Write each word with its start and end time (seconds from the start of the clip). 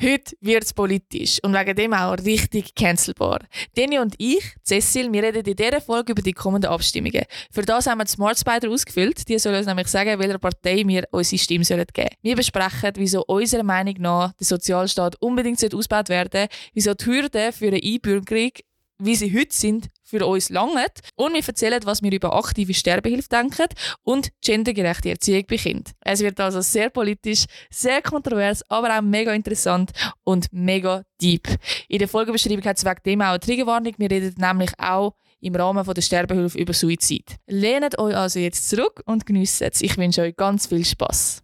Heute 0.00 0.36
wird 0.42 0.64
es 0.64 0.74
politisch 0.74 1.38
und 1.42 1.54
wegen 1.54 1.74
dem 1.74 1.94
auch 1.94 2.18
richtig 2.18 2.74
cancelbar. 2.74 3.38
Deni 3.76 3.98
und 3.98 4.14
ich, 4.18 4.44
Cecil, 4.62 5.10
wir 5.10 5.22
reden 5.22 5.44
in 5.44 5.56
dieser 5.56 5.80
Folge 5.80 6.12
über 6.12 6.20
die 6.20 6.32
kommenden 6.32 6.70
Abstimmungen. 6.70 7.24
Für 7.50 7.62
das 7.62 7.86
haben 7.86 7.98
wir 7.98 8.04
die 8.04 8.10
Smart 8.10 8.38
Spider 8.38 8.68
ausgefüllt. 8.70 9.26
Die 9.26 9.38
sollen 9.38 9.56
uns 9.56 9.66
nämlich 9.66 9.86
sagen, 9.86 10.18
welcher 10.18 10.38
Partei 10.38 10.82
wir 10.86 11.04
unsere 11.12 11.38
Stimme 11.38 11.64
sollen 11.64 11.86
geben 11.94 12.10
Wir 12.20 12.36
besprechen, 12.36 12.92
wieso 12.96 13.24
unserer 13.24 13.62
Meinung 13.62 13.94
nach 13.98 14.34
der 14.34 14.46
Sozialstaat 14.46 15.16
unbedingt 15.22 15.62
ausgebaut 15.64 16.10
werden 16.10 16.30
sollte, 16.30 16.54
wieso 16.74 16.92
die 16.92 17.06
Hürden 17.06 17.52
für 17.52 17.68
eine 17.68 17.80
Einbürgerung 17.82 18.50
wie 18.98 19.14
sie 19.14 19.38
heute 19.38 19.54
sind, 19.54 19.88
für 20.06 20.24
uns 20.24 20.48
langen. 20.50 20.86
Und 21.16 21.34
wir 21.34 21.46
erzählen, 21.46 21.80
was 21.84 22.02
wir 22.02 22.12
über 22.12 22.34
aktive 22.34 22.72
Sterbehilfe 22.72 23.28
denken 23.28 23.66
und 24.02 24.30
gendergerechte 24.42 25.10
Erziehung 25.10 25.44
bei 25.48 25.56
Kindern. 25.56 25.92
Es 26.00 26.20
wird 26.20 26.40
also 26.40 26.60
sehr 26.60 26.90
politisch, 26.90 27.44
sehr 27.70 28.00
kontrovers, 28.00 28.62
aber 28.70 28.96
auch 28.96 29.02
mega 29.02 29.32
interessant 29.32 29.90
und 30.24 30.46
mega 30.52 31.02
deep. 31.20 31.48
In 31.88 31.98
der 31.98 32.08
Folgebeschreibung 32.08 32.64
hat 32.64 32.78
es 32.78 32.84
wegen 32.84 33.00
dem 33.04 33.20
auch 33.22 33.26
eine 33.30 33.40
Triggerwarnung. 33.40 33.94
Wir 33.98 34.10
reden 34.10 34.34
nämlich 34.38 34.70
auch 34.78 35.14
im 35.40 35.54
Rahmen 35.54 35.84
der 35.84 36.02
Sterbehilfe 36.02 36.58
über 36.58 36.72
Suizid. 36.72 37.36
Lehnt 37.46 37.98
euch 37.98 38.16
also 38.16 38.38
jetzt 38.38 38.68
zurück 38.68 39.02
und 39.06 39.26
genießt 39.26 39.62
es. 39.62 39.82
Ich 39.82 39.96
wünsche 39.98 40.22
euch 40.22 40.36
ganz 40.36 40.66
viel 40.66 40.84
Spaß. 40.84 41.42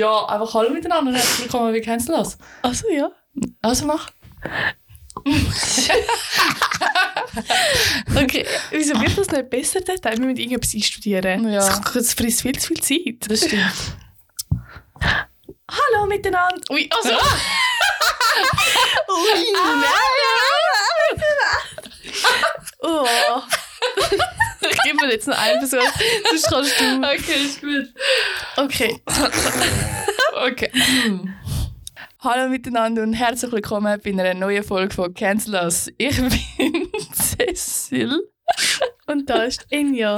Ja, 0.00 0.24
einfach 0.24 0.54
Hallo 0.54 0.70
miteinander. 0.70 1.12
Herzlich 1.12 1.40
willkommen, 1.40 1.74
du 2.08 2.12
das? 2.12 2.38
Also 2.62 2.88
ja. 2.88 3.10
Also 3.60 3.84
mach. 3.84 4.08
okay, 8.16 8.46
wieso 8.70 8.98
wird 8.98 9.18
das 9.18 9.30
nicht 9.30 9.50
besser 9.50 9.82
dort? 9.82 10.02
Wir 10.02 10.12
müssen 10.12 10.38
irgendetwas 10.38 10.74
einstudieren. 10.74 11.52
Ja. 11.52 11.58
Das 11.92 12.14
frisst 12.14 12.40
viel 12.40 12.58
zu 12.58 12.68
viel 12.68 12.80
Zeit. 12.80 13.30
Das 13.30 13.40
stimmt. 13.44 13.74
Hallo 15.70 16.06
miteinander. 16.06 16.62
Ui, 16.70 16.88
also. 16.90 17.10
Ui, 19.10 19.52
nein. 19.52 19.84
Oh. 22.82 23.06
Ich 24.60 24.82
gebe 24.82 24.96
mir 24.96 25.12
jetzt 25.12 25.26
noch 25.26 25.38
einen 25.38 25.66
Versuch, 25.66 25.90
sonst 26.30 26.46
kannst 26.48 26.80
du. 26.80 26.98
Okay, 26.98 27.44
ist 27.44 27.60
gut. 27.60 27.86
Okay. 28.56 29.00
okay. 30.46 30.70
Hallo 32.20 32.48
miteinander 32.50 33.02
und 33.02 33.14
herzlich 33.14 33.50
willkommen 33.52 33.98
bei 34.04 34.10
einer 34.10 34.34
neuen 34.34 34.62
Folge 34.62 34.94
von 34.94 35.14
Cancel 35.14 35.54
Us. 35.54 35.90
Ich 35.96 36.16
bin 36.16 36.30
Cecil. 37.14 38.28
Und 39.06 39.30
da 39.30 39.44
ist 39.44 39.66
Inja. 39.70 40.16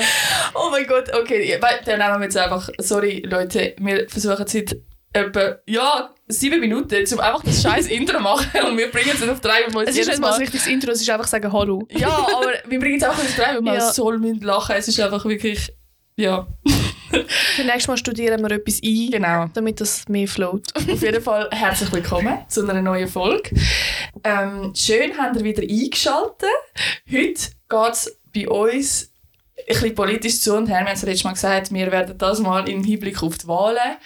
Oh 0.54 0.68
mein 0.70 0.86
Gott, 0.86 1.12
okay, 1.14 1.58
dann 1.84 1.98
nehmen 1.98 2.20
wir 2.20 2.24
jetzt 2.24 2.36
einfach, 2.36 2.68
sorry 2.78 3.22
Leute, 3.24 3.74
wir 3.78 4.08
versuchen 4.08 4.46
seit 4.46 4.76
etwa, 5.12 5.58
ja, 5.66 6.10
sieben 6.28 6.60
Minuten, 6.60 7.04
um 7.12 7.20
einfach 7.20 7.42
das 7.44 7.62
scheiß 7.62 7.86
Intro 7.88 8.20
machen 8.20 8.48
und 8.66 8.76
wir 8.76 8.90
bringen 8.90 9.10
es 9.12 9.20
nicht 9.20 9.30
auf 9.30 9.40
drei, 9.40 9.64
weil 9.68 9.86
wir 9.86 9.88
es 9.88 9.96
ist 9.96 10.08
nicht 10.08 10.20
mal 10.20 10.32
ein 10.32 10.40
richtiges 10.40 10.66
Intro, 10.66 10.90
es 10.90 11.00
ist 11.00 11.10
einfach 11.10 11.26
sagen 11.26 11.52
Hallo. 11.52 11.86
Ja, 11.90 12.08
aber 12.08 12.52
wir 12.66 12.78
bringen 12.78 12.96
es 12.96 13.04
auch 13.04 13.16
nicht 13.16 13.28
auf 13.28 13.36
drei, 13.36 13.54
weil 13.56 13.62
wir 13.62 13.74
ja. 13.74 13.92
so 13.92 14.10
lachen 14.10 14.74
Es 14.76 14.88
ist 14.88 14.98
einfach 15.00 15.24
wirklich, 15.24 15.72
ja. 16.16 16.46
Für 17.10 17.62
nächstes 17.64 17.88
Mal 17.88 17.98
studieren 17.98 18.40
wir 18.40 18.50
etwas 18.52 18.80
ein, 18.82 19.10
genau. 19.10 19.46
damit 19.52 19.80
das 19.82 20.08
mehr 20.08 20.26
float. 20.26 20.64
Auf 20.74 21.02
jeden 21.02 21.22
Fall 21.22 21.48
herzlich 21.52 21.92
willkommen 21.92 22.38
zu 22.48 22.66
einer 22.66 22.80
neuen 22.80 23.06
Folge. 23.06 23.50
Ähm, 24.24 24.72
schön, 24.74 25.18
habt 25.18 25.36
ihr 25.36 25.44
wieder 25.44 25.62
eingeschaltet. 25.62 26.48
Heute 27.10 27.50
geht 27.68 27.92
es 27.92 28.18
bei 28.34 28.48
uns 28.48 29.11
ein 29.58 29.64
bisschen 29.66 29.94
politisch 29.94 30.40
zu 30.40 30.56
und 30.56 30.68
her. 30.68 30.80
Wir 30.80 30.86
haben 30.86 30.94
es 30.94 31.02
letztes 31.02 31.24
Mal 31.24 31.32
gesagt, 31.32 31.72
wir 31.72 31.92
werden 31.92 32.16
das 32.18 32.40
mal 32.40 32.68
im 32.68 32.82
Hinblick 32.82 33.22
auf 33.22 33.38
die 33.38 33.46
Wahlen 33.46 33.96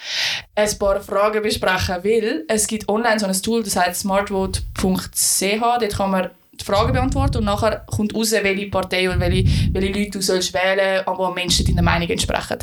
ein 0.55 0.77
paar 0.77 1.01
Fragen 1.01 1.41
besprechen, 1.41 2.03
weil 2.03 2.43
es 2.47 2.67
gibt 2.67 2.87
online 2.89 3.19
so 3.19 3.25
ein 3.25 3.41
Tool, 3.41 3.63
das 3.63 3.75
heißt 3.75 4.01
smartvote.ch, 4.01 5.61
dort 5.61 5.95
kann 5.95 6.11
man 6.11 6.29
die 6.59 6.65
Fragen 6.65 6.93
beantworten 6.93 7.37
und 7.37 7.45
nachher 7.45 7.85
kommt 7.85 8.15
raus, 8.15 8.31
welche 8.31 8.69
Partei 8.69 9.09
oder 9.09 9.19
welche, 9.19 9.45
welche 9.73 9.93
Leute 9.93 10.11
du 10.11 10.21
sollst 10.21 10.53
wählen 10.53 11.03
sollst, 11.05 11.29
die 11.29 11.35
Menschen 11.35 11.65
deiner 11.67 11.81
Meinung 11.83 12.09
entsprechen. 12.09 12.57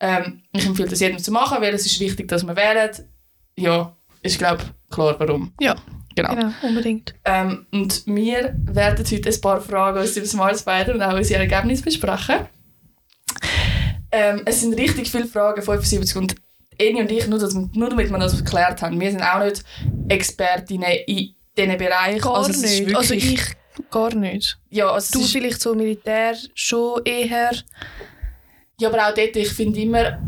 Ähm, 0.00 0.42
ich 0.52 0.64
empfehle 0.64 0.88
das 0.88 1.00
jedem 1.00 1.18
zu 1.18 1.32
machen, 1.32 1.60
weil 1.60 1.74
es 1.74 1.86
ist 1.86 2.00
wichtig, 2.00 2.28
dass 2.28 2.44
man 2.44 2.56
wählt. 2.56 3.04
Ja, 3.56 3.96
ist 4.22 4.38
glaube 4.38 4.62
klar, 4.90 5.16
warum. 5.18 5.52
Ja. 5.60 5.74
Genau. 6.14 6.34
genau, 6.34 6.52
unbedingt. 6.62 7.14
Ähm, 7.24 7.66
und 7.72 8.06
wir 8.06 8.54
werden 8.64 9.04
heute 9.10 9.30
ein 9.30 9.40
paar 9.40 9.60
Fragen 9.60 9.98
aus 9.98 10.14
dem 10.14 10.24
Smart 10.24 10.58
Spider 10.58 10.94
und 10.94 11.02
auch 11.02 11.14
unsere 11.14 11.40
Ergebnisse 11.40 11.82
besprechen. 11.82 12.46
Ähm, 14.10 14.42
es 14.44 14.60
sind 14.60 14.74
richtig 14.78 15.10
viele 15.10 15.26
Fragen, 15.26 15.62
75 15.62 16.16
und 16.16 16.34
Eni 16.78 17.00
und 17.00 17.10
ich, 17.10 17.26
nur, 17.26 17.38
dass, 17.38 17.54
nur 17.54 17.88
damit 17.88 18.10
wir 18.10 18.18
das 18.18 18.36
geklärt 18.36 18.82
haben, 18.82 19.00
wir 19.00 19.10
sind 19.10 19.22
auch 19.22 19.42
nicht 19.42 19.64
Expertinnen 20.08 20.90
in 21.06 21.34
diesen 21.56 21.78
Bereich. 21.78 22.20
Gar 22.20 22.36
also, 22.36 22.60
nicht. 22.60 22.94
Also 22.94 23.14
ich 23.14 23.56
gar 23.90 24.14
nicht. 24.14 24.58
Ja, 24.70 24.90
also 24.90 25.18
du 25.18 25.26
vielleicht 25.26 25.60
so 25.60 25.74
Militär 25.74 26.34
schon 26.54 27.00
eher. 27.04 27.52
Ja, 28.80 28.88
aber 28.88 29.08
auch 29.08 29.14
dort, 29.14 29.36
ich 29.36 29.48
finde 29.48 29.80
immer, 29.80 30.18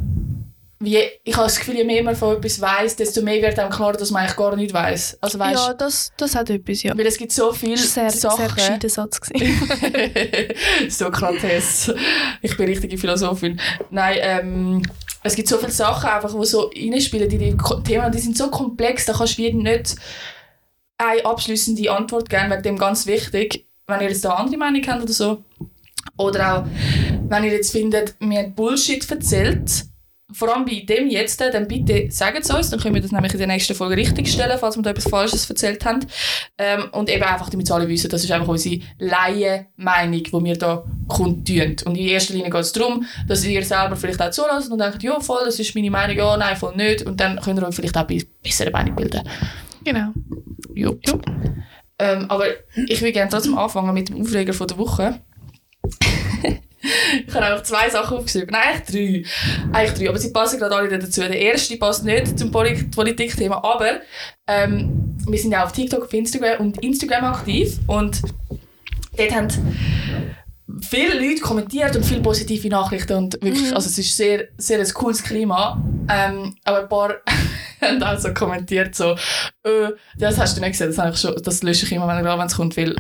wie, 0.85 0.99
ich 1.25 1.35
habe 1.37 1.47
das 1.47 1.59
Gefühl, 1.59 1.77
je 1.77 1.85
mehr 1.85 2.03
man 2.03 2.15
von 2.15 2.37
etwas 2.37 2.61
weiss, 2.61 2.97
desto 2.97 3.23
mehr 3.23 3.41
wird 3.43 3.59
einem 3.59 3.71
klar, 3.71 3.93
dass 3.95 4.11
man 4.11 4.23
eigentlich 4.23 4.37
gar 4.37 4.55
nicht 4.57 4.73
weiss. 4.73 5.17
Also, 5.21 5.39
weißt, 5.39 5.67
ja, 5.67 5.75
das, 5.75 6.13
das 6.17 6.35
hat 6.35 6.51
etwas, 6.51 6.83
ja. 6.83 6.97
Weil 6.97 7.07
es 7.07 7.17
gibt 7.17 7.33
so 7.33 7.53
viele 7.53 7.77
sehr, 7.77 8.11
Sachen. 8.11 8.37
Sehr 8.37 8.49
gescheiter 8.49 8.89
Satz 8.89 9.21
Sokrates. 10.89 11.93
Ich 12.43 12.57
bin 12.57 12.67
richtige 12.67 12.99
Philosophin. 12.99 13.61
Nein, 13.91 14.19
ähm, 14.21 14.83
es 15.23 15.35
gibt 15.35 15.49
so 15.49 15.59
viele 15.59 15.73
Sachen, 15.73 16.11
einfach, 16.11 16.39
die 16.39 16.47
so 16.47 16.71
reinspielen, 16.75 17.29
die, 17.29 17.39
die 17.39 17.57
Themen, 17.85 18.13
die 18.13 18.19
sind 18.19 18.37
so 18.37 18.51
komplex, 18.51 19.07
da 19.07 19.15
kannst 19.15 19.39
du 19.39 19.43
jedem 19.43 19.63
nicht 19.63 19.97
eine 20.99 21.25
abschließende 21.25 21.91
Antwort 21.91 22.29
geben, 22.29 22.51
wegen 22.51 22.63
dem 22.63 22.79
ganz 22.79 23.07
wichtig, 23.07 23.67
wenn 23.87 24.01
ihr 24.01 24.09
jetzt 24.09 24.25
da 24.25 24.35
andere 24.35 24.59
Meinung 24.59 24.83
habt 24.87 25.03
oder 25.03 25.13
so. 25.13 25.43
Oder 26.17 26.59
auch, 26.59 26.65
wenn 27.29 27.45
ihr 27.45 27.53
jetzt 27.53 27.73
findet, 27.73 28.21
mir 28.21 28.45
Bullshit 28.45 29.11
erzählt, 29.11 29.87
vor 30.35 30.55
allem 30.55 30.65
bei 30.65 30.85
dem 30.87 31.09
jetzt, 31.09 31.41
dann 31.41 31.69
bitte 31.69 32.09
sagt 32.11 32.41
es 32.45 32.51
uns, 32.51 32.71
dann 32.71 32.81
können 32.81 32.95
wir 32.95 33.03
das 33.03 33.13
nämlich 33.13 33.33
in 33.33 33.39
der 33.39 33.47
nächsten 33.47 33.75
Folge 33.75 33.97
richtig 33.97 34.31
stellen, 34.31 34.59
falls 34.59 34.77
wir 34.77 34.83
da 34.83 34.91
etwas 34.91 35.09
Falsches 35.09 35.49
erzählt 35.49 35.85
haben. 35.85 36.01
Ähm, 36.59 36.85
und 36.93 37.09
eben 37.09 37.23
einfach, 37.23 37.49
damit 37.51 37.71
alle 37.71 37.89
wissen, 37.89 38.11
das 38.11 38.25
ist 38.25 38.31
einfach 38.33 38.49
unsere 38.49 38.81
Laien-Meinung, 38.99 40.25
die 40.25 40.45
wir 40.45 40.59
da 40.59 40.85
kundtun. 41.09 41.77
Und 41.85 41.97
in 41.97 42.09
erster 42.09 42.35
Linie 42.35 42.51
geht 42.51 42.61
es 42.61 42.73
darum, 42.73 43.07
dass 43.29 43.45
ihr 43.45 43.65
selber 43.65 43.97
vielleicht 43.97 44.21
auch 44.21 44.31
zulässt 44.31 44.71
und 44.71 44.79
denkt, 44.79 45.03
ja 45.03 45.21
voll, 45.21 45.43
das 45.45 45.59
ist 45.61 45.75
meine 45.75 45.91
Meinung, 45.91 46.17
ja, 46.17 46.37
nein, 46.37 46.57
voll 46.57 46.75
nicht. 46.75 47.03
Und 47.03 47.21
dann 47.21 47.41
könnt 47.41 47.61
ihr 47.61 47.69
euch 47.69 47.75
vielleicht 47.75 47.97
auch 47.97 48.09
eine 48.09 48.23
bessere 48.43 48.71
Meinung 48.71 48.97
bilden. 48.97 49.23
Genau. 49.85 50.09
Jo. 50.75 50.99
jo. 51.07 51.21
Ähm, 51.99 52.27
aber 52.29 52.47
ich 52.89 53.01
will 53.01 53.13
gerne 53.13 53.31
trotzdem 53.31 53.57
anfangen 53.57 53.95
mit 53.95 54.09
dem 54.09 54.21
Aufreger 54.21 54.53
von 54.53 54.67
der 54.67 54.79
Woche. 54.79 55.21
ich 57.27 57.35
habe 57.35 57.47
einfach 57.47 57.63
zwei 57.63 57.89
Sachen 57.91 58.19
aufgeschrieben. 58.19 58.51
Nein, 58.51 58.63
eigentlich 58.63 59.27
drei. 59.73 59.79
Eigentlich 59.79 59.99
drei, 59.99 60.09
aber 60.09 60.19
sie 60.19 60.33
passen 60.33 60.59
gerade 60.59 60.77
alle 60.77 60.99
dazu. 60.99 61.21
Der 61.21 61.39
erste 61.39 61.77
passt 61.77 62.05
nicht 62.05 62.39
zum 62.39 62.51
Politikthema, 62.51 63.57
aber 63.57 64.01
ähm, 64.47 65.17
wir 65.27 65.39
sind 65.39 65.53
ja 65.53 65.65
auf 65.65 65.73
TikTok, 65.73 66.05
auf 66.05 66.13
Instagram 66.13 66.61
und 66.61 66.83
Instagram 66.83 67.25
aktiv 67.25 67.79
und 67.87 68.21
dort 69.17 69.33
haben 69.33 69.49
viele 70.81 71.15
Leute 71.15 71.41
kommentiert 71.41 71.97
und 71.97 72.05
viele 72.05 72.21
positive 72.21 72.69
Nachrichten 72.69 73.15
und 73.15 73.35
wirklich, 73.35 73.71
mhm. 73.71 73.77
also 73.77 73.89
es 73.89 73.99
ist 73.99 74.17
sehr, 74.17 74.49
sehr 74.59 74.79
ein 74.79 74.95
cooles 74.95 75.23
Klima. 75.23 75.83
Ähm, 76.09 76.55
aber 76.65 76.81
ein 76.81 76.89
paar 76.89 77.15
haben 77.81 78.03
auch 78.03 78.19
so 78.19 78.33
kommentiert 78.35 78.95
so, 78.95 79.13
äh, 79.63 79.93
das 80.17 80.39
hast 80.39 80.57
du 80.57 80.61
nicht 80.61 80.73
gesehen, 80.73 80.95
das, 80.95 81.15
ich 81.15 81.21
schon, 81.21 81.43
das 81.43 81.63
lösche 81.63 81.87
ich 81.87 81.93
immer, 81.93 82.07
wenn 82.07 82.47
es 82.47 82.57
kommt, 82.57 82.77
weil 82.77 82.97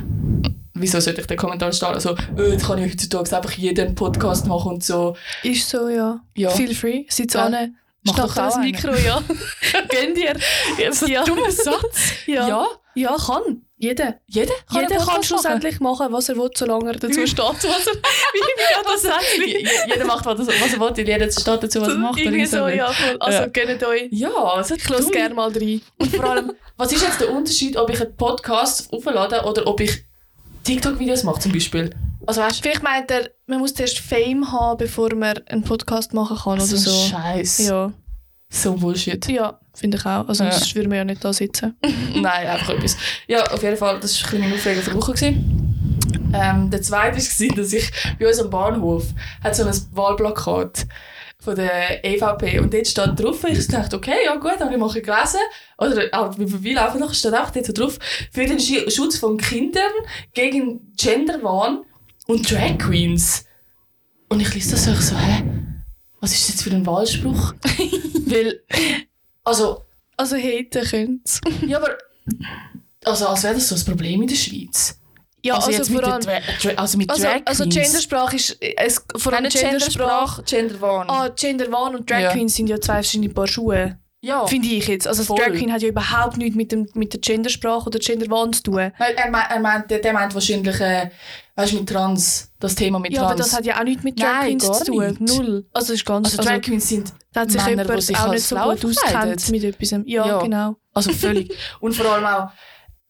wieso 0.74 1.00
sollte 1.00 1.20
ich 1.20 1.26
den 1.26 1.36
Kommentar 1.36 1.72
starten? 1.72 2.00
So, 2.00 2.16
äh, 2.36 2.52
jetzt 2.52 2.66
kann 2.66 2.78
ich 2.78 2.92
heutzutage 2.92 3.36
einfach 3.36 3.52
jeden 3.52 3.94
Podcast 3.94 4.46
machen 4.46 4.72
und 4.72 4.84
so. 4.84 5.16
Ist 5.42 5.68
so, 5.68 5.88
ja. 5.88 6.20
ja. 6.34 6.50
Feel 6.50 6.74
free, 6.74 7.04
sitz 7.08 7.34
ja. 7.34 7.46
an. 7.46 7.76
Mach 8.06 8.16
doch 8.16 8.34
das 8.34 8.58
Mikro, 8.58 8.94
ja. 8.94 9.22
Gönn 9.88 10.14
dir. 10.14 10.34
Ja, 10.78 10.92
so 10.92 11.06
ja. 11.06 11.24
dummer 11.24 11.50
Satz. 11.50 12.26
ja. 12.26 12.48
ja. 12.48 12.66
Ja, 12.96 13.16
kann. 13.16 13.62
Jeder. 13.76 14.20
Jeder 14.26 14.54
kann, 14.70 14.82
Jeder 14.82 15.04
kann 15.04 15.22
schlussendlich 15.22 15.80
machen, 15.80 16.12
was 16.12 16.28
er 16.28 16.36
will, 16.36 16.50
solange 16.54 16.92
er 16.92 16.98
dazu 16.98 17.26
steht. 17.26 17.44
Was 17.44 17.64
er, 17.64 18.82
das 18.84 19.02
Satz? 19.02 19.24
Jeder 19.36 20.04
macht, 20.04 20.24
was 20.24 20.46
er, 20.46 20.46
was 20.46 20.72
er 20.72 20.80
will, 20.80 20.88
und 20.88 20.98
jeder 20.98 21.30
steht 21.30 21.62
dazu, 21.62 21.80
was 21.80 21.88
er 21.88 21.96
macht. 21.96 22.18
Irgendwie 22.18 22.46
so, 22.46 22.68
ja, 22.68 22.92
voll. 22.92 23.16
Also 23.18 23.38
ja. 23.40 23.46
gönnt 23.46 23.82
euch. 23.82 24.08
Ja, 24.10 24.32
also 24.32 24.76
ich 24.76 24.88
lasse 24.88 25.10
gerne 25.10 25.34
mal 25.34 25.50
rein. 25.50 25.80
Und 25.98 26.14
vor 26.14 26.24
allem, 26.24 26.52
was 26.76 26.92
ist 26.92 27.02
jetzt 27.02 27.20
der 27.20 27.30
Unterschied, 27.32 27.76
ob 27.76 27.90
ich 27.90 28.00
einen 28.00 28.16
Podcast 28.16 28.92
auflade 28.92 29.42
oder 29.42 29.66
ob 29.66 29.80
ich 29.80 30.04
TikTok-Videos 30.64 31.22
mache 31.22 31.40
zum 31.40 31.52
Beispiel. 31.52 31.90
Also 32.26 32.40
weißt, 32.40 32.62
Vielleicht 32.62 32.82
meint 32.82 33.10
er, 33.10 33.30
man 33.46 33.58
muss 33.58 33.74
zuerst 33.74 33.98
Fame 33.98 34.50
haben, 34.50 34.78
bevor 34.78 35.14
man 35.14 35.38
einen 35.46 35.62
Podcast 35.62 36.14
machen 36.14 36.36
kann 36.36 36.54
oder 36.54 36.64
so. 36.64 36.90
Scheiß. 36.90 37.66
Ja. 37.66 37.92
So 38.50 38.74
Bullshit. 38.74 39.26
Ja, 39.28 39.58
finde 39.74 39.98
ich 39.98 40.06
auch. 40.06 40.28
Also 40.28 40.44
ja. 40.44 40.52
sonst 40.52 40.74
würden 40.74 40.90
wir 40.90 40.98
ja 40.98 41.04
nicht 41.04 41.24
da 41.24 41.32
sitzen. 41.32 41.76
Nein, 42.14 42.46
einfach 42.46 42.70
etwas. 42.70 42.96
Ja, 43.26 43.44
auf 43.44 43.62
jeden 43.62 43.76
Fall, 43.76 44.00
das 44.00 44.22
war 44.22 44.32
ein 44.34 44.40
meine 44.40 44.54
Aufregung 44.54 44.84
der 44.84 44.94
Woche. 44.94 45.34
Ähm, 46.32 46.70
der 46.70 46.82
zweite 46.82 47.16
war, 47.16 47.56
dass 47.56 47.72
ich 47.72 47.90
bei 48.18 48.26
uns 48.26 48.38
am 48.40 48.50
Bahnhof 48.50 49.06
hat 49.42 49.54
so 49.54 49.64
ein 49.64 49.74
Wahlplakat 49.92 50.86
von 51.44 51.56
der 51.56 52.04
EVP 52.04 52.58
und 52.60 52.72
dort 52.72 52.86
steht 52.86 53.20
drauf, 53.20 53.44
ich 53.44 53.66
dachte, 53.68 53.96
okay, 53.96 54.16
ja 54.24 54.36
gut, 54.36 54.58
habe 54.60 54.72
ich 54.72 54.78
mal 54.78 54.88
gelesen, 54.88 55.40
oder 55.78 56.08
auch 56.12 56.38
wie 56.38 56.46
vorbeilaufen 56.46 57.00
noch, 57.00 57.12
steht 57.12 57.34
auch 57.34 57.50
dort 57.50 57.66
so 57.66 57.72
drauf, 57.72 57.98
für 58.32 58.46
den 58.46 58.58
Schutz 58.58 59.18
von 59.18 59.36
Kindern 59.36 59.92
gegen 60.32 60.92
Genderwahn 60.96 61.84
und 62.26 62.50
Drag 62.50 62.78
Queens. 62.78 63.44
Und 64.28 64.40
ich 64.40 64.54
lese 64.54 64.72
das 64.72 64.84
so, 64.84 64.92
ich 64.92 65.00
so, 65.00 65.16
hä, 65.16 65.44
was 66.20 66.32
ist 66.32 66.48
das 66.48 66.54
jetzt 66.54 66.62
für 66.62 66.70
ein 66.70 66.86
Wahlspruch? 66.86 67.54
Weil, 68.26 68.62
also, 69.44 69.82
Also 70.16 70.36
haten 70.36 70.84
könnt's. 70.84 71.40
ja, 71.66 71.78
aber, 71.78 71.98
also 73.04 73.26
als 73.26 73.42
wäre 73.42 73.54
das 73.54 73.68
so 73.68 73.74
ein 73.74 73.84
Problem 73.84 74.22
in 74.22 74.28
der 74.28 74.36
Schweiz. 74.36 74.98
Ja, 75.44 75.54
also, 75.56 75.70
jetzt 75.70 75.90
vor 75.92 76.02
allem... 76.04 76.22
also 76.76 76.98
mit 76.98 77.10
Also, 77.10 77.22
Drag 77.22 77.40
also 77.44 77.64
Queens. 77.64 77.74
Gendersprache 77.76 78.36
ist... 78.36 78.56
Es, 78.76 79.04
vor 79.16 79.32
allem 79.34 79.48
Gendersprache... 79.50 80.42
Genderwahn. 80.44 81.08
Ah, 81.10 81.28
Genderwahn 81.28 81.94
und 81.96 82.10
Drag 82.10 82.20
Ja. 82.20 82.32
Queens 82.32 82.54
sind 82.56 82.68
ja 82.68 82.80
zwei 82.80 82.94
verschiedene 82.94 83.28
Paar 83.32 83.46
Schuhe. 83.46 83.98
ja. 84.22 84.46
Finde 84.46 84.68
ich 84.68 84.88
jetzt. 84.88 85.06
Also 85.06 85.22
Voll. 85.22 85.36
Drag 85.38 85.48
Queen 85.52 85.70
hat 85.70 85.82
ja 85.82 85.88
überhaupt 85.88 86.38
nichts 86.38 86.56
mit, 86.56 86.72
dem, 86.72 86.88
mit 86.94 87.12
der 87.12 87.20
Gendersprache 87.20 87.86
oder 87.86 87.98
Genderwahn 87.98 88.52
zu 88.54 88.62
tun. 88.62 88.76
Nein, 88.76 88.92
er, 89.16 89.30
meint, 89.30 89.50
er 89.50 89.60
meint, 89.60 89.90
der, 89.90 89.98
der 89.98 90.12
meint 90.14 90.32
wahrscheinlich, 90.34 90.80
äh, 90.80 91.10
weißt 91.56 91.72
du, 91.72 91.76
mit 91.76 91.88
Trans, 91.90 92.50
das 92.58 92.74
Thema 92.74 92.98
mit 92.98 93.12
Ja, 93.12 93.20
Trans. 93.20 93.32
aber 93.32 93.38
das 93.42 93.52
hat 93.54 93.66
ja 93.66 93.78
auch 93.78 93.84
nichts 93.84 94.02
mit 94.02 94.18
Drag 94.18 94.26
Nein, 94.40 94.58
Queens 94.58 94.78
zu 94.78 94.84
tun. 94.86 95.06
nicht. 95.06 95.20
Null. 95.20 95.66
Also 95.74 95.92
ist 95.92 96.06
ganz... 96.06 96.26
also 96.28 96.38
Also, 96.38 96.50
Drag 96.50 96.62
Queens 96.62 96.88
sind, 96.88 97.12
da 97.34 97.42
hat 97.42 97.50
sich 97.50 97.62
Männer, 97.66 97.82
jemand 97.84 98.02
sich 98.02 98.16
auch 98.18 98.30
nicht 98.30 98.44
so 98.44 98.56
gut 98.56 98.84
auskennt 98.84 99.50
mit 99.50 99.62
etwas. 99.64 99.90
Ja, 99.90 100.26
Ja. 100.26 100.38
genau. 100.40 100.76
also 100.94 101.12
völlig. 101.12 101.54
Und 101.80 101.94
vor 101.94 102.06
allem 102.10 102.24
auch, 102.24 102.48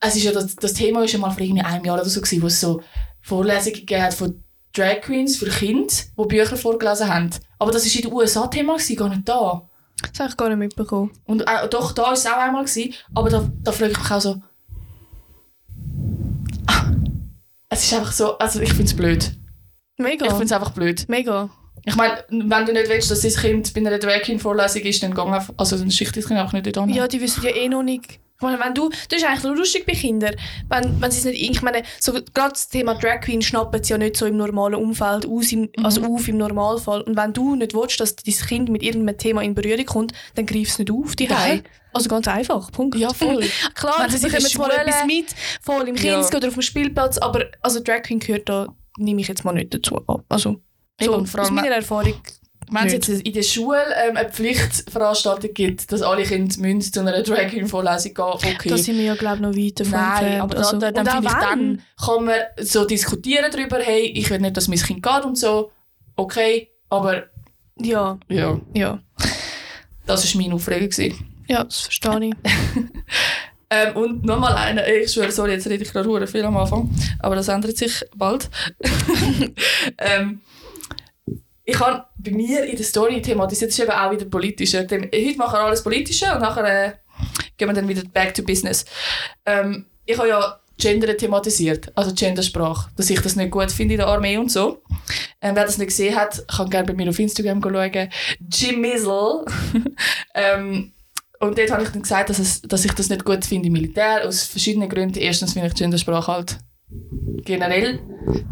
es 0.07 0.17
ist 0.17 0.25
ja 0.25 0.33
das, 0.33 0.57
das 0.57 0.75
Thema 0.75 1.05
ist 1.05 1.13
ja 1.13 1.19
mal 1.19 1.31
vor 1.31 1.41
irgendwie 1.41 1.63
einem 1.63 1.85
Jahr 1.85 1.97
oder 1.97 2.09
so 2.09 2.21
gewesen, 2.21 2.43
wo 2.43 2.47
es 2.47 2.61
so 2.61 2.83
Vorlesungen 3.23 3.75
gegeben 3.75 4.03
hat 4.03 4.15
von 4.15 4.43
Drag 4.73 5.01
Queens 5.03 5.37
für 5.37 5.49
Kinder, 5.49 5.93
die 6.19 6.27
Bücher 6.27 6.57
vorgelesen 6.57 7.09
haben. 7.09 7.31
Aber 7.59 7.71
das 7.71 7.87
war 7.87 7.95
in 7.95 8.03
den 8.03 8.13
USA 8.13 8.47
Thema, 8.49 8.75
gewesen, 8.75 8.97
gar 8.97 9.09
nicht 9.09 9.29
da. 9.29 9.69
Das 10.03 10.21
habe 10.21 10.31
ich 10.31 10.37
gar 10.37 10.49
nicht 10.49 10.59
mitbekommen. 10.59 11.13
Und 11.25 11.43
äh, 11.43 11.69
doch, 11.71 11.93
da 11.93 12.03
war 12.03 12.13
es 12.13 12.27
auch 12.27 12.37
einmal, 12.37 12.65
gewesen, 12.65 12.93
aber 13.15 13.31
da, 13.31 13.49
da 13.63 13.73
frage 13.73 13.93
ich 13.93 13.99
mich 13.99 14.11
auch 14.11 14.21
so. 14.21 14.37
Es 17.71 17.85
ist 17.85 17.95
einfach 17.95 18.13
so, 18.13 18.39
also 18.39 18.61
ich 18.61 18.69
finde 18.69 18.85
es 18.85 18.95
blöd. 18.95 19.33
Mega. 19.97 20.27
Ich 20.27 20.31
finde 20.31 20.45
es 20.45 20.53
einfach 20.53 20.71
blöd. 20.71 21.09
Mega. 21.09 21.51
Ich 21.85 21.97
meine, 21.97 22.25
wenn 22.29 22.67
du 22.67 22.73
nicht 22.73 22.89
willst, 22.89 23.11
dass 23.11 23.23
dein 23.23 23.33
Kind 23.33 23.75
bei 23.75 23.81
einer 23.81 23.99
Drag 23.99 24.23
Queen 24.23 24.39
Vorlesung 24.39 24.83
ist, 24.83 25.03
dann 25.03 25.13
gang 25.13 25.33
einfach, 25.33 25.55
also 25.57 25.77
dann 25.77 25.91
schicht 25.91 26.17
dein 26.17 26.23
Kind 26.25 26.39
einfach 26.39 26.53
nicht 26.53 26.67
dort 26.67 26.87
hin. 26.87 26.95
Ja, 26.95 27.09
die 27.09 27.21
wissen 27.21 27.43
ja 27.43 27.51
eh 27.51 27.69
noch 27.69 27.83
nicht. 27.83 28.21
Wenn 28.41 28.75
du, 28.75 28.91
das 29.09 29.21
ist 29.21 29.25
eigentlich 29.25 29.57
lustig 29.57 29.87
bei 29.87 29.93
Kindern, 29.93 30.35
wenn, 30.69 31.01
wenn 31.01 31.11
sie 31.11 31.19
es 31.21 31.25
nicht, 31.25 31.51
ich 31.51 31.63
meine, 31.63 31.83
so, 32.01 32.13
gerade 32.13 32.51
das 32.51 32.69
Thema 32.69 32.95
Drag 32.95 33.21
Queen 33.21 33.41
schnappen 33.41 33.83
sie 33.83 33.93
ja 33.93 33.99
nicht 33.99 34.17
so 34.17 34.27
im 34.27 34.37
normalen 34.37 34.75
Umfeld 34.75 35.25
aus, 35.27 35.53
im, 35.53 35.71
also 35.83 36.03
auf 36.05 36.29
im 36.29 36.39
Normalfall. 36.39 37.03
Und 37.03 37.17
wenn 37.17 37.33
du 37.33 37.55
nicht 37.55 37.75
willst, 37.75 38.01
dass 38.01 38.17
dein 38.17 38.35
Kind 38.35 38.69
mit 38.69 38.83
irgendeinem 38.83 39.17
Thema 39.17 39.43
in 39.43 39.55
Berührung 39.55 39.87
kommt, 39.87 40.13
dann 40.35 40.47
greif 40.47 40.69
es 40.69 40.79
nicht 40.79 40.91
auf, 40.91 41.17
die 41.17 41.29
Nein. 41.29 41.63
Also 41.93 42.09
ganz 42.09 42.27
einfach, 42.27 42.71
Punkt. 42.73 42.97
Ja, 42.97 43.15
voll. 43.15 43.45
Klar, 43.75 43.95
Wenn 44.01 44.11
sie 44.11 44.19
sich 44.19 44.33
jetzt 44.33 44.59
mal 44.59 44.71
etwas 44.71 45.07
mit, 45.07 45.27
voll 45.63 45.89
im 45.89 45.95
Ja. 45.95 46.17
Kinski 46.17 46.37
oder 46.37 46.49
auf 46.49 46.55
dem 46.55 46.63
Spielplatz, 46.63 47.19
aber 47.19 47.47
also 47.63 47.81
Drag 47.81 48.03
Queen 48.03 48.19
gehört 48.19 48.49
da, 48.49 48.67
nehme 48.99 49.21
ich 49.21 49.29
jetzt 49.29 49.45
mal 49.45 49.53
nicht 49.53 49.73
dazu 49.73 49.97
ab. 50.09 50.25
Also, 50.29 50.61
Eben, 51.01 51.13
so, 51.13 51.25
vor 51.25 51.41
aus 51.43 51.51
meiner 51.51 51.77
Erfahrung. 51.77 52.15
Wenn 52.71 52.87
es 52.87 52.93
jetzt 52.93 53.09
in 53.09 53.33
der 53.33 53.43
Schule 53.43 53.83
ähm, 54.07 54.17
eine 54.17 54.29
Pflichtveranstaltung 54.29 55.55
gibt, 55.55 55.93
dass 55.93 56.03
alle 56.03 56.23
Kinder 56.23 56.55
müssen 56.59 56.93
zu 56.93 57.01
einer 57.01 57.23
Drag 57.23 57.49
Queen 57.49 57.67
Vorlesung 57.67 58.15
gehen, 58.15 58.25
okay. 58.25 58.69
Da 58.69 58.77
sind 58.79 58.97
wir 58.97 59.05
ja, 59.05 59.15
glaube 59.15 59.37
ich, 59.37 59.43
noch 59.43 59.55
weit 59.55 59.81
davon 59.81 59.93
Nein, 59.93 60.41
aber 60.41 60.57
Also, 60.59 60.79
da, 60.79 60.91
da, 60.91 61.05
dann 61.05 61.23
finde 61.23 61.29
ich, 61.29 61.35
dann 61.35 61.83
kann 62.05 62.25
man 62.25 62.41
so 62.61 62.85
diskutieren 62.85 63.51
darüber, 63.51 63.79
hey, 63.79 64.07
ich 64.07 64.29
will 64.31 64.39
nicht, 64.39 64.57
dass 64.57 64.69
mein 64.69 64.79
Kind 64.79 65.03
geht 65.03 65.25
und 65.25 65.39
so. 65.39 65.71
Okay, 66.17 66.71
aber 66.91 67.25
Ja, 67.79 68.19
ja, 68.29 68.61
ja. 68.73 69.01
das 70.07 70.35
war 70.35 70.43
meine 70.43 70.55
Aufregung. 70.55 70.89
gewesen. 70.89 71.31
Ja, 71.49 71.65
das 71.65 71.81
verstehe 71.81 72.31
ich. 72.31 72.35
Ähm, 73.71 73.97
und 73.97 74.25
nochmal 74.25 74.55
eine, 74.55 74.89
ich 74.95 75.11
schwöre, 75.11 75.33
sorry, 75.33 75.53
jetzt 75.53 75.67
rede 75.67 75.83
ich 75.83 75.91
gerade 75.93 76.09
hure 76.09 76.27
viel 76.27 76.45
am 76.45 76.57
Anfang, 76.57 76.91
aber 77.19 77.35
das 77.35 77.49
ändert 77.49 77.77
sich 77.77 78.05
bald. 78.15 78.51
ähm, 79.99 80.41
ich 81.65 81.81
habe 81.81 82.05
bei 82.19 82.31
mir 82.31 82.65
in 82.65 82.77
der 82.77 82.85
Story 82.85 83.23
thematisiert, 83.23 83.71
das 83.71 83.79
ist 83.79 83.85
eben 83.85 83.93
auch 83.93 84.11
wieder 84.11 84.27
politisch. 84.27 84.75
Heute 84.75 84.99
machen 84.99 85.55
wir 85.55 85.61
alles 85.61 85.83
Politische 85.83 86.27
und 86.33 86.41
nachher 86.41 86.89
äh, 86.89 86.93
gehen 87.57 87.69
wir 87.69 87.75
dann 87.75 87.89
wieder 87.89 88.03
back 88.13 88.35
to 88.35 88.43
business. 88.43 88.85
Ähm, 89.47 89.87
ich 90.05 90.19
habe 90.19 90.29
ja 90.29 90.61
Gender 90.77 91.17
thematisiert, 91.17 91.93
also 91.95 92.13
Gendersprache, 92.15 92.91
dass 92.97 93.09
ich 93.09 93.21
das 93.21 93.37
nicht 93.37 93.51
gut 93.51 93.71
finde 93.71 93.95
in 93.95 93.99
der 93.99 94.09
Armee 94.09 94.37
und 94.37 94.51
so. 94.51 94.83
Ähm, 95.41 95.55
wer 95.55 95.65
das 95.65 95.79
nicht 95.79 95.89
gesehen 95.89 96.17
hat, 96.17 96.45
kann 96.49 96.69
gerne 96.69 96.87
bei 96.87 96.95
mir 96.95 97.09
auf 97.09 97.19
Instagram 97.19 97.63
schauen. 97.63 98.11
Jim 98.53 98.81
Mizzle. 98.81 99.45
ähm, 100.35 100.93
und 101.39 101.59
dort 101.59 101.71
habe 101.71 101.83
ich 101.83 101.91
dann 101.91 102.03
gesagt, 102.03 102.31
dass, 102.31 102.39
es, 102.39 102.63
dass 102.63 102.85
ich 102.85 102.93
das 102.93 103.09
nicht 103.09 103.25
gut 103.25 103.45
finde 103.45 103.69
im 103.69 103.73
Militär, 103.73 104.27
aus 104.27 104.45
verschiedenen 104.45 104.89
Gründen. 104.89 105.19
Erstens 105.19 105.53
finde 105.53 105.69
ich 105.69 105.75
Gendersprache 105.75 106.33
halt 106.33 106.59
generell 107.45 108.01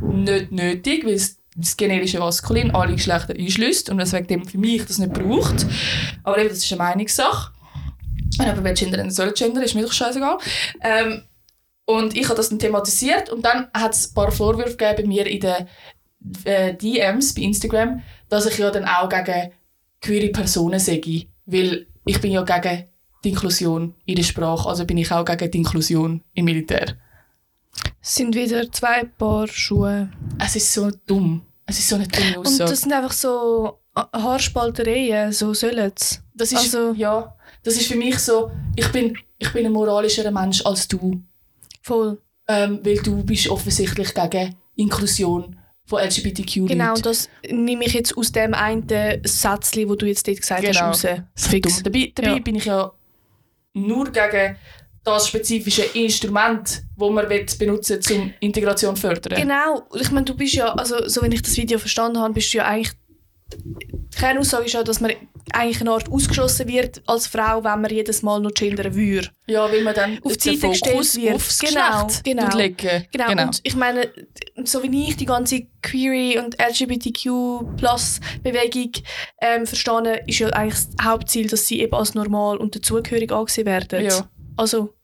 nicht 0.00 0.52
nötig, 0.52 1.04
weil 1.04 1.14
es 1.14 1.41
das 1.56 1.76
generische 1.76 2.18
Maskulin 2.18 2.70
alle 2.70 2.94
Geschlechter 2.94 3.34
einschließt 3.34 3.90
und 3.90 3.98
deswegen 3.98 4.26
dem 4.26 4.44
für 4.44 4.58
mich 4.58 4.86
das 4.86 4.98
nicht 4.98 5.12
braucht. 5.12 5.66
Aber 6.22 6.38
eben, 6.38 6.48
das 6.48 6.58
ist 6.58 6.72
eine 6.72 6.82
Meinungssache. 6.82 7.52
Wenn 8.38 8.46
jemand 8.46 8.64
will 8.64 8.74
gendern, 8.74 9.10
soll 9.10 9.28
er 9.28 9.32
gendern, 9.32 9.62
ist 9.62 9.74
mir 9.74 9.82
doch 9.82 9.92
scheißegal. 9.92 10.38
Ähm, 10.80 11.22
und 11.84 12.16
ich 12.16 12.24
habe 12.24 12.36
das 12.36 12.48
dann 12.48 12.58
thematisiert 12.58 13.30
und 13.30 13.44
dann 13.44 13.68
hat 13.74 13.92
es 13.92 14.10
ein 14.10 14.14
paar 14.14 14.30
Vorwürfe 14.30 14.76
gegeben 14.76 15.08
mir 15.08 15.26
in 15.26 15.40
den 15.40 15.66
äh, 16.44 16.74
DMs 16.74 17.34
bei 17.34 17.42
Instagram, 17.42 18.02
dass 18.28 18.46
ich 18.46 18.58
ja 18.58 18.70
dann 18.70 18.86
auch 18.86 19.08
gegen 19.08 19.52
queere 20.00 20.28
Personen 20.30 20.78
sage, 20.78 21.26
weil 21.44 21.86
ich 22.06 22.20
bin 22.20 22.32
ja 22.32 22.42
gegen 22.42 22.84
die 23.24 23.28
Inklusion 23.30 23.94
in 24.04 24.16
der 24.16 24.22
Sprache, 24.22 24.68
also 24.68 24.84
bin 24.86 24.98
ich 24.98 25.10
auch 25.12 25.24
gegen 25.24 25.50
die 25.50 25.58
Inklusion 25.58 26.22
im 26.34 26.44
Militär. 26.44 26.96
Es 28.00 28.16
sind 28.16 28.34
wieder 28.34 28.70
zwei 28.72 29.04
Paar 29.04 29.46
Schuhe. 29.48 30.10
Es 30.44 30.56
ist 30.56 30.72
so 30.72 30.90
dumm. 31.06 31.42
Es 31.66 31.78
ist 31.78 31.88
so 31.88 31.96
eine 31.96 32.08
dumme 32.08 32.38
Und 32.40 32.46
Aussage. 32.46 32.70
das 32.70 32.80
sind 32.80 32.92
einfach 32.92 33.12
so 33.12 33.78
Ha- 33.96 34.08
Haarspaltereien, 34.12 35.32
so 35.32 35.52
sollen 35.54 35.92
es. 35.94 36.22
Das 36.34 36.50
ist, 36.52 36.58
Also- 36.74 36.92
ja, 36.94 37.36
das 37.62 37.74
ist 37.76 37.86
für 37.88 37.96
mich 37.96 38.18
so, 38.18 38.50
ich 38.74 38.88
bin, 38.90 39.16
ich 39.38 39.52
bin 39.52 39.66
ein 39.66 39.72
moralischerer 39.72 40.30
Mensch 40.30 40.64
als 40.64 40.88
du. 40.88 41.22
Voll. 41.82 42.18
Ähm, 42.48 42.80
weil 42.82 42.96
du 42.96 43.22
bist 43.22 43.48
offensichtlich 43.48 44.12
gegen 44.14 44.56
Inklusion 44.76 45.56
von 45.84 46.00
LGBTQ 46.00 46.66
Genau, 46.68 46.94
und 46.94 47.04
das 47.06 47.28
nehme 47.50 47.84
ich 47.84 47.92
jetzt 47.92 48.16
aus 48.16 48.32
dem 48.32 48.54
einen 48.54 48.86
Sätzchen, 49.24 49.88
wo 49.88 49.94
du 49.94 50.06
jetzt 50.06 50.26
dort 50.26 50.40
gesagt 50.40 50.62
Genau. 50.62 50.80
hast, 50.80 51.04
raus. 51.04 51.20
Fix. 51.36 51.82
Dabei, 51.82 52.12
dabei 52.14 52.30
Ja. 52.32 52.38
bin 52.38 52.54
ich 52.56 52.64
ja 52.64 52.90
nur 53.74 54.10
gegen 54.10 54.56
das 55.04 55.28
spezifische 55.28 55.82
Instrument, 55.82 56.82
das 56.96 57.10
man 57.10 57.26
benutzen 57.58 57.98
will, 58.08 58.20
um 58.20 58.32
Integration 58.40 58.94
zu 58.94 59.02
fördern. 59.02 59.40
Genau, 59.40 59.82
ich 59.98 60.10
meine, 60.10 60.24
du 60.24 60.34
bist 60.34 60.54
ja, 60.54 60.72
also 60.74 61.08
so 61.08 61.22
wenn 61.22 61.32
ich 61.32 61.42
das 61.42 61.56
Video 61.56 61.78
verstanden 61.78 62.18
habe, 62.18 62.34
bist 62.34 62.52
du 62.54 62.58
ja 62.58 62.66
eigentlich, 62.66 62.92
die 63.56 64.16
Kernaussage 64.16 64.66
ist 64.66 64.72
ja, 64.74 64.82
dass 64.82 65.00
man 65.00 65.12
eigentlich 65.52 65.80
eine 65.80 65.90
Art 65.90 66.10
ausgeschlossen 66.10 66.68
wird 66.68 67.02
als 67.06 67.26
Frau, 67.26 67.64
wenn 67.64 67.80
man 67.80 67.90
jedes 67.90 68.22
Mal 68.22 68.40
noch 68.40 68.52
gendern 68.52 68.94
würde. 68.94 69.28
Ja, 69.46 69.70
weil 69.70 69.82
man 69.82 69.94
dann 69.94 70.18
Auf 70.22 70.36
die 70.36 70.56
Seite 70.56 70.68
gestellt 70.68 70.92
Fokus 70.94 71.16
wird. 71.16 71.34
aufs 71.34 71.58
Genau, 71.58 72.06
genau. 72.24 72.56
legen. 72.56 73.06
Genau. 73.12 73.42
Und 73.42 73.60
ich 73.62 73.76
meine, 73.76 74.08
so 74.64 74.82
wie 74.82 75.08
ich 75.08 75.16
die 75.16 75.26
ganze 75.26 75.66
Query- 75.82 76.38
und 76.38 76.56
LGBTQ-Plus-Bewegung 76.60 78.92
ähm, 79.40 79.66
verstehe, 79.66 80.22
ist 80.26 80.38
ja 80.38 80.48
eigentlich 80.50 80.74
das 80.74 80.88
Hauptziel, 81.04 81.48
dass 81.48 81.66
sie 81.66 81.80
eben 81.80 81.94
als 81.94 82.14
normal 82.14 82.58
und 82.58 82.76
dazugehörig 82.76 83.32
angesehen 83.32 83.66
werden. 83.66 84.04
Ja. 84.04 84.28
Also, 84.56 84.94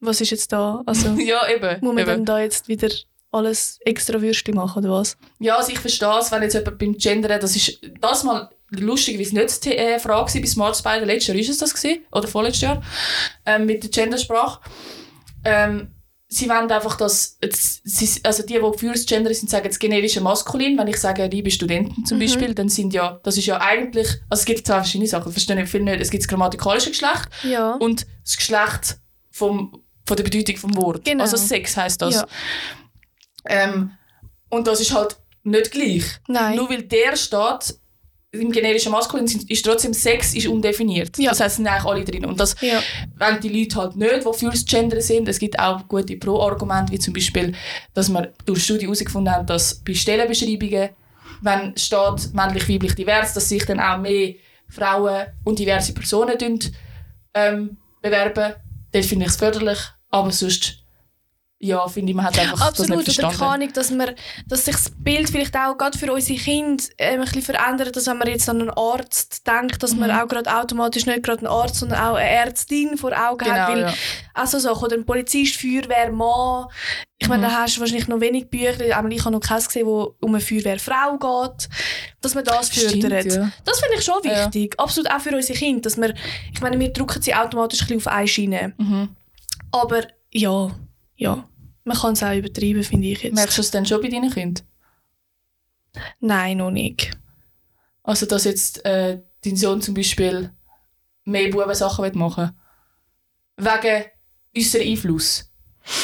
was 0.00 0.20
ist 0.20 0.30
jetzt 0.30 0.52
da? 0.52 0.82
Also, 0.86 1.08
ja, 1.18 1.48
eben. 1.48 1.80
muss 1.80 1.94
man 1.94 1.98
eben. 1.98 2.06
dann 2.06 2.24
da 2.24 2.40
jetzt 2.40 2.68
wieder 2.68 2.88
alles 3.30 3.78
extra 3.84 4.20
Würstchen 4.20 4.54
machen, 4.54 4.84
oder 4.84 4.94
was? 4.94 5.16
Ja, 5.38 5.56
also 5.56 5.72
ich 5.72 5.78
verstehe 5.78 6.18
es, 6.18 6.30
wenn 6.30 6.42
jetzt 6.42 6.54
jemand 6.54 6.78
beim 6.78 6.96
Gendern, 6.96 7.40
das 7.40 7.56
ist 7.56 7.80
das 8.00 8.24
mal 8.24 8.50
lustigerweise 8.68 9.34
nicht 9.34 9.64
die 9.64 9.76
äh, 9.76 9.98
Frage 9.98 10.40
bei 10.40 10.46
Smart 10.46 10.76
Spider, 10.76 11.06
letztes 11.06 11.28
Jahr 11.28 11.38
ist 11.38 11.50
es 11.50 11.58
das 11.58 11.74
gewesen, 11.74 12.04
oder 12.12 12.28
vorletztes 12.28 12.62
Jahr, 12.62 12.82
ähm, 13.46 13.66
mit 13.66 13.82
der 13.82 13.90
Gendersprache. 13.90 14.60
Ähm, 15.44 15.92
sie 16.32 16.48
wollen 16.48 16.70
einfach, 16.70 16.96
dass, 16.96 17.38
also 18.22 18.42
die, 18.42 18.54
die 18.54 18.78
für 18.78 18.92
das 18.92 19.04
Gender 19.06 19.32
sind, 19.34 19.50
sagen 19.50 19.68
das 19.68 19.78
generische 19.78 20.20
Maskulin. 20.20 20.78
Wenn 20.78 20.88
ich 20.88 20.96
sage, 20.96 21.26
liebe 21.26 21.50
Studenten 21.50 22.06
zum 22.06 22.18
Beispiel, 22.18 22.54
dann 22.54 22.68
sind 22.68 22.94
ja, 22.94 23.20
das 23.22 23.36
ist 23.36 23.46
ja 23.46 23.60
eigentlich, 23.60 24.08
also 24.30 24.40
es 24.40 24.44
gibt 24.46 24.66
zwei 24.66 24.76
verschiedene 24.76 25.08
Sachen, 25.08 25.24
das 25.26 25.34
verstehen 25.34 25.66
viele 25.66 25.84
nicht. 25.84 26.00
Es 26.00 26.10
gibt 26.10 26.22
das 26.22 26.28
grammatikalische 26.28 26.90
Geschlecht 26.90 27.28
Ja. 27.42 27.74
und 27.74 28.06
das 28.24 28.36
Geschlecht 28.36 28.98
vom, 29.30 29.82
von 30.06 30.16
der 30.16 30.24
Bedeutung 30.24 30.56
vom 30.56 30.76
Wort. 30.76 31.04
Genau. 31.04 31.22
Also 31.22 31.36
Sex 31.36 31.76
heißt 31.76 32.00
das. 32.00 32.14
Ja. 32.14 32.26
Ähm, 33.44 33.90
und 34.48 34.66
das 34.66 34.80
ist 34.80 34.94
halt 34.94 35.16
nicht 35.42 35.70
gleich. 35.70 36.04
Nein. 36.28 36.56
Nur 36.56 36.70
weil 36.70 36.82
der 36.82 37.16
steht, 37.16 37.78
im 38.32 38.50
generischen 38.50 38.92
Maskulin 38.92 39.26
sind, 39.26 39.48
ist 39.50 39.64
trotzdem 39.64 39.92
Sex 39.92 40.34
ist 40.34 40.46
undefiniert. 40.46 41.18
Ja. 41.18 41.30
Das 41.30 41.40
heißt, 41.40 41.56
sind 41.56 41.66
eigentlich 41.66 41.84
alle 41.84 42.04
drin. 42.04 42.24
Und 42.24 42.40
das 42.40 42.56
Ja. 42.62 42.82
wenn 43.16 43.40
die 43.40 43.50
Leute 43.50 43.76
halt 43.76 43.96
nicht, 43.96 44.24
die 44.26 44.38
fürs 44.38 44.64
Gender 44.64 45.00
sind, 45.02 45.28
es 45.28 45.38
gibt 45.38 45.58
auch 45.58 45.86
gute 45.86 46.16
Pro-Argumente, 46.16 46.92
wie 46.92 46.98
zum 46.98 47.12
Beispiel, 47.12 47.54
dass 47.92 48.08
man 48.08 48.28
durch 48.46 48.64
Studien 48.64 48.86
herausgefunden 48.88 49.32
haben, 49.34 49.46
dass 49.46 49.74
bei 49.74 49.92
Stellenbeschreibungen, 49.92 50.90
wenn 51.42 51.76
steht 51.76 52.32
männlich, 52.32 52.68
weiblich, 52.68 52.94
divers, 52.94 53.34
dass 53.34 53.48
sich 53.50 53.66
dann 53.66 53.80
auch 53.80 53.98
mehr 53.98 54.34
Frauen 54.68 55.26
und 55.44 55.58
diverse 55.58 55.92
Personen 55.92 56.58
ähm, 57.34 57.76
bewerben. 58.00 58.54
Dort 58.92 59.04
finde 59.04 59.26
ich 59.26 59.30
es 59.32 59.36
förderlich, 59.36 59.78
aber 60.10 60.32
sonst 60.32 60.81
ja, 61.64 61.86
finde 61.86 62.10
ich, 62.10 62.16
man 62.16 62.24
hat 62.26 62.36
einfach 62.40 62.60
Absolut, 62.60 62.90
das 62.90 63.06
nicht 63.06 63.18
oder 63.20 63.30
verstanden. 63.30 63.38
keine 63.38 63.50
Ahnung, 63.52 63.72
dass, 63.72 63.90
wir, 63.92 64.14
dass 64.48 64.64
sich 64.64 64.74
das 64.74 64.90
Bild 64.98 65.30
vielleicht 65.30 65.56
auch 65.56 65.78
gerade 65.78 65.96
für 65.96 66.12
unsere 66.12 66.36
Kinder 66.36 66.82
ähm, 66.98 67.20
ein 67.20 67.24
bisschen 67.24 67.42
verändert, 67.42 67.94
dass 67.94 68.08
wenn 68.08 68.18
man 68.18 68.26
jetzt 68.26 68.48
an 68.48 68.60
einen 68.62 68.70
Arzt 68.70 69.46
denkt, 69.46 69.80
dass 69.80 69.94
man 69.94 70.10
Mhm. 70.10 70.16
auch 70.16 70.26
gerade 70.26 70.52
automatisch 70.52 71.06
nicht 71.06 71.22
gerade 71.22 71.38
einen 71.38 71.46
Arzt, 71.46 71.76
sondern 71.76 72.00
auch 72.00 72.14
eine 72.16 72.28
Ärztin 72.28 72.98
vor 72.98 73.12
Augen 73.12 73.44
hat, 73.48 73.68
Genau, 73.68 73.68
weil 73.68 73.80
ja. 73.82 73.94
also 74.34 74.58
Sachen, 74.58 74.84
oder 74.86 74.96
ein 74.96 75.06
Polizist, 75.06 75.54
Feuerwehr, 75.54 76.10
Mann, 76.10 76.66
ich 77.18 77.28
meine, 77.28 77.46
Mhm. 77.46 77.50
da 77.52 77.60
hast 77.60 77.76
du 77.76 77.80
wahrscheinlich 77.80 78.08
noch 78.08 78.18
wenig 78.20 78.50
Bücher, 78.50 78.84
ich 78.84 78.92
habe 78.96 79.08
noch 79.30 79.38
keins 79.40 79.68
gesehen, 79.68 79.86
wo 79.86 80.16
um 80.20 80.34
eine 80.34 80.40
Feuerwehrfrau 80.40 81.12
geht, 81.18 81.68
dass 82.20 82.34
man 82.34 82.42
das 82.42 82.70
fördert. 82.70 83.24
ja. 83.26 83.52
Das 83.64 83.78
finde 83.78 83.98
ich 83.98 84.04
schon 84.04 84.16
Ja. 84.24 84.46
wichtig, 84.46 84.74
absolut 84.80 85.08
auch 85.12 85.20
für 85.20 85.30
unsere 85.36 85.56
Kinder, 85.56 85.82
dass 85.82 85.96
wir, 85.96 86.12
ich 86.52 86.60
meine, 86.60 86.80
wir 86.80 86.92
drücken 86.92 87.22
sie 87.22 87.32
automatisch 87.32 87.82
ein 87.82 87.86
bisschen 87.86 88.00
auf 88.00 88.06
eine 88.08 88.26
Schiene, 88.26 88.72
Mhm. 88.78 89.10
aber 89.70 90.00
ja, 90.32 90.70
ja, 91.14 91.44
man 91.84 91.96
kann 91.96 92.12
es 92.12 92.22
auch 92.22 92.34
übertreiben, 92.34 92.82
finde 92.84 93.08
ich 93.08 93.22
jetzt. 93.22 93.34
Merkst 93.34 93.58
du 93.58 93.62
es 93.62 93.70
dann 93.70 93.86
schon 93.86 94.00
bei 94.00 94.08
deinen 94.08 94.30
Kindern? 94.30 94.66
Nein, 96.20 96.58
noch 96.58 96.70
nicht. 96.70 97.10
Also, 98.02 98.26
dass 98.26 98.44
jetzt 98.44 98.84
äh, 98.84 99.20
dein 99.44 99.56
Sohn 99.56 99.80
zum 99.80 99.94
Beispiel 99.94 100.50
mehr 101.24 101.50
Bubensachen 101.50 102.18
machen 102.18 102.52
will? 103.56 103.66
Wegen 103.66 104.04
unserem 104.56 104.88
Einfluss. 104.88 105.48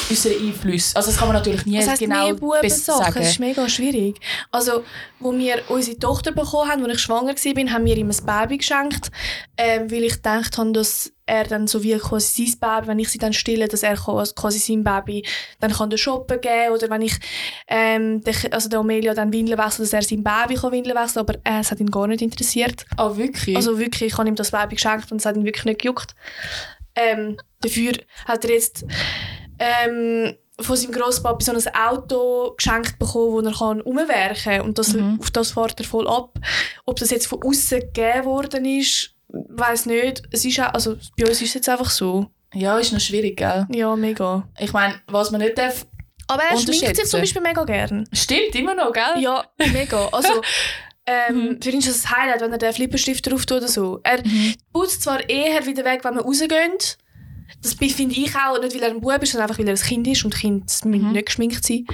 Unseren 0.09 0.47
Einfluss. 0.47 0.95
Also, 0.95 1.09
das 1.09 1.17
kann 1.17 1.27
man 1.29 1.37
natürlich 1.37 1.65
nie 1.65 1.77
Das 1.77 1.87
heisst, 1.89 2.01
genau 2.01 2.35
sagen. 2.69 3.13
das 3.15 3.29
ist 3.29 3.39
mega 3.39 3.67
schwierig. 3.67 4.19
Also, 4.51 4.83
wo 5.19 5.33
wir 5.33 5.63
unsere 5.69 5.97
Tochter 5.97 6.31
bekommen 6.31 6.69
haben, 6.69 6.83
als 6.85 6.95
ich 6.95 6.99
schwanger 6.99 7.33
war, 7.33 7.73
haben 7.73 7.85
wir 7.85 7.97
ihm 7.97 8.09
ein 8.09 8.25
Baby 8.25 8.57
geschenkt, 8.57 9.09
ähm, 9.57 9.89
weil 9.89 10.03
ich 10.03 10.15
gedacht 10.15 10.57
habe, 10.57 10.71
dass 10.73 11.11
er 11.29 11.45
dann 11.45 11.67
so 11.67 11.83
wie 11.83 11.97
quasi 11.97 12.45
sein 12.47 12.59
Baby, 12.59 12.87
wenn 12.87 12.99
ich 12.99 13.09
sie 13.09 13.17
dann 13.19 13.33
stille, 13.33 13.67
dass 13.67 13.83
er 13.83 13.95
quasi 13.95 14.59
sein 14.59 14.83
Baby 14.83 15.25
dann 15.59 15.71
kann 15.71 15.89
den 15.89 15.97
shoppen 15.97 16.41
gehen 16.41 16.71
oder 16.73 16.89
wenn 16.89 17.01
ich 17.03 17.13
ähm, 17.67 18.21
der, 18.21 18.33
also 18.51 18.67
der 18.69 18.79
Amelia 18.79 19.13
dann 19.13 19.31
Windeln 19.31 19.57
wechsle, 19.59 19.85
dass 19.85 19.93
er 19.93 20.01
sein 20.01 20.23
Baby 20.23 20.55
kann 20.55 20.71
Windeln 20.71 20.97
wechseln 20.97 21.19
aber 21.19 21.35
äh, 21.45 21.59
es 21.61 21.71
hat 21.71 21.79
ihn 21.79 21.91
gar 21.91 22.07
nicht 22.07 22.21
interessiert. 22.21 22.85
Ah, 22.97 23.15
wirklich? 23.15 23.55
Also 23.55 23.79
wirklich, 23.79 24.11
ich 24.11 24.17
habe 24.17 24.27
ihm 24.27 24.35
das 24.35 24.51
Baby 24.51 24.75
geschenkt 24.75 25.11
und 25.11 25.19
es 25.19 25.25
hat 25.25 25.35
ihn 25.37 25.45
wirklich 25.45 25.65
nicht 25.65 25.81
gejuckt. 25.81 26.15
Ähm, 26.95 27.37
dafür 27.61 27.93
hat 28.25 28.43
er 28.43 28.51
jetzt 28.51 28.83
ähm, 29.59 30.35
von 30.59 30.75
seinem 30.75 30.91
Grosspapi 30.91 31.43
so 31.43 31.51
ein 31.53 31.75
Auto 31.75 32.53
geschenkt 32.57 32.99
bekommen, 32.99 33.31
wo 33.31 33.39
er 33.41 33.53
kann 33.53 33.81
umwerken 33.81 34.35
kann. 34.43 34.61
Und 34.61 34.77
das, 34.77 34.93
Mhm. 34.93 35.19
auf 35.21 35.31
das 35.31 35.51
fährt 35.51 35.79
er 35.79 35.85
voll 35.85 36.07
ab. 36.07 36.37
Ob 36.85 36.97
das 36.99 37.11
jetzt 37.11 37.27
von 37.27 37.41
außen 37.43 37.79
gegeben 37.79 38.25
worden 38.25 38.65
ist, 38.65 39.15
weiß 39.29 39.85
nicht. 39.87 40.23
Es 40.31 40.43
ist 40.45 40.59
auch, 40.59 40.73
also 40.73 40.95
bei 41.17 41.27
uns 41.27 41.41
ist 41.41 41.49
es 41.49 41.53
jetzt 41.55 41.69
einfach 41.69 41.89
so. 41.89 42.27
ja, 42.53 42.77
ist 42.79 42.91
noch 42.93 42.99
schwierig, 42.99 43.37
gell? 43.37 43.67
Ja, 43.71 43.95
mega. 43.95 44.47
Ich 44.59 44.73
meine, 44.73 44.95
was 45.07 45.31
man 45.31 45.41
nicht 45.41 45.57
darf... 45.57 45.85
Aber 46.27 46.43
er 46.43 46.57
schminkt 46.57 46.95
sich 46.95 47.05
zum 47.05 47.19
Beispiel 47.21 47.41
mega 47.41 47.63
gern. 47.63 48.07
Stimmt, 48.13 48.53
immer 48.55 48.75
noch, 48.75 48.91
gell? 48.93 49.19
Ja, 49.21 49.43
mega. 49.71 50.07
Also, 50.11 50.41
ähm, 51.05 51.35
Mhm. 51.53 51.61
für 51.61 51.69
ihn 51.71 51.79
ist 51.79 51.87
das 51.89 52.05
ein 52.05 52.11
Highlight, 52.17 52.41
wenn 52.41 52.51
er 52.51 52.57
den 52.59 52.73
Lippenstift 52.75 53.25
drauf 53.29 53.45
tut 53.47 53.57
oder 53.57 53.67
so. 53.67 53.99
Er 54.03 54.23
Mhm. 54.23 54.53
putzt 54.71 55.01
zwar 55.03 55.27
eher 55.27 55.65
wieder 55.65 55.83
weg, 55.85 56.03
wenn 56.03 56.15
wir 56.15 56.21
rausgehen. 56.21 56.73
Das 57.63 57.73
finde 57.73 58.15
ich 58.15 58.35
auch, 58.35 58.61
nicht 58.61 58.75
weil 58.75 58.83
er 58.83 58.89
ein 58.91 59.01
Bub 59.01 59.21
ist, 59.23 59.31
sondern 59.31 59.49
einfach 59.49 59.59
weil 59.59 59.67
er 59.67 59.73
ein 59.73 59.79
Kind 59.81 60.07
ist 60.07 60.23
und 60.23 60.35
Kinder 60.35 60.65
müssen 60.85 61.07
Mhm. 61.07 61.11
nicht 61.13 61.25
geschminkt 61.25 61.65
sein. 61.65 61.85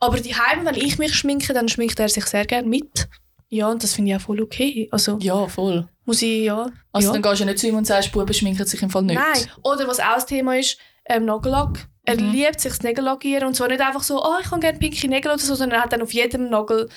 Aber 0.00 0.18
die 0.18 0.34
Heime, 0.34 0.64
wenn 0.64 0.76
ich 0.76 0.98
mich 0.98 1.14
schminke, 1.14 1.52
dann 1.52 1.68
schminkt 1.68 2.00
er 2.00 2.08
sich 2.08 2.24
sehr 2.24 2.46
gerne 2.46 2.66
mit. 2.66 3.08
Ja, 3.54 3.68
und 3.70 3.82
das 3.82 3.94
finde 3.94 4.10
ich 4.10 4.16
auch 4.16 4.20
voll 4.20 4.40
okay. 4.42 4.88
Also, 4.90 5.18
Ja, 5.20 5.46
voll. 5.48 5.86
muss 6.04 6.22
ich, 6.22 6.44
ja. 6.44 6.66
Also 6.92 7.08
ja. 7.08 7.12
dann 7.12 7.22
gehst 7.22 7.40
du 7.40 7.44
nicht 7.44 7.58
zu 7.58 7.68
ihm 7.68 7.76
und 7.76 7.86
sagst, 7.86 8.10
Buben 8.12 8.34
schminken 8.34 8.66
sich 8.66 8.82
im 8.82 8.90
Fall 8.90 9.02
nicht. 9.02 9.14
Nein. 9.16 9.50
Oder 9.62 9.86
was 9.86 10.00
auch 10.00 10.14
das 10.14 10.26
Thema 10.26 10.56
ist, 10.58 10.76
ähm, 11.06 11.24
Nagellack. 11.24 11.86
Er 12.06 12.20
Mhm. 12.20 12.32
liebt 12.32 12.60
sich 12.60 12.72
das 12.72 12.82
Nägel 12.82 13.04
lackieren 13.04 13.46
und 13.46 13.54
zwar 13.54 13.68
nicht 13.68 13.80
einfach 13.80 14.02
so, 14.02 14.22
oh, 14.22 14.34
ich 14.40 14.50
habe 14.50 14.60
gerne 14.60 14.78
pinke 14.78 15.08
Nägel 15.08 15.30
oder 15.32 15.40
so, 15.40 15.54
sondern 15.54 15.78
er 15.78 15.84
hat 15.84 15.92
dann 15.92 16.02
auf 16.02 16.12
jedem 16.12 16.50
Nagel 16.50 16.88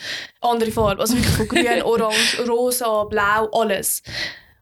andere 0.42 0.72
Farbe. 0.72 1.00
Also 1.02 1.16
wirklich 1.16 1.34
von 1.36 1.48
grün, 1.48 1.82
orange, 1.84 2.40
rosa, 2.48 3.04
blau, 3.06 3.50
alles. 3.54 4.02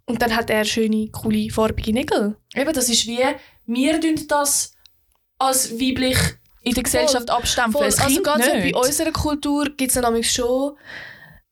Und 0.06 0.22
dann 0.22 0.36
hat 0.36 0.50
er 0.52 0.64
schöne, 0.66 1.10
coole, 1.12 1.50
farbige 1.50 1.94
Nägel. 1.94 2.36
Eben, 2.54 2.74
das 2.74 2.90
ist 2.90 3.08
wie, 3.08 3.24
wir 3.66 4.00
tun 4.02 4.16
das 4.28 4.74
als 5.40 5.72
weiblich 5.80 6.18
in 6.62 6.74
der 6.74 6.84
Gesellschaft 6.84 7.30
abstempeln. 7.30 7.92
Voll. 7.92 8.04
Also 8.06 8.22
gerade 8.22 8.44
so 8.44 8.52
bei 8.52 8.76
unserer 8.76 9.12
Kultur 9.12 9.66
gibt 9.76 9.90
es 9.90 9.94
dann 9.96 10.04
nämlich 10.04 10.30
schon 10.32 10.74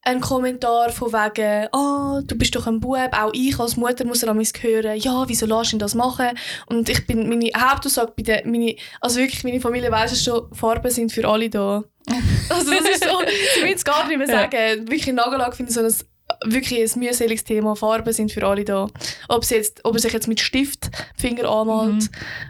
einen 0.06 0.22
Kommentar 0.22 0.90
von 0.90 1.14
wegen, 1.14 1.68
ah, 1.72 2.22
du 2.26 2.38
bist 2.38 2.56
doch 2.56 2.68
ein 2.68 2.80
Bub, 2.80 3.10
auch 3.14 3.32
ich 3.34 3.58
als 3.60 3.78
Mutter 3.78 4.06
muss 4.06 4.20
dann 4.20 4.38
hören, 4.38 4.98
ja, 5.00 5.24
wieso 5.28 5.46
lässt 5.46 5.72
du 5.72 5.76
ihn 5.78 5.80
das 5.80 5.96
machen? 5.96 6.28
Und 6.68 6.90
ich 6.90 7.08
bin, 7.08 7.30
meine 7.30 7.50
Hauptaussage 7.58 8.12
bei 8.16 8.24
der, 8.24 8.46
meine, 8.46 8.76
also 9.00 9.20
wirklich, 9.20 9.44
meine 9.44 9.62
Familie 9.62 9.92
weiss 9.92 10.12
es 10.12 10.24
schon, 10.24 10.54
Farben 10.54 10.92
sind 10.92 11.12
für 11.12 11.28
alle 11.28 11.50
da. 11.50 11.84
also 12.50 12.72
das 12.72 12.82
ist 12.90 13.04
so, 13.06 13.18
sie 13.56 13.64
will 13.64 13.74
es 13.74 13.86
gar 13.86 14.06
nicht 14.08 14.18
mehr 14.18 14.28
Ja. 14.28 14.42
sagen. 14.42 14.88
Wirklich 14.90 15.14
Nagellack 15.14 15.56
finde 15.56 15.72
ich 15.72 15.76
so 15.78 15.82
ein, 15.82 16.52
wirklich 16.54 16.82
ein 16.94 17.00
mühseliges 17.00 17.46
Thema. 17.46 17.76
Farben 17.78 18.12
sind 18.12 18.32
für 18.32 18.46
alle 18.46 18.66
da. 18.66 18.88
Ob, 19.30 19.46
sie 19.46 19.56
jetzt, 19.56 19.80
ob 19.86 19.94
er 19.96 20.00
sich 20.02 20.12
jetzt 20.12 20.28
mit 20.28 20.42
Stift 20.42 20.90
die 21.18 21.22
Finger 21.22 21.50
anmalt 21.50 21.94
Mhm. 21.94 22.10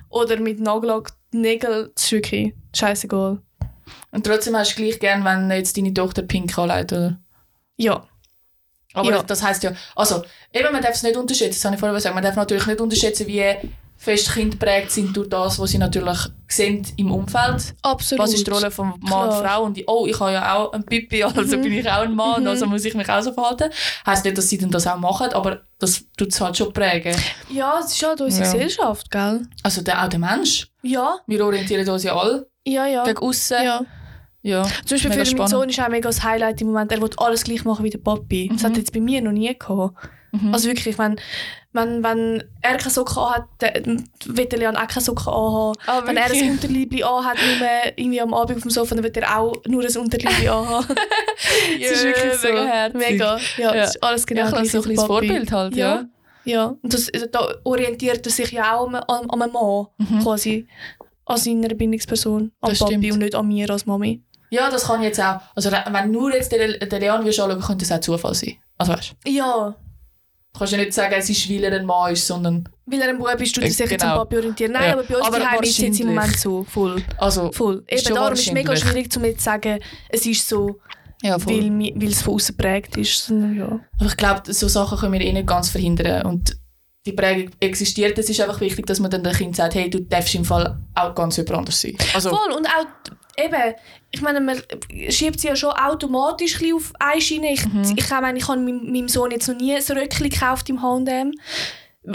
oder 0.09 0.39
mit 0.39 0.59
Nagellack 0.59 1.11
die 1.31 1.37
Nägel, 1.37 1.91
das 1.93 2.05
ist 2.05 2.11
wirklich 2.13 2.53
scheißegal. 2.75 3.39
Und 4.11 4.25
trotzdem 4.25 4.55
hast 4.55 4.71
du 4.77 4.81
gleich 4.83 4.99
gern, 4.99 5.23
wenn 5.23 5.51
jetzt 5.51 5.77
deine 5.77 5.93
Tochter 5.93 6.21
pink 6.23 6.57
anlegt, 6.57 6.93
oder? 6.93 7.19
Ja. 7.77 8.03
Aber 8.95 9.09
Ja. 9.09 9.23
das 9.23 9.41
heisst 9.41 9.63
ja, 9.63 9.71
also, 9.95 10.23
eben, 10.53 10.71
man 10.71 10.81
darf 10.81 10.91
es 10.93 11.01
nicht 11.03 11.17
unterschätzen, 11.17 11.55
das 11.55 11.65
habe 11.65 11.75
ich 11.75 11.79
vorher 11.79 11.95
gesagt, 11.95 12.13
man 12.13 12.23
darf 12.23 12.35
natürlich 12.35 12.67
nicht 12.67 12.79
unterschätzen, 12.79 13.25
wie 13.27 13.43
fest 13.97 14.33
Kinder 14.33 14.57
prägt 14.57 14.91
sind 14.91 15.15
durch 15.15 15.29
das, 15.29 15.57
was 15.59 15.71
sie 15.71 15.77
natürlich 15.77 16.17
sehen 16.47 16.85
im 16.97 17.09
Umfeld. 17.11 17.73
Absolut. 17.81 18.23
Was 18.23 18.33
ist 18.33 18.45
die 18.45 18.51
Rolle 18.51 18.69
von 18.69 18.89
Mann 18.99 18.99
Klar. 19.07 19.27
und 19.39 19.47
Frau? 19.47 19.63
Und 19.63 19.77
die, 19.77 19.85
oh, 19.87 20.05
ich 20.05 20.19
habe 20.19 20.33
ja 20.33 20.55
auch 20.55 20.73
einen 20.73 20.83
Pipi, 20.85 21.23
also 21.23 21.41
Mhm. 21.57 21.61
bin 21.61 21.73
ich 21.73 21.89
auch 21.89 22.01
ein 22.01 22.13
Mann, 22.13 22.41
Mhm. 22.41 22.47
also 22.49 22.65
muss 22.67 22.83
ich 22.85 22.93
mich 22.93 23.09
auch 23.09 23.21
so 23.21 23.31
verhalten. 23.33 23.69
Heißt 24.05 24.25
nicht, 24.25 24.37
dass 24.37 24.49
sie 24.49 24.57
dann 24.57 24.69
das 24.71 24.85
auch 24.85 24.97
machen, 24.97 25.31
aber 25.33 25.61
das 25.79 26.03
tut 26.17 26.31
es 26.33 26.41
halt 26.41 26.57
schon 26.57 26.71
prägen. 26.73 27.15
Ja, 27.49 27.79
es 27.79 27.93
ist 27.93 28.03
halt 28.05 28.19
unsere 28.21 28.45
Ja. 28.45 28.51
Gesellschaft, 28.51 29.09
gell? 29.09 29.47
Also 29.63 29.81
der, 29.81 30.03
auch 30.03 30.09
der 30.09 30.19
Mensch. 30.19 30.67
Ja, 30.83 31.15
Wir 31.25 31.43
orientieren 31.45 31.87
uns 31.87 32.03
ja 32.03 32.15
alle 32.15 32.47
ja, 32.65 32.85
ja. 32.85 33.03
gegen 33.05 33.19
außen. 33.19 33.63
ja. 33.63 33.81
Ja. 34.43 34.63
Zum 34.63 34.71
Beispiel 34.95 34.99
für 35.11 35.17
meinen 35.17 35.25
spannend. 35.25 35.49
Sohn 35.49 35.69
ist 35.69 35.79
auch 35.81 35.89
mega 35.89 36.07
das 36.09 36.23
Highlight 36.23 36.61
im 36.61 36.67
Moment, 36.67 36.91
er 36.91 37.01
will 37.01 37.09
alles 37.17 37.43
gleich 37.43 37.65
machen 37.65 37.83
wie 37.83 37.89
der 37.89 37.97
Papi. 37.99 38.49
Das 38.51 38.61
Mhm. 38.61 38.65
hat 38.67 38.71
er 38.73 38.77
jetzt 38.79 38.93
bei 38.93 38.99
mir 38.99 39.21
noch 39.21 39.31
nie 39.31 39.57
gehabt. 39.57 39.95
Mhm. 40.31 40.53
Also 40.53 40.67
wirklich, 40.67 40.97
wenn, 40.97 41.15
wenn, 41.73 42.03
wenn 42.03 42.43
er 42.61 42.77
keine 42.77 42.89
Socken 42.89 43.17
anhat, 43.19 43.43
dann 43.59 44.09
will 44.25 44.45
der 44.47 44.59
Leon 44.59 44.75
auch 44.75 44.87
keine 44.87 45.01
Socken 45.03 45.27
anhaben. 45.31 45.77
Ah, 45.85 46.01
wenn 46.05 46.17
er 46.17 46.25
ein? 46.25 46.51
Unterliebli 46.51 47.03
anhat, 47.03 47.37
nur 47.37 47.67
irgendwie 47.95 48.19
am 48.21 48.33
Abend 48.33 48.57
auf 48.57 48.61
dem 48.63 48.71
Sofa, 48.71 48.95
dann 48.95 49.03
will 49.03 49.11
er 49.13 49.39
auch 49.39 49.53
nur 49.67 49.83
ein 49.83 49.97
Unterliebli 49.97 50.47
anhaben. 50.49 50.95
Ja, 51.79 51.89
das 51.89 51.97
ist 51.99 52.03
wirklich 52.03 52.33
so. 52.33 52.47
mega 52.47 52.65
herzig. 52.65 52.99
Mega. 52.99 53.37
Ja, 53.57 53.63
Ja. 53.63 53.73
das 53.81 53.89
ist 53.95 54.03
alles 54.03 54.25
genau 54.25 54.41
ja, 54.41 54.49
gleich 54.51 54.71
so 54.71 54.77
ein 54.79 54.83
kleines. 54.83 55.03
Vorbild 55.05 55.51
halt, 55.51 55.75
Ja. 55.75 55.95
ja. 55.95 56.05
Ja, 56.45 56.75
und 56.81 56.93
das, 56.93 57.07
also 57.13 57.25
da 57.31 57.53
orientiert 57.63 58.25
er 58.25 58.31
sich 58.31 58.51
ja 58.51 58.75
auch 58.75 58.87
an, 58.89 58.95
an, 58.95 59.29
an 59.29 59.41
einem 59.43 59.53
Mann, 59.53 59.85
Mhm. 59.97 60.19
quasi. 60.23 60.67
An 61.25 61.37
seiner 61.37 61.69
Bindungsperson, 61.73 62.51
an 62.59 62.69
Das 62.71 62.79
Papi 62.79 62.95
stimmt. 62.95 63.13
und 63.13 63.19
nicht 63.19 63.35
an 63.35 63.47
mir 63.47 63.69
als 63.69 63.85
Mami. 63.85 64.21
Ja, 64.53 64.69
das 64.69 64.85
kann 64.85 65.01
jetzt 65.01 65.19
auch. 65.19 65.39
Also 65.55 65.71
wenn 65.71 66.11
nur 66.11 66.33
jetzt 66.33 66.51
den, 66.51 66.79
den 66.79 66.99
Leon 67.01 67.21
würdest 67.21 67.39
anschauen, 67.39 67.61
könnte 67.61 67.85
das 67.85 67.91
auch 67.91 68.01
Zufall 68.01 68.35
sein. 68.35 68.55
Also 68.77 68.93
weißt 68.93 69.15
Ja, 69.27 69.75
du, 70.53 70.57
kannst 70.59 70.73
ja 70.73 70.79
nicht 70.79 70.93
sagen, 70.93 71.15
es 71.17 71.29
ist, 71.29 71.49
weil 71.49 71.63
er 71.63 71.79
ein 71.79 71.85
Mann 71.85 72.13
ist, 72.13 72.27
sondern 72.27 72.69
weil 72.85 73.01
er 73.01 73.09
ein 73.09 73.17
Bub 73.17 73.41
ist, 73.41 73.57
er 73.57 73.63
Äh, 73.63 73.69
sich 73.69 73.89
jetzt 73.89 74.03
am 74.03 74.09
genau. 74.11 74.19
Papi 74.23 74.37
orientieren. 74.37 74.73
Nein, 74.73 74.83
Ja. 74.89 74.93
aber 74.93 75.03
bei 75.03 75.17
uns 75.17 75.25
Aber 75.27 75.39
daheim 75.39 75.63
ist 75.63 75.69
es 75.71 75.77
jetzt 75.79 75.99
im. 76.01 76.07
Moment 76.07 76.37
so, 76.37 76.63
voll. 76.65 77.01
also 77.17 77.51
voll. 77.51 77.83
Eben 77.87 78.13
darum 78.13 78.33
ist 78.33 78.45
es 78.47 78.51
mega 78.53 78.75
schwierig, 78.75 79.15
um 79.17 79.23
jetzt 79.25 79.39
zu 79.39 79.45
sagen, 79.45 79.79
es 80.09 80.25
ist 80.25 80.47
so, 80.47 80.79
ja, 81.23 81.37
weil, 81.47 81.71
weil 81.95 82.09
es 82.09 82.21
von 82.21 82.35
außen 82.35 82.55
geprägt 82.57 82.95
ist. 82.97 83.25
Sondern, 83.25 83.57
ja. 83.57 83.65
Aber 83.99 84.05
ich 84.07 84.17
glaube, 84.17 84.53
so 84.53 84.67
Sachen 84.67 84.97
können 84.99 85.13
wir 85.13 85.21
eh 85.21 85.31
nicht 85.33 85.47
ganz 85.47 85.69
verhindern. 85.69 86.25
Und 86.27 86.57
die 87.05 87.13
Prägung 87.13 87.51
existiert. 87.59 88.17
Es 88.17 88.29
ist 88.29 88.39
einfach 88.41 88.59
wichtig, 88.61 88.85
dass 88.85 88.99
man 88.99 89.09
dann 89.09 89.23
dem 89.23 89.33
Kind 89.33 89.55
sagt, 89.55 89.75
hey, 89.75 89.89
du 89.89 90.01
darfst 90.01 90.35
im 90.35 90.45
Fall 90.45 90.77
auch 90.95 91.15
ganz 91.15 91.37
jemand 91.37 91.57
anders 91.59 91.81
sein. 91.81 91.97
Also, 92.13 92.29
Voll, 92.29 92.51
und 92.55 92.67
auch, 92.67 93.43
eben, 93.43 93.73
ich 94.15 94.21
meine, 94.21 94.39
man 94.39 94.61
schiebt 95.09 95.39
sie 95.39 95.47
ja 95.47 95.55
schon 95.55 95.71
automatisch 95.71 96.61
ein 96.61 96.73
auf 96.75 96.93
eine 96.99 97.19
Schiene. 97.19 97.51
Ich, 97.51 97.65
Mhm. 97.65 97.81
ich, 97.97 98.09
meine, 98.11 98.37
ich 98.37 98.47
habe 98.47 98.59
meinem, 98.61 98.91
meinem 98.91 99.07
Sohn 99.09 99.31
jetzt 99.31 99.47
noch 99.47 99.55
nie 99.57 99.73
ein 99.75 99.81
Röckchen 99.97 100.29
gekauft 100.29 100.69
im 100.69 100.81
H&M. 100.83 101.31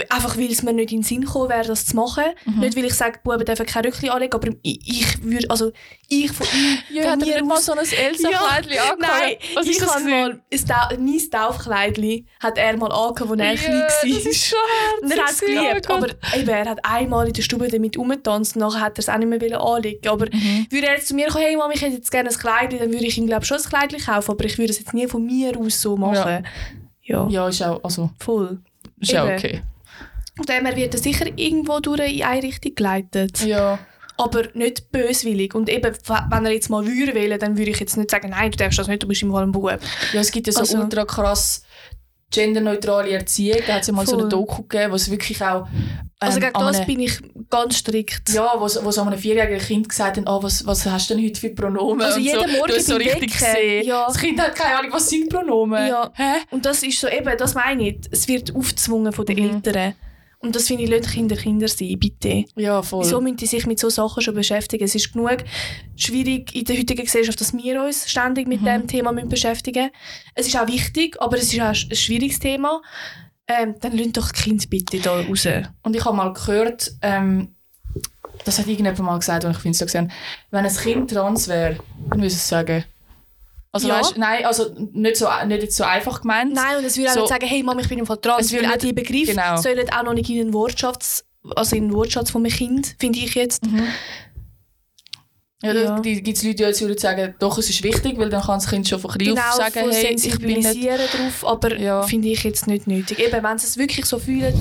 Einfach 0.09 0.37
weil 0.37 0.51
es 0.51 0.61
mir 0.61 0.71
nicht 0.73 0.91
in 0.91 0.99
den 0.99 1.03
Sinn 1.03 1.21
gekommen 1.21 1.49
wäre, 1.49 1.65
das 1.65 1.85
zu 1.87 1.95
machen. 1.95 2.25
Mhm. 2.45 2.59
Nicht, 2.59 2.77
weil 2.77 2.85
ich 2.85 2.93
sage, 2.93 3.19
Buben 3.23 3.43
dürfen 3.43 3.65
kein 3.65 3.83
Röckchen 3.85 4.09
anlegen, 4.09 4.33
aber 4.33 4.49
ich, 4.61 4.79
ich 4.87 5.23
würde, 5.23 5.49
also 5.49 5.71
ich 6.07 6.31
von, 6.31 6.45
Ja, 6.93 7.01
von 7.03 7.11
hat 7.13 7.19
mir 7.21 7.25
nicht 7.25 7.45
mal 7.45 7.55
aus- 7.57 7.65
so 7.65 7.71
ein 7.71 7.79
Elsa-Kleidchen 7.79 8.71
Ja? 8.73 8.95
Nein, 8.99 9.35
Was 9.55 9.65
ich 9.65 9.77
das 9.79 9.95
habe 9.95 10.03
mal 10.05 10.41
ein 10.51 10.65
Tau 10.67 10.95
mein 10.99 11.29
Taufkleidchen 11.31 12.27
hat 12.39 12.57
er 12.59 12.77
mal 12.77 12.91
angehabt, 12.91 13.31
als 13.31 13.39
er 13.41 13.55
klein 13.55 13.83
das 13.87 14.03
war. 14.03 14.31
ist 14.31 14.45
schon 14.45 14.59
Und 15.01 15.11
er 15.11 15.17
hat 15.23 15.29
es 15.31 15.41
herzig, 15.41 15.57
oh 15.59 15.63
geliebt, 15.69 15.87
Gott. 15.87 15.97
aber 15.97 16.37
eben, 16.39 16.49
er 16.49 16.69
hat 16.69 16.79
einmal 16.85 17.27
in 17.27 17.33
der 17.33 17.41
Stube 17.41 17.67
damit 17.67 17.97
rumgetanzt 17.97 18.55
und 18.55 18.61
nachher 18.61 18.81
hat 18.81 18.97
er 18.97 18.99
es 18.99 19.09
auch 19.09 19.17
nicht 19.17 19.27
mehr 19.27 19.41
wollen 19.41 19.53
anlegen 19.55 20.07
Aber 20.07 20.25
Mhm. 20.31 20.67
würde 20.69 20.87
er 20.87 20.93
jetzt 20.95 21.07
zu 21.07 21.15
mir 21.15 21.27
kommen, 21.29 21.43
hey 21.45 21.55
Mama, 21.57 21.73
ich 21.73 21.81
hätte 21.81 21.95
jetzt 21.95 22.11
gerne 22.11 22.29
ein 22.29 22.35
Kleid, 22.37 22.73
dann 22.73 22.91
würde 22.93 23.05
ich 23.05 23.17
ihm 23.17 23.25
glaube 23.27 23.45
schon 23.45 23.57
ein 23.57 23.63
Kleid 23.63 24.05
kaufen, 24.05 24.31
aber 24.31 24.45
ich 24.45 24.57
würde 24.59 24.71
es 24.71 24.77
jetzt 24.79 24.93
nie 24.93 25.07
von 25.07 25.25
mir 25.25 25.57
aus 25.57 25.81
so 25.81 25.97
machen. 25.97 26.45
Ja, 27.01 27.27
Ja, 27.27 27.47
ist 27.49 27.63
auch, 27.63 27.83
also, 27.83 28.11
voll. 28.19 28.59
ist 28.99 29.15
auch 29.15 29.25
okay. 29.29 29.61
Dem 30.45 30.65
her 30.65 30.75
wird 30.75 30.93
er 30.93 30.99
sicher 30.99 31.25
irgendwo 31.35 31.79
durch 31.79 31.99
in 32.17 32.23
eine 32.23 32.43
Richtung 32.43 32.75
geleitet. 32.75 33.41
Ja. 33.45 33.79
Aber 34.17 34.43
nicht 34.53 34.91
böswillig. 34.91 35.55
Und 35.55 35.69
eben, 35.69 35.93
wenn 36.29 36.45
er 36.45 36.51
jetzt 36.51 36.69
mal 36.69 36.85
würde 36.85 37.13
wählen, 37.15 37.39
dann 37.39 37.57
würde 37.57 37.71
ich 37.71 37.79
jetzt 37.79 37.95
nicht 37.95 38.11
sagen, 38.11 38.31
nein, 38.31 38.51
du 38.51 38.57
darfst 38.57 38.77
das 38.77 38.87
nicht, 38.87 39.01
du 39.01 39.07
bist 39.07 39.21
im 39.21 39.31
Fall 39.31 39.43
ein 39.43 39.51
Bub. 39.53 39.79
Ja, 40.13 40.19
es 40.19 40.31
gibt 40.31 40.47
ja 40.47 40.53
so 40.53 40.59
Also- 40.59 40.77
ultra 40.79 41.05
krass 41.05 41.63
genderneutrale 42.31 43.09
Erziehung. 43.11 43.59
Da 43.65 43.73
hat 43.75 43.81
es 43.81 43.87
ja 43.87 43.93
mal 43.93 44.05
so 44.05 44.11
Voll. 44.13 44.21
eine 44.21 44.29
Doku 44.29 44.61
gegeben, 44.63 44.91
wo 44.91 44.95
es 44.97 45.09
wirklich 45.09 45.41
auch... 45.43 45.67
Also 46.19 46.37
ähm, 46.37 46.43
gegen 46.43 46.55
an 46.57 46.67
das 46.67 46.77
einem- 46.77 46.85
bin 46.85 46.99
ich 46.99 47.13
ganz 47.49 47.77
strikt. 47.77 48.29
Ja, 48.29 48.51
wo, 48.55 48.65
wo 48.83 48.91
so 48.91 49.01
einem 49.01 49.17
vierjährigen 49.17 49.59
Kind 49.59 49.89
gesagt 49.89 50.17
haben, 50.17 50.27
oh, 50.27 50.43
was, 50.43 50.63
was 50.67 50.85
hast 50.85 51.09
du 51.09 51.15
denn 51.15 51.25
heute 51.25 51.39
für 51.39 51.49
Pronomen? 51.49 52.01
Also 52.05 52.19
jeden 52.19 52.47
so. 52.51 52.57
Morgen 52.57 52.71
du 52.73 52.79
so 52.81 52.95
richtig 52.97 53.31
gesehen. 53.31 53.83
ja. 53.87 54.05
Das 54.05 54.17
Kind 54.19 54.39
hat 54.39 54.53
keine 54.53 54.77
Ahnung, 54.77 54.91
was 54.93 55.09
sind 55.09 55.29
Pronomen. 55.29 55.87
Ja. 55.87 56.11
Hä? 56.13 56.41
Und 56.51 56.65
das 56.65 56.83
ist 56.83 56.99
so 56.99 57.07
eben, 57.07 57.35
das 57.37 57.55
meine 57.55 57.89
ich, 57.89 57.97
es 58.11 58.27
wird 58.27 58.53
aufgezwungen 58.53 59.11
von 59.11 59.25
den 59.25 59.37
Mhm. 59.39 59.55
Eltern. 59.65 59.95
Und 60.41 60.55
das 60.55 60.67
finde 60.67 60.83
ich, 60.85 60.89
lassen 60.89 61.11
Kinder 61.11 61.35
Kinder 61.35 61.67
sein, 61.67 61.99
bitte. 61.99 62.45
Ja, 62.55 62.81
voll. 62.81 63.03
Wieso 63.03 63.19
müssen 63.19 63.35
die 63.37 63.45
sich 63.45 63.65
mit 63.65 63.77
so 63.77 63.89
Sachen 63.89 64.23
schon 64.23 64.35
beschäftigen? 64.35 64.85
Es 64.85 64.95
ist 64.95 65.11
genug 65.11 65.43
schwierig 65.97 66.55
in 66.55 66.63
der 66.63 66.77
heutigen 66.77 67.03
Gesellschaft, 67.03 67.41
dass 67.41 67.53
wir 67.53 67.83
uns 67.83 68.09
ständig 68.09 68.47
mit 68.47 68.61
Mhm. 68.61 68.65
dem 68.65 68.87
Thema 68.87 69.11
müssen 69.11 69.27
beschäftigen 69.27 69.89
Es 70.35 70.47
ist 70.47 70.57
auch 70.57 70.67
wichtig, 70.67 71.17
aber 71.19 71.37
es 71.37 71.53
ist 71.53 71.59
auch 71.59 71.65
ein 71.67 71.75
schwieriges 71.75 72.39
Thema. 72.39 72.81
Ähm, 73.47 73.75
dann 73.81 73.97
lasst 73.97 74.15
doch 74.15 74.31
die 74.31 74.41
Kinder 74.41 74.65
bitte 74.69 74.99
da 74.99 75.19
raus. 75.19 75.47
Und 75.83 75.95
ich 75.95 76.05
habe 76.05 76.15
mal 76.15 76.31
gehört, 76.33 76.91
ähm, 77.01 77.55
das 78.45 78.59
hat 78.59 78.67
irgendjemand 78.67 78.99
mal 78.99 79.19
gesagt, 79.19 79.43
und 79.43 79.51
ich 79.51 79.57
finde 79.57 79.71
es 79.71 79.79
so 79.79 79.85
gesehen, 79.85 80.09
wenn 80.51 80.65
ein 80.65 80.73
Kind 80.73 81.11
trans 81.11 81.47
wäre, 81.49 81.77
dann 82.09 82.19
würde 82.19 82.27
ich 82.27 82.33
es 82.33 82.47
sagen. 82.47 82.85
Also 83.71 83.87
Ja. 83.87 83.99
weißt, 83.99 84.17
nein, 84.17 84.45
also 84.45 84.73
nicht, 84.93 85.17
so, 85.17 85.27
nicht 85.47 85.71
so 85.73 85.83
einfach 85.83 86.21
gemeint. 86.21 86.53
Nein, 86.53 86.77
und 86.77 86.85
es 86.85 86.97
würde 86.97 87.09
auch 87.11 87.13
So- 87.13 87.19
nicht 87.21 87.29
sagen, 87.29 87.45
hey 87.45 87.61
Mama, 87.63 87.81
ich 87.81 87.89
bin 87.89 87.99
im 87.99 88.05
Fall 88.05 88.17
trans. 88.17 88.47
Es 88.47 88.51
würde 88.51 88.65
Weil 88.67 88.73
auch 88.73 88.77
die 88.77 88.93
Begriffe 88.93 89.31
genau. 89.33 89.57
sollen 89.57 89.89
auch 89.91 90.03
noch 90.03 90.13
nicht 90.13 90.29
in 90.29 90.37
den 90.37 90.53
Wortschatz, 90.53 91.23
also 91.55 91.75
in 91.75 91.83
den 91.89 91.93
Wortschatz 91.93 92.31
von 92.31 92.43
einem 92.43 92.51
Kind, 92.53 92.95
finde 92.99 93.19
ich 93.19 93.35
jetzt. 93.35 93.65
Mhm. 93.65 93.83
Ja, 95.61 95.73
da 95.73 95.81
Ja. 95.81 95.99
gibt 95.99 96.27
es 96.37 96.43
Leute, 96.43 96.55
die 96.55 96.63
jetzt 96.63 96.81
würden 96.81 96.97
sagen, 96.97 97.35
doch, 97.37 97.57
es 97.57 97.69
ist 97.69 97.83
wichtig, 97.83 98.17
weil 98.17 98.29
dann 98.29 98.41
kann 98.41 98.59
das 98.59 98.69
Kind 98.69 98.87
schon 98.87 98.99
von 98.99 99.11
klein 99.11 99.35
genau 99.35 99.41
auf 99.49 99.55
sagen, 99.55 99.91
hey, 99.91 100.15
ich 100.15 100.39
bin 100.39 100.59
nicht... 100.61 100.85
drauf, 101.13 101.45
aber 101.45 101.77
Ja. 101.77 102.01
finde 102.03 102.29
ich 102.29 102.43
jetzt 102.43 102.65
nicht 102.67 102.87
nötig. 102.87 103.19
Eben, 103.19 103.43
wenn 103.43 103.57
sie 103.57 103.67
es 103.67 103.75
wirklich 103.77 104.05
so 104.05 104.19
fühlen 104.19 104.53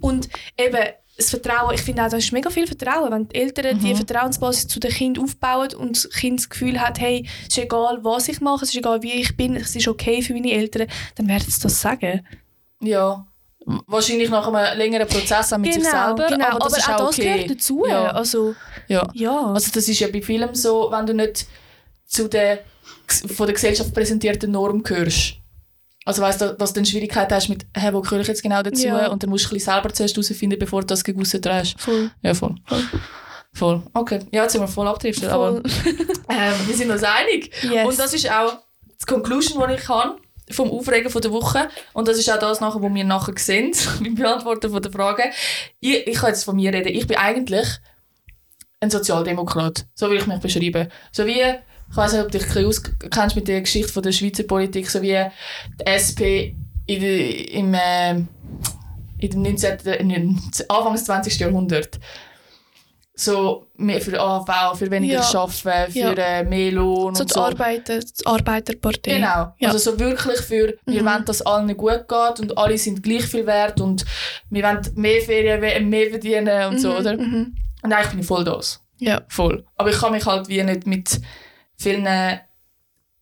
und 0.00 0.28
eben 0.58 0.78
das 1.16 1.30
Vertrauen, 1.30 1.74
ich 1.74 1.82
finde 1.82 2.02
auch, 2.02 2.08
das 2.10 2.24
ist 2.24 2.32
mega 2.32 2.50
viel 2.50 2.66
Vertrauen, 2.66 3.10
wenn 3.12 3.28
die 3.28 3.36
Eltern 3.36 3.78
die 3.78 3.92
Mhm. 3.92 3.96
Vertrauensbasis 3.96 4.66
zu 4.66 4.80
den 4.80 4.90
Kindern 4.90 5.24
aufbauen 5.24 5.72
und 5.74 5.96
das 6.04 6.10
Kind 6.10 6.40
das 6.40 6.48
Gefühl 6.48 6.80
hat, 6.80 6.98
hey, 7.00 7.24
es 7.42 7.56
ist 7.56 7.58
egal, 7.64 7.98
was 8.02 8.28
ich 8.28 8.40
mache, 8.40 8.64
es 8.64 8.70
ist 8.70 8.76
egal, 8.76 9.02
wie 9.02 9.12
ich 9.12 9.36
bin, 9.36 9.54
es 9.54 9.76
ist 9.76 9.86
okay 9.86 10.22
für 10.22 10.32
meine 10.32 10.50
Eltern, 10.52 10.88
dann 11.14 11.28
werden 11.28 11.44
sie 11.48 11.60
das 11.60 11.80
sagen. 11.80 12.26
Ja. 12.80 13.26
Wahrscheinlich 13.86 14.28
nach 14.28 14.46
einem 14.46 14.76
längeren 14.78 15.06
Prozess 15.08 15.52
auch 15.52 15.58
mit 15.58 15.72
sich 15.72 15.84
selber, 15.84 16.26
genau. 16.28 16.48
aber 16.48 16.58
das 16.68 16.78
ist 16.78 16.88
auch 16.88 16.98
das 16.98 17.18
okay. 17.18 17.32
gehört 17.32 17.50
dazu. 17.50 17.84
Ja. 17.88 18.10
Also, 18.10 18.54
Ja. 18.88 19.08
ja. 19.14 19.52
Also 19.52 19.70
das 19.72 19.88
ist 19.88 20.00
ja 20.00 20.08
bei 20.12 20.20
Filmen 20.20 20.54
so, 20.54 20.90
wenn 20.90 21.06
du 21.06 21.14
nicht 21.14 21.46
zu 22.06 22.28
der 22.28 22.58
von 23.06 23.46
der 23.46 23.54
Gesellschaft 23.54 23.94
präsentierten 23.94 24.50
Norm 24.50 24.82
gehörst. 24.82 25.36
Also 26.04 26.22
weißt 26.22 26.40
du, 26.40 26.54
dass 26.54 26.72
du 26.72 26.80
dann 26.80 26.86
Schwierigkeiten 26.86 27.34
hast 27.34 27.48
mit, 27.48 27.66
hey, 27.74 27.92
wo 27.92 28.00
gehöre 28.00 28.20
ich 28.20 28.28
jetzt 28.28 28.42
genau 28.42 28.62
dazu? 28.62 28.86
Ja. 28.86 29.08
Und 29.08 29.22
dann 29.22 29.30
musst 29.30 29.44
du 29.44 29.48
ein 29.48 29.54
bisschen 29.54 29.72
selber 29.72 29.92
zuerst 29.92 30.14
herausfinden, 30.14 30.58
bevor 30.58 30.82
du 30.82 30.86
das 30.88 31.02
gegen 31.02 31.22
drehst. 31.22 31.80
voll. 31.80 32.10
Ja, 32.22 32.34
voll. 32.34 32.54
Voll. 32.66 32.82
Voll. 33.54 33.82
Okay. 33.94 34.20
Ja, 34.32 34.42
jetzt 34.42 34.52
sind 34.52 34.60
wir 34.60 34.68
voll 34.68 34.88
abgedriftet, 34.88 35.30
aber 35.30 35.56
ähm, 36.28 36.54
wir 36.66 36.76
sind 36.76 36.90
uns 36.90 37.04
einig. 37.04 37.52
Yes. 37.62 37.86
Und 37.86 37.98
das 37.98 38.12
ist 38.12 38.30
auch 38.30 38.58
die 39.00 39.06
Conclusion, 39.06 39.62
die 39.68 39.74
ich 39.74 39.82
kann 39.82 40.16
vom 40.50 40.70
Aufregen 40.70 41.08
von 41.08 41.22
der 41.22 41.30
Woche. 41.30 41.68
Und 41.92 42.08
das 42.08 42.18
ist 42.18 42.30
auch 42.30 42.38
das, 42.38 42.60
nachher, 42.60 42.82
was 42.82 42.92
wir 42.92 43.04
nachher 43.04 43.34
sehen, 43.38 43.72
beim 44.02 44.14
Beantworten 44.16 44.70
von 44.70 44.82
der 44.82 44.92
Frage. 44.92 45.24
Ich, 45.80 46.06
ich 46.06 46.16
kann 46.16 46.30
jetzt 46.30 46.44
von 46.44 46.56
mir 46.56 46.72
reden. 46.72 46.88
Ich 46.88 47.06
bin 47.06 47.16
eigentlich 47.16 47.66
ein 48.80 48.90
Sozialdemokrat. 48.90 49.86
So 49.94 50.10
will 50.10 50.18
ich 50.18 50.26
mich 50.26 50.40
beschreiben. 50.40 50.88
So 51.12 51.24
wie, 51.24 51.42
ich 51.94 51.96
weiß 51.96 52.12
nicht, 52.14 52.22
ob 52.24 52.32
du 52.32 52.38
dich 52.38 52.66
auskennst 52.66 53.36
mit 53.36 53.46
der 53.46 53.60
Geschichte 53.60 53.92
von 53.92 54.02
der 54.02 54.10
Schweizer 54.10 54.42
Politik, 54.42 54.90
so 54.90 55.00
wie 55.00 55.16
die 55.80 55.86
SP 55.86 56.56
in 56.86 57.00
im, 57.04 57.72
äh, 57.74 58.10
in 59.18 59.30
dem 59.30 59.42
19., 59.42 59.78
in 60.00 60.08
dem 60.08 60.40
Anfang 60.68 60.92
des 60.94 61.04
20. 61.04 61.38
Jahrhunderts. 61.38 62.00
So 63.16 63.68
mehr 63.76 64.00
für 64.00 64.20
AV, 64.20 64.76
für 64.76 64.90
weniger 64.90 65.20
Ja. 65.20 65.38
arbeiten, 65.40 65.92
für 65.92 65.98
Ja. 66.00 66.12
äh, 66.14 66.42
mehr 66.42 66.72
Lohn 66.72 67.14
so 67.14 67.22
und 67.22 67.30
die 67.30 67.34
so. 67.34 67.40
Arbeiter, 67.42 68.00
die 68.00 68.26
Arbeiterpartei. 68.26 69.12
Genau. 69.14 69.54
Ja. 69.60 69.68
Also 69.68 69.78
so 69.92 70.00
wirklich 70.00 70.40
für, 70.40 70.74
wir 70.84 71.02
Mhm. 71.02 71.06
wollen, 71.06 71.24
dass 71.24 71.42
allen 71.42 71.76
gut 71.76 72.08
geht 72.08 72.40
und 72.40 72.58
alle 72.58 72.76
sind 72.76 73.04
gleich 73.04 73.24
viel 73.26 73.46
wert 73.46 73.80
und 73.80 74.04
wir 74.50 74.64
wollen 74.64 74.80
mehr 74.96 75.20
Ferien, 75.22 75.88
mehr 75.88 76.10
verdienen 76.10 76.66
und 76.70 76.80
so, 76.80 76.88
Mhm, 76.90 76.96
oder? 76.96 77.16
mhm. 77.16 77.54
Und 77.84 77.92
eigentlich 77.92 78.10
bin 78.10 78.18
ich 78.18 78.26
voll 78.26 78.42
das. 78.42 78.80
Ja. 78.98 79.22
Voll. 79.28 79.64
Aber 79.76 79.90
ich 79.90 79.96
kann 79.98 80.10
mich 80.10 80.26
halt 80.26 80.48
wie 80.48 80.60
nicht 80.64 80.84
mit 80.88 81.20
vielen 81.76 82.40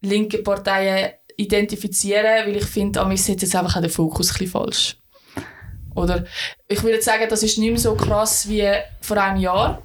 linken 0.01 0.43
Parteien 0.43 1.12
identifizieren, 1.37 2.47
weil 2.47 2.57
ich 2.57 2.65
finde, 2.67 3.01
an 3.01 3.09
mir 3.09 3.17
setzt 3.17 3.43
jetzt 3.43 3.57
einfach 3.57 3.77
auch 3.77 3.81
der 3.81 3.91
Fokus 3.91 4.31
ein 4.31 4.33
bisschen 4.33 4.49
falsch. 4.49 4.97
Oder 5.95 6.25
ich 6.69 6.83
würde 6.83 7.03
sagen, 7.03 7.27
das 7.29 7.43
ist 7.43 7.59
nicht 7.59 7.71
mehr 7.71 7.79
so 7.79 7.95
krass 7.95 8.49
wie 8.49 8.67
vor 9.01 9.17
einem 9.19 9.41
Jahr. 9.41 9.83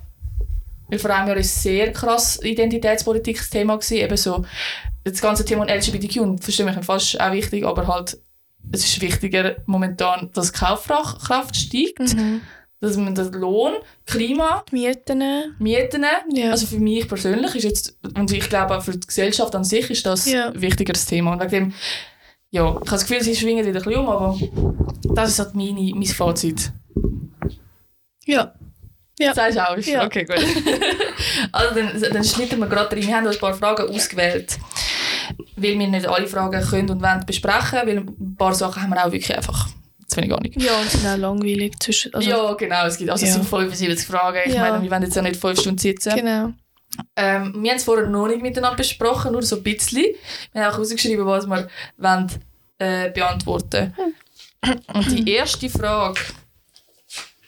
Weil 0.88 1.00
vor 1.00 1.10
einem 1.12 1.28
Jahr 1.28 1.38
ist 1.38 1.62
sehr 1.62 1.92
krass 1.92 2.40
Identitätspolitik 2.42 3.38
das 3.38 3.50
Thema 3.50 3.76
gewesen. 3.76 3.98
Eben 3.98 4.18
so 4.18 4.46
das 5.04 5.22
ganze 5.22 5.44
Thema 5.44 5.66
LGBTQ, 5.68 6.18
und 6.22 6.44
verstehe 6.44 6.66
mich 6.66 6.86
falsch, 6.86 7.18
auch 7.18 7.32
wichtig, 7.32 7.66
aber 7.66 7.88
halt 7.88 8.18
es 8.72 8.86
ist 8.86 9.02
wichtiger 9.02 9.58
momentan, 9.66 10.30
dass 10.34 10.52
Kaufkraft 10.52 11.56
steigt, 11.56 12.16
Mhm. 12.16 12.42
Dass 12.80 12.96
man 12.98 13.16
den 13.16 13.32
Lohn, 13.34 13.74
Klima, 14.06 14.64
Mieten. 14.72 15.24
Mieten. 15.60 16.06
Ja. 16.34 16.52
Also 16.52 16.68
für 16.68 16.80
mich 16.80 17.08
persönlich 17.08 17.56
ist 17.56 17.64
jetzt, 17.64 17.98
und 18.16 18.32
ich 18.32 18.48
glaube 18.50 18.78
auch 18.78 18.84
für 18.84 18.92
die 18.96 19.08
Gesellschaft 19.08 19.56
an 19.56 19.64
sich 19.64 19.90
ist 19.90 20.06
das 20.06 20.26
Ja. 20.32 20.50
ein 20.50 20.62
wichtigeres 20.62 21.06
Thema. 21.06 21.34
Und 21.34 21.40
wegen 21.42 21.50
dem, 21.52 21.74
ja, 22.52 22.68
ich 22.70 22.76
habe 22.76 22.86
das 22.86 23.06
Gefühl, 23.06 23.24
sie 23.24 23.36
schwingen 23.36 23.66
wieder 23.66 23.80
ein 23.80 23.84
bisschen 23.84 24.00
um, 24.02 24.10
aber 24.10 24.38
das 25.16 25.30
ist 25.32 25.40
halt 25.40 25.56
meine, 25.56 25.92
mein 25.96 26.06
Fazit. 26.06 26.72
ja. 28.26 28.54
Ja. 29.20 29.34
Sagst 29.34 29.58
du 29.58 29.68
auch? 29.68 29.78
Ja. 29.80 30.06
Okay, 30.06 30.26
gut. 30.26 30.38
also 31.52 31.74
dann, 31.74 32.14
dann 32.14 32.24
schneiden 32.24 32.60
wir 32.60 32.68
gerade 32.68 32.96
rein. 32.96 33.02
Wir 33.08 33.16
haben 33.18 33.28
ein 33.28 33.38
paar 33.40 33.56
Fragen 33.56 33.90
ausgewählt, 33.90 34.60
weil 35.56 35.80
wir 35.80 35.88
nicht 35.88 36.08
alle 36.08 36.28
Fragen 36.28 36.62
können 36.64 36.92
und 36.92 37.02
wollen 37.02 37.26
besprechen, 37.26 37.80
weil 37.84 37.98
ein 37.98 38.36
paar 38.38 38.54
Sachen 38.54 38.84
haben 38.84 38.92
wir 38.92 39.04
auch 39.04 39.12
wirklich 39.12 39.36
einfach 39.36 39.70
zu 40.08 40.18
wenig 40.18 40.32
Ahnung. 40.34 40.52
Ja, 40.56 40.80
und 40.80 40.90
sind 40.90 41.06
auch 41.08 41.18
langweilig 41.18 41.80
zwischen. 41.80 42.14
Also, 42.14 42.30
ja, 42.30 42.54
genau. 42.54 42.86
Es, 42.86 42.98
gibt, 42.98 43.10
also 43.10 43.24
es 43.26 43.30
Ja. 43.32 43.36
sind 43.36 43.48
75 43.48 44.08
Fragen. 44.08 44.40
Ich 44.46 44.54
Ja. 44.56 44.62
meine, 44.70 44.82
wir 44.84 44.90
wollen 44.92 45.04
jetzt 45.04 45.16
ja 45.16 45.22
nicht 45.22 45.36
fünf 45.40 45.60
Stunden 45.60 45.78
sitzen. 45.78 46.16
Genau. 46.16 46.54
Ähm, 47.16 47.54
wir 47.62 47.70
haben 47.72 47.78
es 47.78 47.84
vorher 47.84 48.08
noch 48.08 48.28
nicht 48.28 48.42
miteinander 48.42 48.78
besprochen, 48.78 49.34
nur 49.34 49.44
so 49.44 49.58
ein 49.58 49.64
bisschen. 49.64 50.06
Wir 50.54 50.64
haben 50.64 50.74
auch 50.74 50.80
rausgeschrieben, 50.80 51.26
was 51.26 51.46
wir 51.46 51.68
wollen, 51.98 52.32
äh, 52.80 53.10
beantworten 53.12 53.94
Und 54.94 55.12
die 55.12 55.32
erste 55.32 55.70
Frage... 55.70 56.20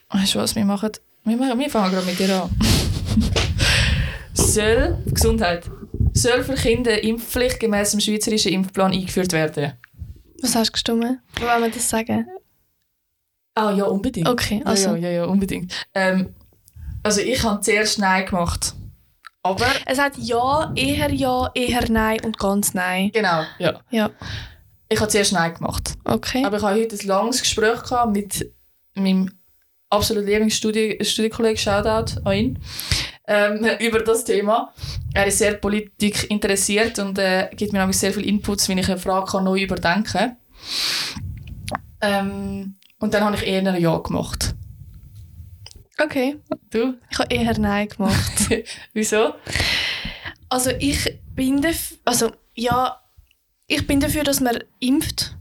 Weißt 0.10 0.36
du 0.36 0.40
was, 0.40 0.56
wir 0.56 0.66
machen... 0.66 0.92
Wir, 1.24 1.38
machen, 1.38 1.58
wir 1.60 1.70
fangen 1.70 1.92
gerade 1.94 2.06
mit 2.06 2.20
dir 2.20 2.44
an. 2.44 2.50
Soll... 4.34 4.98
Gesundheit. 5.08 5.70
Soll 6.14 6.44
für 6.44 6.56
Kinder 6.56 7.02
Impfpflicht 7.04 7.60
gemäß 7.60 7.92
dem 7.92 8.00
schweizerischen 8.00 8.52
Impfplan 8.52 8.92
eingeführt 8.92 9.32
werden? 9.32 9.74
Was 10.42 10.56
hast 10.56 10.70
du 10.70 10.72
gestimmt? 10.74 11.20
Wo 11.40 11.46
wollen 11.46 11.64
wir 11.64 11.70
das 11.70 11.90
sagen? 11.90 12.28
Ah 13.56 13.72
ja, 13.72 13.86
unbedingt. 13.86 14.28
Okay, 14.28 14.62
also. 14.66 14.92
Ja, 14.92 14.96
ja, 14.96 15.10
ja, 15.10 15.16
ja 15.16 15.26
unbedingt. 15.26 15.74
Ähm, 15.94 16.34
also 17.04 17.22
ich 17.22 17.44
habe 17.44 17.62
zuerst 17.62 18.00
Nein 18.00 18.26
gemacht. 18.26 18.74
Aber... 19.42 19.68
Es 19.86 19.98
hat 19.98 20.18
ja, 20.18 20.72
eher 20.76 21.12
ja, 21.12 21.50
eher 21.54 21.90
nein 21.90 22.20
und 22.26 22.38
ganz 22.38 22.74
nein. 22.74 23.12
Genau, 23.14 23.44
ja. 23.58 23.80
Ja. 23.90 24.12
Ich 24.90 25.00
habe 25.00 25.10
zuerst 25.10 25.34
Nein 25.34 25.54
gemacht. 25.54 25.94
Okay. 26.04 26.44
Aber 26.44 26.58
ich 26.58 26.64
hatte 26.64 26.80
heute 26.80 26.96
ein 26.96 27.08
langes 27.08 27.42
Gespräch 27.42 27.84
gehabt 27.84 28.12
mit 28.12 28.52
meinem 28.96 29.32
absolut 29.90 30.26
Lieblingsstudienkollegen, 30.26 31.58
Shoutout 31.58 32.20
an 32.26 32.34
ihn, 32.34 32.60
ähm, 33.28 33.66
über 33.80 34.00
das 34.00 34.26
Thema. 34.26 34.74
Er 35.14 35.28
ist 35.28 35.38
sehr 35.38 35.54
Politik 35.54 36.30
interessiert 36.32 36.98
und 36.98 37.20
äh, 37.20 37.50
gibt 37.56 37.72
mir 37.72 37.88
auch 37.88 37.94
sehr 37.94 38.14
viel 38.14 38.28
Inputs, 38.28 38.68
wenn 38.68 38.80
ich 38.80 38.90
eine 38.90 38.98
Frage 38.98 39.32
kann 39.32 39.44
neu 39.44 39.62
überdenken 39.62 40.04
kann. 40.04 40.38
Ähm, 42.02 42.76
Und 43.00 43.14
dann 43.14 43.24
habe 43.24 43.36
ich 43.38 43.48
eher 43.48 43.66
ein 43.66 43.82
Ja 43.82 43.98
gemacht. 43.98 44.56
Okay. 46.02 46.38
Du? 46.70 46.96
Ich 47.10 47.20
habe 47.20 47.34
eher 47.34 47.58
Nein 47.60 47.90
gemacht. 47.90 48.50
Wieso? 48.94 49.34
Also 50.50 50.72
ich 50.80 51.20
bin 51.36 51.62
dafür, 51.62 51.98
also 52.06 52.32
ja, 52.56 53.00
ich 53.68 53.86
bin 53.86 54.00
dafür, 54.00 54.24
dass 54.24 54.40
man 54.40 54.60
impft. 54.80 55.36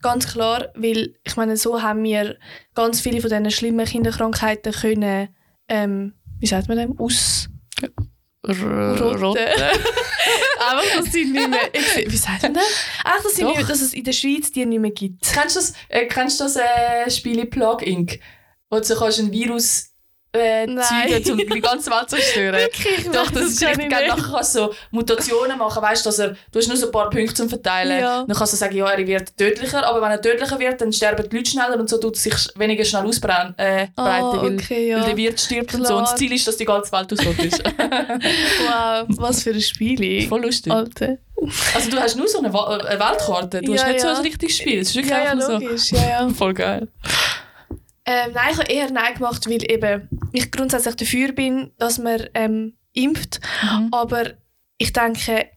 Ganz 0.00 0.32
klar, 0.32 0.68
weil 0.74 1.14
ich 1.24 1.36
meine, 1.36 1.56
so 1.56 1.80
haben 1.82 2.02
wir 2.02 2.36
ganz 2.74 3.00
viele 3.00 3.20
von 3.20 3.30
diesen 3.30 3.50
schlimmen 3.50 3.86
Kinderkrankheiten 3.86 4.72
können, 4.72 5.28
ähm, 5.68 6.14
wie 6.38 6.46
sagt 6.46 6.68
man 6.68 6.78
dem, 6.78 6.98
aus... 6.98 7.48
Rote. 8.44 9.46
Einfach, 9.46 10.96
dass 10.96 11.12
sie 11.12 11.24
nicht 11.26 11.48
mehr... 11.48 11.70
Wie 12.06 12.16
sagt 12.16 12.42
man 12.42 12.54
das? 12.54 12.64
Einfach, 13.04 13.22
dass, 13.22 13.36
nicht, 13.36 13.56
mehr- 13.56 13.66
dass 13.66 13.80
es 13.80 13.92
in 13.94 14.04
der 14.04 14.12
Schweiz 14.12 14.50
die 14.50 14.66
nicht 14.66 14.80
mehr 14.80 14.90
gibt. 14.90 15.22
Kennst 15.32 15.56
du 15.56 15.60
das, 15.60 15.72
äh, 15.88 16.06
kennst 16.06 16.40
du 16.40 16.44
das 16.44 16.56
äh, 16.56 17.10
Spiel 17.10 17.44
Plug 17.46 17.78
Inc? 17.82 18.18
Wo 18.70 18.78
du 18.78 18.84
so 18.84 18.96
kannst 18.96 19.20
ein 19.20 19.30
Virus 19.32 19.91
äh, 20.32 20.66
zeugen, 20.66 21.32
um 21.32 21.38
die 21.54 21.60
ganze 21.60 21.90
Welt 21.90 22.08
zu 22.08 22.16
zerstören? 22.16 22.54
Wirklich? 22.54 23.04
Doch, 23.12 23.30
das, 23.30 23.42
ist 23.44 23.62
richtig 23.66 23.90
geil. 23.90 24.08
Nachher 24.08 24.32
kannst 24.32 24.54
du 24.54 24.58
so 24.60 24.74
Mutationen 24.90 25.58
machen, 25.58 25.82
weißt 25.82 26.04
du, 26.04 26.08
dass 26.08 26.18
er, 26.18 26.28
du 26.50 26.58
hast 26.58 26.68
nur 26.68 26.76
so 26.76 26.86
ein 26.86 26.92
paar 26.92 27.10
Punkte 27.10 27.34
zum 27.34 27.48
Verteilen. 27.50 28.00
Ja. 28.00 28.24
Dann 28.26 28.36
kannst 28.36 28.52
du 28.54 28.56
sagen, 28.56 28.74
ja, 28.76 28.88
er 28.90 29.06
wird 29.06 29.36
tödlicher, 29.36 29.86
aber 29.86 30.00
wenn 30.00 30.10
er 30.10 30.22
tödlicher 30.22 30.58
wird, 30.58 30.80
dann 30.80 30.92
sterben 30.92 31.28
die 31.28 31.36
Leute 31.36 31.50
schneller 31.50 31.78
und 31.78 31.88
so 31.90 31.98
tut 31.98 32.16
es 32.16 32.22
sich 32.22 32.34
weniger 32.56 32.84
schnell 32.84 33.04
ausbreiten, 33.06 33.54
äh, 33.58 33.88
Ah, 33.96 34.32
weil, 34.42 34.54
okay, 34.54 34.88
ja. 34.88 34.98
weil 35.00 35.06
der 35.06 35.16
Wirt 35.16 35.40
stirbt 35.40 35.74
und 35.74 35.86
so. 35.86 35.94
Und 35.96 36.02
das 36.02 36.10
Klar. 36.10 36.16
Ziel 36.18 36.32
ist, 36.32 36.48
dass 36.48 36.56
die 36.56 36.64
ganze 36.64 36.90
Welt 36.92 37.12
ausrottet 37.12 37.44
ist. 37.44 37.62
Wow, 38.66 39.06
was 39.18 39.42
für 39.42 39.50
ein 39.50 39.60
Spiel. 39.60 40.26
Voll 40.28 40.42
lustig. 40.42 40.72
Alter. 40.72 41.18
Also 41.74 41.90
du 41.90 41.98
hast 41.98 42.16
nur 42.16 42.28
so 42.28 42.38
eine, 42.38 42.52
Wa- 42.52 42.76
eine 42.76 43.00
Weltkarte, 43.00 43.60
du 43.62 43.72
hast 43.74 43.80
Ja, 43.82 43.88
nicht 43.88 44.00
so 44.00 44.08
ein 44.08 44.16
richtiges 44.16 44.56
Spiel. 44.56 44.80
Es 44.80 44.90
ist 44.90 44.94
wirklich 44.94 45.10
Ja, 45.12 45.24
ja, 45.24 45.30
einfach 45.32 45.46
so. 45.46 45.52
logisch. 45.54 45.90
Ja, 45.92 46.08
ja. 46.08 46.28
Voll 46.34 46.54
geil. 46.54 46.88
Ähm, 48.04 48.32
nein, 48.34 48.48
ich 48.52 48.58
habe 48.58 48.72
eher 48.72 48.90
Nein 48.90 49.14
gemacht, 49.14 49.48
weil 49.48 49.70
eben 49.70 50.08
ich 50.32 50.50
grundsätzlich 50.50 50.96
dafür 50.96 51.32
bin, 51.32 51.70
dass 51.78 51.98
man 51.98 52.26
ähm, 52.34 52.74
impft. 52.92 53.40
Mhm. 53.62 53.88
Aber 53.92 54.32
ich 54.78 54.92
denke, 54.92 55.48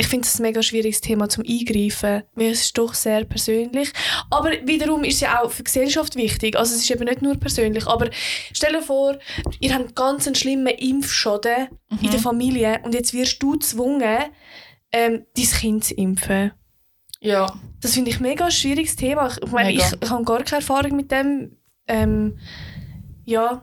ich 0.00 0.06
finde 0.06 0.26
es 0.26 0.38
ein 0.38 0.42
mega 0.42 0.62
schwieriges 0.62 1.00
Thema 1.00 1.28
zum 1.28 1.44
Eingreifen, 1.46 2.22
weil 2.34 2.52
es 2.52 2.62
ist 2.62 2.78
doch 2.78 2.94
sehr 2.94 3.24
persönlich. 3.24 3.90
Aber 4.30 4.52
wiederum 4.64 5.02
ist 5.04 5.16
es 5.16 5.20
ja 5.22 5.42
auch 5.42 5.50
für 5.50 5.58
die 5.62 5.64
Gesellschaft 5.64 6.14
wichtig. 6.14 6.56
Also 6.56 6.74
es 6.74 6.82
ist 6.82 6.90
eben 6.90 7.04
nicht 7.04 7.20
nur 7.20 7.34
persönlich. 7.36 7.86
Aber 7.86 8.08
stell 8.52 8.72
dir 8.72 8.82
vor, 8.82 9.18
ihr 9.60 9.74
habt 9.74 9.96
ganz 9.96 10.26
einen 10.26 10.36
schlimmen 10.36 10.68
Impfschaden 10.68 11.68
Mhm. 11.90 11.98
in 12.00 12.10
der 12.10 12.20
Familie 12.20 12.80
und 12.84 12.94
jetzt 12.94 13.12
wirst 13.12 13.42
du 13.42 13.52
gezwungen, 13.52 14.24
ähm, 14.92 15.26
dein 15.36 15.44
Kind 15.46 15.84
zu 15.84 15.94
impfen. 15.94 16.52
Ja. 17.20 17.52
Das 17.80 17.94
finde 17.94 18.10
ich 18.10 18.20
mega 18.20 18.46
ein 18.46 18.50
schwieriges 18.52 18.96
Thema. 18.96 19.28
Ich, 19.42 19.50
meine, 19.50 19.72
ich, 19.72 19.82
ich 20.00 20.10
habe 20.10 20.24
gar 20.24 20.42
keine 20.44 20.60
Erfahrung 20.60 20.96
mit 20.96 21.10
dem. 21.10 21.57
Ähm, 21.88 22.38
ja, 23.24 23.62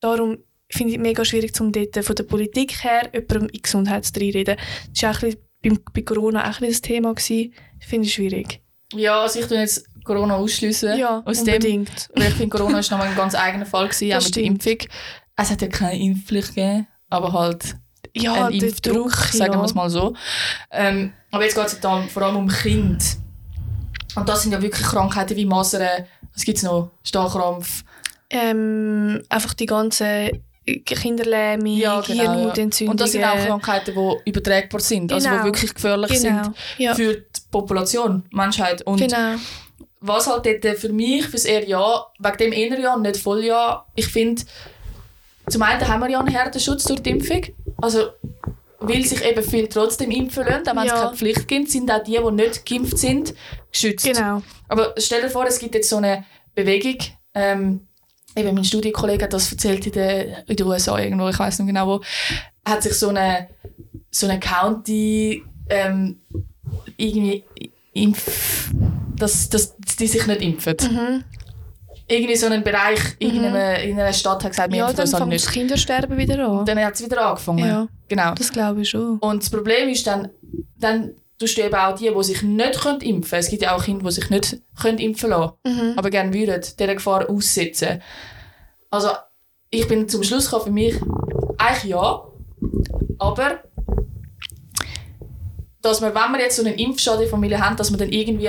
darum 0.00 0.38
finde 0.70 0.92
ich 0.92 0.98
es 0.98 1.02
mega 1.02 1.24
schwierig, 1.24 1.58
um 1.60 1.72
dort 1.72 2.04
von 2.04 2.16
der 2.16 2.24
Politik 2.24 2.82
her 2.84 3.10
jemandem 3.12 3.48
in 3.50 3.62
Gesundheit 3.62 4.04
zu 4.04 4.18
reinreden. 4.18 4.56
Das 4.92 5.02
war 5.02 5.10
auch 5.10 5.22
ein 5.22 5.36
bisschen 5.62 5.84
bei 5.92 6.02
Corona 6.02 6.50
auch 6.50 6.60
ein 6.60 6.68
das 6.68 6.80
Thema. 6.80 7.14
Gewesen. 7.14 7.52
Ich 7.80 7.86
finde 7.86 8.06
es 8.06 8.12
schwierig. 8.12 8.60
Ja, 8.94 9.22
also 9.22 9.40
ich 9.40 9.46
tue 9.46 9.58
jetzt 9.58 9.86
Corona 10.04 10.36
ausschließen. 10.36 10.98
Ja, 10.98 11.22
aus 11.24 11.44
dem, 11.44 11.54
unbedingt. 11.54 12.10
weil 12.14 12.28
ich 12.28 12.34
finde, 12.34 12.56
Corona 12.56 12.78
ist 12.80 12.90
nochmal 12.90 13.08
ein 13.08 13.16
ganz 13.16 13.34
eigener 13.34 13.66
Fall 13.66 13.88
gewesen, 13.88 14.10
Das 14.10 14.24
auch 14.24 14.28
mit 14.28 14.36
der. 14.36 14.42
Impfung. 14.44 14.78
Es 15.36 15.50
hat 15.50 15.62
ja 15.62 15.68
keine 15.68 15.98
Impfpflicht 15.98 16.48
gegeben, 16.48 16.86
aber 17.08 17.32
halt 17.32 17.76
Ja, 18.14 18.46
ein 18.46 18.58
der 18.58 18.68
Impfdruck, 18.68 18.94
Druck, 18.96 19.14
sagen 19.14 19.52
ja. 19.54 19.58
wir 19.58 19.64
es 19.64 19.74
mal 19.74 19.88
so. 19.88 20.14
Ähm, 20.70 21.12
aber 21.30 21.44
jetzt 21.44 21.54
geht 21.54 21.66
es 21.66 21.80
dann 21.80 22.08
vor 22.08 22.22
allem 22.24 22.36
um 22.36 22.48
Kinder. 22.48 23.02
Und 24.14 24.28
das 24.28 24.42
sind 24.42 24.52
ja 24.52 24.60
wirklich 24.60 24.86
Krankheiten 24.86 25.36
wie 25.36 25.46
Masern, 25.46 26.04
was 26.34 26.44
gibt 26.44 26.58
es 26.58 26.64
noch? 26.64 26.90
Stachkrampf. 27.04 27.84
Ähm, 28.30 29.22
einfach 29.28 29.54
die 29.54 29.66
ganze 29.66 30.30
Kinderlähmung, 30.84 31.76
Ja, 31.76 32.00
genau, 32.00 32.22
ja. 32.22 32.32
Hirnhautentzündungen. 32.32 32.92
Und 32.92 33.00
das 33.00 33.12
sind 33.12 33.24
auch 33.24 33.36
Krankheiten, 33.46 33.94
die 33.94 34.30
übertragbar 34.30 34.80
sind, 34.80 35.12
also 35.12 35.28
die 35.28 35.32
Genau. 35.34 35.44
wirklich 35.44 35.74
gefährlich 35.74 36.10
Genau, 36.22 36.44
sind 36.44 36.54
ja. 36.78 36.94
für 36.94 37.14
die 37.16 37.40
Population, 37.50 38.22
die 38.32 38.36
Menschheit. 38.36 38.82
Und 38.82 38.98
Genau. 38.98 39.34
was 40.00 40.26
halt 40.28 40.46
dort 40.64 40.78
für 40.78 40.88
mich, 40.90 41.26
fürs 41.26 41.44
eher 41.44 41.68
Ja, 41.68 42.06
wegen 42.18 42.36
dem 42.38 42.52
eher 42.52 42.78
Ja 42.78 42.96
nicht 42.96 43.16
voll 43.16 43.44
Ja, 43.44 43.84
ich 43.96 44.06
finde, 44.06 44.42
zum 45.48 45.62
einen 45.62 45.86
haben 45.86 46.00
wir 46.00 46.08
ja 46.10 46.20
einen 46.20 46.28
Herdenschutz 46.28 46.84
durch 46.84 47.00
die 47.02 47.10
Impfung. 47.10 47.42
Also, 47.80 48.10
weil 48.88 49.04
sich 49.04 49.24
eben 49.24 49.42
viele 49.42 49.68
trotzdem 49.68 50.10
impfen 50.10 50.44
lassen, 50.46 50.68
auch 50.68 50.74
wenn 50.76 50.86
es 50.86 50.92
Ja. 50.92 51.02
keine 51.04 51.16
Pflicht 51.16 51.48
gibt, 51.48 51.70
sind 51.70 51.90
auch 51.90 52.02
die, 52.02 52.18
die 52.18 52.32
nicht 52.32 52.66
geimpft 52.66 52.98
sind, 52.98 53.34
geschützt. 53.70 54.04
Genau. 54.06 54.42
Aber 54.68 54.94
stell 54.98 55.22
dir 55.22 55.30
vor, 55.30 55.46
es 55.46 55.58
gibt 55.58 55.74
jetzt 55.74 55.88
so 55.88 55.96
eine 55.98 56.24
Bewegung, 56.54 56.96
ähm, 57.34 57.86
eben 58.36 58.54
mein 58.54 58.64
Studienkollege 58.64 59.24
hat 59.24 59.32
das 59.32 59.50
erzählt 59.52 59.86
in 59.86 59.92
den, 59.92 60.36
in 60.46 60.56
den 60.56 60.66
USA 60.66 60.98
irgendwo, 60.98 61.28
ich 61.28 61.38
weiß 61.38 61.58
nicht 61.58 61.68
genau 61.68 61.86
wo, 61.86 62.00
hat 62.64 62.82
sich 62.82 62.94
so 62.94 63.08
eine, 63.08 63.48
so 64.10 64.26
eine 64.26 64.38
County 64.40 65.42
ähm, 65.68 66.20
irgendwie 66.96 67.44
impf, 67.94 68.70
dass, 69.16 69.48
dass 69.50 69.76
die 69.76 70.06
sich 70.06 70.26
nicht 70.26 70.40
impfen. 70.42 70.76
Mhm. 70.80 71.24
Irgendwie 72.12 72.36
so 72.36 72.46
einen 72.46 72.62
Bereich 72.62 73.00
in, 73.20 73.42
einer, 73.44 73.78
in 73.80 73.98
einer 73.98 74.12
Stadt 74.12 74.44
hat 74.44 74.50
gesagt, 74.50 74.70
wir 74.70 74.78
Ja, 74.80 74.86
dann 74.88 74.96
das 74.96 75.12
halt 75.12 75.20
fängt 75.22 75.32
nicht. 75.32 75.46
das 75.46 75.52
Kindersterben 75.52 76.18
wieder 76.18 76.46
an. 76.48 76.66
Dann 76.66 76.78
hat 76.84 76.94
es 76.94 77.02
wieder 77.04 77.26
angefangen. 77.26 77.66
Ja. 77.66 77.88
Genau. 78.08 78.34
Das 78.34 78.52
glaube 78.52 78.82
ich 78.82 78.90
schon. 78.90 79.18
Und 79.18 79.42
das 79.42 79.48
Problem 79.50 79.88
ist 79.88 80.06
dann, 80.06 80.28
dann 80.78 81.12
tust 81.38 81.56
du 81.56 81.62
eben 81.62 81.74
auch 81.74 81.94
die, 81.96 82.10
die 82.14 82.22
sich 82.24 82.42
nicht 82.42 82.80
können 82.80 83.00
impfen 83.00 83.30
können. 83.30 83.40
Es 83.40 83.48
gibt 83.48 83.62
ja 83.62 83.74
auch 83.74 83.82
Kinder, 83.84 84.04
die 84.04 84.12
sich 84.12 84.28
nicht 84.30 84.58
können 84.80 84.98
impfen 84.98 85.30
lassen 85.30 85.52
Mhm. 85.66 85.94
aber 85.96 86.10
gerne 86.10 86.32
würden, 86.34 86.60
dieser 86.78 86.94
Gefahr 86.94 87.28
aussetzen. 87.30 88.02
Also, 88.90 89.08
ich 89.70 89.88
bin 89.88 90.06
zum 90.08 90.22
Schluss 90.22 90.44
gekommen, 90.44 90.64
für 90.66 90.70
mich 90.70 90.94
eigentlich 91.58 91.84
ja, 91.92 92.22
aber 93.18 93.60
dass 95.80 96.00
man, 96.00 96.14
wenn 96.14 96.30
man 96.30 96.40
jetzt 96.40 96.56
so 96.56 96.64
einen 96.64 96.74
Impfschaden 96.74 97.20
in 97.22 97.24
der 97.26 97.30
Familie 97.30 97.58
hat, 97.60 97.80
dass 97.80 97.90
man 97.90 97.98
dann 97.98 98.10
irgendwie 98.10 98.48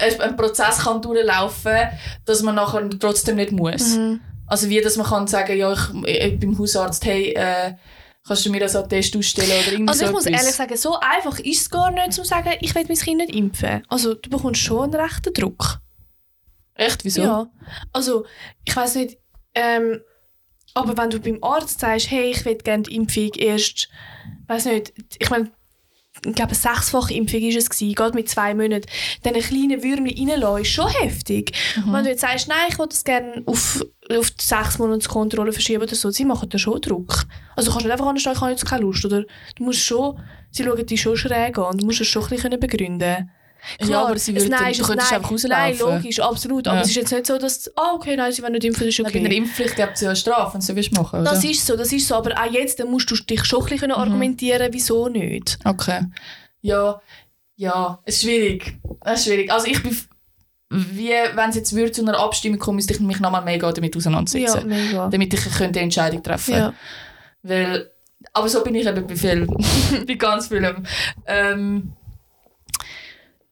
einen 0.00 0.36
Prozess 0.36 0.78
kann 0.78 1.02
durchlaufen 1.02 1.72
kann, 1.72 1.98
dass 2.24 2.42
man 2.42 2.54
nachher 2.54 2.88
trotzdem 2.98 3.36
nicht 3.36 3.52
muss. 3.52 3.96
Mhm. 3.96 4.20
Also 4.46 4.68
wie, 4.68 4.80
dass 4.80 4.96
man 4.96 5.06
kann 5.06 5.26
sagen, 5.26 5.56
ja, 5.56 5.72
ich, 5.72 5.80
ich 6.06 6.40
beim 6.40 6.58
Hausarzt, 6.58 7.04
hey, 7.04 7.32
äh, 7.34 7.74
kannst 8.26 8.44
du 8.44 8.50
mir 8.50 8.60
das 8.60 8.76
Attest 8.76 9.16
ausstellen 9.16 9.48
oder 9.48 9.72
irgendwie 9.72 9.88
Also 9.88 10.02
ich 10.02 10.08
so 10.08 10.12
muss 10.12 10.26
ehrlich 10.26 10.52
sagen, 10.52 10.76
so 10.76 10.98
einfach 10.98 11.38
ist 11.38 11.60
es 11.60 11.70
gar 11.70 11.90
nicht, 11.90 12.12
zu 12.12 12.24
sagen, 12.24 12.50
ich 12.60 12.74
will 12.74 12.84
mein 12.88 12.96
Kind 12.96 13.18
nicht 13.18 13.34
impfen. 13.34 13.82
Also 13.88 14.14
du 14.14 14.30
bekommst 14.30 14.60
schon 14.60 14.84
einen 14.84 14.94
rechten 14.94 15.32
Druck. 15.32 15.80
Echt, 16.74 17.04
wieso? 17.04 17.22
Ja. 17.22 17.50
Also 17.92 18.24
ich 18.64 18.74
weiß 18.74 18.96
nicht, 18.96 19.18
ähm, 19.54 20.00
aber 20.74 20.96
wenn 20.96 21.10
du 21.10 21.20
beim 21.20 21.38
Arzt 21.42 21.80
sagst, 21.80 22.10
hey, 22.10 22.30
ich 22.30 22.44
will 22.44 22.56
gerne 22.56 22.84
die 22.84 22.94
Impfung 22.94 23.30
erst, 23.36 23.88
weiß 24.46 24.66
nicht, 24.66 24.92
ich 25.18 25.30
meine, 25.30 25.50
ich 26.26 26.34
glaube, 26.34 26.50
eine 26.50 26.54
sechsfache 26.54 27.14
Impfung 27.14 27.40
war 27.40 27.56
es, 27.56 27.70
gewesen, 27.70 27.94
gerade 27.94 28.14
mit 28.14 28.28
zwei 28.28 28.54
Monaten, 28.54 28.86
dann 29.22 29.34
ein 29.34 29.40
kleines 29.40 29.82
Würmchen 29.82 30.28
reinlassen, 30.28 30.62
ist 30.62 30.70
schon 30.70 30.88
heftig. 30.88 31.52
Und 31.76 31.92
wenn 31.92 32.04
du 32.04 32.10
jetzt 32.10 32.20
sagst, 32.20 32.48
nein, 32.48 32.58
ich 32.68 32.78
will 32.78 32.86
das 32.88 33.04
gerne 33.04 33.42
auf, 33.46 33.84
auf 34.10 34.30
die 34.30 34.44
sechs 34.44 34.78
Monatskontrolle 34.78 35.52
verschieben 35.52 35.82
oder 35.82 35.94
so, 35.94 36.10
sie 36.10 36.24
machen 36.24 36.48
da 36.48 36.58
schon 36.58 36.80
Druck. 36.80 37.24
Also 37.56 37.68
du 37.68 37.72
kannst 37.72 37.86
nicht 37.86 37.92
einfach 37.92 38.06
anstehen, 38.06 38.32
ich 38.34 38.40
habe 38.40 38.50
jetzt 38.50 38.66
keine 38.66 38.82
Lust. 38.82 39.04
Oder 39.04 39.22
du 39.22 39.64
musst 39.64 39.80
schon, 39.80 40.18
sie 40.50 40.64
schauen 40.64 40.84
dich 40.84 41.00
schon 41.00 41.16
schräg 41.16 41.58
an 41.58 41.66
und 41.66 41.82
du 41.82 41.86
musst 41.86 42.00
es 42.00 42.08
schon 42.08 42.22
ein 42.24 42.28
bisschen 42.30 42.60
begründen 42.60 43.30
Ja, 43.80 44.06
aber 44.06 44.18
sie 44.18 44.34
würden, 44.34 44.48
nein, 44.50 44.72
du 44.72 44.82
nein, 44.82 44.98
einfach 45.00 45.30
Nein, 45.30 45.72
rauslaufen. 45.72 45.78
logisch, 45.96 46.20
absolut. 46.20 46.66
Aber 46.68 46.76
Ja. 46.78 46.82
es 46.82 46.88
ist 46.90 46.96
jetzt 46.96 47.12
nicht 47.12 47.26
so, 47.26 47.38
dass, 47.38 47.70
ah, 47.76 47.92
okay, 47.94 48.16
nein, 48.16 48.32
sie 48.32 48.42
wollen 48.42 48.52
nicht 48.54 48.64
impfen, 48.64 48.80
das 48.86 48.88
ist 48.94 48.98
Ja, 48.98 49.04
Bei 49.04 49.10
okay. 49.10 49.36
Impfpflicht 49.36 49.76
gibt 49.76 49.92
es 49.94 50.00
ja 50.00 50.08
eine 50.08 50.16
Strafe, 50.16 50.54
wenn 50.58 50.66
du 50.66 50.76
willst 50.76 50.92
machen 50.92 51.24
Das 51.24 51.40
oder? 51.40 51.50
ist 51.50 51.66
so, 51.66 51.76
das 51.76 51.92
ist 51.92 52.08
so. 52.08 52.14
Aber 52.16 52.32
auch 52.32 52.50
jetzt 52.50 52.78
dann 52.80 52.90
musst 52.90 53.10
du 53.10 53.14
dich 53.16 53.44
schon 53.44 53.62
ein 53.62 53.68
bisschen 53.68 53.88
Mhm. 53.88 53.94
argumentieren, 53.94 54.68
wieso 54.72 55.08
nicht. 55.08 55.58
Okay. 55.64 56.00
Ja, 56.62 57.00
ja, 57.56 57.98
es 58.04 58.16
ist 58.16 58.22
schwierig. 58.22 58.78
Es 59.02 59.20
ist 59.20 59.26
schwierig. 59.26 59.52
Also 59.52 59.66
ich 59.66 59.82
bin, 59.82 59.96
wie 60.70 61.10
wenn 61.34 61.50
es 61.50 61.56
jetzt 61.56 61.74
würde 61.74 61.92
zu 61.92 62.02
einer 62.02 62.18
Abstimmung 62.18 62.58
kommen, 62.58 62.76
müsste 62.76 62.94
ich 62.94 63.00
mich 63.00 63.20
nochmal 63.20 63.42
mega 63.44 63.70
damit 63.72 63.94
Ja, 63.94 63.98
auseinandersetzen. 63.98 64.68
mega. 64.68 65.08
Damit 65.08 65.34
ich 65.34 65.40
könnte 65.44 65.78
eine 65.78 65.84
Entscheidung 65.84 66.22
treffen 66.22 66.54
Ja. 66.54 66.74
Weil, 67.42 67.90
aber 68.32 68.48
so 68.48 68.62
bin 68.62 68.74
ich 68.74 68.86
eben 68.86 69.06
bei 69.06 69.16
viel, 69.16 69.46
bei 70.06 70.14
ganz 70.14 70.48
vielem. 70.48 70.84
Ähm, 71.26 71.92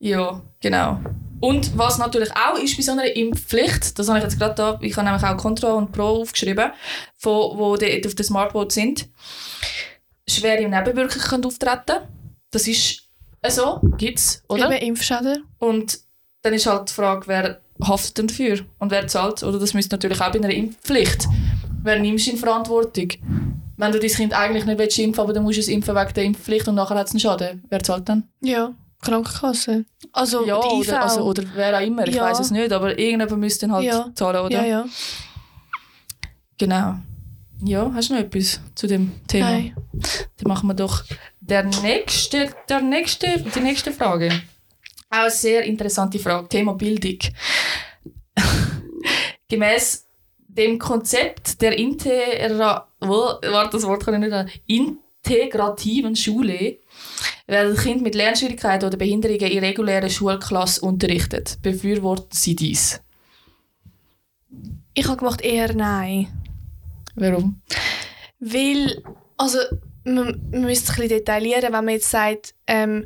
ja, 0.00 0.42
genau. 0.61 1.00
Und 1.40 1.76
was 1.78 1.98
natürlich 1.98 2.30
auch 2.32 2.58
ist 2.58 2.76
bei 2.76 2.82
so 2.82 2.92
einer 2.92 3.14
Impfpflicht, 3.14 3.98
das 3.98 4.08
habe 4.08 4.18
ich 4.18 4.24
jetzt 4.24 4.38
gerade 4.38 4.54
da, 4.54 4.78
ich 4.82 4.96
habe 4.96 5.06
nämlich 5.06 5.24
auch 5.24 5.37
Contra 5.37 5.72
und 5.72 5.92
Pro 5.92 6.22
aufgeschrieben, 6.22 6.72
von, 7.16 7.58
wo 7.58 7.76
die 7.76 8.04
auf 8.04 8.14
der 8.14 8.24
Smartboard 8.24 8.72
sind, 8.72 9.08
schwere 10.28 10.68
Nebenwirkungen 10.68 11.26
können 11.26 11.44
auftreten 11.44 11.98
Das 12.50 12.66
ist 12.66 13.08
äh, 13.42 13.50
so, 13.50 13.80
gibt 13.98 14.18
es, 14.18 14.42
oder? 14.48 14.70
Eben 14.70 14.88
Impfschäden. 14.88 15.44
Und 15.58 16.00
dann 16.42 16.54
ist 16.54 16.66
halt 16.66 16.88
die 16.88 16.94
Frage, 16.94 17.26
wer 17.26 17.61
haftet 17.82 18.18
denn 18.18 18.26
dafür 18.26 18.61
und 18.78 18.90
wer 18.90 19.06
zahlt? 19.06 19.42
Oder 19.42 19.58
das 19.58 19.74
müsste 19.74 19.94
natürlich 19.94 20.20
auch 20.20 20.32
bei 20.32 20.38
einer 20.38 20.50
Impfpflicht. 20.50 21.26
Wer 21.82 22.00
nimmst 22.00 22.26
du 22.26 22.32
in 22.32 22.37
Verantwortung? 22.37 23.08
Wenn 23.76 23.92
du 23.92 24.00
dein 24.00 24.11
Kind 24.11 24.32
eigentlich 24.32 24.64
nicht 24.64 24.78
willst 24.78 24.98
impfen 24.98 25.20
aber 25.20 25.32
dann 25.32 25.44
musst 25.44 25.58
du 25.58 25.61
es 25.61 25.68
impfen 25.68 25.94
wegen 25.94 26.14
der 26.14 26.24
Impfpflicht 26.24 26.66
und 26.66 26.74
nachher 26.74 26.96
hat 26.96 27.06
es 27.06 27.12
einen 27.12 27.20
Schaden. 27.20 27.64
Wer 27.68 27.82
zahlt 27.82 28.08
dann? 28.08 28.28
Ja. 28.40 28.74
Krankenkasse. 29.02 29.84
Also, 30.12 30.44
Ja, 30.46 30.58
oder, 30.58 31.02
also, 31.02 31.22
oder 31.22 31.44
wer 31.54 31.76
auch 31.78 31.82
immer, 31.82 32.06
ich 32.06 32.14
Ja. 32.16 32.24
weiß 32.24 32.40
es 32.40 32.50
nicht, 32.50 32.72
aber 32.72 32.98
irgendjemand 32.98 33.40
müsste 33.40 33.66
dann 33.66 33.76
halt 33.76 33.84
Ja. 33.87 34.11
zahlen, 34.14 34.44
oder? 34.44 34.50
ja, 34.61 34.64
ja. 34.64 34.84
Genau. 36.58 36.96
Ja, 37.64 37.90
hast 37.94 38.11
du 38.11 38.14
noch 38.14 38.20
etwas 38.20 38.61
zu 38.74 38.87
dem 38.87 39.12
Thema? 39.26 39.50
Nein. 39.50 39.76
Dann 39.92 40.48
machen 40.48 40.68
wir 40.68 40.74
doch 40.74 41.04
der 41.40 41.64
nächste, 41.64 42.50
der 42.68 42.80
nächste, 42.80 43.38
die 43.54 43.61
nächste 43.61 43.92
Frage. 43.92 44.30
Auch 45.11 45.18
eine 45.18 45.30
sehr 45.30 45.62
interessante 45.64 46.18
Frage. 46.18 46.48
Thema 46.48 46.74
Bildung. 46.74 47.18
Gemäß 49.48 50.06
dem 50.48 50.78
Konzept 50.78 51.61
der 51.62 51.78
Intera 51.78 52.88
wo- 53.00 53.38
warte, 53.42 53.70
das 53.76 53.84
Wort 53.84 54.04
kann 54.04 54.22
ich 54.22 54.30
nicht 54.30 54.92
integrativen 55.24 56.16
Schule 56.16 56.78
werden 57.46 57.76
Kinder 57.76 58.02
mit 58.02 58.14
Lernschwierigkeiten 58.14 58.87
oder 58.87 58.96
Behinderungen 58.96 59.40
in 59.40 59.58
regulären 59.58 60.11
Schulklassen 60.11 60.87
unterrichtet. 60.88 61.58
Befürworten 61.62 62.28
Sie 62.32 62.54
dies? 62.54 63.00
Ich 64.94 65.06
habe 65.06 65.16
gemacht 65.16 65.40
eher 65.40 65.74
nein. 65.74 66.28
Warum? 67.14 67.61
Weil, 68.38 69.02
also, 69.37 69.58
man, 70.04 70.40
man 70.50 70.62
müsste 70.62 70.92
ein 70.92 70.96
bisschen 70.96 71.08
detaillieren, 71.08 71.62
wenn 71.62 71.72
man 71.72 71.88
jetzt 71.88 72.11
sagt, 72.11 72.54
ähm, 72.66 73.04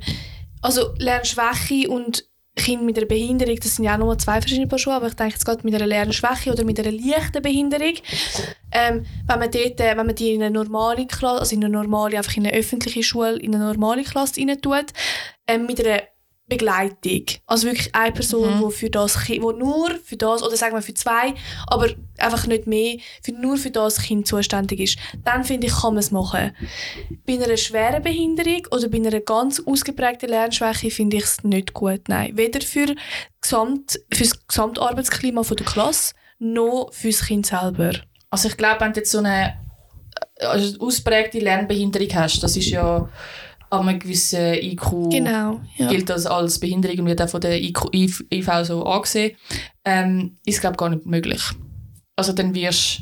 also 0.61 0.95
Lernschwäche 0.99 1.89
und 1.89 2.27
Kinder 2.55 2.85
mit 2.85 2.99
einer 2.99 3.07
Behinderung, 3.07 3.57
das 3.57 3.77
sind 3.77 3.85
ja 3.85 3.95
auch 3.95 3.99
nochmal 3.99 4.19
zwei 4.19 4.41
verschiedene 4.41 4.67
Paar 4.67 4.79
Schuhe, 4.79 4.95
aber 4.95 5.07
ich 5.07 5.15
denke 5.15 5.35
jetzt 5.35 5.45
gerade 5.45 5.65
mit 5.65 5.75
einer 5.75 5.87
Lernschwäche 5.87 6.53
oder 6.53 6.65
mit 6.65 6.79
einer 6.79 6.93
leichten 6.93 7.43
Behinderung, 7.43 7.95
ähm, 8.73 9.07
wenn 9.27 9.39
man 9.39 9.51
dort, 9.51 9.81
äh, 9.81 9.97
wenn 9.97 10.07
man 10.07 10.15
die 10.15 10.35
in 10.35 10.43
eine 10.43 10.53
normale 10.53 11.07
Klasse, 11.07 11.41
also 11.41 11.57
in 11.57 11.65
eine 11.65 11.73
normale, 11.73 12.19
einfach 12.19 12.37
in 12.37 12.47
eine 12.47 12.57
öffentliche 12.57 13.03
Schule, 13.03 13.39
in 13.39 13.55
eine 13.55 13.65
normale 13.65 14.05
Klasse 14.05 14.41
rein 14.41 14.61
tut, 14.61 14.93
ähm, 15.47 15.67
mit 15.67 15.85
einer 15.85 16.03
Begleitung. 16.53 17.25
Also 17.47 17.67
wirklich 17.69 17.95
eine 17.95 18.13
Person, 18.13 18.59
Mhm. 18.61 18.69
die 18.69 18.75
für 18.75 18.91
das 18.91 19.25
Kind, 19.25 19.43
wo 19.43 19.53
nur 19.53 19.91
für 20.05 20.17
das, 20.17 20.43
oder 20.43 20.57
sagen 20.57 20.75
wir 20.75 20.83
für 20.83 20.95
zwei, 20.95 21.35
aber 21.67 21.89
einfach 22.19 22.47
nicht 22.47 22.67
mehr, 22.67 22.99
für, 23.23 23.33
nur 23.33 23.57
für 23.57 23.71
das 23.71 24.03
Kind 24.03 24.27
zuständig 24.27 24.81
ist. 24.81 24.99
Dann 25.25 25.45
finde 25.45 25.67
ich, 25.69 25.73
kann 25.73 25.95
man 25.95 25.99
es 25.99 26.11
machen. 26.11 26.55
Bei 27.27 27.35
einer 27.35 27.57
schweren 27.57 28.03
Behinderung 28.03 28.67
oder 28.71 28.89
bei 28.89 28.99
einer 28.99 29.21
ganz 29.21 29.61
ausgeprägten 29.65 30.29
Lernschwäche 30.29 30.91
finde 30.91 31.17
ich 31.17 31.25
es 31.25 31.43
nicht 31.45 31.73
gut, 31.73 32.09
nein. 32.09 32.37
Weder 32.37 32.61
für, 32.61 32.95
Gesamt, 33.41 33.99
für 34.13 34.25
das 34.25 34.47
Gesamtarbeitsklima 34.47 35.43
von 35.43 35.57
der 35.57 35.67
Klasse, 35.67 36.15
noch 36.39 36.91
für 36.93 37.09
das 37.09 37.27
Kind 37.27 37.47
selber. 37.47 37.93
Also 38.31 38.49
ich 38.49 38.57
glaube, 38.57 38.81
wenn 38.81 38.93
du 38.93 39.01
jetzt 39.01 39.11
so 39.11 39.19
eine 39.19 39.59
also 40.39 40.79
ausprägte 40.81 41.39
Lernbehinderung 41.39 42.09
hast, 42.15 42.43
das 42.43 42.57
ist 42.57 42.69
ja 42.69 43.09
an 43.73 43.89
einem 43.89 43.99
gewissen 43.99 44.55
IQ 44.55 45.11
Genau, 45.11 45.61
ja. 45.77 45.89
gilt 45.89 46.09
das 46.11 46.27
als 46.27 46.59
Behinderung 46.59 46.99
und 47.01 47.07
wird 47.07 47.23
auch 47.23 47.29
von 47.29 47.41
der 47.41 47.61
IQ, 47.61 47.87
IV 47.95 48.23
IV 48.33 48.49
so 48.65 48.85
angesehen, 48.85 49.37
ähm, 49.85 50.39
ist 50.45 50.61
glaube 50.61 50.77
gar 50.77 50.91
nicht 50.91 51.07
möglich. 51.07 51.43
Also 52.17 52.33
dann 52.33 52.55
wirst 52.55 53.01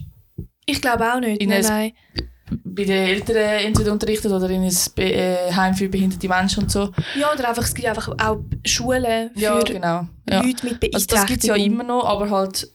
Ich 0.67 0.81
glaube 0.81 1.13
auch 1.13 1.19
nicht, 1.21 1.41
In 1.43 1.49
nein, 1.49 1.67
ein- 1.67 1.93
nein. 2.17 2.59
bei 2.65 2.85
den 2.85 3.07
Eltern 3.09 3.37
entweder 3.37 3.93
unterrichtet 3.93 4.31
oder 4.31 4.49
in 4.51 4.63
ein 4.63 4.77
Be 4.95 5.13
äh, 5.13 5.53
Heim 5.53 5.75
für 5.75 5.89
behinderte 5.89 6.29
Menschen 6.29 6.63
und 6.65 6.71
so. 6.71 6.93
Ja, 7.19 7.33
oder 7.33 7.49
einfach, 7.49 7.65
es 7.65 7.75
gibt 7.75 7.89
einfach 7.89 8.09
auch 8.19 8.39
Schulen 8.65 9.31
für 9.35 9.41
Ja, 9.41 9.59
genau. 9.61 10.07
Ja. 10.29 10.43
Leute 10.43 10.65
mit 10.67 10.79
Beeinträchtigung. 10.81 10.95
Also 10.95 11.07
das 11.07 11.27
gibt 11.27 11.41
es 11.43 11.49
ja 11.49 11.57
immer 11.57 11.83
noch, 11.85 12.05
aber 12.05 12.31
halt, 12.31 12.69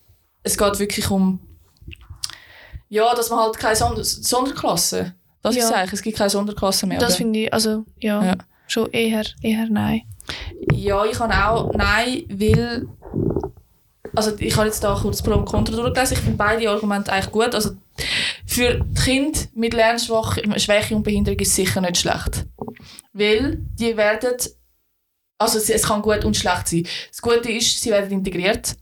es 0.43 0.58
geht 0.58 0.79
wirklich 0.79 1.10
um, 1.10 1.39
ja, 2.89 3.13
dass 3.15 3.29
man 3.29 3.39
halt 3.39 3.58
keine 3.58 3.75
Sonder 3.75 4.03
Sonderklasse, 4.03 5.13
das 5.45 5.55
Ja. 5.55 5.63
ist 5.63 5.69
es 5.69 5.75
eigentlich, 5.75 5.93
es 5.93 6.01
gibt 6.01 6.17
keine 6.17 6.29
Sonderklasse 6.29 6.88
mehr. 6.88 6.99
Das 6.99 7.15
finde 7.17 7.39
ich, 7.39 7.53
also, 7.53 7.86
ja, 7.99 8.23
Ja. 8.23 8.36
schon 8.67 8.91
eher, 8.91 9.23
eher 9.41 9.67
nein. 9.69 10.01
Ja, 10.73 11.05
ich 11.05 11.13
kann 11.17 11.31
auch 11.31 11.71
nein, 11.73 12.23
weil 12.29 12.88
also 14.15 14.31
ich 14.39 14.55
habe 14.55 14.67
jetzt 14.67 14.84
da 14.84 14.97
kurz 15.01 15.21
Pro 15.21 15.34
und 15.36 15.45
Contra 15.45 15.75
durchgelesen. 15.75 16.15
Ich 16.17 16.23
finde 16.23 16.38
beide 16.38 16.69
Argumente 16.69 17.12
eigentlich 17.12 17.31
gut. 17.31 17.53
Also 17.53 17.71
für 18.45 18.79
Kinder 19.03 19.39
mit 19.53 19.73
Lernschwäche 19.73 20.95
und 20.95 21.03
Behinderung 21.03 21.38
ist 21.39 21.49
es 21.49 21.55
sicher 21.55 21.81
nicht 21.81 21.97
schlecht, 21.97 22.45
weil 23.13 23.58
die 23.79 23.95
werden 23.97 24.31
also 25.38 25.58
es, 25.58 25.69
es 25.69 25.84
kann 25.84 26.01
gut 26.01 26.23
und 26.23 26.38
schlecht 26.38 26.67
sein. 26.69 26.88
Das 27.10 27.21
Gute 27.21 27.51
ist, 27.51 27.81
sie 27.81 27.91
werden 27.91 28.10
integriert, 28.12 28.75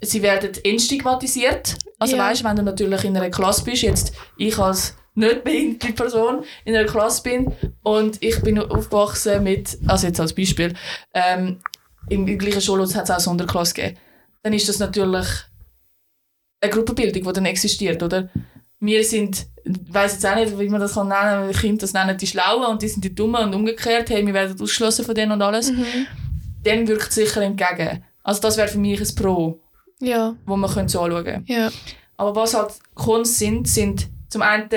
sie 0.00 0.22
werden 0.22 0.50
entstigmatisiert. 0.64 1.76
Also 1.98 2.16
Ja. 2.16 2.28
weißt, 2.28 2.44
wenn 2.44 2.54
du 2.56 2.62
natürlich 2.62 3.02
in 3.04 3.16
einer 3.16 3.30
Klasse 3.30 3.64
bist, 3.64 3.82
jetzt 3.82 4.12
ich 4.36 4.56
als 4.58 4.96
nicht 5.16 5.44
behinderte 5.44 5.92
Person 5.92 6.44
in 6.64 6.76
einer 6.76 6.86
Klasse 6.86 7.22
bin 7.22 7.52
und 7.82 8.22
ich 8.22 8.40
bin 8.42 8.58
aufgewachsen 8.58 9.42
mit, 9.42 9.76
also 9.86 10.06
jetzt 10.06 10.20
als 10.20 10.34
Beispiel, 10.34 10.74
ähm, 11.14 11.60
im, 12.08 12.26
im 12.28 12.38
gleichen 12.38 12.60
Schulhaus 12.60 12.94
hat 12.94 13.04
es 13.04 13.10
auch 13.10 13.20
Sonderklasse 13.20 13.74
gegeben, 13.74 13.98
dann 14.42 14.52
ist 14.52 14.68
das 14.68 14.78
natürlich 14.78 15.26
eine 16.60 16.70
Gruppenbildung, 16.72 17.22
die 17.24 17.32
dann 17.32 17.46
existiert, 17.46 18.02
oder? 18.02 18.28
Wir 18.78 19.02
sind, 19.04 19.46
ich 19.64 19.72
weiss 19.88 20.12
jetzt 20.14 20.26
auch 20.26 20.34
nicht, 20.36 20.58
wie 20.58 20.68
man 20.68 20.80
das 20.80 20.94
kann 20.94 21.08
nennen, 21.08 21.50
die 21.50 21.58
Kinder 21.58 21.80
das 21.80 21.92
nennen 21.94 22.16
die 22.18 22.26
Schlauen 22.26 22.66
und 22.66 22.82
die 22.82 22.88
sind 22.88 23.02
die 23.02 23.14
Dummen 23.14 23.42
und 23.44 23.54
umgekehrt, 23.54 24.10
hey, 24.10 24.24
wir 24.26 24.34
werden 24.34 24.52
ausgeschlossen 24.60 25.04
von 25.04 25.14
denen 25.14 25.32
und 25.32 25.42
alles. 25.42 25.72
Dem 26.64 26.86
wirkt 26.86 27.08
es 27.08 27.14
sicher 27.14 27.40
entgegen. 27.42 28.04
Also 28.22 28.40
das 28.42 28.56
wäre 28.56 28.68
für 28.68 28.78
mich 28.78 29.00
ein 29.00 29.14
Pro, 29.14 29.60
Ja, 30.00 30.36
wo 30.44 30.56
man 30.56 30.70
könnte 30.70 30.92
so 30.92 31.00
anschauen 31.00 31.24
könnte. 31.24 31.52
ja. 31.52 31.70
Aber 32.18 32.34
was 32.36 32.54
halt 32.54 32.72
Kunst 32.94 33.38
sind, 33.38 33.68
sind 33.68 34.08
zum 34.28 34.42
einen, 34.42 34.68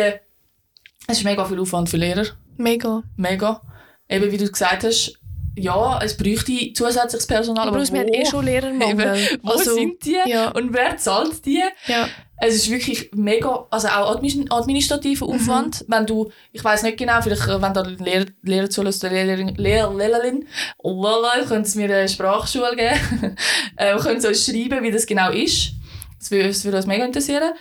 es 1.09 1.17
ist 1.19 1.23
mega 1.23 1.43
viel 1.45 1.59
Aufwand 1.59 1.89
für 1.89 1.97
Lehrer. 1.97 2.25
Mega. 2.57 3.03
Mega. 3.17 3.61
Eben 4.07 4.31
wie 4.31 4.37
du 4.37 4.47
gesagt 4.49 4.83
hast, 4.83 5.13
ja, 5.55 5.99
es 6.01 6.15
bräuchte 6.15 6.71
zusätzliches 6.73 7.27
Personal, 7.27 7.67
Aber, 7.67 7.77
aber, 7.77 7.91
wir 7.91 7.99
haben 7.99 8.13
eh 8.13 8.25
schon 8.25 8.45
Lehrermangel. 8.45 9.17
Eben, 9.17 9.39
wo 9.43 9.51
Also, 9.51 9.73
sind 9.73 10.05
die 10.05 10.17
ja. 10.25 10.51
und 10.51 10.73
wer 10.73 10.95
zahlt 10.97 11.45
die? 11.45 11.61
Ja. 11.87 12.07
Es 12.41 12.55
ist 12.55 12.69
wirklich 12.69 13.11
mega, 13.13 13.67
also 13.69 13.89
auch 13.89 14.15
admin- 14.15 14.49
administrativer 14.49 15.27
Mhm. 15.27 15.33
Aufwand. 15.33 15.85
Wenn 15.89 16.05
du, 16.05 16.31
ich 16.53 16.63
weiß 16.63 16.83
nicht 16.83 16.97
genau, 16.97 17.21
vielleicht, 17.21 17.45
äh, 17.47 17.61
wenn 17.61 17.73
da 17.73 17.81
Lehrer, 17.81 18.25
Lehrer 18.43 18.69
zulässt, 18.69 19.03
oder 19.03 19.11
Lehrerin, 19.13 19.55
Lehrer, 19.55 19.93
Lehrerin, 19.93 20.47
Lala, 20.81 21.43
können 21.45 21.65
sie 21.65 21.79
mir 21.79 21.93
eine 21.93 22.07
Sprachschule 22.07 22.75
geben. 22.77 23.35
äh, 23.75 23.97
können 23.97 24.21
sie 24.21 24.27
uns 24.29 24.45
schreiben, 24.45 24.81
wie 24.83 24.91
das 24.91 25.05
genau 25.05 25.31
ist. 25.31 25.71
Das 26.19 26.31
würde, 26.31 26.47
das 26.47 26.63
würde 26.63 26.77
uns 26.77 26.85
mega 26.85 27.03
interessieren. 27.03 27.51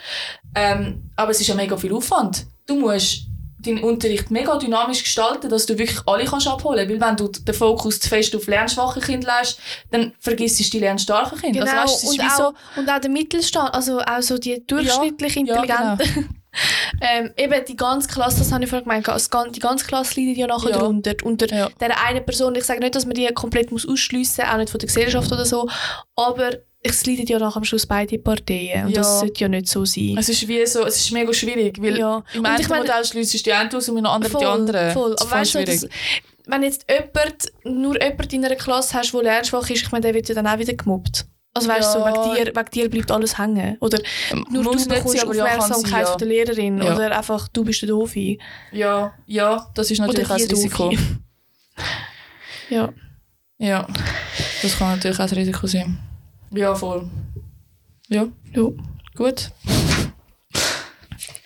Ähm, 0.54 1.10
aber 1.16 1.32
es 1.32 1.40
ist 1.40 1.48
ja 1.48 1.54
mega 1.56 1.76
viel 1.76 1.92
Aufwand. 1.92 2.46
Du 2.66 2.76
musst 2.78 3.26
deinen 3.60 3.82
Unterricht 3.82 4.30
mega 4.30 4.56
dynamisch 4.56 5.02
gestalten, 5.02 5.48
dass 5.48 5.66
du 5.66 5.76
wirklich 5.78 6.00
alle 6.06 6.24
kannst 6.24 6.46
abholen 6.46 6.86
kannst. 6.88 7.00
Weil 7.00 7.08
wenn 7.08 7.16
du 7.16 7.28
den 7.28 7.54
Fokus 7.54 7.98
zu 8.00 8.08
fest 8.08 8.34
auf 8.36 8.46
lernschwache 8.46 9.00
Kinder 9.00 9.32
lässt, 9.38 9.58
dann 9.90 10.12
vergisst 10.20 10.60
du 10.60 10.64
die 10.70 10.78
lernstarken 10.78 11.38
Kinder. 11.40 11.60
Genau, 11.64 11.80
Also, 11.82 12.06
weißt, 12.08 12.20
und, 12.20 12.20
auch, 12.40 12.54
und 12.76 12.88
auch 12.90 12.98
der 13.00 13.10
Mittelstand, 13.10 13.74
also 13.74 14.00
auch 14.00 14.22
so 14.22 14.38
die 14.38 14.64
durchschnittlich 14.66 15.34
Ja, 15.36 15.42
ja, 15.64 15.92
Intelligenten. 15.94 16.34
ähm, 17.00 17.30
eben 17.36 17.64
die 17.66 17.76
ganze 17.76 18.08
Klasse, 18.08 18.38
das 18.38 18.52
habe 18.52 18.64
ich 18.64 18.70
vorhin 18.70 18.84
gemeint, 18.88 19.08
also 19.08 19.28
die 19.50 19.60
ganze 19.60 19.86
Klasse 19.86 20.20
leidet 20.20 20.36
ja 20.38 20.46
nachher 20.46 20.70
Ja. 20.70 20.78
darunter. 20.78 21.14
Unter 21.24 21.46
Ja. 21.54 21.68
dieser 21.80 22.04
einen 22.06 22.24
Person, 22.24 22.54
ich 22.54 22.64
sage 22.64 22.80
nicht, 22.80 22.94
dass 22.94 23.04
man 23.06 23.14
die 23.14 23.26
komplett 23.34 23.72
ausschliessen 23.72 24.42
muss, 24.44 24.52
auch 24.52 24.56
nicht 24.56 24.70
von 24.70 24.78
der 24.78 24.86
Gesellschaft 24.86 25.30
oder 25.30 25.44
so, 25.44 25.68
aber 26.16 26.50
es 26.82 27.04
leiden 27.06 27.26
ja 27.26 27.38
nachher 27.38 27.56
am 27.56 27.64
Schluss 27.64 27.86
beide 27.86 28.18
Parteien 28.18 28.86
und 28.86 28.90
Ja. 28.92 28.98
das 29.02 29.20
sollte 29.20 29.40
ja 29.40 29.48
nicht 29.48 29.68
so 29.68 29.84
sein. 29.84 30.16
Es 30.18 30.28
ist 30.28 30.46
wie 30.46 30.64
so, 30.66 30.84
es 30.86 30.96
ist 30.96 31.12
mega 31.12 31.32
schwierig, 31.32 31.80
weil 31.82 31.98
Ja. 31.98 32.22
im 32.34 32.44
einen 32.46 32.60
ich 32.60 32.68
meine- 32.68 32.82
Modell 32.84 33.04
schließt 33.04 33.44
die 33.46 33.52
eine 33.52 33.76
aus 33.76 33.88
und 33.88 33.98
im 33.98 34.06
anderen 34.06 34.38
die 34.38 34.44
andere. 34.46 34.90
Voll. 34.92 35.12
Aber 35.18 35.28
voll 35.28 35.38
weißt 35.40 35.54
du, 35.56 35.64
das, 35.64 35.86
wenn 36.46 36.62
jetzt 36.62 36.86
jemand, 36.88 37.52
nur 37.64 38.00
jemand 38.02 38.32
in 38.32 38.44
einer 38.44 38.54
Klasse 38.56 38.94
hast, 38.98 39.12
der 39.12 39.22
lernschwach 39.22 39.68
ist, 39.70 39.82
ich 39.82 39.90
meine, 39.92 40.02
der 40.02 40.14
wird 40.14 40.28
ja 40.28 40.34
dann 40.34 40.46
auch 40.46 40.58
wieder 40.58 40.74
gemobbt. 40.74 41.26
Also 41.54 41.68
weißt 41.68 41.88
du, 41.94 41.98
so, 41.98 42.06
Ja. 42.06 42.12
wegen, 42.36 42.44
dir, 42.44 42.54
wegen 42.56 42.70
dir 42.70 42.90
bleibt 42.90 43.10
alles 43.10 43.36
hängen. 43.36 43.76
Oder 43.80 43.98
nur 44.50 44.62
Muss 44.62 44.84
du 44.84 44.90
nicht 44.90 45.02
bekommst 45.04 45.18
sein, 45.18 45.32
ja, 45.34 45.44
Aufmerksamkeit 45.44 46.02
ja. 46.04 46.06
von 46.06 46.18
der 46.18 46.28
Lehrerin. 46.28 46.78
Ja. 46.80 46.94
Oder 46.94 47.16
einfach, 47.18 47.48
du 47.48 47.64
bist 47.64 47.82
der 47.82 47.88
Doofi. 47.88 48.38
Ja, 48.70 49.12
ja, 49.26 49.66
das 49.74 49.90
ist 49.90 49.98
natürlich 49.98 50.30
auch 50.30 50.36
ein 50.36 50.42
Risiko. 50.48 50.92
Ja. 52.70 52.92
Ja, 53.58 53.86
das 54.62 54.78
kann 54.78 54.96
natürlich 54.96 55.18
auch 55.18 55.24
ein 55.24 55.30
Risiko 55.34 55.66
sein. 55.66 55.98
Ja, 56.50 56.74
voll. 56.74 57.08
Ja, 58.08 58.26
ja. 58.54 58.68
gut. 59.16 59.50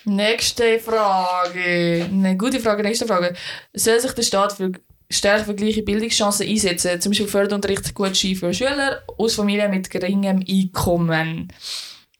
Nächste 0.04 0.78
Frage. 0.80 2.08
Eine 2.10 2.36
gute 2.36 2.60
Frage, 2.60 2.82
nächste 2.82 3.06
Frage. 3.06 3.34
Soll 3.72 4.00
sich 4.00 4.12
der 4.12 4.22
Staat 4.22 4.52
für 4.52 4.72
stärker 5.10 5.44
für 5.44 5.54
gleiche 5.54 5.82
Bildungschancen 5.82 6.48
einsetzen? 6.48 7.00
Zum 7.00 7.10
Beispiel 7.10 7.28
Förderunterricht 7.28 7.94
gut 7.94 8.16
für 8.16 8.54
Schüler 8.54 9.02
aus 9.18 9.34
Familien 9.34 9.70
mit 9.70 9.90
geringem 9.90 10.44
Einkommen. 10.48 11.52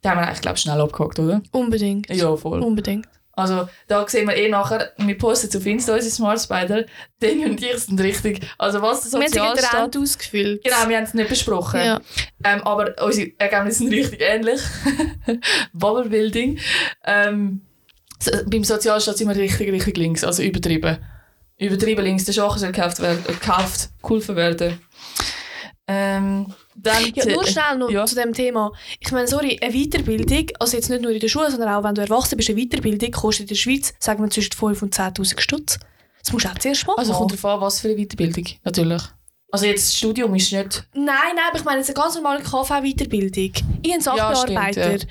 Da 0.01 0.11
haben 0.11 0.19
wir 0.19 0.27
eigentlich, 0.27 0.41
glaube 0.41 0.57
ich, 0.57 0.63
schnell 0.63 0.81
abgehakt, 0.81 1.19
oder? 1.19 1.43
Unbedingt. 1.53 2.09
Ja, 2.11 2.37
voll. 2.37 2.61
Unbedingt. 2.61 3.07
Also, 3.35 3.69
da 3.89 4.07
sehen 4.07 4.29
wir 4.29 4.37
eh 4.37 4.49
nachher, 4.49 4.93
wir 4.99 5.17
posten 5.17 5.57
auf 5.57 5.65
Insta, 5.65 5.95
unsere 5.95 6.11
Smart 6.11 6.41
Spider, 6.41 6.85
Dani 7.19 7.47
und 7.47 7.63
ich 7.63 7.79
sind 7.79 7.99
richtig. 8.01 8.47
Also, 8.59 8.83
was 8.83 9.09
der 9.09 9.21
Wir 9.21 9.29
Sozialstaat... 9.29 9.73
Hand 9.73 9.97
ausgefüllt. 9.97 10.63
Genau, 10.63 10.89
wir 10.89 10.97
haben 10.99 11.05
es 11.05 11.15
nicht 11.15 11.31
besprochen. 11.31 11.81
Ja. 11.81 12.01
Ähm, 12.45 12.63
aber 12.63 12.95
unsere 13.03 13.33
Ergebnisse 13.39 13.79
sind 13.79 13.93
richtig 13.93 14.21
ähnlich. 14.21 14.61
Bubble 15.73 16.11
Building. 16.11 16.59
Ähm, 17.05 17.63
beim 18.47 18.65
Sozialstaat 18.65 19.17
sind 19.17 19.29
wir 19.29 19.37
richtig, 19.37 19.73
richtig 19.73 19.97
links, 19.97 20.25
also 20.25 20.43
übertrieben. 20.43 20.99
Übertrieben 21.59 22.05
links, 22.05 22.25
der 22.25 22.33
Schachen 22.33 22.59
soll 22.59 22.73
gekauft 22.73 23.01
werden, 23.01 23.25
gekauft, 23.25 23.91
geholfen 24.03 24.37
werden. 24.37 24.79
Ähm, 25.87 26.53
dann 26.75 27.13
Ja, 27.15 27.25
nur 27.27 27.47
schnell 27.47 27.77
noch 27.79 27.91
Ja. 27.91 28.07
zu 28.07 28.15
dem 28.15 28.33
Thema. 28.33 28.73
Ich 29.01 29.11
meine, 29.13 29.29
sorry, 29.29 29.59
eine 29.63 29.73
Weiterbildung, 29.73 30.49
also 30.59 30.77
jetzt 30.77 30.89
nicht 30.91 31.03
nur 31.03 31.11
in 31.11 31.21
der 31.21 31.29
Schule, 31.29 31.51
sondern 31.51 31.69
auch 31.75 31.85
wenn 31.85 31.95
du 31.95 32.03
erwachsen 32.03 32.37
bist, 32.37 32.49
eine 32.51 32.59
Weiterbildung 32.61 33.11
kostet 33.11 33.43
in 33.43 33.47
der 33.49 33.55
Schweiz, 33.57 33.95
sagen 33.99 34.23
wir, 34.23 34.31
zwischen 34.31 34.53
5 34.53 34.83
und 34.83 34.95
10'000 34.95 35.41
Stutz. 35.41 35.79
Das 36.23 36.33
musst 36.33 36.45
du 36.45 36.49
auch 36.51 36.59
zuerst 36.59 36.87
machen. 36.87 36.99
Also 36.99 37.13
kommt 37.13 37.33
darauf 37.33 37.45
an, 37.47 37.61
was 37.61 37.81
für 37.81 37.89
eine 37.89 37.97
Weiterbildung, 37.97 38.45
natürlich. 38.65 39.03
Also 39.51 39.67
jetzt 39.67 39.89
das 39.89 39.99
Studium 39.99 40.35
ist 40.35 40.51
nicht... 40.53 40.87
Nein, 40.95 41.05
nein, 41.05 41.45
aber 41.49 41.59
ich 41.59 41.65
meine, 41.65 41.79
jetzt 41.79 41.89
eine 41.91 41.95
ganz 42.03 42.15
normale 42.15 42.43
KV-Weiterbildung. 42.43 43.53
Ich 43.83 43.93
ein 43.93 44.01
Sachbearbeiter. 44.01 44.95
stimmt, 44.99 45.07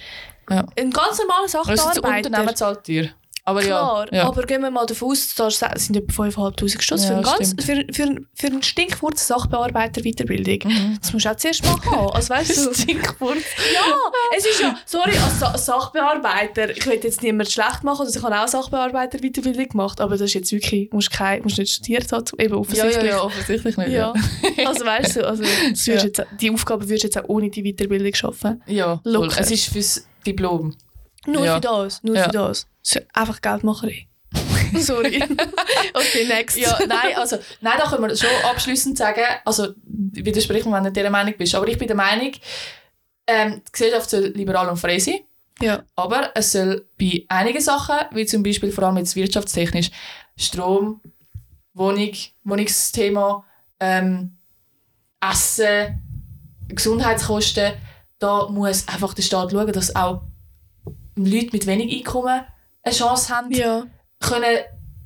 Ja. 0.50 0.66
Ein 0.78 0.90
ganz 0.90 1.20
normaler 1.20 1.44
Also 1.44 1.64
das 1.66 1.84
Sachbearbeiter. 1.84 2.28
Unternehmen 2.30 2.56
zahlt 2.56 2.88
dir. 2.88 3.12
Aber 3.44 3.62
Klar, 3.62 4.06
ja. 4.12 4.18
ja. 4.20 4.28
aber 4.28 4.44
gehen 4.44 4.62
wir 4.62 4.70
mal 4.70 4.86
davon 4.86 5.12
aus, 5.12 5.34
das 5.36 5.60
sind 5.60 5.98
etwa 5.98 6.24
5'500 6.26 6.80
Stutz 6.82 7.04
Ja, 7.06 7.18
für, 7.18 7.22
ganz, 7.24 7.56
für, 7.60 7.86
für, 7.92 8.16
für 8.36 8.48
einen 8.48 8.62
stinkfurzen 8.62 9.26
Sachbearbeiter 9.26 10.02
Weiterbildung. 10.04 10.72
Mhm. 10.72 10.98
Das 11.02 11.12
musst 11.12 11.26
du 11.26 11.32
auch 11.32 11.36
zuerst 11.36 11.64
mal 11.66 11.76
haben. 11.92 12.12
Also, 12.12 12.30
weißt 12.30 12.68
du, 12.68 12.74
Stinkfurz. 12.82 13.38
ja, 13.74 13.82
es 14.38 14.46
ist 14.46 14.62
ja, 14.62 14.78
sorry, 14.86 15.18
als 15.18 15.40
Sa 15.40 15.58
Sachbearbeiter, 15.58 16.70
ich 16.70 16.86
will 16.86 17.00
jetzt 17.04 17.24
niemand 17.24 17.52
schlecht 17.52 17.84
machen, 17.84 18.06
also 18.06 18.18
ich 18.18 18.24
habe 18.24 18.40
auch 18.40 18.48
Sachbearbeiter 18.48 19.18
Weiterbildung 19.20 19.70
gemacht, 19.70 20.00
aber 20.02 20.12
das 20.12 20.22
ist 20.22 20.34
jetzt 20.36 20.52
wirklich, 20.52 20.92
musst 20.92 21.10
kein, 21.12 21.42
musst 21.42 21.58
nicht 21.58 21.74
studiert 21.74 22.12
haben, 22.12 22.26
eben 22.38 22.54
Ja, 22.54 22.60
offensichtlich. 22.60 22.96
ja, 22.98 23.04
ja, 23.06 23.22
offensichtlich 23.24 23.78
nicht. 23.78 23.90
Ja. 23.90 24.14
Also 24.68 24.86
weißt 24.86 25.16
du, 25.16 25.28
also, 25.28 25.44
Ja. 25.44 25.96
jetzt, 26.04 26.22
die 26.40 26.52
Aufgabe 26.52 26.84
würdest 26.88 27.04
du 27.04 27.08
jetzt 27.08 27.18
auch 27.18 27.28
ohne 27.30 27.50
die 27.50 27.64
Weiterbildung 27.64 28.14
schaffen. 28.14 28.62
Ja, 28.68 29.00
voll. 29.02 29.12
Locker. 29.14 29.40
es 29.42 29.50
ist 29.50 29.66
fürs 29.70 30.06
Diplom. 30.28 30.76
Nur 31.28 31.46
Ja. 31.46 31.56
für 31.56 31.62
das, 31.62 32.04
nur 32.04 32.16
Ja. 32.16 32.24
für 32.26 32.32
das. 32.32 32.68
Einfach 33.14 33.42
Geldmacherei. 33.42 34.08
Sorry. 34.80 35.22
okay, 35.94 36.26
next. 36.28 36.58
Ja, 36.58 36.78
nein, 36.88 37.16
also, 37.16 37.38
nein, 37.60 37.74
da 37.78 37.88
können 37.90 38.08
wir 38.08 38.16
schon 38.16 38.30
abschließend 38.50 38.98
sagen, 38.98 39.22
also, 39.46 39.74
widersprich 39.86 40.66
mir, 40.66 40.72
wenn 40.74 40.86
du 40.86 40.92
dieser 40.92 41.10
Meinung 41.10 41.34
bist, 41.38 41.54
aber 41.56 41.68
ich 41.68 41.78
bin 41.78 41.88
der 41.88 41.98
Meinung, 41.98 42.32
ähm, 43.28 43.62
die 43.68 43.72
Gesellschaft 43.72 44.10
soll 44.10 44.28
liberal 44.36 44.70
und 44.70 44.78
frei 44.78 44.98
sein, 45.00 45.20
ja. 45.62 45.84
aber 45.96 46.32
es 46.36 46.54
soll 46.54 46.86
bei 46.98 47.26
einigen 47.28 47.62
Sachen, 47.62 47.98
wie 48.12 48.26
zum 48.26 48.42
Beispiel 48.44 48.72
vor 48.72 48.86
allem 48.86 48.98
jetzt 48.98 49.16
wirtschaftstechnisch, 49.16 49.92
Strom, 50.38 51.02
Wohnung, 51.74 52.12
Wohnungsthema, 52.46 53.46
ähm, 53.80 54.38
Essen, 55.20 56.02
Gesundheitskosten, 56.70 57.74
da 58.20 58.48
muss 58.48 58.88
einfach 58.88 59.14
der 59.14 59.24
Staat 59.24 59.52
schauen, 59.52 59.72
dass 59.72 59.96
auch 59.96 60.22
Leute 61.16 61.50
mit 61.52 61.66
wenig 61.68 61.96
Einkommen 61.98 62.42
eine 62.84 62.94
Chance 62.96 63.36
haben, 63.36 63.52
Ja. 63.52 63.84
können 64.20 64.58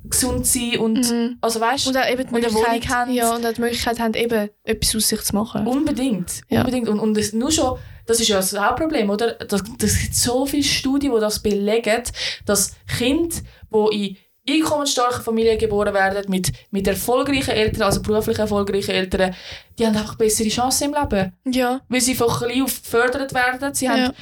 gesund 0.08 0.46
sein 0.46 0.78
und 0.78 0.98
Mhm. 1.10 1.38
also 1.40 1.60
weißt 1.60 1.88
Und 1.88 1.96
auch 1.96 2.08
eben 2.08 2.28
die 2.28 2.34
Und 2.34 2.40
Möglichkeit, 2.42 2.88
haben. 2.88 3.12
ja, 3.12 3.34
und 3.34 3.44
auch 3.44 3.52
die 3.52 3.60
Möglichkeit 3.60 3.98
haben, 3.98 4.14
eben 4.14 4.50
etwas 4.62 4.94
aus 4.94 5.08
sich 5.08 5.20
zu 5.22 5.34
machen. 5.34 5.66
Unbedingt. 5.66 6.42
Ja. 6.48 6.60
Unbedingt. 6.60 6.88
Und, 6.88 7.00
und 7.00 7.16
das, 7.16 7.32
nur 7.32 7.50
schon, 7.50 7.76
das 8.06 8.20
ist 8.20 8.28
ja 8.28 8.36
das 8.36 8.56
Hauptproblem, 8.56 9.10
oder? 9.10 9.32
Das, 9.32 9.62
das 9.78 9.98
gibt 9.98 10.14
so 10.14 10.46
viele 10.46 10.62
Studien, 10.62 11.12
die 11.12 11.20
das 11.20 11.40
belegen, 11.42 12.02
dass 12.44 12.76
Kinder, 12.98 13.34
die 13.72 14.16
in 14.48 14.62
einkommensstarken 14.62 15.24
Familien 15.24 15.58
geboren 15.58 15.92
werden, 15.92 16.30
mit, 16.30 16.52
mit 16.70 16.86
erfolgreichen 16.86 17.50
Eltern, 17.50 17.82
also 17.82 18.00
beruflich 18.00 18.38
erfolgreichen 18.38 18.92
Eltern, 18.92 19.34
die 19.76 19.84
haben 19.88 19.96
einfach 19.96 20.14
bessere 20.14 20.48
Chancen 20.48 20.84
im 20.84 20.94
Leben. 20.94 21.32
Ja. 21.52 21.80
Weil 21.88 22.00
sie 22.00 22.14
von 22.14 22.28
klein 22.28 22.62
auf 22.62 22.80
gefördert 22.80 23.34
werden. 23.34 23.74
Sie 23.74 23.88
haben 23.90 24.12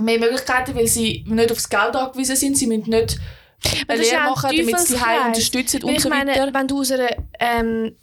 mehr 0.00 0.18
Möglichkeiten, 0.18 0.74
weil 0.74 0.86
sie 0.86 1.24
nicht 1.28 1.52
aufs 1.52 1.68
Geld 1.68 1.94
angewiesen 1.96 2.36
sind. 2.36 2.56
Sie 2.56 2.66
müssen 2.66 2.90
nicht 2.90 3.18
eine 3.88 4.00
Lehre 4.00 4.30
machen, 4.30 4.50
damit 4.56 4.78
sie 4.80 4.94
die 4.94 5.00
Heim 5.00 5.26
unterstützen 5.28 5.84
und 5.84 5.92
ich 5.92 6.00
so 6.02 6.08
meine, 6.08 6.30
weiter. 6.32 6.54
wenn 6.54 6.66
du 6.68 6.80
aus 6.80 6.90
einer, 6.92 7.10
ähm, 7.38 7.96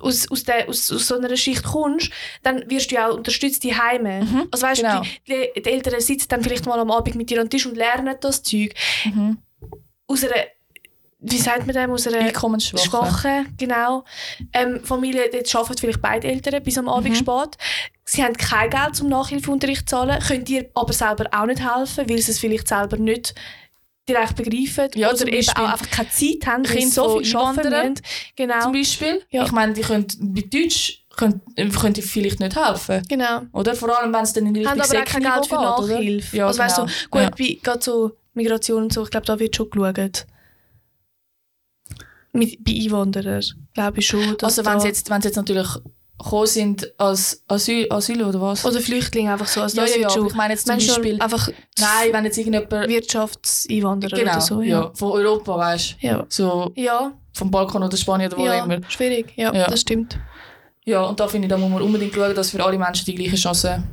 aus, 0.00 0.30
aus, 0.30 0.44
der, 0.44 0.68
aus, 0.68 0.90
aus 0.92 1.06
so 1.06 1.16
einer 1.16 1.36
Schicht 1.36 1.62
kommst, 1.62 2.10
dann 2.42 2.68
wirst 2.68 2.90
du 2.90 2.96
ja 2.96 3.08
auch 3.08 3.14
unterstützt 3.16 3.62
die 3.62 3.74
Heime. 3.74 4.46
Also 4.50 4.66
weißt 4.66 4.82
genau. 4.82 5.00
du, 5.00 5.06
die, 5.28 5.48
die, 5.54 5.62
die 5.62 5.70
Eltern 5.70 6.00
sitzen 6.00 6.28
dann 6.28 6.42
vielleicht 6.42 6.66
mal 6.66 6.78
am 6.78 6.90
Abend 6.90 7.14
mit 7.14 7.30
dir 7.30 7.40
am 7.40 7.48
Tisch 7.48 7.66
und 7.66 7.76
lernen 7.76 8.16
das 8.20 8.42
Zeug. 8.42 8.74
Mhm. 9.04 9.38
Aus 10.08 10.24
einer, 10.24 10.34
wie 11.20 11.38
sagt 11.38 11.66
man 11.66 11.74
dem, 11.76 11.90
aus 11.92 12.06
einer 12.08 12.18
Einkommensschwache. 12.18 12.84
schwache, 12.84 13.44
genau. 13.56 14.04
Ähm, 14.52 14.80
Familie, 14.84 15.30
dort 15.32 15.54
arbeiten 15.54 15.78
vielleicht 15.78 16.02
beide 16.02 16.26
Eltern 16.26 16.62
bis 16.62 16.76
am 16.78 16.88
Abend 16.88 17.10
Mhm. 17.10 17.14
spät. 17.14 17.56
Sie 18.04 18.22
haben 18.22 18.36
kein 18.36 18.68
Geld 18.70 18.96
zum 18.96 19.08
Nachhilfeunterricht 19.08 19.88
zu 19.88 19.96
zahlen, 19.96 20.20
können 20.20 20.44
dir 20.44 20.68
aber 20.74 20.92
selber 20.92 21.26
auch 21.32 21.46
nicht 21.46 21.60
helfen, 21.60 22.08
weil 22.08 22.18
sie 22.18 22.32
es 22.32 22.38
vielleicht 22.38 22.68
selber 22.68 22.96
nicht 22.96 23.34
direkt 24.08 24.36
begreifen 24.36 24.88
Ja, 24.94 25.10
oder 25.12 25.26
eben 25.28 25.36
Beispiel 25.36 25.62
auch 25.64 25.72
einfach 25.72 25.90
keine 25.90 26.10
Zeit 26.10 26.46
haben, 26.46 26.62
Kinder 26.64 26.90
so 26.90 27.20
viel 27.20 27.36
arbeiten. 27.36 27.94
Genau. 28.36 28.60
zum 28.60 28.72
Beispiel. 28.72 29.22
Ja. 29.30 29.44
Ich 29.44 29.52
meine, 29.52 29.72
die 29.72 29.82
können 29.82 30.06
bei 30.20 30.42
Deutsch 30.42 31.04
können, 31.16 31.40
äh, 31.56 31.68
können 31.68 31.94
die 31.94 32.02
vielleicht 32.02 32.40
nicht 32.40 32.56
helfen. 32.56 33.02
Genau. 33.08 33.42
Oder? 33.52 33.74
Vor 33.74 33.96
allem, 33.96 34.12
wenn 34.12 34.22
es 34.24 34.32
dann 34.32 34.46
in 34.46 34.54
die 34.54 34.66
Haben 34.66 34.80
Richtung 34.80 34.98
aber 34.98 35.06
auch 35.06 35.12
kein 35.12 35.22
Geld 35.22 35.46
für? 35.46 35.54
Nachhilfe. 35.54 36.36
Ja, 36.36 36.46
also 36.46 36.58
weißt 36.58 36.78
du, 36.78 36.82
genau. 36.82 36.96
gut, 37.10 37.20
Ja. 37.22 37.30
bei 37.30 37.58
gerade 37.62 37.82
so 37.82 38.16
Migration 38.34 38.84
und 38.84 38.92
so, 38.92 39.04
ich 39.04 39.10
glaube, 39.10 39.26
da 39.26 39.38
wird 39.38 39.54
schon 39.54 39.70
geschaut. 39.70 40.26
Mit, 42.32 42.64
bei 42.64 42.72
Einwanderern, 42.72 43.44
glaube 43.74 43.98
ich 43.98 44.06
schon. 44.06 44.36
Also 44.40 44.64
wenn 44.64 44.80
sie 44.80 44.88
jetzt, 44.88 45.08
jetzt 45.08 45.36
natürlich 45.36 45.68
gekommen 46.22 46.46
sind 46.46 46.92
als 46.98 47.42
Asyl, 47.48 47.86
Asyl 47.90 48.22
oder 48.22 48.40
was? 48.40 48.64
Oder 48.64 48.80
Flüchtlinge 48.80 49.32
einfach 49.32 49.46
so. 49.46 49.62
Also 49.62 49.80
ja, 49.80 49.86
ja, 49.86 50.08
ja. 50.08 50.26
Ich 50.26 50.34
meine 50.34 50.54
jetzt 50.54 50.66
zum 50.66 50.78
schon 50.80 50.94
Beispiel... 50.96 51.20
einfach 51.22 51.48
Nein, 51.78 52.12
wenn 52.12 52.24
jetzt 52.24 52.38
irgendjemand... 52.38 52.88
Wirtschaftseinwanderer 52.88 54.16
Genau, 54.16 54.32
oder 54.32 54.40
so. 54.40 54.60
ja. 54.62 54.82
Ja. 54.82 54.90
Von 54.94 55.12
Europa, 55.12 55.56
weißt 55.58 55.96
du? 56.00 56.06
Ja. 56.06 56.26
So 56.28 56.72
Ja, 56.74 57.12
vom 57.32 57.50
Balkan 57.50 57.82
oder 57.82 57.96
Spanien 57.96 58.32
oder 58.32 58.40
wo 58.40 58.46
ja, 58.46 58.64
immer. 58.64 58.78
schwierig. 58.88 59.32
Ja, 59.36 59.52
Ja. 59.54 59.66
das 59.68 59.80
stimmt. 59.80 60.18
Ja, 60.84 61.02
und 61.04 61.18
da 61.20 61.28
finde 61.28 61.46
ich, 61.46 61.50
da 61.50 61.56
muss 61.58 61.70
man 61.70 61.82
unbedingt 61.82 62.14
schauen, 62.14 62.34
dass 62.34 62.50
für 62.50 62.64
alle 62.64 62.76
Menschen 62.78 63.04
die 63.06 63.14
gleichen 63.14 63.36
Chancen 63.36 63.84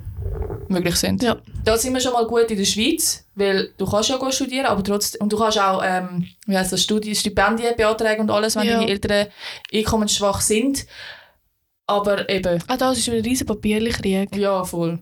möglich 0.69 0.95
sind. 0.95 1.21
Ja. 1.23 1.37
Da 1.63 1.77
sind 1.77 1.93
wir 1.93 1.99
schon 2.01 2.13
mal 2.13 2.25
gut 2.25 2.49
in 2.51 2.57
der 2.57 2.65
Schweiz, 2.65 3.25
weil 3.35 3.69
du 3.77 3.85
kannst 3.89 4.09
ja 4.09 4.17
gut 4.17 4.33
studieren, 4.33 4.65
aber 4.65 4.83
trotzdem, 4.83 5.21
und 5.21 5.31
du 5.33 5.37
kannst 5.37 5.59
auch, 5.59 5.81
ähm, 5.83 6.27
wie 6.45 6.57
heisst 6.57 6.71
das, 6.71 6.81
Studi 6.83 7.15
Stipendien 7.15 7.75
beantragen 7.75 8.21
und 8.21 8.31
alles, 8.31 8.55
wenn 8.55 8.67
Ja. 8.67 8.73
deine 8.79 8.87
Eltern 8.89 9.27
einkommensschwach 9.73 10.41
sind. 10.41 10.85
Aber 11.89 12.30
eben, 12.30 12.63
Ah, 12.67 12.78
das 12.78 12.97
ist 12.99 13.10
ein 13.10 13.21
riesen 13.21 13.47
Papierkrieg. 13.47 14.36
ja, 14.36 14.63
voll. 14.63 14.99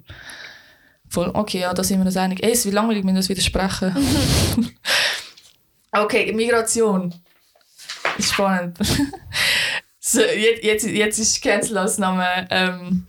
Voll, 1.10 1.32
okay, 1.34 1.60
ja, 1.62 1.74
da 1.74 1.84
sind 1.84 2.00
wir 2.00 2.06
uns 2.06 2.18
einig. 2.18 2.44
Ey, 2.44 2.54
langweilig, 2.72 3.04
wenn 3.06 3.14
wir 3.14 3.20
das 3.22 3.30
widersprechen. 3.30 3.96
okay, 5.92 6.32
Migration. 6.34 7.14
Ist 8.18 8.34
spannend. 8.34 8.78
so, 10.00 10.22
jetzt, 10.22 10.64
jetzt, 10.64 10.86
jetzt 10.88 11.20
ist 11.20 11.42
Cancel-Ausnahme 11.42 12.48
ähm, 12.50 13.06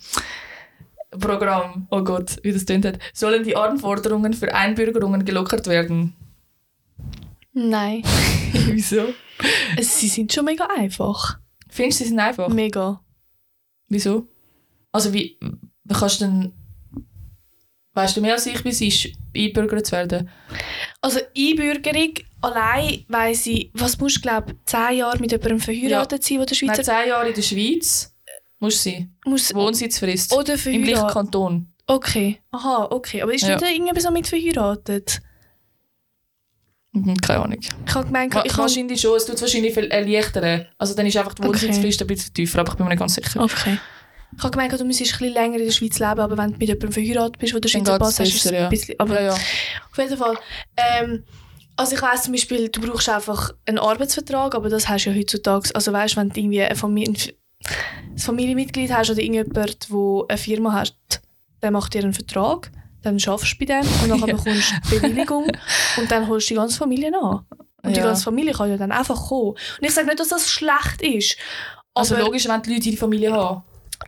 Programm. 1.18 1.86
Oh 1.90 2.02
Gott, 2.02 2.36
wie 2.42 2.52
das 2.52 2.64
tönt 2.64 2.84
hat. 2.84 2.98
Sollen 3.12 3.42
die 3.44 3.56
Anforderungen 3.56 4.32
für 4.34 4.54
Einbürgerungen 4.54 5.24
gelockert 5.24 5.66
werden? 5.66 6.14
Nein. 7.52 8.02
Wieso? 8.52 9.14
Es- 9.76 9.98
Sie 10.00 10.08
sind 10.08 10.32
schon 10.32 10.44
mega 10.44 10.66
einfach. 10.76 11.38
Findest 11.68 12.00
du, 12.00 12.04
sie 12.04 12.10
sind 12.10 12.20
einfach? 12.20 12.48
Mega. 12.48 13.00
Wieso? 13.88 14.28
Also 14.92 15.12
wie, 15.12 15.38
kannst 15.88 16.20
du 16.20 16.24
denn... 16.26 16.52
Weißt 17.94 18.16
du 18.16 18.20
mehr 18.20 18.34
als 18.34 18.46
ich, 18.46 18.64
wie 18.64 18.68
es 18.68 18.80
ist, 18.80 19.08
einbürgert 19.36 19.86
zu 19.86 19.92
werden? 19.92 20.28
Also 21.00 21.18
Einbürgerung 21.36 22.14
allein 22.40 23.04
weiss 23.08 23.46
ich, 23.46 23.70
was 23.74 23.98
musst 23.98 24.18
du 24.18 24.20
glaube 24.20 24.54
zehn 24.66 24.98
Jahre 24.98 25.18
mit 25.18 25.32
jemandem 25.32 25.58
verheiratet 25.60 26.22
sein, 26.22 26.36
der 26.38 26.46
der 26.46 26.54
Schweizer 26.54 26.82
zehn 26.84 27.08
Jahren 27.08 27.26
in 27.26 27.34
der 27.34 27.42
Schweiz 27.42 28.14
musst 28.60 28.86
du 28.86 28.90
sein. 28.90 29.16
muss 29.24 29.52
Wohnsitzfrist. 29.54 30.32
oder 30.32 30.52
Im 30.52 30.58
gleichen 30.58 30.84
verheiratet. 30.84 31.12
Kanton. 31.12 31.72
Okay, 31.86 32.38
aha, 32.52 32.88
okay. 32.90 33.22
Aber 33.22 33.34
ist 33.34 33.42
Ja. 33.42 33.56
nicht 33.56 33.62
irgendjemand 33.62 34.02
so 34.02 34.10
mit 34.10 34.28
verheiratet? 34.28 35.20
Mhm, 37.04 37.16
keine 37.16 37.42
Ahnung. 37.42 37.58
Ich 37.60 37.94
habe 37.94 38.06
gemeint, 38.06 38.34
ich 38.34 38.52
habe... 38.52 38.62
wahrscheinlich 38.62 39.00
schon, 39.00 39.16
es 39.16 39.26
tut 39.26 39.36
es 39.36 39.42
wahrscheinlich 39.42 39.74
viel 39.74 39.86
erleichtern. 39.86 40.66
Also 40.78 40.94
dann 40.94 41.06
ist 41.06 41.16
einfach 41.16 41.34
die 41.34 41.42
Okay. 41.42 41.50
Wohnsitzfrist 41.50 42.00
ein 42.00 42.06
bisschen 42.06 42.34
tiefer, 42.34 42.60
aber 42.60 42.70
ich 42.70 42.76
bin 42.76 42.84
mir 42.84 42.90
nicht 42.90 43.00
ganz 43.00 43.14
sicher. 43.14 43.42
Okay. 43.42 43.78
Ich 44.36 44.42
habe 44.42 44.50
gemeint, 44.50 44.78
du 44.78 44.84
müsstest 44.84 45.14
ein 45.14 45.18
bisschen 45.18 45.34
länger 45.34 45.58
in 45.58 45.64
der 45.64 45.72
Schweiz 45.72 45.98
leben, 45.98 46.20
aber 46.20 46.36
wenn 46.36 46.52
du 46.52 46.58
mit 46.58 46.68
jemandem 46.68 46.92
verheiratet 46.92 47.38
bist, 47.38 47.54
der 47.54 47.60
Dann 47.60 47.70
Schweizer 47.70 47.98
Pass 47.98 48.20
hast, 48.20 48.28
ist 48.28 48.44
es 48.44 48.52
ein 48.52 48.68
bisschen... 48.68 48.94
Aber 48.98 49.14
ja, 49.14 49.28
ja. 49.28 49.32
auf 49.32 49.98
jeden 49.98 50.18
Fall. 50.18 50.36
Ähm, 50.76 51.24
also 51.76 51.94
ich 51.94 52.02
weiss 52.02 52.24
zum 52.24 52.32
Beispiel, 52.32 52.68
du 52.68 52.80
brauchst 52.80 53.08
einfach 53.08 53.52
einen 53.64 53.78
Arbeitsvertrag, 53.78 54.54
aber 54.54 54.68
das 54.68 54.88
hast 54.88 55.06
du 55.06 55.10
ja 55.10 55.16
heutzutage. 55.16 55.70
Also 55.74 55.92
weißt, 55.92 56.16
wenn 56.16 56.28
du 56.28 56.40
irgendwie 56.40 56.62
eine 56.62 56.74
Familie, 56.74 57.34
ein 58.10 58.18
Familienmitglied 58.18 58.92
hast 58.92 59.10
oder 59.10 59.20
irgendjemand, 59.20 59.56
der 59.56 60.26
eine 60.28 60.38
Firma 60.38 60.72
hat, 60.72 60.94
der 61.62 61.70
macht 61.70 61.94
dir 61.94 62.02
einen 62.02 62.12
Vertrag, 62.12 62.70
dann 63.02 63.18
schaffst 63.20 63.54
du 63.54 63.64
bei 63.64 63.80
dem 63.80 63.86
und 64.02 64.08
dann 64.08 64.20
bekommst 64.36 64.72
du 64.90 64.90
Bewilligung 64.98 65.46
und 65.96 66.10
dann 66.10 66.26
holst 66.28 66.48
du 66.50 66.54
die 66.54 66.58
ganze 66.58 66.78
Familie 66.78 67.12
an. 67.14 67.46
Und 67.82 67.94
die 67.94 68.00
Ja. 68.00 68.06
ganze 68.06 68.24
Familie 68.24 68.52
kann 68.52 68.70
ja 68.70 68.76
dann 68.76 68.92
einfach 68.92 69.28
kommen. 69.28 69.50
Und 69.52 69.58
ich 69.80 69.92
sage 69.94 70.06
nicht, 70.08 70.18
dass 70.20 70.28
das 70.28 70.50
schlecht 70.50 71.00
ist. 71.02 71.36
Also 71.94 72.16
logisch, 72.16 72.46
wenn 72.48 72.62
die 72.62 72.74
Leute 72.74 72.88
ihre 72.88 72.96
Familie 72.98 73.32
haben. 73.32 73.62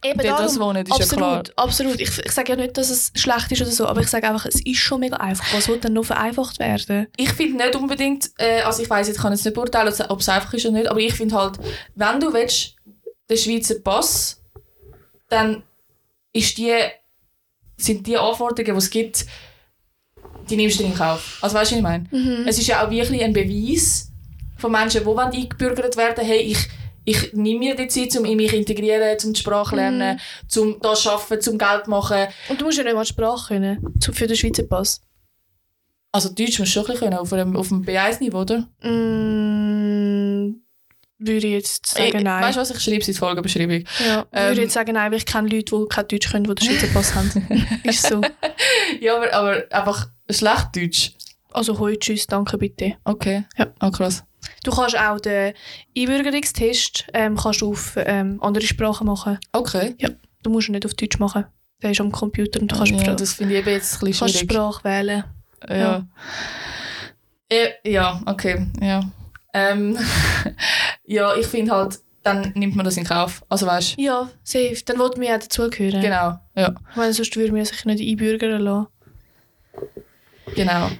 Eben 0.04 0.18
dort 0.18 0.28
darum, 0.28 0.44
das 0.46 0.60
wohnen, 0.60 0.86
ist 0.86 0.98
ja 0.98 1.04
klar. 1.16 1.38
absolut, 1.38 1.58
absolut. 1.58 2.00
Ich, 2.00 2.18
ich 2.24 2.32
sage 2.32 2.52
ja 2.52 2.56
nicht, 2.56 2.76
dass 2.78 2.90
es 2.90 3.10
schlecht 3.16 3.50
ist 3.52 3.60
oder 3.62 3.70
so, 3.70 3.86
aber 3.86 4.00
ich 4.00 4.08
sage 4.08 4.28
einfach, 4.28 4.46
es 4.46 4.64
ist 4.64 4.78
schon 4.78 5.00
mega 5.00 5.16
einfach. 5.16 5.52
Was 5.52 5.66
wird 5.68 5.82
denn 5.84 5.94
noch 5.94 6.04
vereinfacht 6.04 6.58
werden? 6.60 7.08
Ich 7.16 7.32
finde 7.32 7.64
nicht 7.64 7.74
unbedingt, 7.76 8.30
äh, 8.38 8.62
also 8.62 8.82
ich 8.82 8.88
weiß 8.88 9.08
ich 9.08 9.16
kann 9.18 9.32
jetzt 9.32 9.44
nicht 9.44 9.54
beurteilen, 9.54 9.92
ob 10.08 10.20
es 10.20 10.28
einfach 10.28 10.52
ist 10.54 10.64
oder 10.64 10.78
nicht, 10.78 10.88
aber 10.88 11.00
ich 11.00 11.12
finde 11.14 11.34
halt, 11.34 11.58
wenn 11.96 12.20
du 12.20 12.32
willst, 12.32 12.76
den 13.28 13.36
Schweizer 13.36 13.80
Pass, 13.80 14.40
dann 15.28 15.64
ist 16.32 16.56
die, 16.56 16.72
sind 17.82 18.06
die 18.06 18.16
Anforderungen, 18.16 18.74
die 18.74 18.78
es 18.78 18.90
gibt, 18.90 19.26
die 20.48 20.56
nimmst 20.56 20.80
du 20.80 20.84
in 20.84 20.94
Kauf. 20.94 21.38
Also 21.40 21.56
weißt 21.56 21.72
du, 21.72 21.76
was 21.76 21.78
ich 21.78 21.82
meine? 21.82 22.44
Es 22.48 22.58
ist 22.58 22.66
ja 22.66 22.84
auch 22.84 22.90
wirklich 22.90 23.22
ein 23.22 23.32
Beweis 23.32 24.10
von 24.56 24.72
Menschen, 24.72 25.02
die 25.04 25.36
eingebürgert 25.38 25.96
werden 25.96 26.24
hey, 26.24 26.40
ich, 26.40 26.58
ich 27.04 27.32
nehme 27.32 27.60
mir 27.60 27.74
die 27.76 27.88
Zeit, 27.88 28.14
um 28.16 28.22
mich 28.36 28.50
zu 28.50 28.56
integrieren, 28.56 29.16
um 29.24 29.32
die 29.32 29.40
Sprache 29.40 29.76
lernen, 29.76 30.20
um 30.56 30.78
da 30.80 30.94
zu 30.94 31.10
arbeiten, 31.10 31.50
um 31.50 31.58
Geld 31.58 31.84
zu 31.84 31.90
machen. 31.90 32.26
Und 32.48 32.60
du 32.60 32.64
musst 32.66 32.78
ja 32.78 32.84
nicht 32.84 32.94
mal 32.94 33.04
Sprache 33.06 33.54
können, 33.54 33.78
zu- 34.00 34.12
für 34.12 34.26
den 34.26 34.36
Schweizer 34.36 34.64
Pass. 34.64 35.00
Also 36.12 36.28
Deutsch 36.30 36.58
musst 36.58 36.74
du 36.74 36.80
schon 36.80 36.82
ein 36.82 36.86
bisschen 36.92 37.08
können, 37.10 37.18
auf 37.18 37.32
einem, 37.32 37.56
auf 37.56 37.70
einem 37.72 37.82
B1-Niveau, 37.84 38.40
oder? 38.40 38.68
Mm, 38.82 39.79
würde 41.20 41.46
ich 41.46 41.52
jetzt 41.52 41.86
sagen, 41.86 42.22
nein. 42.22 42.42
Weißt 42.42 42.56
du 42.56 42.60
was, 42.62 42.70
ich 42.70 42.80
schreibe 42.80 42.98
es 42.98 43.08
in 43.08 43.14
die 43.14 43.18
Folgenbeschreibung. 43.18 43.84
ja, 44.04 44.26
ähm, 44.32 44.48
würde 44.48 44.52
ich 44.52 44.58
jetzt 44.60 44.72
sagen, 44.72 44.94
nein, 44.94 45.10
weil 45.10 45.18
ich 45.18 45.26
kenne 45.26 45.48
Leute, 45.48 45.76
die 45.76 45.88
kein 45.88 46.08
Deutsch 46.08 46.30
können, 46.30 46.44
die 46.44 46.54
den 46.54 46.64
Schweizer 46.64 46.86
Pass 46.92 47.14
haben. 47.14 47.30
ist 47.84 48.06
so. 48.06 48.20
Ja, 49.00 49.16
aber, 49.16 49.32
aber 49.32 49.64
einfach 49.70 50.08
schlecht 50.28 50.76
Deutsch. 50.76 51.12
Also 51.52 51.78
heute 51.78 51.98
tschüss, 51.98 52.26
danke 52.26 52.58
bitte. 52.58 52.94
Okay. 53.04 53.44
Ja. 53.56 53.72
Oh, 53.80 53.90
krass. 53.90 54.24
Du 54.64 54.70
kannst 54.70 54.98
auch 54.98 55.20
den 55.20 55.54
Einbürgerungstest 55.96 57.06
ähm, 57.12 57.36
kannst 57.36 57.60
du 57.60 57.70
auf 57.70 57.94
ähm, 57.96 58.38
andere 58.42 58.64
Sprachen 58.64 59.06
machen. 59.06 59.38
Okay. 59.52 59.94
Du 60.42 60.50
musst 60.50 60.68
ihn 60.68 60.72
nicht 60.72 60.86
auf 60.86 60.94
Deutsch 60.94 61.18
machen. 61.18 61.46
Der 61.82 61.92
ist 61.92 62.00
am 62.00 62.12
Computer 62.12 62.60
und 62.60 62.70
du 62.70 62.76
kannst, 62.76 62.92
ja, 62.92 63.00
Spra 63.00 63.14
das 63.14 63.34
finde 63.34 63.58
ich 63.58 63.66
jetzt 63.66 64.02
ein 64.02 64.06
bisschen 64.06 64.26
kannst. 64.26 64.38
Sprache 64.40 64.84
wählen. 64.84 65.24
Ja. 65.68 66.06
Ja, 67.50 67.68
ja 67.84 68.22
okay. 68.26 68.66
Ja, 68.80 69.10
ähm, 69.52 69.98
ja 71.10 71.34
ich 71.36 71.46
finde 71.46 71.72
halt, 71.72 71.98
dann 72.22 72.52
nimmt 72.54 72.76
man 72.76 72.84
das 72.84 72.96
in 72.96 73.04
Kauf. 73.04 73.42
Also 73.48 73.66
weißt? 73.66 73.94
Ja, 73.98 74.30
safe. 74.42 74.76
Dann 74.84 74.98
wollten 74.98 75.20
wir 75.20 75.34
auch 75.34 75.38
dazugehören. 75.40 76.00
Genau. 76.02 76.38
Ja, 76.54 76.74
Ich 76.90 76.96
meine, 76.96 77.12
sonst 77.14 77.34
würden 77.36 77.54
wir 77.54 77.64
sich 77.64 77.84
nicht 77.84 78.00
einbürgern 78.06 78.60
lassen. 78.60 78.86
genau. 80.54 80.90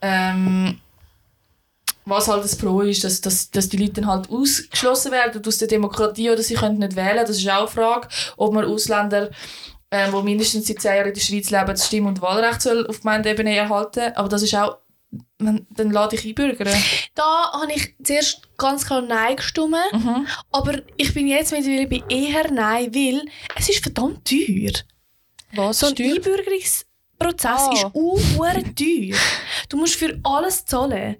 Ähm, 0.00 0.78
was 2.04 2.28
halt 2.28 2.44
das 2.44 2.56
Pro 2.56 2.80
ist, 2.82 3.04
dass, 3.04 3.20
dass, 3.20 3.50
dass 3.50 3.68
die 3.68 3.76
Leute 3.76 3.94
dann 4.00 4.06
halt 4.08 4.28
ausgeschlossen 4.30 5.12
werden 5.12 5.42
aus 5.46 5.58
der 5.58 5.68
Demokratie 5.68 6.30
oder 6.30 6.42
sie 6.42 6.54
können 6.54 6.78
nicht 6.78 6.96
wählen. 6.96 7.24
Das 7.26 7.30
ist 7.38 7.48
auch 7.48 7.58
eine 7.60 7.68
Frage, 7.68 8.08
ob 8.36 8.52
man 8.54 8.64
Ausländer, 8.64 9.30
ähm, 9.90 10.12
die 10.16 10.22
mindestens 10.22 10.66
seit 10.66 10.80
zehn 10.80 10.94
Jahren 10.96 11.08
in 11.08 11.14
der 11.14 11.20
Schweiz 11.20 11.50
leben, 11.50 11.66
das 11.66 11.86
Stimm- 11.86 12.06
und 12.06 12.20
Wahlrecht 12.20 12.62
soll 12.62 12.86
auf 12.88 13.00
Gemeindeebene 13.00 13.56
erhalten. 13.56 14.12
Aber 14.16 14.28
das 14.28 14.42
ist 14.42 14.54
auch, 14.54 14.78
man, 15.38 15.66
dann 15.70 15.90
lade 15.90 16.16
ich 16.16 16.24
einbürgern. 16.26 16.72
Da 17.14 17.52
habe 17.52 17.72
ich 17.72 17.94
zuerst 18.02 18.56
ganz 18.56 18.86
klar 18.86 19.02
Nein 19.02 19.36
gestimmt. 19.36 19.76
Mhm. 19.92 20.26
Aber 20.50 20.80
ich 20.96 21.12
bin 21.14 21.26
jetzt 21.26 21.52
mittlerweile 21.52 21.86
bei 21.86 22.02
eher 22.08 22.50
Nein, 22.50 22.94
weil 22.94 23.24
es 23.56 23.68
ist 23.68 23.82
verdammt 23.82 24.26
teuer. 24.28 24.72
Was? 25.54 25.80
So 25.80 25.86
ein 25.86 25.94
Steuer? 25.94 26.16
Einbürgerungsprozess 27.22 27.68
Ah. 27.68 27.72
ist 27.72 27.84
unhuere 27.94 28.62
teuer. 28.74 29.16
Du 29.68 29.76
musst 29.76 29.94
für 29.96 30.18
alles 30.24 30.64
zahlen. 30.66 31.16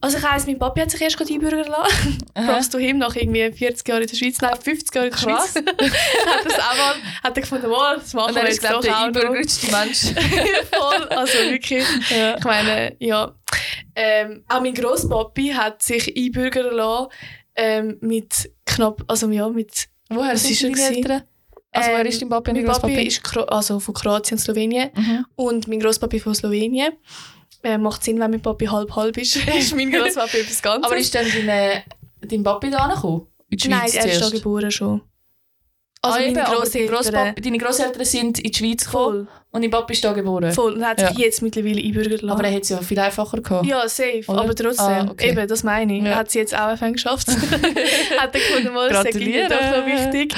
Also 0.00 0.18
ich 0.18 0.22
weiss, 0.22 0.46
mein 0.46 0.58
Papi 0.58 0.80
hat 0.80 0.90
sich 0.90 1.00
erst 1.00 1.16
gerade 1.16 1.32
einbürgern 1.32 1.66
lassen. 1.68 2.18
Props 2.34 2.68
to 2.68 2.78
him, 2.78 2.98
nach 2.98 3.14
irgendwie 3.16 3.50
40 3.50 3.88
Jahren 3.88 4.02
in 4.02 4.08
der 4.08 4.16
Schweiz, 4.16 4.40
nein, 4.40 4.56
50 4.60 4.94
Jahre 4.94 5.06
in 5.08 5.12
der 5.12 5.20
Krass. 5.20 5.52
Schweiz. 5.52 5.64
hat 6.26 6.44
das 6.44 6.54
auch 6.58 6.76
mal, 6.76 6.94
hat 7.22 7.36
er 7.36 7.40
gefunden, 7.40 7.66
wow, 7.68 7.94
das 7.96 8.12
machen 8.14 8.34
wir 8.34 8.42
jetzt 8.42 8.52
ist, 8.54 8.60
glaube 8.60 8.74
doch 8.76 8.82
der 8.82 8.98
auch 8.98 9.04
einbürgerste 9.04 9.70
Mensch. 9.70 9.98
Voll, 10.72 11.08
also 11.08 11.32
wirklich. 11.50 11.84
ja. 12.10 12.36
Ich 12.36 12.44
meine, 12.44 12.96
ja. 12.98 13.34
Ähm, 13.96 14.44
auch 14.48 14.60
mein 14.60 14.74
Grosspapi 14.74 15.50
hat 15.50 15.82
sich 15.82 16.14
einbürgern 16.16 16.74
lassen 16.74 17.08
ähm, 17.56 17.98
mit 18.00 18.50
knapp, 18.66 19.02
also 19.06 19.28
ja, 19.30 19.48
mit 19.48 19.86
Woher 20.10 20.36
sind 20.36 20.50
ist 20.76 21.06
er? 21.08 21.24
Also 21.74 21.90
Ähm, 21.90 22.06
ist 22.06 22.22
dein 22.22 22.28
Papi 22.28 22.50
und 22.52 22.56
Mein 22.56 22.64
dein 22.66 22.72
Papi 22.74 22.86
Grosspapi? 22.94 23.06
ist 23.08 23.22
Kro 23.24 23.40
also 23.42 23.80
von 23.80 23.94
Kroatien 23.94 24.38
und 24.38 24.42
Slowenien 24.42 24.90
Mhm. 24.94 25.26
und 25.36 25.68
mein 25.68 25.80
Grosspapi 25.80 26.20
von 26.20 26.34
Slowenien. 26.34 26.92
Äh, 27.62 27.78
macht 27.78 28.04
Sinn, 28.04 28.20
wenn 28.20 28.30
mein 28.30 28.40
Papi 28.42 28.66
halb-halb 28.66 29.16
ist. 29.18 29.36
ist 29.58 29.74
mein 29.74 29.90
Grosspapi 29.90 30.38
etwas 30.38 30.62
Ganzes. 30.62 30.84
Aber 30.90 30.96
ist 30.98 31.14
dann 31.14 31.26
dein, 31.46 31.82
dein 32.20 32.42
Papi 32.42 32.70
da 32.70 32.78
angekommen? 32.78 33.26
Nein, 33.66 33.80
er 33.80 33.86
ist 33.86 33.96
da 33.96 34.00
zuerst? 34.02 34.32
geboren 34.34 34.70
schon. 34.70 35.00
Also 36.04 36.18
eben, 36.20 36.34
meine 36.34 36.48
Grosseltern. 36.88 37.34
Deine 37.42 37.58
Grosseltern 37.58 38.04
sind 38.04 38.38
in 38.38 38.50
die 38.50 38.54
Schweiz 38.58 38.84
gekommen 38.84 39.26
Voll, 39.26 39.28
und 39.52 39.62
dein 39.62 39.70
Papi 39.70 39.92
ist 39.94 40.04
da 40.04 40.12
geboren. 40.12 40.52
voll. 40.52 40.74
Und 40.74 40.84
hat 40.86 41.00
sich 41.00 41.18
jetzt 41.18 41.42
mittlerweile 41.42 41.80
einbürgern 41.80 42.12
lassen. 42.12 42.30
Aber 42.30 42.44
er 42.44 42.50
hätte 42.50 42.62
es 42.62 42.68
ja 42.70 42.78
viel 42.82 42.98
einfacher 42.98 43.40
gehabt. 43.40 43.66
Ja, 43.66 43.88
safe. 43.88 44.22
Oder? 44.26 44.40
Aber 44.42 44.54
trotzdem, 44.54 44.86
Ah, 44.86 45.08
okay. 45.10 45.30
eben, 45.30 45.46
das 45.48 45.62
meine 45.62 45.96
ich. 45.96 46.02
Ja. 46.02 46.10
Er 46.10 46.16
hat 46.16 46.28
es 46.28 46.34
jetzt 46.34 46.54
auch 46.54 46.66
einfach 46.68 46.90
geschafft. 46.92 47.28
hat 48.18 48.34
er 48.34 48.40
gefunden, 48.40 48.72
mal, 48.72 48.88
das 48.88 49.04
ist 49.04 49.14
doch 49.14 49.22
noch 49.22 49.86
wichtig. 49.86 50.34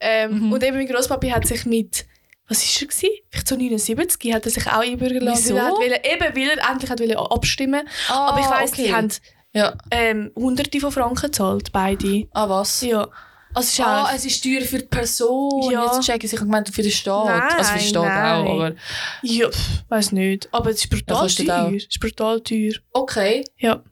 Ähm, 0.00 0.38
Mhm. 0.40 0.52
Und 0.52 0.62
eben 0.64 0.76
mein 0.76 0.86
Grosspapi 0.86 1.30
hat 1.30 1.46
sich 1.46 1.64
mit, 1.66 2.04
was 2.48 2.60
war 2.62 2.82
er? 2.82 2.86
Gewesen? 2.88 3.10
Vielleicht 3.30 3.48
so 3.48 3.56
79 3.56 4.32
hat 4.34 4.44
er 4.44 4.50
sich 4.50 4.66
auch 4.66 4.80
einbürgern 4.80 5.22
lassen. 5.22 5.44
Wieso? 5.44 5.54
Weil 5.56 5.62
er, 5.62 5.68
hat 5.70 5.76
wollen, 6.20 6.32
eben, 6.32 6.36
weil 6.36 6.58
er 6.58 6.70
endlich 6.70 6.90
hat 6.90 7.30
abstimmen 7.32 7.88
Ah, 8.08 8.28
Aber 8.28 8.40
ich 8.40 8.46
weiss, 8.50 8.72
okay. 8.72 8.84
die 8.84 8.94
haben 8.94 9.08
Ja. 9.52 9.74
ähm, 9.90 10.30
hunderte 10.36 10.80
von 10.80 10.92
Franken 10.92 11.22
gezahlt, 11.30 11.72
beide. 11.72 12.26
Ah, 12.32 12.48
was? 12.48 12.80
Ja. 12.82 13.08
Also 13.58 13.66
es 13.68 13.72
ist 13.78 13.80
Ah, 13.80 14.02
auch- 14.04 14.12
es 14.14 14.24
ist 14.24 14.42
teuer 14.42 14.60
für 14.62 14.78
die 14.78 14.86
Person. 14.86 15.70
Ja. 15.72 15.84
Jetzt 15.84 16.06
check 16.06 16.22
ich, 16.24 16.32
ich 16.32 16.38
gemeint 16.38 16.68
für 16.68 16.82
den 16.82 16.90
Staat. 16.92 17.26
Nein, 17.26 17.42
also 17.58 17.72
für 17.72 17.78
den 17.78 17.88
Staat 17.88 18.04
nein. 18.04 18.46
auch, 18.46 18.54
aber... 18.54 18.74
ja, 19.22 19.48
weiß 19.88 20.12
nicht. 20.12 20.48
Aber 20.52 20.70
es 20.70 20.76
ist 20.84 20.90
brutal 20.90 21.22
kostet 21.22 21.46
teuer. 21.46 21.72
Es 21.76 21.84
ist 21.84 22.00
brutal 22.00 22.40
teuer. 22.40 22.72
Okay, 22.92 23.44
Ja. 23.58 23.82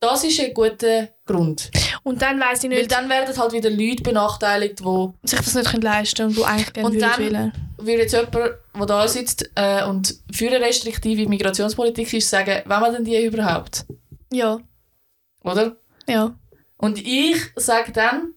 das 0.00 0.24
ist 0.24 0.40
ein 0.40 0.52
guter 0.54 1.08
Grund. 1.26 1.70
Und 2.02 2.22
dann 2.22 2.40
weiss 2.40 2.64
ich 2.64 2.70
Weil 2.70 2.78
nicht, 2.78 2.92
dann 2.92 3.08
werden 3.08 3.36
halt 3.36 3.52
wieder 3.52 3.70
Leute 3.70 4.02
benachteiligt, 4.02 4.80
die 4.80 5.08
sich 5.28 5.38
das 5.40 5.54
nicht 5.54 5.82
leisten 5.82 6.16
können 6.16 6.28
und 6.28 6.36
die 6.36 6.44
eigentlich 6.44 6.72
gerne 6.72 6.88
Und 6.88 7.00
dann- 7.00 7.18
wollen. 7.34 7.52
würde 7.78 8.02
jetzt 8.02 8.12
jemand, 8.12 8.34
der 8.34 8.86
da 8.86 9.08
sitzt 9.08 9.50
äh, 9.54 9.84
und 9.84 10.14
für 10.32 10.46
eine 10.48 10.60
restriktive 10.64 11.28
Migrationspolitik 11.28 12.12
ist, 12.14 12.30
sagen, 12.30 12.62
wenn 12.64 12.80
man 12.80 12.92
denn 12.94 13.04
die 13.04 13.22
überhaupt? 13.24 13.84
Ja, 14.32 14.58
Oder? 15.44 15.76
ja. 16.08 16.34
Und 16.76 16.98
ich 17.04 17.36
sage 17.56 17.92
dann, 17.92 18.34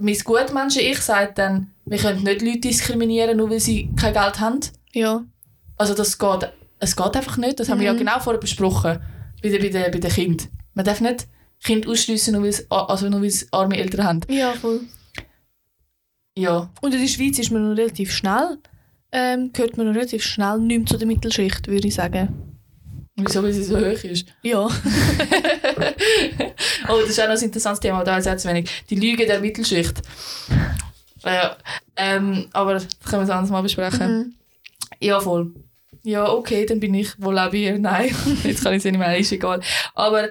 mein 0.00 0.18
Gutmenschen, 0.18 0.82
ich 0.82 1.00
sage 1.00 1.32
dann, 1.34 1.72
wir 1.86 1.98
können 1.98 2.22
nicht 2.22 2.42
Leute 2.42 2.60
diskriminieren, 2.60 3.36
nur 3.36 3.50
weil 3.50 3.60
sie 3.60 3.90
kein 3.96 4.12
Geld 4.14 4.40
haben. 4.40 4.60
Ja. 4.92 5.24
Also 5.76 5.94
das 5.94 6.18
geht, 6.18 6.52
es 6.80 6.96
geht 6.96 7.16
einfach 7.16 7.36
nicht. 7.36 7.60
Das 7.60 7.68
haben 7.68 7.78
wir 7.80 7.86
ja 7.86 7.92
Mhm. 7.94 7.98
genau 7.98 8.18
vorher 8.20 8.40
besprochen, 8.40 8.98
bei 9.42 9.48
den, 9.48 9.60
bei 9.62 9.68
den, 9.68 9.90
bei 9.92 9.98
den 9.98 10.10
Kindern. 10.10 10.48
Man 10.74 10.84
darf 10.84 11.00
nicht 11.00 11.26
Kinder 11.62 11.88
ausschliessen, 11.90 12.34
nur 12.34 12.44
weil 12.44 12.52
sie 12.52 12.64
also 12.70 13.08
nur 13.08 13.28
arme 13.52 13.76
Eltern 13.78 14.04
haben. 14.04 14.20
Ja, 14.28 14.52
voll. 14.52 14.80
Ja, 16.36 16.70
Und 16.80 16.94
in 16.94 17.00
der 17.00 17.08
Schweiz 17.08 17.38
ist 17.38 17.50
man 17.50 17.68
noch 17.68 17.76
relativ 17.76 18.12
schnell, 18.12 18.58
ähm, 19.10 19.50
gehört 19.52 19.76
man 19.76 19.86
noch 19.88 19.94
relativ 19.94 20.22
schnell 20.22 20.58
nicht 20.60 20.78
mehr 20.78 20.86
zu 20.86 20.96
der 20.98 21.06
Mittelschicht, 21.08 21.66
würde 21.66 21.88
ich 21.88 21.94
sagen. 21.94 22.57
Wieso, 23.26 23.42
weil 23.42 23.52
sie 23.52 23.64
so 23.64 23.76
hoch 23.76 24.04
ist. 24.04 24.26
Ja. 24.42 24.60
oh, 26.88 27.00
das 27.00 27.10
ist 27.10 27.20
auch 27.20 27.28
noch 27.28 27.36
ein 27.36 27.42
interessantes 27.42 27.80
Thema, 27.80 28.04
da 28.04 28.18
ist 28.18 28.26
jetzt 28.26 28.46
wenig. 28.46 28.70
Die 28.88 28.96
Lüge 28.96 29.26
der 29.26 29.40
Mittelschicht. 29.40 29.94
Ja, 31.24 31.56
ähm, 31.96 32.48
aber 32.52 32.74
das 32.74 32.86
können 33.04 33.22
wir 33.22 33.26
das 33.26 33.30
anderes 33.30 33.50
mal 33.50 33.62
besprechen. 33.62 34.18
Mhm. 34.18 34.34
Ja, 35.00 35.20
voll. 35.20 35.52
Ja, 36.04 36.28
okay, 36.30 36.64
dann 36.64 36.80
bin 36.80 36.94
ich 36.94 37.20
wohl 37.20 37.38
auch 37.38 37.50
bei. 37.50 37.76
Nein, 37.78 38.14
jetzt 38.44 38.62
kann 38.62 38.72
ich 38.72 38.78
es 38.78 38.84
nicht 38.84 38.98
mehr, 38.98 39.18
ist 39.18 39.32
egal. 39.32 39.60
Aber 39.94 40.28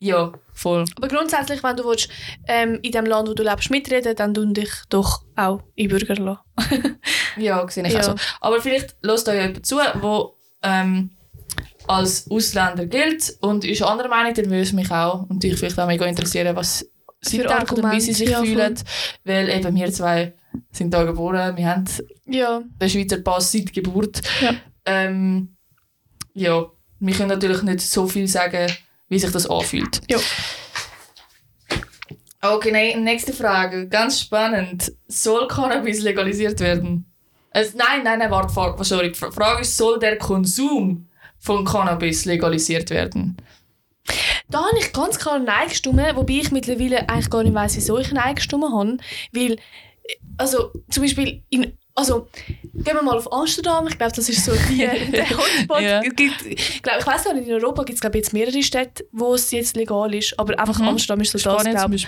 ja, 0.00 0.32
voll. 0.54 0.84
Aber 0.96 1.08
grundsätzlich, 1.08 1.62
wenn 1.62 1.76
du 1.76 1.84
willst, 1.84 2.08
ähm, 2.46 2.78
in 2.82 2.92
dem 2.92 3.04
Land, 3.06 3.28
wo 3.28 3.34
du 3.34 3.42
lebst, 3.42 3.70
mitreden, 3.70 4.14
dann 4.14 4.32
tun 4.32 4.54
dich 4.54 4.70
doch 4.88 5.22
auch 5.36 5.62
einbürgern 5.78 6.18
lassen. 6.18 6.98
Ja, 7.36 7.68
sehe 7.68 7.86
ich 7.86 7.92
Ja. 7.92 8.00
auch 8.00 8.04
so. 8.04 8.14
Aber 8.40 8.60
vielleicht 8.60 8.96
lässt 9.02 9.28
euch 9.28 9.40
jemand 9.40 9.64
zu, 9.64 9.76
der 9.76 10.30
ähm, 10.62 11.10
als 11.88 12.30
Ausländer 12.30 12.86
gilt 12.86 13.36
und 13.40 13.64
ist 13.64 13.82
anderer 13.82 14.08
Meinung, 14.08 14.34
dann 14.34 14.46
würde 14.46 14.60
es 14.62 14.72
mich 14.72 14.90
auch 14.90 15.28
und 15.28 15.42
dich 15.42 15.56
vielleicht 15.56 15.78
auch 15.78 15.86
mega 15.86 16.04
interessieren, 16.06 16.54
was 16.54 16.86
sie 17.20 17.38
denken 17.38 17.82
und 17.82 17.92
wie 17.92 18.00
sie 18.00 18.12
Argumente, 18.12 18.14
sich 18.14 18.28
ja, 18.30 18.42
fühlen. 18.42 18.74
Weil 19.24 19.48
eben 19.48 19.74
wir 19.74 19.92
zwei 19.92 20.34
sind 20.70 20.92
da 20.94 21.04
geboren, 21.04 21.56
wir 21.56 21.66
haben 21.68 21.84
Ja. 22.26 22.62
den 22.80 22.88
Schweizer 22.90 23.18
Pass 23.18 23.52
seit 23.52 23.72
Geburt. 23.72 24.20
Ja. 24.40 24.54
Ähm, 24.84 25.56
ja, 26.34 26.66
wir 27.00 27.14
können 27.14 27.28
natürlich 27.28 27.62
nicht 27.62 27.80
so 27.80 28.06
viel 28.06 28.28
sagen, 28.28 28.70
wie 29.08 29.18
sich 29.18 29.30
das 29.30 29.48
anfühlt. 29.48 30.00
Ja. 30.08 30.18
Okay, 32.40 32.96
nächste 32.96 33.32
Frage. 33.32 33.88
Ganz 33.88 34.20
spannend. 34.20 34.92
Soll 35.08 35.48
Cannabis 35.48 36.02
legalisiert 36.02 36.60
werden? 36.60 37.04
Es, 37.50 37.74
nein, 37.74 38.04
nein, 38.04 38.20
nein, 38.20 38.30
warte, 38.30 38.54
warte, 38.54 38.84
sorry. 38.84 39.10
Die 39.10 39.18
Frage 39.18 39.62
ist, 39.62 39.76
soll 39.76 39.98
der 39.98 40.18
Konsum 40.18 41.07
von 41.38 41.64
Cannabis 41.64 42.24
legalisiert 42.24 42.90
werden? 42.90 43.36
Da 44.50 44.58
habe 44.58 44.78
ich 44.78 44.92
ganz 44.92 45.18
klar 45.18 45.38
Nein 45.38 45.68
gestimmt, 45.68 46.00
wobei 46.14 46.34
ich 46.34 46.50
mittlerweile 46.50 47.08
eigentlich 47.08 47.30
gar 47.30 47.42
nicht 47.42 47.54
weiss, 47.54 47.76
wieso 47.76 47.98
ich 47.98 48.12
Nein 48.12 48.34
gestimmt 48.34 48.64
habe. 48.64 48.96
Weil 49.32 49.56
also 50.38 50.72
zum 50.90 51.02
Beispiel 51.02 51.42
in 51.50 51.76
also, 51.98 52.28
gehen 52.74 52.94
wir 52.94 53.02
mal 53.02 53.16
auf 53.16 53.32
Amsterdam. 53.32 53.88
Ich 53.88 53.98
glaube, 53.98 54.12
das 54.14 54.28
ist 54.28 54.44
so 54.44 54.52
die, 54.52 54.76
der 55.12 55.28
Hotspot. 55.30 55.80
Ja. 55.80 56.00
Gibt, 56.00 56.46
ich, 56.46 56.80
glaub, 56.80 57.00
ich 57.00 57.06
weiß 57.06 57.32
nicht, 57.34 57.48
in 57.48 57.54
Europa 57.54 57.82
gibt 57.82 57.98
es 57.98 58.14
jetzt 58.14 58.32
mehrere 58.32 58.62
Städte, 58.62 59.04
wo 59.10 59.34
es 59.34 59.50
jetzt 59.50 59.74
legal 59.74 60.14
ist. 60.14 60.38
Aber 60.38 60.56
einfach 60.60 60.78
Mhm. 60.78 60.90
Amsterdam 60.90 61.20
ist 61.22 61.32
so 61.32 61.38
das, 61.38 61.60
Spanien 61.60 61.76
zum 61.76 61.90
glaube 61.90 61.96
ich. 61.96 62.06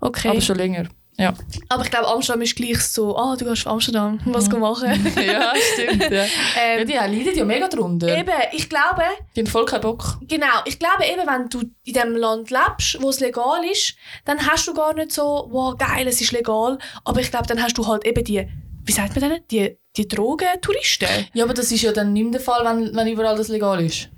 Okay. 0.00 0.28
Aber 0.28 0.40
schon 0.40 0.56
länger. 0.56 0.88
Ja. 1.16 1.32
Aber 1.68 1.84
ich 1.84 1.90
glaube, 1.90 2.08
Amsterdam 2.08 2.42
ist 2.42 2.56
gleich 2.56 2.80
so, 2.80 3.16
ah, 3.16 3.36
du 3.36 3.44
gehst 3.44 3.66
auf 3.66 3.72
Amsterdam, 3.72 4.18
was 4.24 4.48
mhm. 4.48 4.58
machen. 4.58 5.12
ja, 5.16 5.52
stimmt. 5.72 6.02
Ja. 6.02 6.24
ja, 6.24 6.26
ähm, 6.60 6.86
die 6.86 6.92
leiden 6.92 7.36
ja 7.36 7.44
mega 7.44 7.68
drunter. 7.68 8.18
eben, 8.18 8.32
ich 8.52 8.68
glaube, 8.68 9.02
Die 9.36 9.40
haben 9.40 9.46
voll 9.46 9.64
keinen 9.64 9.82
Bock. 9.82 10.18
genau, 10.22 10.62
ich 10.64 10.78
glaube 10.78 11.04
eben, 11.04 11.26
wenn 11.26 11.48
du 11.48 11.62
in 11.84 11.92
dem 11.92 12.16
Land 12.16 12.50
lebst, 12.50 13.00
wo 13.00 13.10
es 13.10 13.20
legal 13.20 13.64
ist, 13.70 13.94
dann 14.24 14.44
hast 14.44 14.66
du 14.66 14.74
gar 14.74 14.94
nicht 14.94 15.12
so, 15.12 15.48
wow, 15.50 15.76
geil, 15.76 16.06
es 16.08 16.20
ist 16.20 16.32
legal. 16.32 16.78
Aber 17.04 17.20
ich 17.20 17.30
glaube, 17.30 17.46
dann 17.46 17.62
hast 17.62 17.78
du 17.78 17.86
halt 17.86 18.04
eben 18.04 18.24
die, 18.24 18.48
wie 18.84 18.92
sagt 18.92 19.18
man 19.18 19.30
denn, 19.30 19.40
die, 19.50 19.78
die 19.96 20.08
Drogentouristen. 20.08 21.08
Ja, 21.32 21.44
aber 21.44 21.54
das 21.54 21.70
ist 21.70 21.82
ja 21.82 21.92
dann 21.92 22.12
nicht 22.12 22.24
mehr 22.24 22.32
der 22.32 22.40
Fall, 22.40 22.64
wenn, 22.64 22.94
wenn 22.94 23.06
überall 23.06 23.36
das 23.36 23.48
legal 23.48 23.84
ist. 23.84 24.08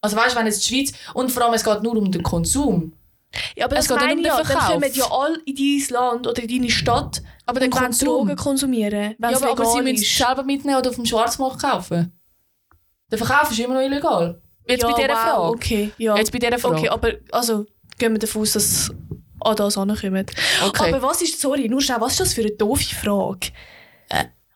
Also 0.00 0.16
weißt 0.16 0.34
du, 0.34 0.38
wenn 0.38 0.46
jetzt 0.46 0.68
die 0.68 0.74
Schweiz... 0.74 0.92
Und 1.14 1.32
vor 1.32 1.44
allem, 1.44 1.54
es 1.54 1.64
geht 1.64 1.82
nur 1.82 1.96
um 1.96 2.12
den 2.12 2.22
Konsum. 2.22 2.92
Ja, 3.56 3.66
aber 3.66 3.76
Es 3.76 3.86
das 3.86 3.98
geht 3.98 4.10
um 4.10 4.16
den 4.16 4.24
ja, 4.24 4.42
dann 4.42 4.58
kommen 4.58 4.90
ja 4.92 5.10
alle 5.10 5.38
in 5.44 5.54
dein 5.54 5.88
Land 5.90 6.26
oder 6.26 6.42
in 6.42 6.48
deine 6.48 6.70
Stadt 6.70 7.22
Aber 7.46 7.60
und 7.60 7.72
wollen 7.74 7.84
Konsum... 7.84 8.08
Drogen 8.08 8.36
konsumieren, 8.36 9.14
wenn 9.18 9.30
Ja, 9.30 9.36
aber, 9.36 9.50
aber 9.50 9.66
sie 9.66 9.82
müssen 9.82 10.02
es 10.02 10.16
selber 10.16 10.42
mitnehmen 10.42 10.78
oder 10.78 10.90
auf 10.90 10.96
dem 10.96 11.04
Schwarzmarkt 11.04 11.60
kaufen. 11.60 12.12
Der 13.10 13.18
Verkauf 13.18 13.50
ist 13.50 13.58
immer 13.58 13.74
noch 13.74 13.82
illegal. 13.82 14.40
Jetzt 14.66 14.82
ja, 14.82 14.90
bei 14.90 15.02
dieser 15.02 15.14
wow, 15.14 15.18
Frage. 15.18 15.48
Okay, 15.48 15.90
ja. 15.98 16.16
Jetzt 16.16 16.32
bei 16.32 16.38
dieser 16.38 16.58
Frage. 16.58 16.76
okay, 16.76 16.88
aber 16.88 17.12
also 17.32 17.66
gehen 17.98 18.12
wir 18.12 18.18
davon 18.18 18.42
aus, 18.42 18.52
dass 18.52 18.90
an 19.40 19.56
das 19.56 19.76
ankommt. 19.76 20.32
Okay. 20.66 20.94
Aber 20.94 21.02
was 21.02 21.22
ist, 21.22 21.40
sorry, 21.40 21.68
nur 21.68 21.80
schnell, 21.80 22.00
was 22.00 22.12
ist 22.12 22.20
das 22.20 22.34
für 22.34 22.42
eine 22.42 22.50
doofe 22.52 22.94
Frage? 22.94 23.48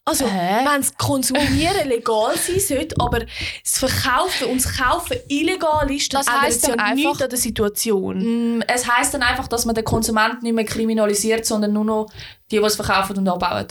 Also, 0.04 0.24
wenn 0.24 0.64
das 0.64 0.96
Konsumieren 0.96 1.86
legal 1.88 2.36
sein 2.36 2.58
sollte, 2.58 2.96
aber 2.98 3.20
das 3.20 3.78
Verkaufen 3.78 4.48
und 4.48 4.64
das 4.64 4.76
Kaufen 4.76 5.16
illegal 5.28 5.88
ist, 5.92 6.12
dann 6.12 6.24
Das 6.24 6.40
heisst 6.42 6.66
ja 6.66 6.74
dann 6.74 6.94
nichts 6.96 7.08
einfach- 7.10 7.24
an 7.24 7.30
der 7.30 7.38
Situation. 7.38 8.58
Mm, 8.58 8.62
Es 8.66 8.90
heisst 8.90 9.14
dann 9.14 9.22
einfach, 9.22 9.46
dass 9.46 9.64
man 9.64 9.76
den 9.76 9.84
Konsument 9.84 10.42
nicht 10.42 10.54
mehr 10.54 10.64
kriminalisiert, 10.64 11.46
sondern 11.46 11.72
nur 11.72 11.84
noch 11.84 12.06
die, 12.50 12.58
die 12.58 12.64
es 12.64 12.74
verkaufen 12.74 13.16
und 13.16 13.28
abbauen. 13.28 13.66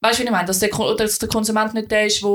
Weißt 0.00 0.18
du, 0.18 0.22
wie 0.22 0.26
ich 0.26 0.30
meine? 0.32 0.46
Dass 0.46 0.58
der, 0.58 0.68
dass 0.96 1.18
der 1.20 1.28
Konsument 1.28 1.74
nicht 1.74 1.90
der 1.92 2.06
ist, 2.06 2.20
der 2.22 2.28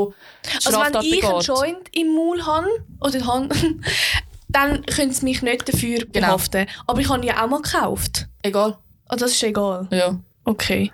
Also 0.66 0.80
wenn 0.80 1.02
ich 1.04 1.24
einen 1.24 1.34
begeht. 1.34 1.48
Joint 1.48 1.90
im 1.96 2.16
Maul 2.16 2.46
habe, 2.46 2.68
oder 3.02 3.26
habe, 3.28 3.50
dann 4.48 4.86
können 4.86 5.12
sie 5.12 5.26
mich 5.26 5.42
nicht 5.42 5.68
dafür 5.68 6.00
Genau. 6.00 6.28
behaften. 6.28 6.66
Aber 6.88 7.00
ich 7.02 7.10
habe 7.10 7.20
ihn 7.22 7.28
ja 7.28 7.44
auch 7.44 7.50
mal 7.50 7.62
gekauft. 7.62 8.28
Egal. 8.42 8.78
Oh, 9.10 9.16
das 9.18 9.32
ist 9.32 9.44
egal. 9.44 9.88
Ja. 9.92 10.18
Okay. 10.44 10.92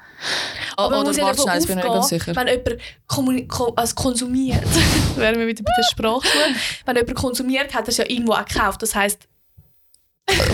Aber 0.75 1.01
oder 1.01 1.11
ja 1.11 1.23
warte 1.23 1.41
schnell, 1.41 1.59
ich 1.59 1.67
bin 1.67 1.75
mir 1.77 1.83
nicht 1.83 1.93
ganz 1.93 2.07
sicher. 2.09 2.35
wenn 2.35 2.47
jemand 2.47 3.77
also 3.77 3.95
konsumiert, 3.95 4.63
wären 5.15 5.39
wir 5.39 5.47
wieder 5.47 5.63
bei 5.63 5.71
der 5.77 5.83
Sprachschule, 5.91 6.55
wenn 6.85 6.95
jemand 6.95 7.15
konsumiert, 7.15 7.73
hat 7.73 7.85
er 7.85 7.89
es 7.89 7.97
ja 7.97 8.05
irgendwo 8.07 8.33
auch 8.33 8.45
gekauft. 8.45 8.81
Das 8.81 8.93
heisst, 8.93 9.27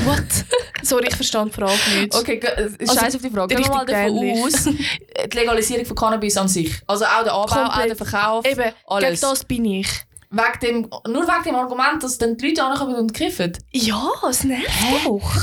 what? 0.05 0.23
Sorry, 0.83 1.07
ich 1.07 1.15
verstehe 1.15 1.45
die 1.45 1.51
Frage 1.51 1.73
nicht. 1.99 2.15
Okay, 2.15 2.39
äh, 2.39 2.69
Also, 2.79 2.99
scheiß 2.99 3.15
auf 3.15 3.21
die 3.21 3.29
Frage. 3.29 3.55
Gehen 3.55 3.65
wir 3.65 3.71
mal 3.73 3.85
davon 3.85 4.43
aus, 4.43 4.63
die 4.65 5.37
Legalisierung 5.37 5.85
von 5.85 5.95
Cannabis 5.95 6.37
an 6.37 6.47
sich. 6.47 6.81
Also 6.85 7.05
auch 7.05 7.23
der 7.23 7.33
Anbau, 7.33 7.43
auch 7.43 7.47
Komplett. 7.47 7.89
der 7.89 7.95
Verkauf, 7.95 8.45
Eben, 8.45 8.71
alles. 8.85 9.09
gegen 9.09 9.21
das 9.21 9.45
bin 9.45 9.65
ich. 9.65 9.87
Wegen 10.35 10.59
dem, 10.61 10.89
nur 11.13 11.27
wegen 11.27 11.43
dem 11.45 11.55
Argument, 11.55 12.01
dass 12.01 12.17
dann 12.17 12.35
die 12.37 12.47
Leute 12.49 12.63
ankommen 12.63 12.95
und 12.95 13.13
kiffen. 13.13 13.53
Ja, 13.71 14.11
es 14.27 14.43
nervt 14.43 14.67
doch. 15.05 15.21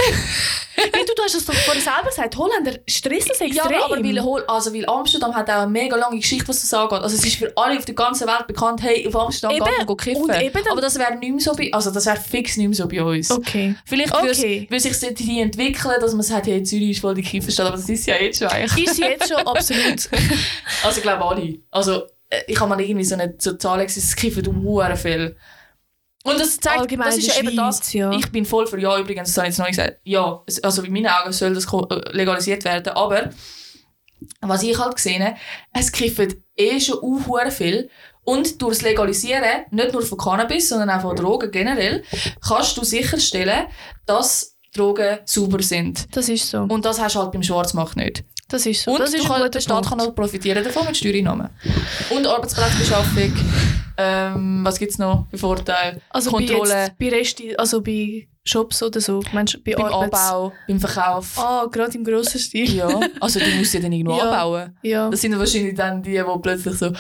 Weil 0.77 1.05
du, 1.05 1.13
du 1.15 1.23
hast 1.23 1.35
es 1.35 1.45
doch 1.45 1.55
vorher 1.55 1.83
selber 1.83 2.09
gesagt, 2.09 2.37
Holländer 2.39 2.73
stressen 2.89 3.33
es 3.35 3.39
Ja, 3.41 3.47
extrem. 3.47 3.83
aber, 3.83 3.97
aber 3.97 4.03
weil, 4.03 4.45
also 4.49 4.73
weil 4.75 4.87
Amsterdam 4.89 5.35
hat 5.35 5.51
auch 5.51 5.63
eine 5.63 5.71
mega 5.71 5.95
lange 5.95 6.17
Geschichte, 6.19 6.49
was 6.49 6.63
das 6.63 6.73
angeht. 6.73 7.03
Also 7.03 7.17
es 7.17 7.25
ist 7.25 7.37
für 7.37 7.53
alle 7.55 7.77
auf 7.79 7.85
der 7.85 7.95
ganzen 7.95 8.27
Welt 8.27 8.47
bekannt, 8.47 8.83
hey, 8.83 9.07
auf 9.07 9.15
Amsterdam 9.15 9.57
Eben. 9.57 9.77
man 9.77 9.87
go 9.87 9.95
kiffen. 9.95 10.23
Und 10.23 10.41
eben 10.41 10.63
aber 10.71 10.81
das 10.81 10.99
wäre 10.99 11.15
nicht 11.17 11.31
mehr 11.33 11.41
so 11.41 11.53
bei, 11.55 11.69
also 11.73 11.91
das 11.91 12.07
wäre 12.07 12.17
fix 12.17 12.57
nicht 12.57 12.69
mehr 12.69 12.77
so 12.77 12.89
bei 12.89 13.03
uns. 13.03 13.31
Okay. 13.31 13.75
Vielleicht 13.85 14.15
Okay. 14.15 14.67
würde 14.71 14.81
sich 14.81 14.99
dort 14.99 15.19
die 15.19 15.41
entwickeln, 15.41 15.95
dass 16.01 16.15
man 16.15 16.23
sagt, 16.23 16.47
hey, 16.47 16.63
Zürich 16.63 16.91
ist 16.91 17.01
voll 17.01 17.15
die 17.15 17.23
Kifferstadt, 17.23 17.67
aber 17.67 17.77
das 17.77 17.89
ist 17.89 18.07
ja 18.07 18.17
jetzt 18.17 18.39
schon 18.39 18.49
eigentlich. 18.49 18.87
Ist 18.87 18.99
jetzt 18.99 19.29
schon 19.29 19.47
absolut. 19.47 20.09
Also 20.83 20.97
ich 20.97 21.03
glaube 21.03 21.25
alle. 21.27 21.59
Also 21.71 22.05
ich 22.47 22.61
habe 22.61 22.71
mal 22.71 22.81
irgendwie 22.81 23.05
so 23.05 23.15
eine 23.15 23.35
so 23.39 23.55
Zahl 23.55 23.85
gesehen, 23.85 24.03
es 24.03 24.17
kiffen 24.17 24.63
hure 24.63 24.97
viel. 24.97 25.37
Und 26.23 26.39
das 26.39 26.61
zeigt, 26.61 26.81
Allgemein 26.81 27.09
das 27.09 27.19
ist 27.19 27.29
ja 27.29 27.43
eben 27.43 27.57
das. 27.57 27.77
Schweiz, 27.77 27.93
ja. 27.95 28.13
Ich 28.13 28.31
bin 28.31 28.45
voll 28.45 28.67
für 28.67 28.79
ja 28.79 28.99
übrigens, 28.99 29.29
das 29.29 29.39
habe 29.39 29.49
ich 29.49 29.53
jetzt 29.53 29.59
noch 29.59 29.67
nicht 29.67 29.77
gesagt. 29.77 30.01
Ja, 30.05 30.43
also 30.63 30.83
in 30.83 30.93
meinen 30.93 31.07
Augen 31.07 31.33
soll 31.33 31.55
das 31.55 31.65
äh, 31.65 32.13
legalisiert 32.13 32.65
werden, 32.65 32.93
aber 32.93 33.31
was 34.43 34.63
ich 34.63 34.79
halt 34.79 34.97
gesehen 34.97 35.25
habe, 35.25 35.37
es 35.73 35.91
kiffen 35.91 36.45
eh 36.57 36.79
schon 36.79 37.01
hure 37.01 37.51
viel. 37.51 37.91
Und 38.23 38.61
durch 38.61 38.77
das 38.77 38.83
Legalisieren, 38.83 39.65
nicht 39.71 39.93
nur 39.95 40.03
von 40.03 40.19
Cannabis, 40.19 40.69
sondern 40.69 40.91
auch 40.91 41.01
von 41.01 41.17
Drogen 41.17 41.51
generell, 41.51 42.05
kannst 42.47 42.77
du 42.77 42.85
sicherstellen, 42.85 43.67
dass 44.05 44.59
Drogen 44.75 45.21
sauber 45.25 45.63
sind. 45.63 46.15
Das 46.15 46.29
ist 46.29 46.49
so. 46.49 46.59
Und 46.59 46.85
das 46.85 47.01
hast 47.01 47.17
du 47.17 47.21
halt 47.21 47.33
beim 47.33 47.43
Schwarzmarkt 47.43 47.97
nicht. 47.97 48.25
Das 48.51 48.67
ist 48.67 48.83
so. 48.83 48.93
Und 48.93 49.01
das 49.01 49.15
ist 49.15 49.27
kann, 49.27 49.51
der 49.51 49.61
Staat 49.61 49.89
kann 49.89 50.01
auch 50.01 50.15
profitieren 50.15 50.63
davon 50.65 50.87
mit 50.87 50.97
Steuereinnahmen. 50.97 51.49
Und 52.11 52.27
Arbeitsplatzbeschaffung. 52.27 53.33
ähm, 53.97 54.61
was 54.65 54.79
gibt 54.79 54.93
es 54.93 54.99
noch 54.99 55.27
für 55.31 55.39
Vorteile? 55.39 56.01
Also 56.11 56.31
bei, 56.33 56.39
Kontrolle 56.39 56.83
jetzt, 56.85 56.99
bei 56.99 57.09
Resti, 57.11 57.55
also 57.57 57.81
bei 57.81 58.27
Shops 58.45 58.83
oder 58.83 59.01
so, 59.01 59.23
meinst 59.33 59.63
bei 59.65 59.75
beim 59.75 59.85
Arbeits... 59.87 60.19
Anbau, 60.19 60.53
beim 60.67 60.81
Verkauf. 60.81 61.39
Ah, 61.39 61.67
gerade 61.71 61.97
im 61.97 62.05
grossen 62.05 62.41
Stil. 62.41 62.75
Ja, 62.75 62.89
also 63.21 63.39
du 63.39 63.47
musst 63.57 63.75
ja 63.75 63.81
dann 63.81 63.93
irgendwo 63.93 64.17
Ja. 64.19 64.25
anbauen. 64.31 64.77
Ja. 64.83 65.09
Das 65.11 65.21
sind 65.21 65.39
wahrscheinlich 65.39 65.75
dann 65.77 66.03
die, 66.03 66.13
die 66.13 66.25
plötzlich 66.43 66.75
so 66.77 66.93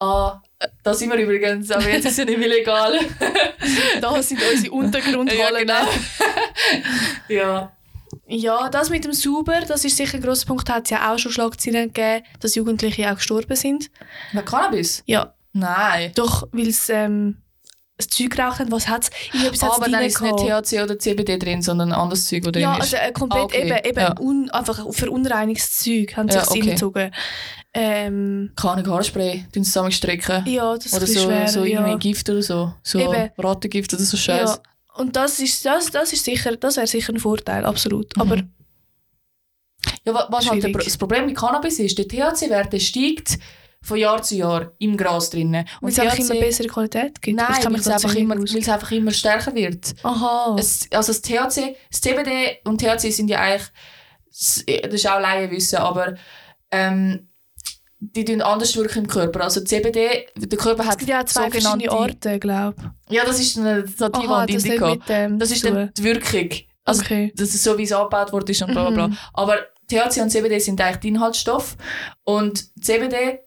«Ah, 0.00 0.40
da 0.82 0.94
sind 0.94 1.10
wir 1.12 1.18
übrigens, 1.18 1.70
aber 1.70 1.88
jetzt 1.88 2.06
ist 2.06 2.12
es 2.12 2.16
ja 2.18 2.24
nicht 2.24 2.38
mehr 2.38 2.48
legal.» 2.48 2.98
Das 4.00 4.28
sind 4.28 4.40
unsere 4.52 4.72
Untergrundhallen. 4.74 5.68
Ja, 5.68 5.84
genau. 5.84 5.92
ja. 7.28 7.72
Ja, 8.26 8.68
das 8.68 8.90
mit 8.90 9.04
dem 9.04 9.12
Sauber, 9.12 9.60
das 9.66 9.84
ist 9.84 9.96
sicher 9.96 10.16
ein 10.16 10.22
grosser 10.22 10.46
Punkt. 10.46 10.68
Hat 10.70 10.84
es 10.84 10.90
ja 10.90 11.12
auch 11.12 11.18
schon 11.18 11.32
Schlagzeilen 11.32 11.92
gegeben, 11.92 12.24
dass 12.40 12.54
Jugendliche 12.54 13.10
auch 13.10 13.16
gestorben 13.16 13.56
sind. 13.56 13.90
Mit 14.32 14.46
Cannabis? 14.46 15.02
Ja, 15.06 15.34
Nein. 15.52 16.12
doch, 16.14 16.48
weil 16.52 16.70
sie 16.70 16.92
ähm, 16.92 17.36
das 17.98 18.08
Zeug 18.08 18.30
geraucht 18.30 18.58
haben. 18.58 18.72
Was 18.72 18.88
hat 18.88 19.04
es? 19.04 19.42
Hat's 19.42 19.62
aber 19.62 19.88
dann 19.88 20.02
ist 20.02 20.20
nicht. 20.20 20.36
THC 20.36 20.82
oder 20.82 20.98
CBD 20.98 21.36
drin, 21.38 21.62
sondern 21.62 21.92
ein 21.92 21.98
anderes 21.98 22.26
Zeug, 22.26 22.42
drin 22.44 22.62
Ja, 22.62 22.74
also 22.74 22.96
äh, 22.96 23.12
komplett 23.12 23.42
Ah, 23.42 23.44
okay. 23.44 23.66
eben, 23.68 23.84
eben 23.86 24.00
Ja. 24.00 24.14
un, 24.18 24.50
einfach 24.50 24.86
verunreiniges 24.90 25.78
Zeug 25.78 26.16
haben 26.16 26.28
sie 26.30 26.36
Ja, 26.36 26.40
sich 26.44 26.50
okay. 26.50 26.60
reingezogen. 26.60 27.10
Ähm, 27.74 28.52
Keine 28.56 28.84
Haarspray, 28.86 29.46
tun 29.52 29.62
sie 29.64 29.70
zusammenstrecken. 29.70 30.44
ja, 30.46 30.74
das 30.74 30.86
ist 30.86 30.94
Oder 30.94 31.06
so, 31.06 31.20
schwer. 31.20 31.48
so 31.48 31.64
ja. 31.64 31.80
irgendwie 31.86 32.08
Gift 32.10 32.28
oder 32.28 32.42
so. 32.42 32.74
So 32.82 32.98
Eben. 32.98 33.30
Rattengift 33.38 33.92
oder 33.94 34.02
so 34.02 34.16
Ja. 34.32 34.58
Und 34.96 35.16
das 35.16 35.38
ist, 35.40 35.64
das, 35.64 35.90
das 35.90 36.12
ist 36.12 36.24
sicher, 36.24 36.56
das 36.56 36.76
wäre 36.76 36.86
sicher 36.86 37.12
ein 37.12 37.18
Vorteil, 37.18 37.64
absolut. 37.64 38.14
Mhm. 38.16 38.22
Aber 38.22 38.36
Ja, 40.04 40.14
wa- 40.14 40.28
was 40.30 40.48
halt 40.50 40.64
das 40.86 40.96
Problem 40.98 41.26
mit 41.26 41.36
Cannabis 41.36 41.78
ist, 41.78 41.98
der 41.98 42.06
THC-Wert 42.08 42.80
steigt 42.80 43.38
von 43.84 43.96
Jahr 43.98 44.22
zu 44.22 44.36
Jahr 44.36 44.72
im 44.78 44.96
Gras 44.96 45.30
drinnen. 45.30 45.66
weil 45.80 45.90
es 45.90 45.98
einfach 45.98 46.18
immer 46.18 46.34
bessere 46.40 46.68
Qualität 46.68 47.20
gibt. 47.20 47.36
Nein, 47.36 47.48
weil 47.64 47.74
es, 47.76 47.88
einfach 47.88 48.14
immer, 48.14 48.34
einfach 48.36 48.90
immer 48.92 49.10
stärker 49.10 49.54
wird. 49.54 49.94
Aha. 50.04 50.54
Es, 50.58 50.88
also 50.92 51.12
das 51.12 51.20
THC, 51.22 51.76
das 51.90 52.00
CBD 52.00 52.58
und 52.64 52.80
THC 52.80 53.10
sind 53.10 53.28
ja 53.28 53.40
eigentlich, 53.40 53.68
das 54.30 54.64
das 54.84 54.94
ist 54.94 55.08
auch 55.10 55.20
Laienwissen, 55.20 55.78
aber 55.78 56.14
ähm, 56.70 57.28
die 58.04 58.24
tun 58.24 58.42
anders 58.42 58.74
wirken 58.76 59.04
im 59.04 59.06
Körper. 59.06 59.44
Also 59.44 59.60
CBD, 59.60 60.26
der 60.36 60.58
Körper 60.58 60.82
es 60.82 60.88
hat 60.88 60.98
gibt 60.98 61.10
ja 61.10 61.24
zwei 61.24 61.48
verschiedene 61.50 61.88
Arten, 61.90 62.40
glaube 62.40 62.74
ich. 63.08 63.14
Ja, 63.14 63.24
das 63.24 63.38
ist 63.38 63.56
eine 63.56 63.86
Sativa 63.86 64.42
und 64.42 64.50
Indica. 64.50 64.96
Das 65.38 65.52
ist 65.52 65.64
dann 65.64 65.92
die 65.96 66.02
Wirkung. 66.02 66.48
Also, 66.84 67.02
Okay. 67.02 67.32
das 67.36 67.54
ist 67.54 67.62
so, 67.62 67.78
wie 67.78 67.84
es 67.84 67.92
angebaut 67.92 68.32
wurde 68.32 68.50
ist 68.50 68.60
und 68.62 68.72
bla 68.72 68.82
bla 68.82 68.90
bla. 68.90 69.06
Mhm. 69.08 69.16
Aber 69.34 69.54
THC 69.88 70.20
und 70.20 70.30
CBD 70.30 70.58
sind 70.58 70.80
eigentlich 70.80 70.96
die 70.96 71.08
Inhaltsstoffe. 71.08 71.76
Und 72.24 72.64
CBD, 72.82 73.38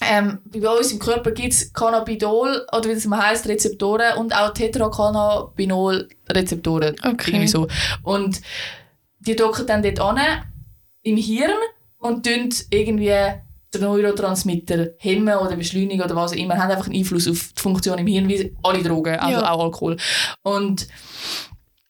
ähm, 0.00 0.38
bei 0.46 0.70
uns 0.70 0.90
im 0.90 0.98
Körper 0.98 1.32
gibt 1.32 1.52
es 1.52 1.70
Cannabidol, 1.74 2.66
oder 2.72 2.88
wie 2.88 2.94
das 2.94 3.04
mal 3.04 3.26
heisst, 3.26 3.46
Rezeptoren 3.46 4.16
und 4.16 4.34
auch 4.34 4.54
Tetracannabinol-Rezeptoren. 4.54 6.96
Okay. 7.04 7.30
Irgendwie 7.30 7.48
so. 7.48 7.68
Und 8.02 8.40
die 9.18 9.36
docken 9.36 9.66
dann 9.66 9.82
dort 9.82 10.00
an, 10.00 10.18
im 11.02 11.18
Hirn, 11.18 11.52
und 11.98 12.26
tun 12.26 12.48
irgendwie 12.70 13.12
den 13.78 13.88
Neurotransmitter 13.88 14.88
hemmen 14.98 15.36
oder 15.36 15.56
beschleunigen 15.56 16.02
oder 16.02 16.16
was 16.16 16.32
auch 16.32 16.36
immer, 16.36 16.56
haben 16.56 16.70
einfach 16.70 16.86
einen 16.86 16.96
Einfluss 16.96 17.28
auf 17.28 17.52
die 17.56 17.62
Funktion 17.62 17.98
im 17.98 18.06
Hirn, 18.06 18.28
wie 18.28 18.54
alle 18.62 18.82
Drogen, 18.82 19.16
also 19.18 19.40
Ja. 19.40 19.50
auch 19.52 19.64
Alkohol. 19.64 19.96
Und, 20.42 20.88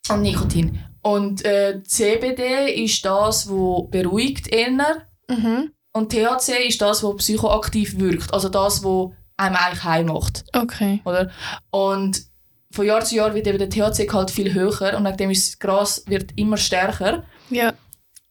und 0.09 0.23
Nikotin. 0.23 0.81
Und 1.03 1.45
äh, 1.45 1.83
CBD 1.85 2.73
ist 2.85 3.05
das, 3.05 3.49
was 3.49 3.91
beruhigt 3.91 4.49
eher. 4.49 5.07
Mhm. 5.29 5.71
Und 5.93 6.11
THC 6.13 6.67
ist 6.69 6.81
das, 6.83 7.03
was 7.03 7.17
psychoaktiv 7.17 7.99
wirkt. 7.99 8.35
Also 8.35 8.49
das, 8.49 8.83
was 8.85 9.11
einem 9.37 9.57
eigentlich 9.57 9.85
heim 9.85 10.07
macht. 10.07 10.45
Okay. 10.55 11.01
Oder? 11.05 11.31
Und 11.71 12.23
von 12.73 12.85
Jahr 12.85 13.05
zu 13.05 13.15
Jahr 13.17 13.35
wird 13.35 13.47
eben 13.47 13.59
der 13.59 13.71
THC-Gehalt 13.71 14.31
viel 14.31 14.53
höher 14.53 14.95
und 14.97 15.05
nachdem 15.05 15.31
ist 15.31 15.49
das 15.49 15.59
Gras 15.59 16.03
wird 16.07 16.33
immer 16.37 16.57
stärker. 16.57 17.25
Ja. 17.51 17.73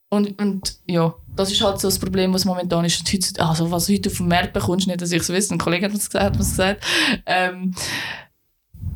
Und, 0.09 0.39
und 0.39 0.77
ja, 0.85 1.15
das 1.35 1.51
ist 1.51 1.61
halt 1.61 1.79
so 1.79 1.87
das 1.87 1.99
Problem, 1.99 2.33
was 2.33 2.45
momentan 2.45 2.85
ist. 2.85 2.99
Und 2.99 3.11
heute, 3.11 3.45
also 3.45 3.71
was 3.71 3.89
heute 3.89 4.09
auf 4.09 4.17
dem 4.17 4.27
Markt 4.27 4.53
bekommst, 4.53 4.87
nicht, 4.87 5.01
dass 5.01 5.11
ich 5.11 5.21
es 5.21 5.29
weiß, 5.29 5.51
ein 5.51 5.57
Kollege 5.57 5.85
hat 5.85 5.91
mir 5.91 5.99
gesagt, 5.99 6.23
hat 6.23 6.37
gesagt 6.37 6.85
ähm, 7.25 7.73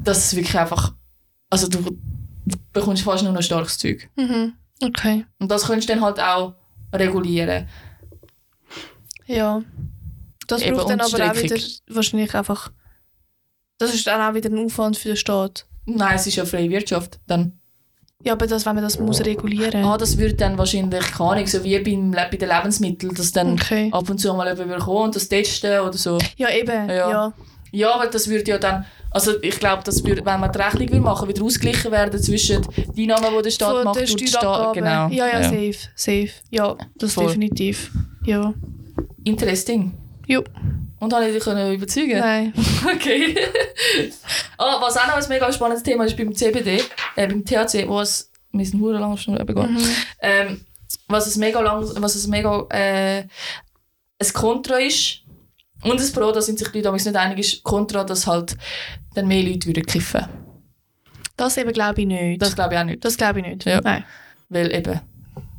dass 0.04 0.26
es 0.26 0.36
wirklich 0.36 0.58
einfach, 0.58 0.94
also 1.50 1.68
du, 1.68 1.98
bekommst 2.74 3.04
fast 3.04 3.24
nur 3.24 3.34
noch 3.34 3.42
starkes 3.42 3.78
Zeug. 3.78 4.10
Mhm. 4.16 4.54
Okay. 4.82 5.26
Und 5.40 5.52
das 5.52 5.66
könntest 5.66 5.90
du 5.90 5.94
dann 5.94 6.04
halt 6.04 6.20
auch 6.20 6.56
regulieren. 6.94 7.68
Ja. 9.26 9.62
Das 10.48 10.62
Eben, 10.62 10.78
braucht 10.78 10.90
dann 10.90 11.02
aber 11.02 11.32
auch 11.32 11.36
wieder 11.36 11.58
wahrscheinlich 11.88 12.34
einfach. 12.34 12.72
Das 13.78 13.94
ist 13.94 14.08
dann 14.08 14.22
auch 14.22 14.34
wieder 14.34 14.50
ein 14.50 14.66
Aufwand 14.66 14.98
für 14.98 15.10
den 15.10 15.18
Staat. 15.18 15.68
Nein, 15.86 16.16
es 16.16 16.28
ist 16.28 16.36
ja 16.36 16.46
freie 16.46 16.70
Wirtschaft. 16.70 17.20
Dann. 17.28 17.59
Ja, 18.22 18.34
aber 18.34 18.48
das, 18.48 18.66
wenn 18.66 18.76
man 18.76 18.84
das 18.84 19.00
muss 19.00 19.24
regulieren 19.24 19.86
Ah, 19.86 19.98
das 19.98 20.18
würde 20.18 20.34
dann 20.34 20.58
wahrscheinlich, 20.58 21.00
keine 21.12 21.30
Ahnung, 21.32 21.48
so 21.48 21.64
wie 21.64 21.80
beim, 21.80 22.12
bei 22.12 22.26
den 22.36 22.50
Lebensmitteln, 22.50 23.16
dass 23.16 23.32
dann 23.32 23.54
Okay. 23.54 23.90
ab 23.94 24.10
und 24.10 24.18
zu 24.18 24.34
mal 24.34 24.58
jemand 24.58 24.82
kommen 24.82 25.06
und 25.06 25.16
das 25.16 25.30
testen 25.30 25.80
oder 25.80 25.98
so. 25.98 26.18
Ja, 26.36 26.50
eben. 26.50 26.90
Ja. 26.90 27.10
Ja. 27.10 27.34
Ja, 27.72 27.96
aber 27.96 28.08
das 28.08 28.28
würde 28.28 28.50
ja 28.52 28.58
dann, 28.58 28.86
also 29.12 29.32
ich 29.42 29.58
glaube, 29.60 29.84
das 29.86 30.04
würde, 30.04 30.26
wenn 30.26 30.40
man 30.40 30.52
die 30.52 30.58
Rechnung 30.58 30.90
will 30.92 31.00
machen, 31.00 31.30
wieder 31.30 31.44
ausgleichen 31.44 31.92
werden 31.94 32.22
zwischen 32.22 32.62
den 32.98 33.12
Einnahmen, 33.12 33.38
die 33.38 33.44
der 33.44 33.52
Staat 33.52 33.76
Von 33.76 33.84
macht 33.86 33.96
der 33.96 34.10
und 34.10 34.20
der 34.20 34.28
Staat. 34.28 34.74
Genau. 34.74 35.08
Ja, 35.10 35.28
ja, 35.28 35.44
safe. 35.44 35.76
Safe. 35.96 36.30
Ja, 36.50 36.76
das 36.98 37.14
Voll. 37.14 37.28
definitiv. 37.28 37.92
Ja. 38.26 38.54
Interesting. 39.24 39.94
Jo. 40.28 40.44
Und 41.00 41.14
habe 41.14 41.28
ich 41.28 41.34
dich 41.36 41.44
können 41.44 41.74
überzeugen? 41.74 42.20
Nein. 42.20 42.54
Okay. 42.94 43.36
ah, 44.58 44.78
was 44.82 44.98
auch 44.98 45.08
noch 45.08 45.16
ein 45.16 45.30
mega 45.30 45.52
spannendes 45.52 45.84
Thema 45.84 46.06
ist 46.06 46.16
beim 46.18 46.34
CBD, 46.36 46.84
äh, 47.16 47.28
beim 47.28 47.44
THC, 47.46 47.88
was 47.88 48.30
wir 48.52 48.66
sind 48.66 48.82
hure 48.82 48.98
lang 49.00 49.16
schon 49.18 49.36
begonnen. 49.46 49.76
Mhm. 49.76 49.92
Ähm, 50.22 50.66
was 51.08 51.28
es 51.28 51.36
mega 51.38 51.60
lang, 51.62 51.82
was 52.02 52.16
es 52.16 52.26
mega 52.28 52.66
äh, 52.72 53.20
ein 54.22 54.34
Kontra 54.34 54.78
ist 54.80 55.22
und 55.84 56.00
ein 56.02 56.12
Pro, 56.12 56.32
da 56.32 56.42
sind 56.42 56.58
sich 56.60 56.68
die 56.70 56.78
Leute 56.80 56.86
damals 56.86 57.06
nicht 57.06 57.16
einig, 57.16 57.40
ist 57.40 57.64
Kontra, 57.64 58.04
dass 58.04 58.26
halt 58.28 58.56
dann 59.14 59.28
mehr 59.28 59.44
Leute 59.44 59.68
würden 59.68 59.86
kiffen. 59.86 60.26
Das 61.38 61.58
eben 61.58 61.72
glaube 61.72 62.02
ich 62.02 62.08
nicht. 62.08 62.42
Das 62.42 62.50
Das, 62.50 62.56
glaube 62.56 62.74
ich 62.74 62.80
auch 62.80 62.84
nicht. 62.86 63.18
glaube 63.18 63.40
ich 63.40 63.46
nicht. 63.46 63.66
Ja. 63.66 63.80
Nein. 63.82 64.04
Weil 64.50 64.74
eben, 64.74 65.00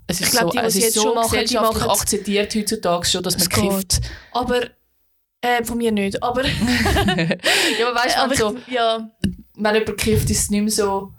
es 0.07 0.21
ist 0.21 0.27
Ich 0.27 0.39
glaub, 0.39 0.53
so, 0.53 0.59
die, 0.59 0.65
es 0.67 0.75
ist 0.77 0.83
jetzt 0.83 0.95
so 0.95 1.03
schon 1.03 1.15
machen, 1.15 1.31
gesellschaftlich 1.31 1.83
machen's- 1.85 2.01
akzeptiert 2.01 2.55
heutzutage 2.55 3.07
schon, 3.07 3.23
dass 3.23 3.35
man 3.35 3.43
Es 3.43 3.49
kifft. 3.49 4.01
Aber. 4.33 4.61
Äh, 5.43 5.65
von 5.65 5.79
mir 5.79 5.93
nicht. 5.93 6.23
Aber. 6.23 6.43
Ja, 7.79 7.89
aber 7.89 7.99
weißt 7.99 8.17
du, 8.31 8.37
so, 8.37 8.57
ich, 8.67 8.75
ja. 8.75 9.11
wenn 9.57 9.75
jemand 9.75 9.97
kifft, 9.99 10.29
ist 10.31 10.43
es 10.43 10.51
nicht 10.51 10.61
mehr 10.61 10.71
so, 10.71 11.13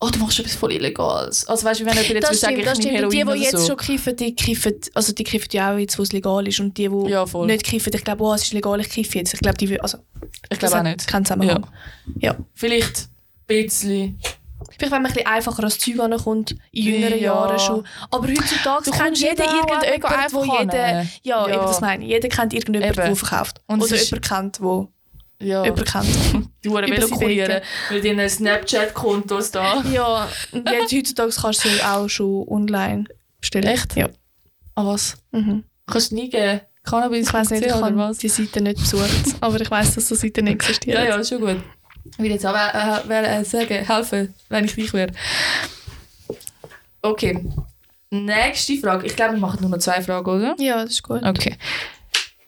oh, 0.00 0.08
du 0.10 0.18
machst 0.18 0.38
etwas 0.38 0.54
voll 0.54 0.72
Illegales. 0.72 1.46
Also 1.46 1.64
weißt 1.64 1.80
du, 1.80 1.84
wenn 1.86 1.94
jemand 1.94 2.10
jetzt 2.10 2.40
sagen, 2.40 2.54
stimmt, 2.54 2.66
das 2.66 2.78
ich 2.78 2.84
nehme 2.84 3.08
die, 3.08 3.18
Heroin 3.18 3.18
die 3.18 3.24
oder 3.24 3.34
jetzt 3.36 3.58
so. 3.58 3.66
schon 3.68 3.76
kiffen, 3.76 4.16
die 4.16 4.34
kiffen, 4.34 4.74
also 4.94 5.12
die 5.12 5.24
kiffen 5.24 5.48
ja 5.52 5.72
auch 5.72 5.78
jetzt, 5.78 5.98
wo 5.98 6.02
es 6.02 6.12
legal 6.12 6.46
ist. 6.46 6.60
Und 6.60 6.76
die, 6.76 6.88
die 6.88 7.10
Ja, 7.10 7.24
nicht 7.44 7.64
kiffen, 7.64 7.92
ich 7.94 8.04
glaube, 8.04 8.22
oh, 8.24 8.34
es 8.34 8.42
ist 8.42 8.52
legal, 8.52 8.80
ich 8.80 8.88
kiffe 8.88 9.18
jetzt. 9.18 9.34
Ich 9.34 9.40
glaube, 9.40 9.56
die 9.58 9.68
will, 9.68 9.80
also, 9.80 9.98
ich 10.50 10.58
glaube 10.58 10.78
auch 10.78 10.82
nicht. 10.82 11.06
keinen 11.06 11.24
Zusammenhang. 11.24 11.66
Ja. 12.18 12.36
Vielleicht 12.54 12.98
ein 12.98 13.08
bisschen. 13.46 14.20
Vielleicht, 14.76 14.92
wenn 14.92 15.02
man 15.02 15.06
ein 15.10 15.14
bisschen 15.14 15.26
einfacher 15.26 15.58
ans 15.60 15.78
Zeug 15.78 15.98
ankommt, 16.00 16.56
in 16.72 16.82
jüngeren 16.84 17.18
Ja. 17.18 17.34
Jahren 17.34 17.58
schon. 17.58 17.86
Aber 18.10 18.28
heutzutage 18.28 18.84
Du 18.84 18.90
kennt 18.90 19.02
kommst 19.04 19.22
jeder 19.22 19.44
irgendjemanden, 19.44 20.32
wo 20.32 20.44
jeder... 20.44 21.02
Ja, 21.02 21.06
Ja. 21.22 21.48
eben 21.48 21.62
das 21.62 21.80
meine 21.80 22.04
ich. 22.04 22.10
Jeder 22.10 22.28
kennt 22.28 22.52
irgendjemanden, 22.52 22.94
der 23.04 23.16
verkauft. 23.16 23.60
Und 23.66 23.82
Oder 23.82 23.96
jemanden 23.96 24.20
kennt, 24.20 24.60
wo 24.60 24.88
Ja, 25.40 25.64
jemanden 25.64 25.84
kennt. 25.84 26.48
die 26.64 26.68
Uhren 26.68 26.84
über 26.92 27.06
sie 27.06 27.12
kurieren 27.14 27.48
denken. 27.50 27.66
mit 27.94 28.04
ihren 28.04 28.28
Snapchat-Kontos 28.28 29.50
da. 29.50 29.82
ja, 29.92 30.28
und 30.52 30.68
jetzt 30.70 30.92
heutzutage 30.92 31.32
kannst 31.40 31.64
du 31.64 31.68
sie 31.68 31.82
auch 31.82 32.08
schon 32.08 32.46
online 32.48 33.04
bestellen. 33.40 33.66
Echt? 33.66 33.96
Ja. 33.96 34.08
Ah, 34.74 34.84
was? 34.86 35.16
Mhm. 35.32 35.64
Kannst 35.86 36.10
du 36.10 36.14
nie 36.16 36.28
geben? 36.30 36.60
Cannabis 36.84 37.28
Ich 37.28 37.34
weiß 37.34 37.50
nicht, 37.50 37.66
ich 37.66 37.72
habe 37.72 38.12
die 38.20 38.28
Seite 38.28 38.60
nicht 38.62 38.78
besucht, 38.78 39.10
aber 39.40 39.60
ich 39.60 39.70
weiß, 39.70 39.94
dass 39.96 40.08
so 40.08 40.14
Seiten 40.14 40.46
existieren. 40.46 41.02
Ja, 41.02 41.10
ja, 41.10 41.16
ist 41.16 41.28
schon 41.28 41.40
gut. 41.40 41.56
Ich 42.04 42.18
will 42.18 42.30
jetzt 42.30 42.46
auch 42.46 42.54
äh, 42.54 43.00
wer, 43.06 43.38
äh, 43.40 43.44
sagen, 43.44 43.84
helfen, 43.84 44.34
wenn 44.48 44.64
ich 44.64 44.74
dich 44.74 44.92
wäre. 44.92 45.12
Okay. 47.02 47.44
Nächste 48.10 48.76
Frage. 48.78 49.06
Ich 49.06 49.14
glaube, 49.16 49.34
wir 49.34 49.40
machen 49.40 49.58
nur 49.60 49.70
noch 49.70 49.78
zwei 49.78 50.02
Fragen, 50.02 50.28
oder? 50.28 50.56
Ja, 50.58 50.82
das 50.82 50.90
ist 50.92 51.02
gut. 51.02 51.22
Okay. 51.22 51.56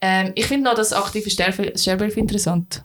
Ähm, 0.01 0.33
ich 0.35 0.45
finde 0.45 0.69
noch 0.69 0.75
das 0.75 0.91
aktive 0.91 1.29
Sterbe- 1.29 1.77
Sterbehilfe 1.77 2.19
interessant. 2.19 2.83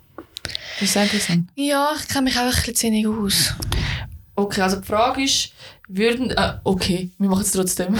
Das 0.78 0.90
ist 0.90 0.96
interessant. 0.96 1.50
Ja, 1.56 1.90
ich 1.98 2.06
kenne 2.06 2.22
mich 2.22 2.38
auch 2.38 2.42
ein 2.42 2.50
bisschen 2.50 2.74
zu 2.76 2.86
wenig 2.86 3.06
aus. 3.08 3.54
Okay, 4.36 4.60
also 4.62 4.76
die 4.76 4.86
Frage 4.86 5.24
ist, 5.24 5.52
würden... 5.88 6.30
Äh, 6.30 6.54
okay, 6.64 7.10
wir 7.18 7.28
machen 7.28 7.42
es 7.42 7.52
trotzdem. 7.52 7.96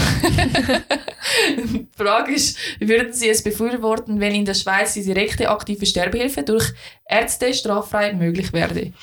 die 1.57 1.87
Frage 1.95 2.33
ist, 2.33 2.57
würden 2.79 3.13
Sie 3.13 3.29
es 3.29 3.43
befürworten, 3.43 4.19
wenn 4.19 4.33
in 4.35 4.45
der 4.45 4.53
Schweiz 4.53 4.93
die 4.93 5.03
direkte 5.03 5.49
aktive 5.49 5.85
Sterbehilfe 5.85 6.43
durch 6.43 6.71
Ärzte 7.07 7.53
straffrei 7.53 8.13
möglich 8.13 8.53
werde? 8.53 8.81
Ich 8.81 8.93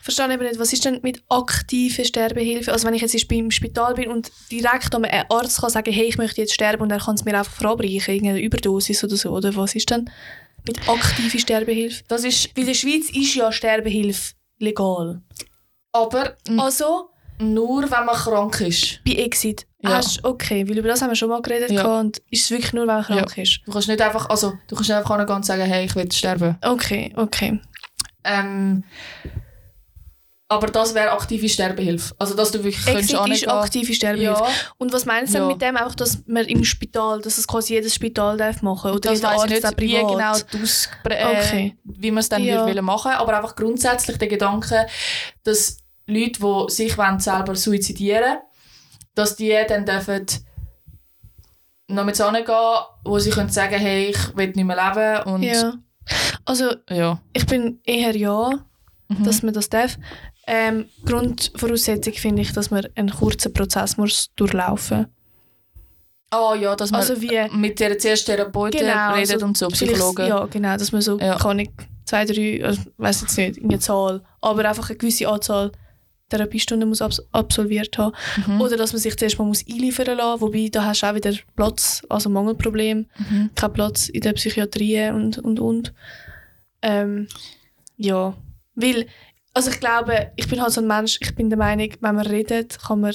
verstehe 0.00 0.32
eben 0.32 0.42
nicht, 0.42 0.58
was 0.58 0.72
ist 0.72 0.84
denn 0.84 1.00
mit 1.02 1.22
aktiver 1.28 2.04
Sterbehilfe? 2.04 2.72
Also 2.72 2.86
wenn 2.86 2.94
ich 2.94 3.02
jetzt 3.02 3.14
im 3.32 3.50
Spital 3.50 3.94
bin 3.94 4.10
und 4.10 4.30
direkt 4.50 4.94
an 4.94 5.04
einen 5.04 5.24
Arzt 5.30 5.60
kann 5.60 5.70
sagen, 5.70 5.92
hey, 5.92 6.04
ich 6.06 6.18
möchte 6.18 6.40
jetzt 6.40 6.54
sterben 6.54 6.82
und 6.82 6.90
er 6.90 6.98
kann 6.98 7.14
es 7.14 7.24
mir 7.24 7.36
einfach 7.38 7.52
verabreichen, 7.52 8.14
irgendeine 8.14 8.40
Überdosis 8.42 9.02
oder 9.04 9.16
so, 9.16 9.30
oder 9.30 9.54
was 9.56 9.74
ist 9.74 9.90
denn 9.90 10.10
mit 10.66 10.88
aktiver 10.88 11.38
Sterbehilfe? 11.38 12.02
Das 12.08 12.24
ist 12.24 12.50
Weil 12.56 12.62
in 12.62 12.66
der 12.68 12.74
Schweiz 12.74 13.10
ist 13.10 13.34
ja 13.34 13.50
Sterbehilfe 13.52 14.34
legal. 14.58 15.22
aber 15.92 16.36
n- 16.48 16.58
Also, 16.60 17.08
nur, 17.42 17.82
wenn 17.90 18.04
man 18.06 18.14
krank 18.14 18.60
ist. 18.60 19.00
bei 19.04 19.12
Exit. 19.12 19.66
Ja. 19.80 19.94
Hast, 19.96 20.24
okay, 20.24 20.68
weil 20.68 20.78
über 20.78 20.88
das 20.88 21.02
haben 21.02 21.10
wir 21.10 21.16
schon 21.16 21.28
mal 21.28 21.42
geredet 21.42 21.70
Ja. 21.72 21.98
und 21.98 22.18
ist 22.30 22.44
es 22.44 22.50
wirklich 22.50 22.72
nur, 22.72 22.86
wenn 22.86 22.94
man 22.94 23.04
krank 23.04 23.36
ist? 23.38 23.60
Du 23.66 23.72
kannst 23.72 23.88
nicht 23.88 24.00
einfach, 24.00 24.28
also, 24.30 24.52
du 24.68 24.74
kannst 24.76 24.88
nicht 24.90 24.96
einfach 24.96 25.16
hingehen 25.16 25.36
und 25.36 25.44
sagen, 25.46 25.62
hey, 25.62 25.84
ich 25.86 25.94
will 25.96 26.10
sterben. 26.12 26.56
Okay, 26.62 27.12
okay. 27.16 27.60
Ähm, 28.24 28.84
aber 30.48 30.66
das 30.66 30.94
wäre 30.94 31.12
aktive 31.12 31.48
Sterbehilfe. 31.48 32.14
Also, 32.18 32.34
dass 32.34 32.50
du 32.50 32.58
wirklich 32.62 32.76
Exit 32.86 33.16
könntest 33.16 33.42
ist 33.42 33.48
angehen- 33.48 33.50
aktive 33.50 33.94
Sterbehilfe. 33.94 34.42
Ja, 34.42 34.48
Und 34.76 34.92
was 34.92 35.06
meinst 35.06 35.32
du 35.34 35.38
Ja. 35.38 35.46
mit 35.46 35.62
dem, 35.62 35.76
einfach, 35.78 35.94
dass 35.94 36.22
man 36.26 36.44
im 36.44 36.62
Spital, 36.62 37.22
dass 37.22 37.38
es 37.38 37.48
quasi 37.48 37.72
jedes 37.72 37.94
Spital 37.94 38.36
darf 38.36 38.60
machen 38.60 38.90
oder 38.90 39.00
das 39.00 39.18
jeder 39.20 39.28
weiss 39.30 39.40
Arzt 39.40 39.50
ich 39.52 39.64
auch 39.64 39.70
nicht, 39.70 39.80
wie 39.80 39.88
privat? 40.02 40.10
genau 40.10 40.58
die 40.58 40.62
Aus 40.62 40.88
äh, 41.08 41.24
Okay. 41.24 41.76
wie 41.84 42.10
man 42.10 42.18
es 42.20 42.28
dann 42.28 42.44
Ja. 42.44 42.66
würde 42.66 42.82
machen 42.82 43.12
aber 43.12 43.34
einfach 43.36 43.56
grundsätzlich 43.56 44.18
der 44.18 44.28
Gedanke, 44.28 44.86
dass 45.42 45.78
Leute, 46.06 46.40
die 46.40 46.72
sich 46.72 46.96
wollen, 46.98 47.18
selber 47.20 47.54
suizidieren 47.54 48.38
dass 49.14 49.36
die 49.36 49.54
dann 49.68 49.84
dürfen 49.84 50.24
noch 51.88 52.04
mit 52.04 52.16
gehen, 52.16 52.46
wo 53.04 53.18
sie 53.18 53.30
können 53.30 53.50
sagen, 53.50 53.74
hey, 53.78 54.06
ich 54.08 54.36
will 54.36 54.48
nicht 54.48 54.64
mehr 54.64 54.76
leben 54.76 55.30
und 55.30 55.42
Ja. 55.42 55.74
Also, 56.46 56.74
ja. 56.88 57.20
ich 57.34 57.46
bin 57.46 57.80
eher 57.84 58.16
ja, 58.16 58.52
Mhm. 59.08 59.24
dass 59.24 59.42
man 59.42 59.52
das 59.52 59.68
darf. 59.68 59.98
Ähm, 60.46 60.86
Grundvoraussetzung 61.04 62.14
finde 62.14 62.42
ich, 62.42 62.52
dass 62.52 62.70
man 62.70 62.86
einen 62.96 63.10
kurzen 63.10 63.52
Prozess 63.52 63.96
muss 63.98 64.30
durchlaufen 64.34 65.06
Ah 66.30 66.54
ja, 66.54 66.74
dass 66.74 66.90
man 66.90 67.00
Also 67.02 67.20
wie- 67.20 67.48
mit 67.54 67.78
der 67.78 67.98
zuerst 67.98 68.24
Therapeuten 68.26 68.80
Genau, 68.80 69.12
redet 69.12 69.32
also 69.34 69.44
und 69.46 69.58
so, 69.58 69.68
Psychologen. 69.68 70.26
Ja, 70.26 70.46
genau, 70.46 70.76
dass 70.78 70.90
man 70.90 71.02
so, 71.02 71.18
Ja. 71.18 71.36
kann 71.36 71.58
ich 71.58 71.70
zwei, 72.06 72.24
drei, 72.24 72.64
also, 72.64 72.80
weiß 72.96 73.20
jetzt 73.20 73.36
nicht, 73.36 73.62
eine 73.62 73.78
Zahl, 73.78 74.24
aber 74.40 74.66
einfach 74.66 74.88
eine 74.88 74.96
gewisse 74.98 75.28
Anzahl 75.28 75.70
Therapiestunden 76.36 76.88
muss 76.88 77.02
abs 77.02 77.22
absolviert 77.32 77.96
haben. 77.98 78.14
Mhm. 78.46 78.60
Oder 78.60 78.76
dass 78.76 78.92
man 78.92 79.00
sich 79.00 79.16
zuerst 79.16 79.38
mal 79.38 79.44
muss 79.44 79.64
einliefern 79.68 80.16
lassen 80.16 80.40
wobei 80.40 80.68
da 80.70 80.84
hast 80.84 81.02
du 81.02 81.06
auch 81.06 81.14
wieder 81.14 81.32
Platz, 81.56 82.02
also 82.08 82.28
Mangelproblem, 82.30 83.06
Mhm. 83.18 83.50
kein 83.54 83.72
Platz 83.72 84.08
in 84.08 84.20
der 84.22 84.32
Psychiatrie 84.32 85.10
und, 85.10 85.38
und, 85.38 85.60
und. 85.60 85.92
Ähm, 86.82 87.28
ja, 87.96 88.34
weil, 88.74 89.06
also 89.54 89.70
ich 89.70 89.80
glaube, 89.80 90.32
ich 90.36 90.48
bin 90.48 90.60
halt 90.60 90.72
so 90.72 90.80
ein 90.80 90.86
Mensch, 90.86 91.18
ich 91.20 91.34
bin 91.34 91.48
der 91.50 91.58
Meinung, 91.58 91.90
wenn 92.00 92.14
man 92.14 92.26
redet, 92.26 92.78
kann 92.80 93.00
man 93.00 93.14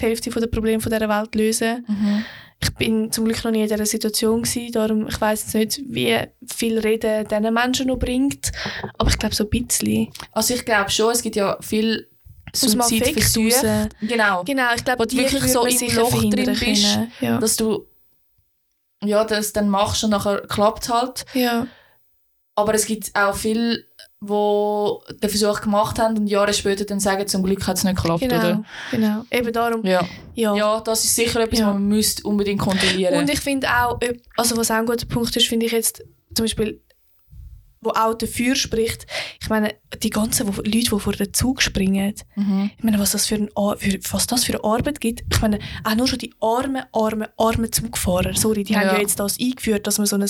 die 0.00 0.04
Hälfte 0.06 0.30
der 0.30 0.46
Probleme 0.46 0.80
von 0.80 0.92
dieser 0.92 1.08
Welt 1.08 1.34
lösen. 1.34 1.84
Mhm. 1.88 2.24
Ich 2.62 2.74
bin 2.74 3.12
zum 3.12 3.26
Glück 3.26 3.44
noch 3.44 3.50
nie 3.50 3.62
in 3.62 3.68
dieser 3.68 3.86
Situation 3.86 4.42
gewesen, 4.42 4.72
darum 4.72 5.08
ich 5.08 5.20
weiß 5.20 5.54
nicht, 5.54 5.80
wie 5.86 6.18
viel 6.46 6.78
Reden 6.78 7.26
diesen 7.28 7.54
Menschen 7.54 7.88
noch 7.88 7.98
bringt, 7.98 8.50
aber 8.98 9.10
ich 9.10 9.18
glaube 9.18 9.34
so 9.34 9.44
ein 9.44 9.50
bisschen. 9.50 10.08
Also 10.32 10.54
ich 10.54 10.64
glaube 10.64 10.90
schon, 10.90 11.12
es 11.12 11.22
gibt 11.22 11.36
ja 11.36 11.58
viel 11.60 12.08
Suizidversuche. 12.54 13.88
Genau. 14.00 14.44
Genau, 14.44 14.74
ich 14.74 14.84
glaube, 14.84 15.00
Wo 15.00 15.04
du 15.04 15.16
wirklich 15.16 15.52
so 15.52 15.66
im 15.66 15.96
Loch 15.96 16.30
drin 16.30 16.56
bist. 16.58 16.98
Ja. 17.20 17.38
Dass 17.38 17.56
du 17.56 17.86
ja, 19.04 19.24
das 19.24 19.52
dann 19.52 19.68
machst 19.68 20.04
und 20.04 20.10
nachher 20.10 20.42
klappt 20.46 20.88
halt. 20.88 21.26
ja. 21.34 21.66
Aber 22.58 22.72
es 22.72 22.86
gibt 22.86 23.14
auch 23.14 23.36
viele, 23.36 23.84
die 24.26 25.14
den 25.20 25.30
Versuch 25.30 25.60
gemacht 25.60 25.98
haben 25.98 26.16
und 26.18 26.26
Jahre 26.26 26.52
später 26.52 26.84
dann 26.84 27.00
sagen, 27.00 27.26
zum 27.26 27.42
Glück 27.42 27.66
hat 27.66 27.76
es 27.76 27.84
nicht 27.84 27.96
geklappt, 27.96 28.20
Genau, 28.20 28.36
oder? 28.36 28.62
genau. 28.90 29.24
Eben 29.30 29.52
darum, 29.52 29.84
Ja. 29.86 30.06
ja. 30.34 30.54
ja, 30.54 30.80
das 30.80 31.04
ist 31.04 31.14
sicher 31.16 31.40
etwas, 31.40 31.58
Ja. 31.60 31.68
was 31.68 31.74
man 31.74 31.88
müsste 31.88 32.22
unbedingt 32.24 32.60
kontrollieren 32.60 33.14
Und 33.18 33.30
ich 33.30 33.40
finde 33.40 33.66
auch, 33.68 33.94
ob- 33.94 34.04
also 34.36 34.56
was 34.56 34.70
auch 34.70 34.76
ein 34.76 34.86
guter 34.86 35.06
Punkt 35.06 35.34
ist, 35.36 35.46
finde 35.48 35.66
ich 35.66 35.72
jetzt 35.72 36.02
zum 36.34 36.44
Beispiel, 36.44 36.80
wo 37.86 37.90
auch 37.90 38.14
dafür 38.14 38.54
spricht, 38.56 39.06
ich 39.40 39.48
meine, 39.48 39.74
die 40.02 40.10
ganzen 40.10 40.46
wo, 40.48 40.52
Leute, 40.62 40.70
die 40.70 40.88
vor 41.00 41.12
den 41.12 41.32
Zug 41.32 41.62
springen, 41.62 42.14
Mhm. 42.34 42.70
ich 42.76 42.84
meine, 42.84 42.98
was 42.98 43.12
das 43.12 43.26
für, 43.26 43.36
ein, 43.36 43.48
für, 43.78 43.98
was 44.12 44.26
das 44.26 44.44
für 44.44 44.54
eine 44.54 44.64
Arbeit 44.64 45.00
gibt, 45.00 45.22
ich 45.32 45.40
meine, 45.40 45.58
auch 45.84 45.94
nur 45.94 46.06
schon 46.08 46.18
die 46.18 46.34
armen, 46.40 46.82
armen, 46.92 47.28
armen 47.38 47.72
Zugfahrer, 47.72 48.34
sorry, 48.34 48.64
die 48.64 48.76
haben 48.76 48.86
Ja. 48.88 48.94
ja 48.94 49.00
jetzt 49.00 49.18
das 49.20 49.38
eingeführt, 49.40 49.86
dass 49.86 49.98
man 49.98 50.06
so 50.06 50.16
ein 50.16 50.24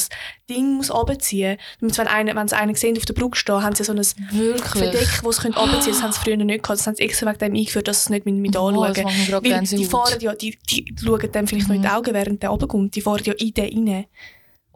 Ding 0.48 0.74
muss 0.74 0.92
runterziehen 0.92 1.56
muss. 1.80 1.98
Wenn, 1.98 2.06
einer, 2.06 2.34
wenn 2.36 2.48
sie 2.48 2.56
einen 2.56 2.74
sehen 2.74 2.96
auf 2.96 3.04
der 3.04 3.14
Brücke 3.14 3.36
stehen, 3.36 3.62
haben 3.62 3.74
sie 3.74 3.84
so 3.84 3.92
ein 3.92 3.98
Wirklich? 3.98 4.62
Verdeck, 4.66 5.08
das 5.24 5.36
sie 5.36 5.48
runterziehen 5.48 5.60
können. 5.62 5.82
Das 5.86 6.02
haben 6.02 6.12
sie 6.12 6.20
früher 6.20 6.36
nicht 6.36 6.62
gehabt. 6.62 6.78
Das 6.78 6.86
haben 6.86 6.94
sie 6.96 7.02
extra 7.02 7.26
wegen 7.26 7.38
dem 7.38 7.54
eingeführt, 7.54 7.88
dass 7.88 8.04
sie 8.04 8.06
es 8.06 8.10
nicht 8.10 8.26
mit, 8.26 8.34
mit 8.36 8.56
Oh, 8.56 8.68
anschauen. 8.68 9.06
Weil 9.42 9.62
die 9.62 9.84
fahren 9.84 10.20
ja, 10.20 10.34
die, 10.34 10.58
die 10.70 10.94
schauen 11.02 11.32
dem 11.32 11.46
vielleicht 11.46 11.68
noch 11.68 11.74
in 11.74 11.82
die 11.82 11.88
Mhm. 11.88 11.94
Augen, 11.94 12.14
während 12.14 12.42
der 12.42 12.50
runterkommt. 12.50 12.94
Die 12.94 13.00
fahren 13.00 13.22
ja 13.24 13.32
in 13.34 13.54
den 13.54 13.88
rein. 13.88 14.04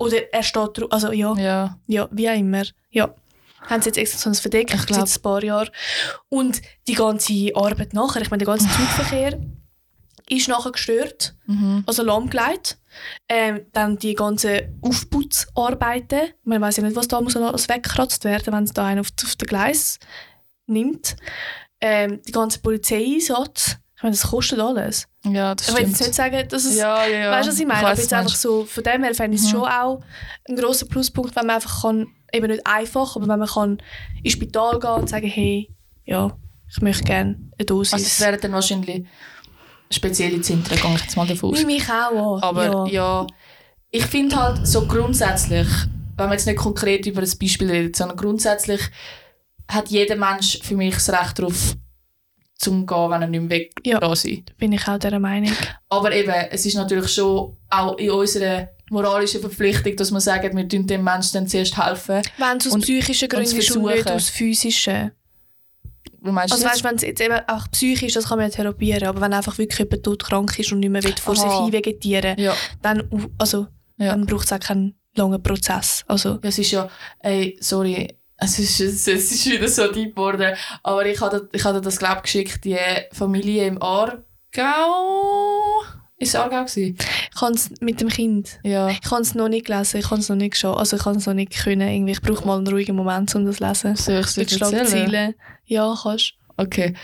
Oder 0.01 0.33
er 0.33 0.43
steht 0.43 0.79
drauf, 0.79 0.91
also 0.91 1.13
ja, 1.13 1.35
Ja. 1.37 1.79
ja, 1.87 2.09
wie 2.11 2.29
auch 2.29 2.35
immer. 2.35 2.65
Ja. 2.91 3.15
Haben 3.69 3.83
sie 3.83 3.91
jetzt 3.91 3.99
extra 3.99 4.19
so 4.19 4.31
ein 4.31 4.35
Verdeck 4.35 4.73
Ich 4.75 4.87
glaub- 4.87 5.07
seit 5.07 5.19
ein 5.19 5.23
paar 5.23 5.45
Jahren. 5.45 5.69
Und 6.31 6.63
die 6.89 6.95
ganze 6.95 7.51
Arbeit 7.55 7.93
nachher, 7.95 8.23
ich 8.23 8.31
meine, 8.31 8.45
der 8.45 8.53
ganze 8.53 8.67
Zugverkehr 8.69 9.39
ist 10.31 10.49
nachher 10.49 10.73
gestört, 10.73 11.35
Mhm. 11.47 11.85
also 11.87 12.03
lahmgelegt. 12.03 12.79
Ähm, 13.29 13.67
dann 13.73 13.99
die 13.99 14.15
ganzen 14.15 14.79
Aufputzarbeiten. 14.81 16.31
Man 16.45 16.61
weiß 16.61 16.79
ja 16.79 16.83
nicht, 16.85 16.97
was 16.97 17.09
da 17.09 17.21
muss 17.21 17.37
alles 17.37 17.69
weggekratzt 17.69 18.25
werden, 18.25 18.53
wenn 18.55 18.65
es 18.65 18.73
da 18.73 18.87
einen 18.87 19.01
auf, 19.01 19.09
auf 19.25 19.37
den 19.37 19.47
Gleis 19.47 19.99
nimmt. 20.67 21.17
Ähm, 21.81 22.21
die 22.27 22.33
ganze 22.33 22.61
Polizeieinsatz. 22.61 23.77
Ich 24.01 24.03
meine, 24.05 24.17
das 24.17 24.31
kostet 24.31 24.59
alles. 24.59 25.07
Ja, 25.27 25.55
das 25.55 25.69
Ich 25.69 25.75
will 25.75 25.83
jetzt 25.83 25.97
stimmt. 25.97 26.09
nicht 26.09 26.15
sagen, 26.17 26.49
dass 26.49 26.65
es 26.65 26.75
Ja, 26.79 27.05
ja, 27.07 27.19
ja. 27.19 27.31
Weißt 27.33 27.49
du, 27.49 27.53
was 27.53 27.61
ich 27.61 27.67
meine? 27.67 27.83
weiss, 27.83 27.91
Aber 27.91 28.01
jetzt 28.01 28.13
einfach 28.15 28.35
so, 28.35 28.65
von 28.65 28.83
dem 28.83 29.03
her 29.03 29.15
fände 29.15 29.35
ich 29.35 29.43
es 29.43 29.49
Mhm. 29.49 29.51
schon 29.51 29.69
auch 29.69 30.03
ein 30.49 30.57
grosser 30.57 30.87
Pluspunkt, 30.87 31.37
wenn 31.37 31.47
man 31.47 31.57
einfach 31.57 31.83
kann, 31.83 32.07
eben 32.33 32.47
nicht 32.47 32.67
einfach, 32.67 33.15
aber 33.17 33.29
wenn 33.29 33.39
man 33.39 33.49
kann 33.49 33.83
ins 34.23 34.33
Spital 34.33 34.79
gehen 34.81 34.91
und 34.91 35.09
sagen, 35.11 35.27
hey, 35.29 35.69
ja, 36.07 36.35
ich 36.75 36.81
möchte 36.81 37.05
gerne 37.05 37.37
eine 37.59 37.67
Dosis. 37.67 37.93
Also 37.93 38.07
es 38.07 38.21
wären 38.21 38.41
dann 38.41 38.53
wahrscheinlich 38.53 39.05
spezielle 39.91 40.41
Zentren, 40.41 40.79
gehe 40.81 40.95
ich 40.95 41.03
jetzt 41.03 41.17
mal 41.17 41.27
davon 41.27 41.51
aus. 41.51 41.59
Nehme 41.59 41.73
ich 41.73 41.85
auch 41.91 42.37
an. 42.37 42.43
Aber 42.43 42.65
ja. 42.65 42.87
ja, 42.87 43.27
ich 43.91 44.07
finde 44.07 44.37
halt 44.37 44.67
so 44.67 44.87
grundsätzlich, 44.87 45.69
wenn 46.17 46.29
wir 46.29 46.33
jetzt 46.33 46.47
nicht 46.47 46.59
konkret 46.59 47.05
über 47.07 47.21
ein 47.21 47.31
Beispiel 47.39 47.71
reden, 47.71 47.93
sondern 47.93 48.17
grundsätzlich 48.17 48.81
hat 49.69 49.89
jeder 49.89 50.17
Mensch 50.17 50.59
für 50.63 50.77
mich 50.77 50.95
das 50.95 51.11
Recht 51.11 51.39
darauf, 51.39 51.75
zum 52.61 52.87
gehen, 52.87 53.11
wenn 53.11 53.23
er 53.23 53.29
nicht 53.29 53.41
mehr 53.41 53.51
weg 53.51 53.73
Ja. 53.85 53.99
da 54.01 54.15
sein. 54.15 54.45
bin 54.59 54.73
ich 54.73 54.87
auch 54.87 54.99
dieser 54.99 55.19
Meinung. 55.19 55.53
Aber 55.89 56.13
eben, 56.13 56.31
es 56.51 56.67
ist 56.67 56.75
natürlich 56.77 57.11
schon 57.11 57.57
auch 57.71 57.97
in 57.99 58.11
unserer 58.11 58.69
moralischen 58.91 59.41
Verpflichtung, 59.41 59.97
dass 59.97 60.11
wir 60.11 60.21
sagen, 60.21 60.57
wir 60.57 60.69
tun 60.69 60.87
dem 60.87 61.03
Menschen 61.03 61.31
dann 61.35 61.49
zuerst 61.49 61.77
helfen. 61.83 62.21
Wenn 62.37 62.57
es 62.59 62.67
aus 62.67 62.75
Und- 62.75 62.83
psychischen 62.83 63.29
Gründen 63.29 63.57
ist 63.57 63.71
und 63.77 63.85
nicht 63.85 64.11
aus 64.11 64.29
physischen. 64.29 65.13
Wie 66.23 66.31
meinst 66.31 66.53
du 66.53 66.57
Also 66.57 66.69
weißt, 66.69 66.85
wenn 66.85 66.97
es 66.97 67.03
jetzt 67.03 67.21
eben 67.23 67.39
auch 67.49 67.67
psychisch 67.71 68.09
ist, 68.09 68.17
das 68.17 68.29
kann 68.29 68.39
man 68.39 68.51
ja 68.51 68.55
therapieren, 68.55 69.05
aber 69.09 69.23
wenn 69.23 69.33
einfach 69.33 69.57
wirklich 69.57 69.79
jemand 69.79 70.03
todkrank 70.05 70.59
ist 70.59 70.71
und 70.73 70.81
nicht 70.81 70.91
mehr 70.91 71.03
will 71.03 71.15
vor 71.17 71.35
sich 71.35 71.47
Aha. 71.47 71.65
hin 71.65 71.73
vegetieren, 71.73 72.39
ja, 72.39 72.55
dann, 72.83 73.09
also, 73.39 73.69
Ja. 73.97 74.09
dann 74.11 74.27
braucht 74.27 74.45
es 74.45 74.53
auch 74.53 74.61
keinen 74.61 74.97
langen 75.17 75.43
Prozess. 75.43 76.05
Also, 76.09 76.33
ja, 76.35 76.39
es 76.43 76.59
ist 76.59 76.71
ja, 76.73 76.91
ey, 77.21 77.57
sorry, 77.61 78.07
es 78.41 78.59
ist, 78.59 78.81
es 78.81 79.07
ist 79.07 79.47
wieder 79.47 79.69
so 79.69 79.91
deep 79.93 80.15
geworden, 80.17 80.55
aber 80.83 81.07
ich 81.07 81.21
hatte, 81.21 81.49
ich 81.53 81.65
hatte 81.65 81.81
das, 81.81 81.99
glaube 81.99 82.23
geschickt, 82.23 82.65
die 82.65 82.77
Familie 83.13 83.67
im 83.67 83.81
Aargau, 83.83 84.23
ist 86.19 86.31
es 86.31 86.35
Aargau 86.37 86.65
gewesen? 86.65 86.97
ich 87.33 87.39
kann 87.39 87.55
es 87.55 87.71
mit 87.81 88.01
dem 88.01 88.09
Kind 88.09 88.59
Ja. 88.63 88.89
Ich 88.89 89.01
kann 89.01 89.23
es 89.23 89.35
noch 89.35 89.49
nicht 89.49 89.67
gelesen, 89.67 89.99
ich 90.01 90.09
kann 90.09 90.19
es 90.21 90.29
noch 90.29 90.37
nicht 90.37 90.53
geschaut. 90.53 90.79
Also 90.79 90.97
ich 90.97 91.03
kann 91.03 91.17
es 91.17 91.27
noch 91.27 91.33
nicht 91.35 91.53
können. 91.63 91.89
Irgendwie, 91.89 92.13
ich 92.13 92.21
brauche 92.21 92.47
mal 92.47 92.59
einen 92.59 92.69
ruhigen 92.69 92.95
Moment, 92.97 93.35
um 93.35 93.47
das 93.47 93.57
zu 93.57 93.65
lesen. 93.67 93.97
Soll 93.97 94.21
ich 94.21 94.37
es 94.37 94.91
dir. 94.91 95.35
Ja, 95.65 95.95
kannst. 96.03 96.35
Okay. 96.59 96.95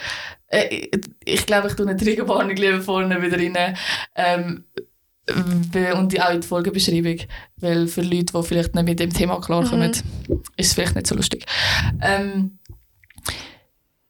Äh, 0.48 0.88
ich- 1.24 1.46
glaube, 1.46 1.68
ich 1.68 1.74
tue 1.74 1.88
eine 1.88 1.96
Triggerwarnung 1.96 2.56
lieber 2.56 2.80
vorne 2.82 3.20
wieder 3.22 3.38
rein. 3.38 3.76
Ähm, 4.14 4.64
und 5.34 6.12
die 6.12 6.20
auch 6.20 6.30
in 6.30 6.40
die 6.40 6.46
Folgenbeschreibung. 6.46 7.18
Weil 7.56 7.88
für 7.88 8.02
Leute, 8.02 8.32
die 8.32 8.42
vielleicht 8.42 8.74
nicht 8.74 8.84
mit 8.84 9.00
dem 9.00 9.12
Thema 9.12 9.40
klarkommen, 9.40 9.90
ist 9.90 10.04
es 10.56 10.74
vielleicht 10.74 10.94
nicht 10.94 11.06
so 11.06 11.14
lustig. 11.14 11.44
Ähm, 12.00 12.58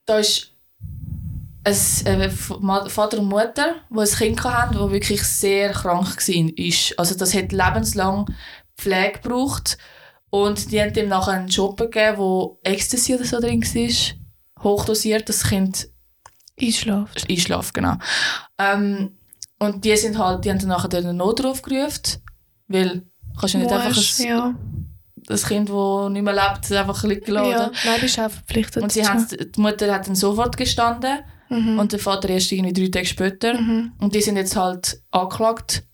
da 0.04 0.18
ist 0.18 0.52
ein 1.64 2.20
äh, 2.20 2.30
Vater 2.30 3.18
und 3.18 3.28
Mutter, 3.28 3.76
die 3.90 3.98
ein 3.98 4.06
Kind 4.06 4.44
hatten, 4.44 4.74
das 4.74 4.90
wirklich 4.90 5.22
sehr 5.22 5.72
krank 5.72 6.16
war. 6.16 6.98
Also 6.98 7.14
das 7.16 7.34
hat 7.34 7.52
lebenslang 7.52 8.26
Pflege 8.76 9.20
gebraucht. 9.20 9.78
Und 10.30 10.70
die 10.70 10.80
haben 10.80 10.94
ihm 10.94 11.08
nachher 11.08 11.32
einen 11.32 11.48
Job 11.48 11.76
gegeben, 11.78 12.18
wo 12.18 12.58
Ecstasy 12.62 13.14
oder 13.14 13.24
so 13.24 13.40
drin 13.40 13.62
war. 13.62 14.64
Hochdosiert, 14.64 15.28
das 15.28 15.44
Kind 15.44 15.88
Einschlafen. 16.60 17.22
einschlafen, 17.28 17.70
genau. 17.74 17.96
Ähm, 18.58 19.16
und 19.58 19.84
die 19.84 19.96
sind 19.96 20.18
halt, 20.18 20.44
die 20.44 20.50
haben 20.50 20.58
dann 20.58 20.68
nachher 20.68 20.88
den 20.88 21.16
Notruf 21.16 21.62
gerufen, 21.62 22.22
weil 22.68 23.02
kannst 23.38 23.54
du 23.54 23.58
nicht 23.58 23.70
einfach 23.72 23.94
Musst, 23.94 24.20
ein, 24.20 24.26
ja. 24.28 24.54
das 25.26 25.46
Kind, 25.46 25.68
das 25.68 26.10
nicht 26.10 26.22
mehr 26.22 26.34
lebt, 26.34 26.72
einfach 26.72 27.04
liegen 27.04 27.30
lassen. 27.32 27.50
ja. 27.50 27.70
Nein, 27.84 28.00
bist 28.00 28.18
auch 28.18 28.30
verpflichtet 28.30 28.82
Und 28.82 28.92
sie 28.92 29.06
haben, 29.06 29.26
die 29.28 29.60
Mutter 29.60 29.92
hat 29.94 30.06
dann 30.06 30.14
sofort 30.14 30.56
gestanden 30.56 31.18
Mhm. 31.48 31.78
und 31.78 31.92
der 31.92 32.00
Vater 32.00 32.28
erst 32.28 32.50
irgendwie 32.50 32.72
drei 32.72 32.88
Tage 32.90 33.06
später. 33.06 33.54
mhm. 33.54 33.92
Und 34.00 34.12
die 34.16 34.20
sind 34.20 34.36
jetzt 34.36 34.56
halt 34.56 35.00
angeklagt 35.12 35.84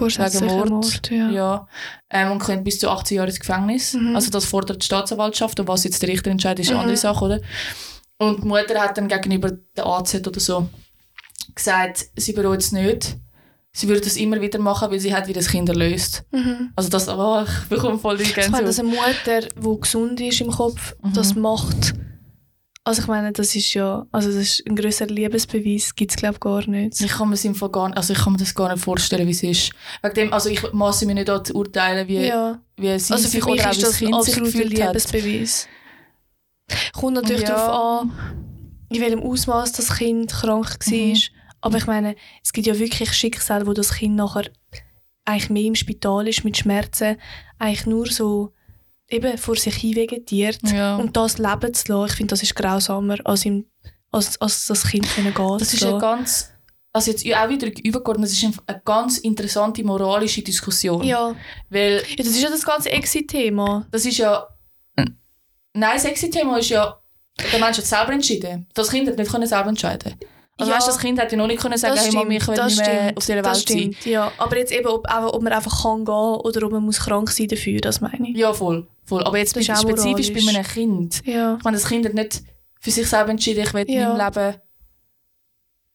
wegen 0.00 0.46
Mord. 0.46 0.70
Mord. 0.70 1.10
ja. 1.10 1.28
ja. 1.30 1.66
Ähm, 2.08 2.30
und 2.32 2.38
können 2.38 2.64
bis 2.64 2.78
zu 2.78 2.88
18 2.88 3.16
Jahre 3.18 3.28
ins 3.28 3.38
Gefängnis. 3.38 3.92
Mhm. 3.92 4.16
Also 4.16 4.30
das 4.30 4.46
fordert 4.46 4.80
die 4.80 4.86
Staatsanwaltschaft 4.86 5.60
und 5.60 5.68
was 5.68 5.84
jetzt 5.84 6.00
der 6.00 6.08
Richter 6.08 6.30
entscheidet, 6.30 6.60
ist 6.64 6.68
eine 6.70 6.76
Mhm. 6.78 6.80
andere 6.84 6.96
Sache, 6.96 7.24
oder? 7.26 7.40
Und 8.16 8.42
die 8.42 8.48
Mutter 8.48 8.80
hat 8.80 8.96
dann 8.96 9.06
gegenüber 9.08 9.50
der 9.76 9.86
AZ 9.86 10.14
oder 10.26 10.40
so 10.40 10.70
gesagt, 11.54 12.06
sie 12.16 12.32
bereut 12.32 12.60
es 12.60 12.72
nicht. 12.72 13.16
Sie 13.74 13.88
würde 13.88 14.02
das 14.02 14.16
immer 14.16 14.38
wieder 14.40 14.58
machen, 14.58 14.90
weil 14.90 15.00
sie 15.00 15.14
hat 15.14 15.28
wieder 15.28 15.40
das 15.40 15.48
Kind 15.48 15.68
erlöst. 15.68 16.24
Mhm. 16.30 16.72
Also 16.76 16.90
das, 16.90 17.08
oh, 17.08 17.42
ich 17.42 17.68
bekomme 17.70 17.98
voll 17.98 18.18
die 18.18 18.24
Ich 18.24 18.36
meine, 18.50 18.66
dass 18.66 18.76
Gänsehaut. 18.76 18.96
eine 19.24 19.40
Mutter, 19.40 19.48
die 19.74 19.80
gesund 19.80 20.20
ist 20.20 20.40
im 20.42 20.50
Kopf, 20.50 20.94
Mhm. 21.02 21.12
das 21.14 21.34
macht. 21.34 21.94
Also 22.84 23.00
ich 23.02 23.08
meine, 23.08 23.32
das 23.32 23.54
ist 23.54 23.72
ja, 23.74 24.04
also 24.10 24.28
das 24.28 24.36
ist 24.38 24.66
ein 24.68 24.74
grösserer 24.76 25.08
Liebesbeweis, 25.08 25.94
gibt 25.94 26.10
es 26.10 26.16
glaube 26.16 26.34
ich 26.34 26.40
gar 26.40 26.68
nicht. 26.68 27.00
Ich 27.00 27.12
kann 27.12 27.28
mir 27.28 27.36
das 27.36 27.44
im 27.44 27.54
Fall 27.54 27.70
gar 27.70 27.88
nicht, 27.88 27.96
also 27.96 28.12
ich 28.12 28.18
kann 28.18 28.32
mir 28.32 28.40
das 28.40 28.54
gar 28.54 28.72
nicht 28.74 28.82
vorstellen, 28.84 29.26
wie 29.26 29.30
es 29.30 29.42
ist. 29.42 29.70
Wegen 30.02 30.14
dem, 30.16 30.32
also 30.32 30.48
ich 30.50 30.60
maße 30.72 31.06
mir 31.06 31.14
nicht 31.14 31.30
an 31.30 31.42
zu 31.44 31.54
urteilen, 31.54 32.06
wie, 32.08 32.26
ja. 32.26 32.58
wie 32.76 32.98
sie 32.98 33.12
Also 33.14 33.28
sich 33.28 33.42
oder 33.46 33.68
auch 33.68 33.70
ist 33.70 33.78
wie 33.78 33.82
das 33.82 33.96
Kind 33.98 34.24
sich 34.24 34.34
gefühlt 34.34 34.82
hat. 34.82 34.88
Liebesbeweis. 34.88 35.68
Kommt 36.92 37.14
natürlich 37.14 37.42
Ja. 37.42 37.48
darauf 37.54 38.02
an, 38.02 38.12
in 38.94 39.00
welchem 39.02 39.22
Ausmaß 39.22 39.72
das 39.72 39.96
Kind 39.96 40.30
krank 40.32 40.78
war. 40.86 40.92
Mhm. 40.98 41.18
Aber 41.60 41.78
ich 41.78 41.86
meine, 41.86 42.16
es 42.42 42.52
gibt 42.52 42.66
ja 42.66 42.78
wirklich 42.78 43.12
Schicksale, 43.12 43.66
wo 43.66 43.72
das 43.72 43.94
Kind 43.94 44.16
nachher 44.16 44.50
eigentlich 45.24 45.50
mehr 45.50 45.62
im 45.64 45.74
Spital 45.76 46.26
ist 46.26 46.44
mit 46.44 46.56
Schmerzen, 46.56 47.16
eigentlich 47.58 47.86
nur 47.86 48.06
so 48.06 48.52
eben 49.08 49.38
vor 49.38 49.56
sich 49.56 49.74
hin 49.76 49.94
vegetiert. 49.94 50.58
Ja. 50.64 50.96
Und 50.96 51.16
das 51.16 51.38
Leben 51.38 51.72
zu 51.74 51.92
lassen, 51.92 52.06
ich 52.10 52.16
finde, 52.16 52.32
das 52.32 52.42
ist 52.42 52.56
grausamer, 52.56 53.18
als, 53.24 53.44
ihm, 53.44 53.66
als, 54.10 54.40
als 54.40 54.66
das 54.66 54.84
Kind 54.88 55.06
können 55.14 55.32
gehen 55.32 55.58
Das 55.58 55.72
ist 55.74 55.84
eine 55.84 55.98
ganz, 55.98 56.52
also 56.92 57.10
jetzt 57.12 57.24
auch 57.24 57.48
wieder 57.48 57.68
übergeordnet, 57.84 58.28
das 58.28 58.32
ist 58.36 58.44
eine- 58.44 58.54
eine 58.66 58.82
ganz 58.84 59.18
interessante 59.18 59.84
moralische 59.84 60.42
Diskussion. 60.42 61.04
ja. 61.04 61.34
Weil 61.70 62.02
ja, 62.08 62.16
das 62.16 62.26
ist 62.28 62.42
ja 62.42 62.50
das 62.50 62.64
ganze 62.64 62.90
Exit-Thema. 62.90 63.86
das 63.90 64.04
ist 64.06 64.18
ja, 64.18 64.48
nein, 65.74 65.92
das 65.94 66.04
Exit-Thema 66.04 66.58
ist 66.58 66.70
ja, 66.70 66.98
der 67.52 67.60
Mensch 67.60 67.78
hat 67.78 67.84
selber 67.86 68.12
entschieden. 68.12 68.66
Das 68.74 68.90
Kind 68.90 69.08
hat 69.08 69.16
nicht 69.16 69.30
können 69.30 69.46
selber 69.46 69.68
entscheiden 69.68 70.14
Also 70.58 70.70
Ja. 70.70 70.76
weißt, 70.76 70.88
das 70.88 70.98
Kind 70.98 71.18
hat 71.20 71.32
ja 71.32 71.38
noch 71.38 71.46
nicht 71.46 71.60
können 71.60 71.78
sagen, 71.78 71.96
hey 71.98 72.12
Mami, 72.12 72.36
ich 72.36 72.42
stimmt, 72.42 72.58
will 72.58 72.64
nicht 72.66 72.76
mehr 72.76 72.86
stimmt, 72.86 73.16
auf 73.16 73.24
dieser 73.24 73.34
Welt 73.36 73.46
das 73.46 73.58
sein. 73.62 73.78
stimmt, 73.78 74.06
ja. 74.06 74.32
Aber 74.38 74.58
jetzt 74.58 74.72
eben, 74.72 74.86
ob, 74.86 75.06
ob 75.10 75.42
man 75.42 75.52
einfach 75.52 75.82
kann 75.82 76.04
gehen 76.04 76.14
oder 76.14 76.66
ob 76.66 76.72
man 76.72 76.82
muss 76.82 77.00
krank 77.00 77.30
sein 77.30 77.48
dafür, 77.48 77.80
das 77.80 78.00
meine 78.00 78.28
ich. 78.30 78.36
Ja, 78.36 78.52
voll, 78.52 78.86
voll. 79.04 79.24
Aber 79.24 79.38
jetzt 79.38 79.56
Das 79.56 79.64
spezifisch 79.80 80.32
bei 80.32 80.40
einem 80.54 80.64
Kind. 80.66 81.22
Ja. 81.24 81.56
Ich 81.58 81.64
meine, 81.64 81.76
das 81.76 81.86
Kind 81.88 82.04
hat 82.06 82.14
nicht 82.14 82.42
für 82.80 82.90
sich 82.90 83.06
selber 83.08 83.30
entschieden, 83.30 83.64
ich 83.64 83.72
will 83.74 83.84
Ja. 83.88 84.08
nicht 84.14 84.18
mehr 84.18 84.30
leben 84.50 84.60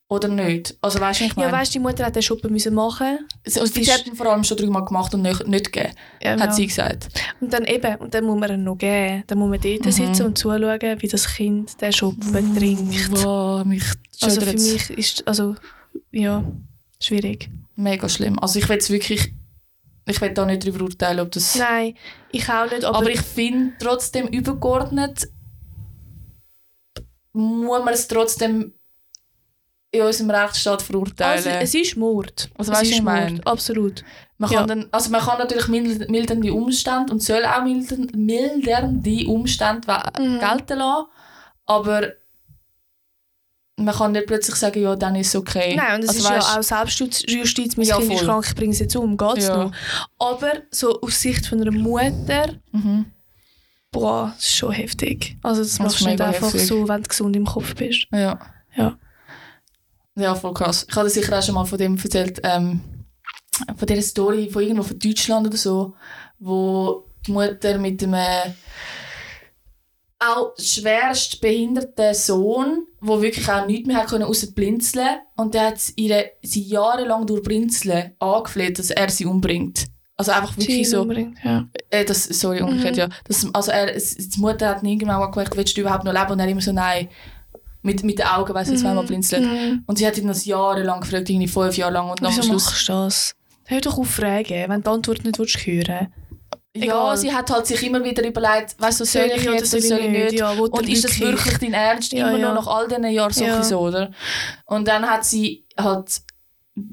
oder 0.09 0.27
nicht. 0.29 0.77
Also 0.81 0.99
weißt 1.01 1.19
du, 1.19 1.23
ich 1.25 1.29
Ja, 1.31 1.35
meine? 1.43 1.51
weißt 1.51 1.71
du, 1.75 1.79
die 1.79 1.83
Mutter 1.83 2.05
hat 2.05 2.15
den 2.15 2.21
Schuppen 2.23 2.51
müssen 2.51 2.73
machen. 2.73 3.27
also, 3.45 3.65
sie 3.65 3.81
ist- 3.81 3.93
hat 3.93 4.07
ihn 4.07 4.15
vor 4.15 4.27
allem 4.27 4.43
schon 4.43 4.55
dreimal 4.57 4.85
gemacht 4.85 5.13
und 5.13 5.21
nicht, 5.21 5.45
nicht 5.47 5.71
gegeben, 5.73 5.93
Ja, 6.21 6.39
hat 6.39 6.55
sie 6.55 6.65
gesagt. 6.67 7.09
Und 7.41 7.51
dann 7.51 7.65
eben, 7.65 7.95
und 7.97 8.13
dann 8.13 8.23
muss 8.23 8.39
man 8.39 8.51
ihn 8.51 8.63
noch 8.63 8.77
geben. 8.77 9.23
Dann 9.27 9.37
muss 9.37 9.49
man 9.49 9.59
dort 9.59 9.85
Mhm. 9.85 9.91
sitzen 9.91 10.25
und 10.27 10.37
zuschauen, 10.37 11.01
wie 11.01 11.07
das 11.07 11.27
Kind 11.35 11.81
den 11.81 11.91
Schuppen 11.91 12.55
trinkt. 12.55 13.11
Wow, 13.23 13.65
mich 13.65 13.83
Also 14.21 14.39
für 14.41 14.53
mich 14.53 14.89
ist, 14.91 15.27
also, 15.27 15.55
ja, 16.11 16.43
schwierig. 17.01 17.49
Mega 17.75 18.07
schlimm. 18.07 18.39
Also 18.39 18.59
ich 18.59 18.67
will 18.69 18.77
es 18.77 18.89
wirklich, 18.89 19.33
ich 20.05 20.21
will 20.21 20.29
da 20.33 20.45
nicht 20.45 20.63
darüber 20.65 20.85
urteilen, 20.85 21.19
ob 21.19 21.31
das... 21.31 21.55
Nein, 21.55 21.95
ich 22.31 22.47
auch 22.49 22.63
nicht, 22.71 22.85
aber, 22.85 22.97
Aber, 22.99 23.09
ich 23.11 23.19
finde 23.21 23.73
trotzdem 23.79 24.27
übergeordnet, 24.27 25.27
muss 27.33 27.83
man 27.83 27.93
es 27.93 28.07
trotzdem 28.07 28.73
in 29.91 30.01
unserem 30.01 30.29
Rechtsstaat 30.31 30.81
verurteilen. 30.81 31.37
Also, 31.37 31.49
es 31.49 31.73
ist 31.73 31.95
Mord. 31.97 32.49
Also, 32.57 32.71
es 32.71 32.77
weißt 32.79 32.91
ist 32.91 32.97
ich 32.97 33.03
meine? 33.03 33.31
Mord. 33.35 33.47
Absolut. 33.47 34.03
Man 34.37 34.51
Ja. 34.51 34.59
kann, 34.59 34.67
dann, 34.67 34.87
also 34.91 35.09
man 35.09 35.21
kann 35.21 35.39
natürlich 35.39 35.67
mild- 35.67 36.09
mildernde 36.09 36.53
Umstände 36.53 37.11
und 37.11 37.23
soll 37.23 37.43
auch 37.45 37.63
mildernde 37.63 39.27
Umstände 39.27 39.87
Mhm. 40.19 40.39
gelten 40.39 40.77
lassen, 40.79 41.07
aber 41.65 42.07
man 43.79 43.93
kann 43.95 44.11
nicht 44.11 44.25
plötzlich 44.27 44.55
sagen, 44.55 44.81
ja, 44.81 44.95
dann 44.95 45.15
ist 45.15 45.27
es 45.29 45.35
okay. 45.35 45.75
Nein, 45.75 45.95
und 45.95 46.03
es 46.03 46.09
also, 46.09 46.19
ist 46.21 46.29
weisst- 46.29 46.47
ja 46.53 46.59
auch 46.59 46.63
Selbstjustiz, 46.63 47.77
mein 47.77 47.85
Ja, 47.85 47.97
Kind 47.97 48.11
ist 48.11 48.19
voll. 48.19 48.27
krank, 48.27 48.45
ich 48.47 48.55
bringe 48.55 48.71
es 48.73 48.79
jetzt 48.79 48.95
um, 48.95 49.15
geht's 49.17 49.47
Ja. 49.47 49.57
noch? 49.65 49.71
Aber 50.19 50.51
so 50.71 50.99
aus 51.01 51.19
Sicht 51.21 51.45
von 51.45 51.61
einer 51.61 51.71
Mutter, 51.71 52.55
Mhm. 52.71 53.05
boah, 53.91 54.33
das 54.35 54.45
ist 54.45 54.55
schon 54.57 54.71
heftig. 54.71 55.37
Also 55.43 55.61
das, 55.61 55.71
Das 55.71 55.79
machst 55.79 55.95
ist 55.97 56.05
du 56.05 56.09
nicht 56.09 56.21
einfach 56.21 56.47
heftig. 56.53 56.67
so, 56.67 56.87
wenn 56.87 57.03
du 57.03 57.07
gesund 57.09 57.35
im 57.35 57.45
Kopf 57.45 57.75
bist. 57.75 58.07
Ja. 58.11 58.39
Ja. 58.75 58.97
Ja, 60.17 60.33
voll 60.35 60.53
krass. 60.53 60.85
Ich 60.89 60.95
habe 60.95 61.07
dir 61.07 61.13
sicher 61.13 61.37
auch 61.37 61.43
schon 61.43 61.55
mal 61.55 61.65
von 61.65 61.77
dem 61.77 61.97
erzählt, 61.97 62.41
ähm, 62.43 62.81
von 63.75 63.87
dieser 63.87 64.01
Story 64.01 64.49
von 64.49 64.61
irgendwo 64.63 64.83
von 64.83 64.99
Deutschland 64.99 65.47
oder 65.47 65.57
so, 65.57 65.93
wo 66.39 67.05
die 67.25 67.31
Mutter 67.31 67.77
mit 67.77 68.03
einem 68.03 68.53
auch 70.19 70.53
schwerst 70.57 71.39
behinderten 71.41 72.13
Sohn, 72.15 72.87
wo 72.99 73.21
wirklich 73.21 73.47
auch 73.49 73.67
nichts 73.67 73.87
mehr 73.87 74.05
können, 74.05 74.23
außer 74.23 74.47
blinzeln 74.47 75.19
und 75.35 75.53
der 75.53 75.67
hat 75.67 75.79
ihre, 75.95 76.31
sie 76.41 76.63
jahrelang 76.63 77.27
durch 77.27 77.43
Blinzeln 77.43 78.13
angefleht, 78.17 78.79
dass 78.79 78.89
er 78.89 79.09
sie 79.09 79.25
umbringt. 79.27 79.85
Also 80.15 80.31
einfach 80.31 80.57
wirklich 80.57 80.89
so, 80.89 81.01
umbringt, 81.03 81.37
ja. 81.43 81.67
äh, 81.91 82.03
das, 82.03 82.23
sorry, 82.23 82.61
umgekehrt, 82.63 82.95
Mhm. 82.95 82.99
ja. 83.01 83.09
Das, 83.25 83.45
also 83.53 83.69
er, 83.69 83.93
die 83.95 84.39
Mutter 84.39 84.69
hat 84.69 84.81
ihn 84.81 84.89
irgendwann 84.89 85.19
mal 85.19 85.27
gefragt, 85.27 85.55
willst 85.55 85.77
du 85.77 85.81
überhaupt 85.81 86.05
noch 86.05 86.13
leben? 86.13 86.31
Und 86.31 86.39
er 86.39 86.47
immer 86.47 86.61
so, 86.61 86.71
nein. 86.71 87.09
Mit, 87.87 88.03
mit 88.03 88.19
den 88.19 88.27
Augen, 88.27 88.53
weiss 88.53 88.69
ich, 88.69 88.79
zweimal 88.79 89.05
blinzelt. 89.05 89.43
Mhm. 89.45 89.83
Und 89.87 89.97
sie 89.97 90.05
hat 90.05 90.17
ihn 90.17 90.27
das 90.27 90.43
jahrelang 90.45 90.99
gefragt, 91.01 91.29
irgendwie 91.29 91.47
fünf 91.47 91.77
Jahre 91.77 91.93
lang. 91.93 92.09
Und 92.09 92.21
am 92.21 92.29
Wieso 92.31 92.43
Schluss. 92.43 92.65
machst 92.65 92.89
du 92.89 92.93
das? 92.93 93.35
Hör 93.65 93.81
doch 93.81 93.97
auf 93.97 94.09
fragen, 94.09 94.65
wenn 94.69 94.81
du 94.81 94.81
die 94.81 94.89
Antwort 94.89 95.23
nicht 95.25 95.39
willst 95.39 95.65
hören 95.65 96.07
Ja, 96.75 96.83
Egal. 96.83 97.17
sie 97.17 97.33
hat 97.33 97.49
halt 97.49 97.65
sich 97.65 97.81
immer 97.83 98.03
wieder 98.03 98.25
überlegt, 98.27 98.75
weißt 98.79 98.99
du, 98.99 99.05
soll 99.05 99.29
ich 99.35 99.49
oder 99.49 99.65
soll 99.65 99.79
ich 99.79 100.09
nicht? 100.09 100.33
Ja, 100.33 100.51
und 100.51 100.89
ist 100.89 101.03
das 101.05 101.19
wirklich? 101.19 101.57
dein 101.57 101.73
Ernst? 101.73 102.11
Ja, 102.13 102.29
immer 102.29 102.37
ja. 102.39 102.53
noch 102.53 102.65
nach 102.65 102.75
all 102.75 102.87
diesen 102.87 103.09
Jahren 103.09 103.33
so, 103.33 103.43
Ja. 103.45 103.63
so, 103.63 103.79
oder? 103.79 104.11
Und 104.65 104.87
dann 104.87 105.05
hat 105.09 105.25
sie 105.25 105.65
halt 105.77 106.21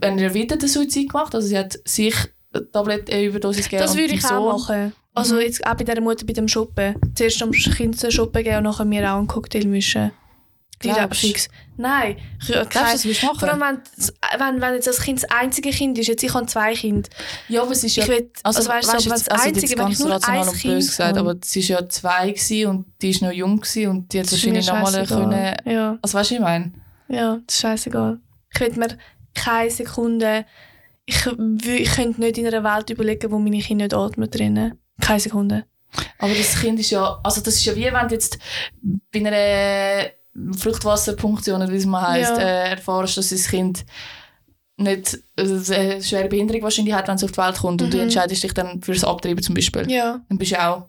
einen 0.00 0.18
erwiderten 0.18 0.68
Suizid 0.68 1.10
gemacht. 1.10 1.34
Also 1.34 1.48
sie 1.48 1.58
hat 1.58 1.78
sich 1.84 2.14
eine 2.52 2.70
Tablettenüberdosis 2.70 3.64
gegeben. 3.64 3.82
Das 3.82 3.96
würde 3.96 4.14
ich 4.14 4.24
auch 4.24 4.58
machen. 4.58 4.92
Also 5.12 5.38
jetzt 5.38 5.64
auch 5.66 5.74
bei 5.74 5.84
dieser 5.84 6.00
Mutter 6.00 6.26
bei 6.26 6.32
dem 6.32 6.48
Shoppen. 6.48 6.96
Zuerst 7.14 7.40
am 7.42 7.52
Kind 7.52 7.98
zum 7.98 8.10
Shoppen 8.10 8.42
gehen 8.42 8.56
und 8.56 8.64
nachher 8.64 8.84
mir 8.84 9.12
auch 9.12 9.18
einen 9.18 9.28
Cocktail 9.28 9.66
mischen. 9.66 10.10
Direkt. 10.84 11.48
Nein. 11.76 12.16
Ich, 12.40 12.46
Glaubst 12.46 12.74
du, 12.74 12.78
kein, 12.78 12.92
das 12.92 13.22
machen? 13.22 13.38
vor 13.38 13.48
allem, 13.48 13.60
wenn, 13.60 14.40
wenn, 14.40 14.60
wenn 14.60 14.74
jetzt 14.74 14.86
das 14.86 15.00
Kind 15.00 15.22
das 15.22 15.30
einzige 15.30 15.70
Kind 15.70 15.98
ist, 15.98 16.06
jetzt 16.06 16.22
ich 16.22 16.32
habe 16.32 16.46
zwei 16.46 16.74
Kinder. 16.74 17.08
Ja, 17.48 17.62
aber 17.62 17.72
es 17.72 17.82
ist 17.82 17.96
ja... 17.96 18.04
Ich 18.04 18.10
will, 18.10 18.30
Also, 18.42 18.58
also, 18.58 18.70
weißt 18.70 18.88
du, 18.88 18.92
weißt, 18.92 19.06
jetzt, 19.06 19.12
das 19.12 19.28
also 19.28 19.44
einzige, 19.44 19.66
jetzt 19.66 19.78
wenn 19.78 19.84
ganz 19.86 20.00
ich 20.00 20.06
rational 20.06 20.42
ein 20.42 20.48
und 20.48 20.56
Kind 20.58 20.74
böse 20.74 20.88
gesagt, 20.88 21.18
aber 21.18 21.34
sie 21.42 21.68
war 21.68 21.80
ja 21.80 21.88
zwei 21.88 22.30
gewesen 22.30 22.66
und 22.70 22.86
die 23.02 23.10
ist 23.10 23.22
noch 23.22 23.32
jung 23.32 23.60
gewesen 23.60 23.88
und 23.90 24.12
die 24.12 24.20
hat 24.20 24.30
wahrscheinlich 24.30 24.66
nochmal 24.66 25.06
können... 25.06 25.56
Ja, 25.64 25.98
Also 26.00 26.18
weißt 26.18 26.30
du, 26.30 26.34
was 26.34 26.38
ich 26.38 26.40
meine? 26.40 26.72
ja, 27.08 27.38
das 27.46 27.56
ist 27.56 27.60
scheißegal. 27.60 28.20
Ich 28.54 28.60
will 28.60 28.72
mir 28.76 28.98
keine 29.34 29.70
Sekunde... 29.70 30.46
Ich, 31.06 31.26
ich 31.26 31.90
könnte 31.92 32.20
nicht 32.20 32.38
in 32.38 32.46
einer 32.46 32.64
Welt 32.64 32.88
überlegen, 32.88 33.30
wo 33.30 33.38
meine 33.38 33.58
Kinder 33.60 33.84
nicht 33.84 33.94
atmen 33.94 34.30
drinnen. 34.30 34.78
Keine 35.02 35.20
Sekunde. 35.20 35.64
Aber 36.18 36.34
das 36.34 36.60
Kind 36.60 36.80
ist 36.80 36.90
ja, 36.90 37.20
also 37.22 37.40
das 37.40 37.54
ist 37.56 37.64
ja 37.66 37.76
wie 37.76 37.84
wenn 37.84 38.08
du 38.08 38.14
jetzt 38.14 38.38
bei 39.12 39.20
einer 39.20 40.10
Fruchtwasserpunktion, 40.58 41.62
oder 41.62 41.70
wie 41.72 41.76
es 41.76 41.86
mal 41.86 42.08
heisst, 42.08 42.32
Ja. 42.36 42.38
äh, 42.42 42.70
erfährst, 42.70 43.16
dass 43.16 43.28
das 43.30 43.48
Kind 43.48 43.84
nicht 44.76 45.18
äh, 45.36 45.42
eine 45.42 46.02
schwere 46.02 46.28
Behinderung 46.28 46.62
wahrscheinlich 46.62 46.94
hat, 46.94 47.06
wenn 47.08 47.14
es 47.16 47.22
auf 47.24 47.30
die 47.32 47.38
Welt 47.38 47.56
kommt 47.58 47.80
und 47.82 47.92
du 47.92 47.96
Mhm. 47.98 48.02
entscheidest 48.04 48.42
dich 48.42 48.52
dann 48.54 48.82
für 48.82 48.92
das 48.92 49.04
Abtreiben 49.04 49.42
zum 49.42 49.54
Beispiel. 49.54 49.88
Ja. 49.90 50.20
Dann 50.28 50.38
bist 50.38 50.52
du 50.52 50.60
auch, 50.60 50.88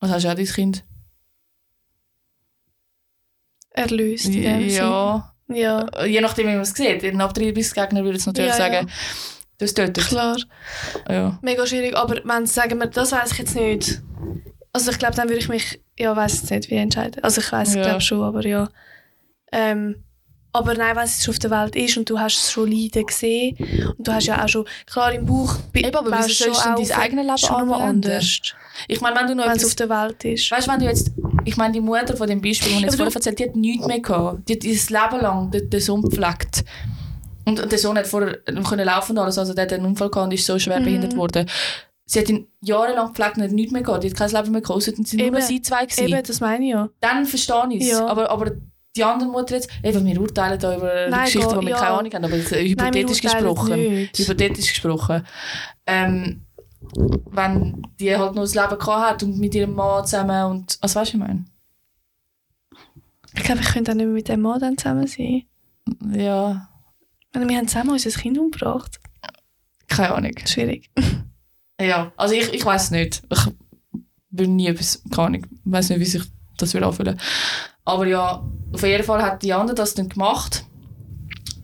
was 0.00 0.10
hast 0.10 0.24
du 0.24 0.28
auch 0.30 0.34
dein 0.34 0.44
Kind? 0.46 0.84
Erlöst. 3.70 4.26
Ja, 4.34 5.32
Ja, 5.48 6.04
je 6.04 6.20
nachdem 6.20 6.48
wie 6.48 6.52
man 6.52 6.62
es 6.62 6.70
sieht. 6.74 7.04
Ein 7.04 7.20
Abtreibungsgegner 7.20 8.02
würde 8.04 8.18
es 8.18 8.26
natürlich 8.26 8.50
Ja, 8.50 8.58
ja. 8.58 8.72
sagen, 8.74 8.90
das 9.58 9.74
tötet. 9.74 10.04
klar. 10.06 10.36
Ja. 11.08 11.38
Mega 11.40 11.66
schwierig, 11.66 11.94
aber 11.96 12.20
wenn 12.24 12.46
sie 12.46 12.52
sagen 12.54 12.78
wir, 12.80 12.86
das 12.88 13.12
weiß 13.12 13.32
ich 13.32 13.38
jetzt 13.38 13.54
nicht. 13.54 14.02
Also 14.72 14.90
ich 14.90 14.98
glaube, 14.98 15.14
dann 15.14 15.28
würde 15.28 15.38
ich 15.38 15.48
mich, 15.48 15.80
ja, 15.98 16.14
weiß 16.16 16.40
jetzt 16.42 16.50
nicht, 16.50 16.70
wie 16.70 16.76
entscheiden. 16.76 17.22
Also 17.22 17.40
ich 17.40 17.50
weiß, 17.52 17.74
Ja. 17.74 17.82
glaube 17.82 18.00
schon, 18.00 18.22
aber 18.22 18.46
ja. 18.46 18.68
Ähm, 19.52 20.02
aber 20.52 20.72
nein, 20.74 20.96
wenn 20.96 21.04
es 21.04 21.22
schon 21.22 21.34
auf 21.34 21.38
der 21.38 21.50
Welt 21.50 21.76
ist 21.76 21.96
und 21.98 22.08
du 22.08 22.18
hast 22.18 22.38
es 22.38 22.50
schon 22.50 22.70
leiden 22.70 23.04
gesehen 23.04 23.56
und 23.98 24.08
du 24.08 24.12
hast 24.12 24.26
ja 24.26 24.42
auch 24.42 24.48
schon, 24.48 24.64
klar 24.86 25.12
im 25.12 25.26
Buch, 25.26 25.54
Eben, 25.74 25.94
aber 25.94 26.10
wieso 26.18 26.44
sollst 26.44 26.64
du 26.64 26.74
dein 26.82 26.92
eigenes 26.98 27.26
Leben 27.26 27.38
schon 27.38 27.56
anwenden? 27.70 28.06
anders, 28.10 28.40
Ich 28.88 29.00
meine, 29.02 29.16
wenn 29.20 29.26
du 29.26 29.34
noch 29.34 29.44
etwas 29.46 29.66
auf 29.66 29.74
der 29.74 29.88
Welt 29.90 30.24
ist. 30.24 30.50
Weißt 30.50 30.66
du, 30.66 30.72
wenn 30.72 30.80
du 30.80 30.86
jetzt, 30.86 31.10
ich 31.44 31.56
meine, 31.58 31.74
die 31.74 31.80
Mutter 31.80 32.16
von 32.16 32.26
dem 32.26 32.40
Beispiel, 32.40 32.70
die 32.70 32.76
ich 32.78 32.82
jetzt 32.84 32.96
vorher 32.96 33.14
erzählt 33.14 33.38
die 33.38 33.44
hat 33.44 33.56
nichts 33.56 33.86
mehr 33.86 34.00
gehabt. 34.00 34.48
Die 34.48 34.54
hat 34.54 34.64
ihr 34.64 34.72
Leben 34.72 35.20
lang 35.22 35.50
den, 35.50 35.68
den 35.70 35.80
Sohn 35.80 36.00
gepflegt. 36.02 36.64
Und 37.44 37.70
der 37.70 37.78
Sohn 37.78 37.96
hat 37.98 38.06
vorher 38.06 38.38
nicht 38.50 38.66
können 38.68 38.86
laufen 38.86 39.16
alles, 39.18 39.36
also 39.38 39.52
der 39.54 39.64
hat 39.66 39.72
einen 39.74 39.84
Unfall 39.84 40.10
gehabt 40.10 40.24
und 40.26 40.32
ist 40.32 40.46
so 40.46 40.58
schwer 40.58 40.80
Mhm. 40.80 40.84
behindert 40.84 41.16
worden. 41.16 41.46
Sie 42.08 42.20
hat 42.20 42.28
ihn 42.28 42.46
jahrelang 42.62 43.08
gepflegt 43.08 43.36
und 43.36 43.42
hat 43.42 43.50
nichts 43.50 43.72
mehr 43.72 43.82
gehabt. 43.82 44.04
Die 44.04 44.10
hat 44.10 44.16
kein 44.16 44.30
Leben 44.30 44.52
mehr 44.52 44.60
gehabt, 44.60 44.76
außer 44.76 44.92
sind 44.94 45.12
nur 45.14 45.26
Eben. 45.26 45.40
sie 45.42 45.60
zwei 45.60 45.86
gewesen. 45.86 46.06
Eben, 46.08 46.22
das 46.22 46.40
meine 46.40 46.64
ich 46.64 46.70
ja. 46.70 46.88
Dann 47.00 47.26
verstehe 47.26 47.66
ich 47.72 47.82
es. 47.82 47.88
Ja. 47.90 48.06
Aber, 48.06 48.30
aber 48.30 48.52
die 48.96 49.02
andere 49.04 49.28
Mutter 49.28 49.56
jetzt, 49.56 49.68
eben, 49.82 50.04
wir 50.06 50.20
urteilen 50.20 50.58
da 50.58 50.76
über 50.76 51.08
Nein, 51.10 51.24
Geschichten, 51.24 51.50
gar- 51.50 51.60
die 51.60 51.66
wir 51.66 51.70
ja. 51.74 51.78
keine 51.80 51.98
Ahnung 51.98 52.12
haben, 52.14 52.24
aber 52.24 52.34
äh, 52.36 52.38
Nein, 52.50 52.66
hypothetisch 52.68 53.24
urteilen 53.24 53.44
gesprochen. 53.44 53.74
nicht. 53.80 54.18
Hypothetisch 54.18 54.68
gesprochen. 54.72 55.26
Ähm, 55.86 56.42
wenn 57.32 57.82
die 57.98 58.16
halt 58.16 58.34
nur 58.36 58.44
das 58.44 58.54
Leben 58.54 58.68
gehabt 58.78 58.88
hat 59.10 59.22
und 59.24 59.38
mit 59.38 59.54
ihrem 59.56 59.74
Mann 59.74 60.04
zusammen 60.06 60.44
und, 60.50 60.78
also 60.80 61.00
weißt 61.00 61.14
du, 61.14 61.18
was 61.20 61.26
ich 61.28 61.28
meine? 61.28 61.44
Ich 63.34 63.42
glaube, 63.42 63.60
ich 63.60 63.68
könnte 63.68 63.90
auch 63.90 63.96
nicht 63.96 64.06
mehr 64.06 64.14
mit 64.14 64.28
dem 64.28 64.40
Mann 64.42 64.60
dann 64.60 64.78
zusammen 64.78 65.06
sein. 65.08 65.42
Ja, 66.12 66.68
Wir 67.32 67.56
haben 67.56 67.68
zusammen 67.68 67.90
unser 67.90 68.10
Kind 68.10 68.38
umgebracht. 68.38 69.00
keine 69.88 70.14
Ahnung. 70.14 70.32
Schwierig. 70.46 70.88
Ja, 71.80 72.12
also 72.16 72.34
ich, 72.34 72.52
ich 72.52 72.64
weiß 72.64 72.90
nicht. 72.92 73.22
Ich 73.30 73.46
bin 74.30 74.56
nie 74.56 74.68
etwas, 74.68 75.02
keine 75.14 75.26
Ahnung, 75.28 75.46
ich 75.50 75.72
weiß 75.72 75.90
nicht, 75.90 76.00
wie 76.00 76.04
sich 76.04 76.22
das 76.58 76.74
würde 76.74 76.86
anfühlen. 76.86 77.20
Aber 77.84 78.06
ja, 78.06 78.42
auf 78.72 78.82
jeden 78.82 79.04
Fall 79.04 79.22
hat 79.22 79.42
die 79.42 79.52
andere 79.52 79.74
das 79.74 79.94
dann 79.94 80.08
gemacht. 80.08 80.64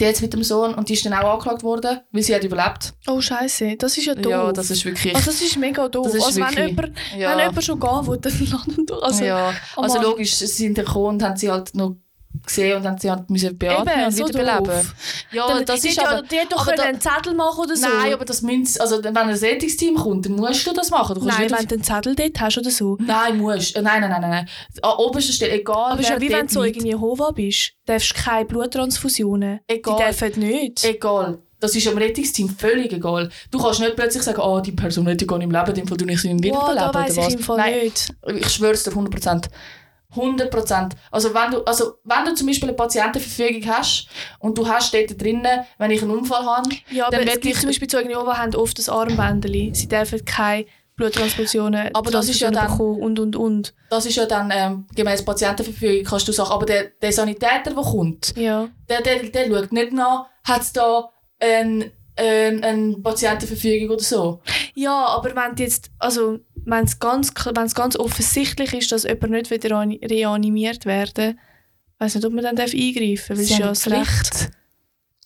Die 0.00 0.04
jetzt 0.04 0.22
mit 0.22 0.32
dem 0.32 0.42
Sohn 0.42 0.74
und 0.74 0.88
die 0.88 0.94
ist 0.94 1.04
dann 1.04 1.12
auch 1.12 1.32
angeklagt 1.34 1.62
worden, 1.62 2.00
weil 2.10 2.22
sie 2.22 2.34
hat 2.34 2.42
überlebt. 2.44 2.94
Oh 3.06 3.20
Scheiße, 3.20 3.76
das 3.76 3.96
ist 3.98 4.06
ja 4.06 4.14
doof. 4.14 4.30
Ja, 4.32 4.52
das 4.52 4.70
ist 4.70 4.84
wirklich. 4.84 5.14
Also 5.14 5.30
das 5.30 5.40
ist 5.40 5.56
mega 5.58 5.88
doof. 5.88 6.06
Ist 6.14 6.24
also 6.24 6.40
wenn 6.40 6.48
wirklich- 6.56 6.68
jemand, 6.68 6.92
ja. 7.16 7.30
wenn 7.30 7.38
jemand 7.38 7.64
schon 7.64 7.78
gehen 7.80 8.06
will, 8.06 8.18
dann 8.18 8.46
landen 8.50 8.86
durch. 8.86 9.02
Also, 9.02 9.24
ja, 9.24 9.52
oh 9.76 9.82
also 9.82 10.00
logisch, 10.00 10.34
sie 10.34 10.46
sind 10.46 10.74
gekommen 10.74 11.06
und 11.16 11.22
haben 11.22 11.36
sie 11.36 11.50
halt 11.50 11.74
noch 11.74 11.96
gesehen 12.44 12.76
und 12.76 12.86
haben 12.86 12.98
sie 12.98 13.10
halt 13.10 13.28
müssen 13.30 13.56
beatmen 13.56 13.88
Eben, 13.94 14.04
und 14.06 14.12
so 14.12 14.28
wiederbeleben. 14.28 14.88
Ja, 15.32 15.46
Dann, 15.48 15.64
das 15.64 15.80
die 15.80 15.88
ist 15.88 15.98
aber... 16.04 16.22
die 16.22 16.36
doch 16.48 16.66
aber 16.66 16.76
da- 16.76 16.82
einen 16.84 17.00
Zettel 17.00 17.34
machen 17.34 17.64
oder 17.64 17.76
so. 17.76 17.86
Nein, 17.86 18.12
aber 18.14 18.24
das 18.24 18.42
müssen, 18.42 18.80
also 18.80 19.02
wenn 19.02 19.16
ein 19.16 19.30
Rettungsteam 19.30 19.94
kommt, 19.96 20.26
dann 20.26 20.36
musst 20.36 20.66
du 20.66 20.72
das 20.72 20.90
machen. 20.90 21.14
Du 21.18 21.24
Nein, 21.24 21.50
wenn 21.50 21.66
du 21.68 21.74
einen 21.74 21.82
Zettel 21.84 22.14
dort 22.14 22.40
hast 22.40 22.58
oder 22.58 22.70
so. 22.70 22.96
Nein, 23.00 23.38
musst. 23.38 23.76
Äh, 23.76 23.82
Nein, 23.82 24.00
nein, 24.00 24.10
nein, 24.10 24.20
nein. 24.20 24.30
nein. 24.30 24.48
An 24.82 24.92
oberster 24.98 25.32
Stelle, 25.32 25.52
egal 25.52 25.92
Aber 25.92 26.00
es 26.00 26.06
ist 26.06 26.10
ja 26.10 26.20
wie 26.20 26.30
wenn 26.32 26.46
du 26.46 26.52
so 26.52 26.62
liegt. 26.62 26.76
irgendwie 26.76 26.92
Jehova 26.94 27.30
bist. 27.30 27.72
Du 27.86 27.92
darfst 27.92 28.14
keine 28.14 28.44
Bluttransfusionen. 28.46 29.60
Egal. 29.66 29.96
Die 29.96 30.04
dürfen 30.18 30.40
nicht. 30.40 30.84
Egal. 30.84 31.38
Das 31.60 31.76
ist 31.76 31.86
am 31.86 31.96
Rettungsteam 31.96 32.48
völlig 32.48 32.92
egal. 32.92 33.30
Du 33.52 33.58
kannst 33.62 33.78
nicht 33.78 33.94
plötzlich 33.94 34.24
sagen, 34.24 34.40
oh, 34.40 34.58
die 34.58 34.72
Person 34.72 35.06
hätte 35.06 35.26
gar 35.26 35.38
nicht 35.38 35.44
im 35.46 35.52
Leben, 35.52 35.74
dem 35.74 35.86
Fall 35.86 35.96
du 35.96 36.04
nicht 36.04 36.24
in 36.24 36.38
Wow, 36.38 36.44
Wiederbeleben 36.44 36.76
da 36.76 36.90
oder 36.90 36.98
weiss 37.00 37.16
was. 37.16 37.34
ich 37.34 37.48
Nein, 37.48 37.74
nicht. 37.84 38.14
ich 38.40 38.48
schwör's 38.48 38.82
dir, 38.82 38.90
100%. 38.90 39.44
100%. 40.14 40.90
Also 41.10 41.32
wenn, 41.34 41.50
du, 41.52 41.62
also 41.64 41.94
wenn 42.04 42.24
du 42.24 42.34
zum 42.34 42.46
Beispiel 42.46 42.68
eine 42.68 42.76
Patientenverfügung 42.76 43.66
hast 43.72 44.08
und 44.38 44.56
du 44.58 44.66
hast 44.68 44.92
dort 44.94 45.20
drinnen, 45.20 45.60
wenn 45.78 45.90
ich 45.90 46.02
einen 46.02 46.10
Unfall 46.10 46.44
habe, 46.44 46.68
Ja, 46.90 47.06
aber 47.06 47.18
dann 47.18 47.28
es 47.28 47.34
gibt 47.34 47.46
ich- 47.46 47.60
zum 47.60 47.68
Beispiel 47.68 47.88
Zeugen 47.88 48.10
Jehova 48.10 48.36
haben 48.38 48.54
oft 48.54 48.78
das 48.78 48.88
Armbändeli. 48.88 49.70
Sie 49.74 49.88
dürfen 49.88 50.24
keine 50.24 50.66
Bluttransfusionen 50.96 51.94
Aber 51.94 52.10
das 52.10 52.28
ist 52.28 52.40
ja 52.40 52.50
dann- 52.50 52.70
bekommen 52.70 53.00
und 53.00 53.18
und 53.18 53.36
und. 53.36 53.74
das 53.90 54.06
ist 54.06 54.16
ja 54.16 54.26
dann 54.26 54.50
ähm, 54.54 54.86
gemäß 54.94 55.24
Patientenverfügung, 55.24 56.04
kannst 56.04 56.28
du 56.28 56.32
sagen, 56.32 56.50
aber 56.50 56.66
der, 56.66 56.84
der 57.00 57.12
Sanitäter, 57.12 57.72
der 57.74 57.82
kommt, 57.82 58.34
Ja. 58.36 58.68
der, 58.88 59.00
der, 59.00 59.22
der 59.24 59.46
schaut 59.48 59.72
nicht 59.72 59.92
nach, 59.92 60.26
hat 60.44 60.60
es 60.62 60.72
da 60.72 61.08
ein, 62.22 62.62
ein, 62.64 62.64
eine 62.64 62.96
Patientenverfügung 62.98 63.90
oder 63.90 64.02
so. 64.02 64.40
Ja, 64.74 65.06
aber 65.06 65.34
wenn 65.34 65.56
jetzt, 65.56 65.90
also 65.98 66.38
wenn 66.64 66.84
es 66.84 66.98
ganz, 66.98 67.32
wenn 67.54 67.64
es 67.66 67.74
ganz 67.74 67.96
offensichtlich 67.96 68.72
ist, 68.74 68.92
dass 68.92 69.04
jemand 69.04 69.30
nicht 69.30 69.50
wieder 69.50 69.70
reani- 69.76 70.00
reanimiert 70.08 70.86
werden, 70.86 71.38
weiß 71.98 72.14
nicht, 72.14 72.24
ob 72.24 72.32
man 72.32 72.44
dann 72.44 72.56
darf 72.56 72.72
eingreifen 72.72 73.16
darf, 73.28 73.38
weil 73.38 73.40
es 73.40 73.58
ja 73.58 73.66
das 73.68 73.90
Recht. 73.90 74.50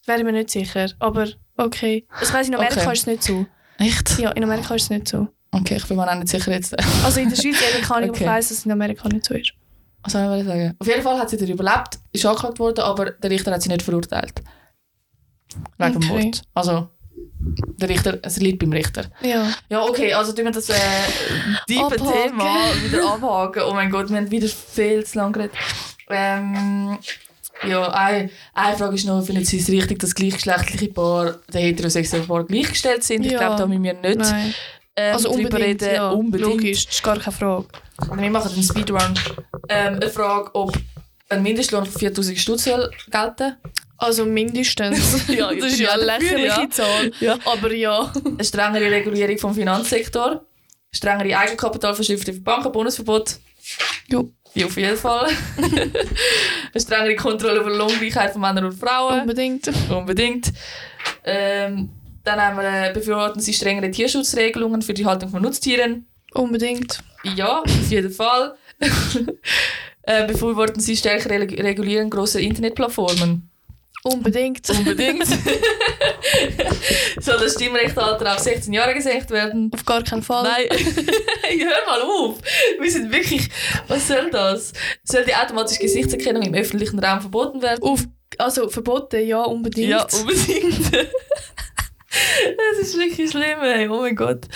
Wäre 0.06 0.24
mir 0.24 0.32
nicht 0.32 0.50
sicher, 0.50 0.90
aber 0.98 1.28
okay. 1.56 2.06
Das 2.20 2.32
weiss, 2.32 2.48
in 2.48 2.54
Amerika 2.54 2.80
Okay. 2.82 2.92
ist 2.92 3.00
es 3.00 3.06
nicht 3.06 3.22
so. 3.24 3.46
Echt? 3.78 4.18
Ja, 4.18 4.30
in 4.32 4.44
Amerika 4.44 4.74
ist 4.74 4.82
es 4.84 4.90
nicht 4.90 5.08
so. 5.08 5.28
Okay, 5.52 5.76
ich 5.76 5.86
bin 5.86 5.96
mir 5.96 6.10
auch 6.10 6.14
nicht 6.14 6.28
sicher 6.28 6.52
jetzt. 6.52 6.74
Also 7.04 7.20
in 7.20 7.28
der 7.28 7.36
Schweiz 7.36 7.56
eben 7.74 7.82
kann 7.84 8.04
ich, 8.04 8.10
Okay. 8.10 8.26
weiss, 8.26 8.48
dass 8.48 8.58
es 8.58 8.66
in 8.66 8.72
Amerika 8.72 9.08
nicht 9.08 9.24
so 9.24 9.34
ist. 9.34 9.52
Was 10.02 10.12
soll 10.12 10.38
ich 10.38 10.44
sagen? 10.46 10.74
Auf 10.78 10.86
jeden 10.86 11.02
Fall 11.02 11.18
hat 11.18 11.30
sie 11.30 11.36
dann 11.36 11.48
überlebt, 11.48 11.98
ist 12.12 12.24
angeklagt 12.24 12.58
worden, 12.60 12.80
aber 12.80 13.10
der 13.10 13.30
Richter 13.30 13.50
hat 13.52 13.62
sie 13.62 13.68
nicht 13.68 13.82
verurteilt. 13.82 14.40
Wegen 15.78 15.96
Okay. 15.96 16.06
Mord. 16.06 16.42
Also, 16.54 16.88
der 17.78 17.88
Richter, 17.88 18.18
es 18.22 18.38
liegt 18.38 18.58
beim 18.60 18.72
Richter. 18.72 19.04
Ja. 19.22 19.48
Ja, 19.68 19.82
okay, 19.82 20.12
also 20.12 20.32
tun 20.32 20.46
wir 20.46 20.52
das 20.52 20.68
äh, 20.70 20.74
tiefe. 21.66 21.96
Thema 21.96 22.70
wieder 22.84 23.12
abhaken. 23.12 23.62
Oh 23.68 23.74
mein 23.74 23.90
Gott, 23.90 24.08
wir 24.10 24.16
haben 24.16 24.30
wieder 24.30 24.48
viel 24.48 25.04
zu 25.04 25.18
lange 25.18 25.32
geredet. 25.32 25.56
Ähm, 26.08 26.98
ja, 27.66 27.88
eine, 27.92 28.30
eine 28.54 28.76
Frage 28.76 28.94
ist 28.96 29.06
noch, 29.06 29.22
finden 29.24 29.44
Sie 29.44 29.58
es 29.58 29.68
richtig, 29.68 29.98
dass 29.98 30.14
gleichgeschlechtliche 30.14 30.92
Paare, 30.92 31.40
der 31.52 31.60
heterosexuelle 31.62 32.24
Paar 32.26 32.44
gleichgestellt 32.44 33.02
sind? 33.04 33.24
Ich 33.26 33.32
Ja. 33.32 33.38
glaube, 33.38 33.56
da 33.56 33.66
müssen 33.66 33.82
wir 33.82 33.94
nicht 33.94 34.18
Nein. 34.18 34.54
ähm, 34.96 35.14
Also 35.14 35.28
drüber 35.32 35.44
unbedingt, 35.48 35.82
reden. 35.82 35.94
ja. 35.94 36.10
Unbedingt. 36.10 36.50
Logisch, 36.50 36.84
das 36.86 36.94
ist 36.96 37.02
gar 37.02 37.18
keine 37.18 37.36
Frage. 37.36 37.66
Wir 38.14 38.30
machen 38.30 38.52
den 38.54 38.62
Speedrun. 38.62 39.14
Ähm, 39.68 39.94
eine 39.94 40.08
Frage, 40.10 40.50
ob 40.54 40.76
ein 41.28 41.42
Mindestlohn 41.42 41.86
von 41.86 41.98
4000 41.98 42.38
Stutz 42.38 42.64
gelten 42.64 43.56
Also 43.98 44.24
mindestens. 44.26 45.28
Ja, 45.28 45.52
das 45.54 45.72
ist 45.72 45.80
ja 45.80 45.92
eine 45.92 46.04
lächerliche 46.04 46.60
ja. 46.62 46.70
Zahl. 46.70 47.10
Ja. 47.20 47.38
Aber 47.44 47.72
ja. 47.72 48.12
Eine 48.24 48.44
strengere 48.44 48.90
Regulierung 48.90 49.38
vom 49.38 49.54
Finanzsektor. 49.54 50.44
Strengere 50.92 51.36
Eigenkapitalvorschriften 51.36 52.34
für 52.34 52.40
Banken, 52.40 52.72
Bonusverbot. 52.72 53.38
Ja. 54.08 54.22
Ja, 54.54 54.66
auf 54.66 54.76
jeden 54.78 54.96
Fall. 54.96 55.28
eine 55.60 56.80
strengere 56.80 57.14
Kontrolle 57.16 57.60
über 57.60 57.70
Lohngleichheit 57.70 58.32
von 58.32 58.40
Männern 58.40 58.64
und 58.64 58.72
Frauen. 58.78 59.20
Unbedingt. 59.20 59.70
Unbedingt. 59.90 60.50
Ähm, 61.24 61.90
dann 62.24 62.40
haben 62.40 62.56
wir, 62.56 62.88
äh, 62.88 62.92
befürworten 62.92 63.40
sie 63.40 63.52
strengere 63.52 63.90
Tierschutzregelungen 63.90 64.80
für 64.80 64.94
die 64.94 65.04
Haltung 65.04 65.28
von 65.28 65.42
Nutztieren. 65.42 66.06
Unbedingt. 66.32 67.00
Ja, 67.34 67.60
auf 67.60 67.90
jeden 67.90 68.10
Fall. 68.10 68.56
äh, 70.02 70.26
befürworten 70.26 70.80
sie 70.80 70.96
stärker 70.96 71.30
Reg- 71.30 71.62
Regulieren 71.62 72.08
grosser 72.08 72.40
Internetplattformen. 72.40 73.50
Unbedingt. 74.06 74.70
Unbedingt. 74.70 75.26
Soll 77.20 77.38
das 77.40 77.54
Stimmrechtsalter 77.54 78.34
auf 78.34 78.38
16 78.38 78.72
Jahre 78.72 78.94
gesenkt 78.94 79.30
werden? 79.30 79.68
Auf 79.74 79.84
gar 79.84 80.04
keinen 80.04 80.22
Fall. 80.22 80.44
Nein, 80.44 80.68
hör 81.58 81.86
mal 81.86 82.02
auf. 82.02 82.36
Wir 82.78 82.90
sind 82.92 83.10
wirklich. 83.12 83.48
Was 83.88 84.06
soll 84.06 84.30
das? 84.30 84.72
Soll 85.02 85.24
die 85.24 85.34
automatische 85.34 85.80
Gesichtserkennung 85.80 86.42
im 86.44 86.54
öffentlichen 86.54 87.00
Raum 87.00 87.20
verboten 87.20 87.60
werden? 87.62 87.82
Auf, 87.82 88.04
also 88.38 88.68
verboten, 88.68 89.26
ja, 89.26 89.42
unbedingt. 89.42 89.88
Ja, 89.88 90.06
unbedingt. 90.20 90.94
das 90.94 91.08
ist 92.80 92.96
wirklich 92.96 93.28
schlimm, 93.28 93.60
ey. 93.60 93.88
Oh 93.88 94.02
mein 94.02 94.14
Gott. 94.14 94.46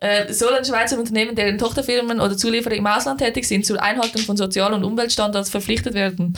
Äh, 0.00 0.30
soll 0.30 0.52
ein 0.54 0.64
Schweizer 0.66 0.98
Unternehmen, 0.98 1.34
deren 1.34 1.56
Tochterfirmen 1.56 2.20
oder 2.20 2.36
Zulieferer 2.36 2.74
im 2.74 2.86
Ausland 2.86 3.20
tätig 3.20 3.48
sind, 3.48 3.64
zur 3.64 3.82
Einhaltung 3.82 4.20
von 4.20 4.36
Sozial- 4.36 4.74
und 4.74 4.84
Umweltstandards 4.84 5.48
verpflichtet 5.48 5.94
werden? 5.94 6.36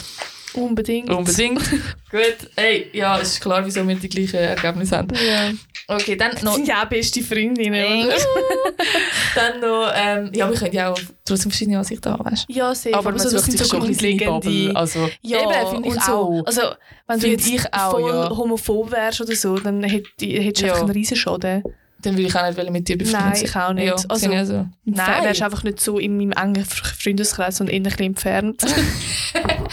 Unbedingt. 0.53 1.09
Unbedingt. 1.09 1.59
Gut. 2.11 2.37
Ey, 2.55 2.89
ja, 2.93 3.19
es 3.19 3.33
ist 3.33 3.41
klar, 3.41 3.65
wieso 3.65 3.87
wir 3.87 3.95
die 3.95 4.09
gleichen 4.09 4.35
Ergebnisse 4.37 4.97
haben. 4.97 5.09
Ja. 5.15 5.51
Okay, 5.87 6.15
dann 6.15 6.31
noch. 6.43 6.55
sind 6.55 6.67
ja 6.67 6.83
auch 6.83 6.89
beste 6.89 7.21
Freundinnen, 7.21 8.05
oder? 8.05 8.15
dann 9.35 9.59
noch, 9.59 9.91
ähm, 9.95 10.31
ja, 10.33 10.49
wir 10.49 10.57
können 10.57 10.73
ja 10.73 10.91
auch 10.91 10.99
trotzdem 11.25 11.51
verschiedene 11.51 11.77
Ansichten 11.77 12.11
haben, 12.11 12.25
weißt 12.25 12.47
du? 12.49 12.53
Ja, 12.53 12.73
sehr. 12.75 12.95
Aber 12.95 13.11
man 13.11 13.19
so, 13.19 13.25
das 13.25 13.33
sucht 13.33 13.43
sind 13.45 13.57
sich 13.57 13.67
so 13.67 13.75
schon 13.77 13.85
ein 13.85 13.95
bisschen. 13.95 14.75
Also, 14.75 15.09
Ja, 15.21 15.39
eben, 15.41 15.69
finde 15.71 15.89
ich 15.89 16.01
auch. 16.07 16.43
Also, 16.45 16.61
wenn 17.07 17.19
du 17.19 17.27
jetzt 17.27 17.47
ich 17.47 17.73
auch, 17.73 17.91
voll 17.91 18.09
ja. 18.09 18.29
homophob 18.29 18.91
wärst 18.91 19.21
oder 19.21 19.35
so, 19.35 19.57
dann 19.57 19.83
hätt- 19.83 20.07
hättest 20.21 20.61
du 20.61 20.65
Ja. 20.65 20.73
einfach 20.73 20.83
einen 20.85 20.91
riesen 20.91 21.17
Schaden. 21.17 21.63
Dann 22.01 22.13
würde 22.17 22.27
ich 22.27 22.35
auch 22.35 22.47
nicht 22.57 22.71
mit 22.71 22.87
dir 22.87 22.97
befreundet 22.97 23.33
Nein, 23.33 23.45
ich 23.45 23.55
auch 23.55 23.73
nicht. 23.73 23.85
Ja, 23.85 23.93
Also, 23.93 24.15
sind 24.15 24.31
ja 24.33 24.45
so. 24.45 24.67
Nein, 24.85 25.23
wärst 25.23 25.41
einfach 25.43 25.63
nicht 25.63 25.79
so 25.79 25.99
in 25.99 26.17
meinem 26.17 26.31
engen 26.31 26.63
Fr- 26.65 26.95
Freundeskreis, 27.03 27.61
ein 27.61 27.67
bisschen 27.67 27.99
entfernt. 28.05 28.63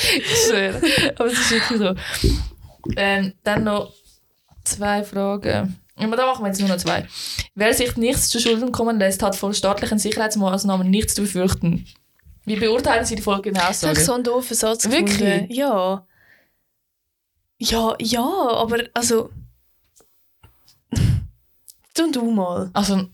Ich 0.00 0.46
schwöre. 0.46 0.80
Aber 1.16 1.26
es 1.26 1.32
ist 1.32 1.50
wirklich 1.50 1.78
so. 1.80 1.94
Ähm, 2.96 3.32
dann 3.42 3.64
noch 3.64 3.92
zwei 4.64 5.02
Fragen. 5.02 5.76
Aber 5.96 6.16
da 6.16 6.26
machen 6.26 6.44
wir 6.44 6.48
jetzt 6.48 6.60
nur 6.60 6.68
noch 6.68 6.76
zwei. 6.76 7.06
Wer 7.56 7.74
sich 7.74 7.96
nichts 7.96 8.28
zu 8.28 8.38
Schulden 8.40 8.70
kommen 8.70 8.98
lässt, 9.00 9.22
hat 9.24 9.34
von 9.34 9.52
staatlichen 9.52 9.98
Sicherheitsmaßnahmen 9.98 10.88
nichts 10.88 11.14
zu 11.16 11.22
befürchten. 11.22 11.86
Wie 12.44 12.54
beurteilen 12.56 13.04
Sie 13.04 13.16
die 13.16 13.22
folgende 13.22 13.58
Das 13.58 13.64
habe 13.64 13.72
ich 13.72 13.98
Aussage? 13.98 14.00
so 14.06 14.14
einen 14.14 14.24
doofen 14.24 14.56
Satz 14.56 14.88
Wirklich? 14.88 15.18
gefunden. 15.18 15.52
Ja. 15.52 16.06
Ja, 17.58 17.94
ja, 18.00 18.22
aber 18.22 18.84
also... 18.94 19.30
Tu 21.98 22.10
du 22.12 22.30
mal. 22.30 22.70
Also. 22.72 23.08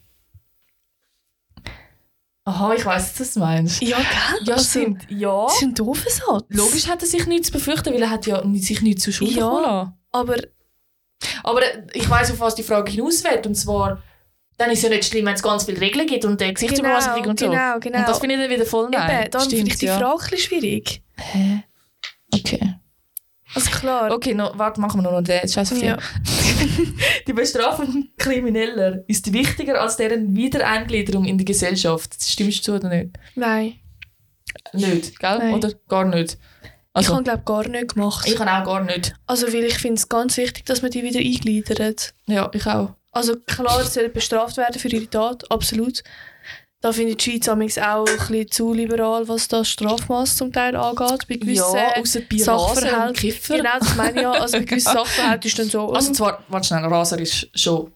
Aha, 2.47 2.74
ich 2.74 2.85
weiss, 2.85 3.18
was 3.18 3.35
du 3.35 3.41
meinst. 3.41 3.80
Ja, 3.82 3.97
gell? 3.97 4.07
Ja, 4.47 4.55
Also, 4.55 4.80
stimmt. 4.80 5.07
Ja. 5.09 5.45
Das 5.45 5.55
ist 5.57 5.62
ein 5.62 5.74
doofer 5.74 6.11
Satz. 6.11 6.45
Logisch 6.51 6.87
hat 6.89 7.01
er 7.01 7.09
sich 7.09 7.26
nichts 7.26 7.47
zu 7.47 7.53
befürchten, 7.55 7.95
weil 7.95 8.03
er 8.03 8.11
hat 8.11 8.26
ja 8.26 8.43
sich 8.57 8.82
nichts 8.82 9.03
zu 9.03 9.12
Schulden 9.12 9.39
Ja. 9.39 9.49
kommen 9.49 9.62
lassen. 9.62 9.99
Aber 10.12 10.37
Aber 11.43 11.62
äh, 11.62 11.87
ich 11.95 12.09
weiss, 12.11 12.30
auf 12.30 12.41
was 12.41 12.55
die 12.55 12.62
Frage 12.62 12.91
hinaus 12.93 13.24
will. 13.24 13.41
Und 13.47 13.55
zwar, 13.55 14.03
dann 14.59 14.70
ist 14.70 14.78
es 14.80 14.82
ja 14.85 14.91
nicht 14.91 15.07
schlimm, 15.07 15.24
wenn 15.24 15.35
es 15.35 15.43
ganz 15.43 15.64
viele 15.64 15.80
Regeln 15.80 16.07
gibt 16.07 16.26
und 16.26 16.41
äh, 16.43 16.53
Gesichtsüberwachung 16.53 17.24
und 17.26 17.41
so. 17.41 17.49
genau, 17.49 17.78
genau. 17.80 17.99
Und 18.01 18.09
das 18.09 18.18
finde 18.18 18.35
ich 18.35 18.41
dann 18.43 18.51
wieder 18.51 18.66
voll 18.66 18.91
nein. 18.91 19.22
Eben, 19.22 19.30
darum 19.30 19.49
finde 19.49 19.70
ich 19.70 19.78
die 19.78 19.87
ja. 19.87 19.99
Frage 19.99 20.37
schwierig. 20.37 21.03
Hä? 21.16 21.64
Also 23.55 23.71
klar. 23.71 24.11
Okay, 24.13 24.35
no, 24.35 24.51
warte, 24.55 24.81
machen 24.81 25.03
wir 25.03 25.11
noch 25.11 25.23
den. 25.23 25.49
Scheiß 25.49 25.73
auf 25.73 25.83
Ja. 25.83 25.97
Die 27.27 27.33
Bestrafung 27.33 28.09
Krimineller 28.19 29.05
ist 29.09 29.33
wichtiger 29.33 29.81
als 29.81 29.97
deren 29.97 30.35
Wiedereingliederung 30.35 31.25
in 31.25 31.39
die 31.39 31.45
Gesellschaft. 31.45 32.17
Stimmst 32.23 32.67
du 32.67 32.75
oder 32.77 32.89
nicht? 32.89 33.11
Nein. 33.35 33.75
Nicht, 34.73 35.19
gell? 35.19 35.39
Nein. 35.39 35.55
Oder 35.55 35.73
gar 35.89 36.05
nicht? 36.05 36.39
ich 36.63 36.71
Also, 36.93 37.15
habe 37.15 37.25
glaube 37.25 37.43
gar 37.45 37.69
nicht 37.69 37.95
gemacht. 37.95 38.27
ich, 38.29 38.37
kann 38.37 38.49
auch 38.49 38.65
gar 38.65 38.83
nicht. 38.85 39.15
also 39.27 39.47
weil 39.53 39.65
ich 39.65 39.79
finde 39.79 39.95
es 39.99 40.09
ganz 40.09 40.37
wichtig, 40.37 40.65
dass 40.67 40.83
man 40.83 40.91
die 40.91 41.03
wieder 41.03 41.21
eingliedert. 41.21 42.15
Ja, 42.27 42.51
ich 42.53 42.67
auch. 42.67 42.95
Also 43.13 43.37
klar, 43.37 43.83
sie 43.85 43.91
sollen 43.91 44.13
bestraft 44.13 44.57
werden 44.57 44.79
für 44.81 44.89
ihre 44.89 45.09
Tat, 45.09 45.51
absolut. 45.51 46.03
Da 46.85 46.93
finde 46.93 47.12
ich 47.12 47.16
die 47.16 47.41
Schweiz 47.43 47.78
auch 47.78 48.07
ein 48.07 48.18
bisschen 48.18 48.51
zu 48.51 48.74
liberal, 48.74 49.26
was 49.26 49.49
das 49.49 49.70
Strafmaß 49.70 50.37
zum 50.37 50.53
Teil 50.53 50.76
angeht. 50.76 51.26
Bei 51.26 51.37
gewissen 51.37 51.74
ja, 51.74 51.97
außer 51.97 52.20
bei 52.20 52.37
Rasen 52.37 52.53
und 52.53 52.74
Sachverhalten. 52.74 53.16
Kiffer. 53.16 53.57
Genau, 53.57 53.78
das 53.78 53.97
meine 53.97 54.16
ich 54.16 54.22
ja. 54.22 54.32
Also 54.32 54.59
bei 54.59 54.64
gewissen 54.64 54.93
Sachverhalten 54.93 55.49
ist 55.49 55.59
dann 55.59 55.70
so... 55.70 55.93
Also 55.95 56.12
zwar, 56.12 56.45
warte 56.49 56.66
schnell, 56.66 56.85
Raser 56.85 57.18
ist 57.18 57.49
schon... 57.59 57.91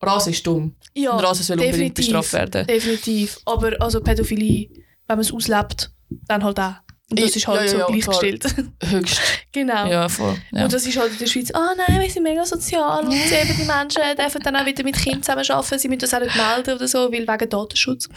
Raser 0.00 0.30
ist 0.32 0.44
dumm. 0.44 0.74
ja, 0.92 1.12
und 1.12 1.22
Raser 1.22 1.44
soll 1.44 1.60
unbedingt 1.60 1.94
bestraft 1.94 2.32
werden. 2.32 2.66
Definitiv. 2.66 3.38
Aber 3.44 3.80
also 3.80 4.00
Pädophilie, 4.00 4.70
wenn 5.06 5.16
man 5.18 5.20
es 5.20 5.32
auslebt, 5.32 5.92
dann 6.26 6.42
halt 6.42 6.58
auch. 6.58 6.74
Und 7.12 7.20
das 7.20 7.30
Ich- 7.30 7.36
ist 7.36 7.46
halt 7.48 7.60
ja, 7.62 7.68
so 7.68 7.78
ja, 7.78 7.86
gleichgestellt. 7.86 8.44
Höchst. 8.90 9.20
genau. 9.52 9.86
Ja, 9.86 10.08
voll. 10.08 10.36
Ja. 10.50 10.64
Und 10.64 10.72
das 10.72 10.86
ist 10.86 10.96
halt 10.98 11.12
in 11.12 11.18
der 11.18 11.26
Schweiz, 11.26 11.50
ah 11.52 11.74
nein, 11.76 12.00
wir 12.00 12.10
sind 12.10 12.22
mega 12.22 12.44
sozial 12.44 13.04
und 13.04 13.12
eben 13.12 13.56
die 13.56 13.64
Menschen 13.64 14.02
dürfen 14.18 14.42
dann 14.42 14.56
auch 14.56 14.64
wieder 14.66 14.82
mit 14.82 14.96
Kindern 14.96 15.22
zusammenarbeiten, 15.22 15.78
sie 15.78 15.88
müssen 15.88 15.98
das 16.00 16.14
auch 16.14 16.20
nicht 16.20 16.34
melden 16.36 16.74
oder 16.74 16.88
so, 16.88 17.12
weil 17.12 17.26
wegen 17.28 17.48
Datenschutz. 17.50 18.08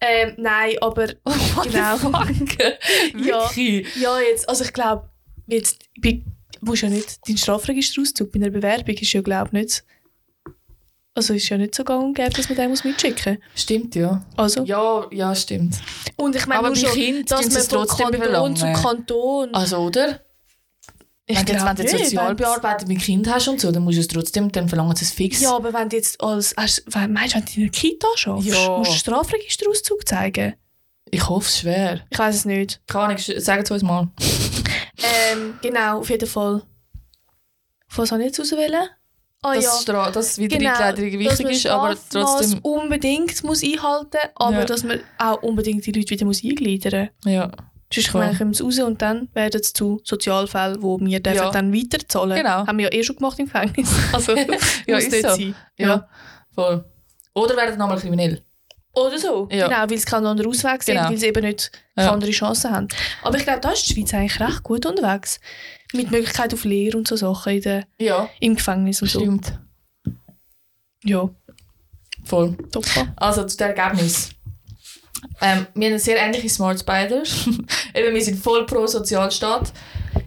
Ähm, 0.00 0.34
nein, 0.38 0.74
aber 0.80 1.06
genau. 1.64 1.96
Ja. 3.18 3.50
Ja, 3.54 4.20
jetzt, 4.20 4.48
also 4.48 4.64
ich 4.64 4.72
glaube, 4.72 5.08
jetzt 5.46 5.78
bei, 6.00 6.22
musst 6.60 6.82
ja 6.82 6.88
nicht, 6.88 7.18
dein 7.28 7.36
Strafregisterauszug 7.36 8.32
bei 8.32 8.38
einer 8.38 8.50
Bewerbung 8.50 8.94
ist 8.94 9.12
ja 9.12 9.20
glaube 9.22 9.50
nicht, 9.56 9.82
also 11.14 11.34
ist 11.34 11.48
ja 11.48 11.58
nicht 11.58 11.74
so 11.74 11.84
gang 11.84 12.04
und 12.04 12.14
gäbe, 12.14 12.30
dass 12.30 12.48
man 12.48 12.56
den 12.56 12.70
muss 12.70 12.84
mitschicken 12.84 13.38
Stimmt, 13.54 13.94
ja. 13.94 14.24
Also, 14.36 14.64
Ja, 14.64 15.06
ja, 15.10 15.34
stimmt. 15.34 15.76
und 16.16 16.34
ich 16.36 16.46
meine 16.46 16.60
Aber 16.60 16.70
bei 16.70 16.76
schon, 16.76 16.92
Kindern 16.92 17.24
dass 17.26 17.50
man 17.52 17.62
von 17.62 17.68
trotzdem 17.86 18.06
Kanton 18.10 18.56
zu 18.56 18.62
verlangen. 18.66 18.82
Kanton, 18.82 19.54
Also, 19.54 19.76
oder? 19.78 20.20
ich 21.26 21.36
wenn, 21.38 21.46
jetzt, 21.46 21.64
wenn 21.64 21.76
du 21.76 21.82
jetzt 21.82 21.92
nicht, 21.92 22.04
Sozialbearbeitung 22.06 22.88
mit 22.88 23.00
Kind 23.00 23.28
hast 23.32 23.48
und 23.48 23.60
so, 23.60 23.70
dann 23.70 23.84
musst 23.84 23.96
du 23.98 24.00
es 24.00 24.08
trotzdem, 24.08 24.50
dann 24.52 24.68
verlangen 24.68 24.96
sie 24.96 25.04
es 25.04 25.12
fix. 25.12 25.40
Ja, 25.40 25.54
aber 25.56 25.72
wenn 25.72 25.88
du 25.88 25.96
jetzt 25.96 26.20
als, 26.22 26.54
hast, 26.56 26.82
wenn- 26.86 27.12
meinst 27.12 27.34
du, 27.34 27.38
wenn 27.38 27.44
du 27.46 27.52
in 27.56 27.62
einer 27.62 27.70
Kita 27.70 28.08
schaffst, 28.16 28.46
Ja. 28.48 28.78
musst 28.78 28.92
du 28.92 28.96
Strafregisterauszug 28.96 30.06
zeigen? 30.08 30.54
Ich 31.12 31.28
hoffe 31.28 31.46
es 31.48 31.58
schwer. 31.58 32.00
Ich 32.10 32.18
weiß 32.18 32.34
es 32.36 32.44
nicht. 32.44 32.80
Keine 32.86 33.04
Ahnung, 33.04 33.18
sagen 33.18 33.62
es 33.62 33.70
uns 33.70 33.82
mal. 33.82 34.08
Ähm, 35.32 35.54
genau, 35.62 36.00
auf 36.00 36.10
jeden 36.10 36.28
Fall. 36.28 36.62
Was 37.96 38.12
habe 38.12 38.20
ich 38.22 38.26
jetzt 38.26 38.40
auswählen? 38.40 38.86
Ah 39.42 39.54
dass, 39.54 39.64
ja, 39.64 39.70
Stra 39.80 40.10
dass 40.10 40.38
wieder 40.38 40.58
genau. 40.58 40.70
Wichtig 40.96 41.44
man 41.44 41.52
ist, 41.52 41.66
aber 41.66 41.96
trotzdem... 42.10 42.58
unbedingt 42.60 43.42
muss 43.42 43.62
einhalten 43.62 44.18
aber 44.34 44.58
Ja. 44.58 44.64
dass 44.66 44.84
man 44.84 45.00
auch 45.18 45.42
unbedingt 45.42 45.86
die 45.86 45.92
Leute 45.92 46.10
wieder 46.10 46.26
muss 46.26 46.44
eingliedern 46.44 47.08
muss. 47.24 47.32
Ja, 47.32 47.50
Sonst 47.92 48.14
meine, 48.14 48.36
kommen 48.36 48.52
sie 48.54 48.62
raus 48.62 48.78
und 48.80 49.00
dann 49.02 49.28
werden 49.34 49.60
es 49.60 49.72
zu 49.72 50.00
Sozialfällen, 50.04 50.82
wo 50.82 51.00
wir 51.00 51.20
dürfen 51.20 51.36
Ja. 51.38 51.50
dann 51.50 51.72
weiterzahlen. 51.74 52.36
Genau. 52.36 52.66
Haben 52.66 52.78
wir 52.78 52.84
ja 52.84 52.92
eh 52.92 53.02
schon 53.02 53.16
gemacht 53.16 53.38
im 53.38 53.46
Gefängnis. 53.46 53.90
Also, 54.12 54.36
Ja, 54.86 54.98
ist 54.98 55.10
so. 55.10 55.28
sein. 55.34 55.54
ja, 55.78 56.06
voll. 56.54 56.84
Oder 57.34 57.56
werden 57.56 57.78
nochmal 57.78 57.98
kriminell. 57.98 58.42
Oder 58.92 59.18
so. 59.18 59.48
Ja. 59.50 59.68
Genau, 59.68 59.80
weil 59.88 59.92
es 59.94 60.04
keinen 60.04 60.26
anderen 60.26 60.50
Ausweg 60.50 60.82
sehen, 60.82 60.96
Genau. 60.96 61.08
weil 61.10 61.16
sie 61.16 61.26
eben 61.26 61.44
nicht 61.44 61.70
Ja. 61.96 62.12
andere 62.12 62.30
Chancen 62.32 62.70
haben. 62.72 62.88
Aber 63.22 63.36
ich 63.38 63.44
glaube, 63.44 63.60
da 63.60 63.70
ist 63.70 63.88
die 63.88 63.94
Schweiz 63.94 64.12
eigentlich 64.12 64.38
recht 64.40 64.62
gut 64.64 64.84
unterwegs. 64.84 65.40
Mit 65.92 66.10
Möglichkeit 66.10 66.54
auf 66.54 66.64
Lehre 66.64 66.96
und 66.98 67.08
so 67.08 67.16
Sachen 67.16 67.52
in 67.54 67.62
der, 67.62 67.86
Ja, 67.98 68.28
im 68.40 68.54
Gefängnis 68.56 69.02
und 69.02 69.08
so. 69.10 69.20
stimmt. 69.20 69.58
Ja, 71.04 71.28
Voll. 72.24 72.56
top. 72.70 72.84
Also 73.16 73.44
zu 73.44 73.56
dem 73.56 73.68
Ergebnis. 73.74 74.30
Ähm, 75.40 75.66
wir 75.74 75.90
haben 75.90 75.98
sehr 75.98 76.18
ähnliche 76.18 76.48
Smart 76.48 76.78
Spider. 76.80 77.22
Eben, 77.94 78.14
wir 78.14 78.22
sind 78.22 78.38
voll 78.38 78.66
pro 78.66 78.86
Sozialstaat. 78.86 79.72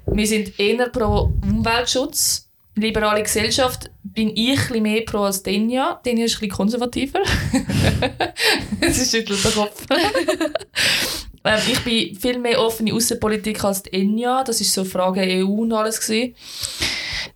Wir 0.08 0.28
sind 0.28 0.60
eher 0.60 0.90
pro 0.90 1.32
Umweltschutz. 1.42 2.50
Liberale 2.76 3.22
Gesellschaft 3.22 3.92
bin 4.04 4.36
ich 4.36 4.72
ein 4.72 4.82
mehr 4.82 5.02
pro 5.06 5.20
als 5.20 5.44
Denja. 5.44 6.00
Denja 6.04 6.26
ist 6.26 6.36
ein 6.36 6.40
bisschen 6.42 6.52
konservativer. 6.52 7.20
Sie 8.90 9.06
schüttelt 9.06 9.44
den 9.46 9.52
Kopf. 9.54 9.86
Ähm, 11.44 11.60
ich 11.72 11.80
bin 11.84 12.16
viel 12.16 12.40
mehr 12.40 12.60
offene 12.62 12.94
Außenpolitik 12.94 13.64
als 13.64 13.84
Denja. 13.84 14.44
Das 14.44 14.62
ist 14.62 14.74
so 14.74 14.84
Frage 14.86 15.22
EU 15.22 15.62
und 15.62 15.74
alles 15.74 16.00
gewesen. 16.00 16.36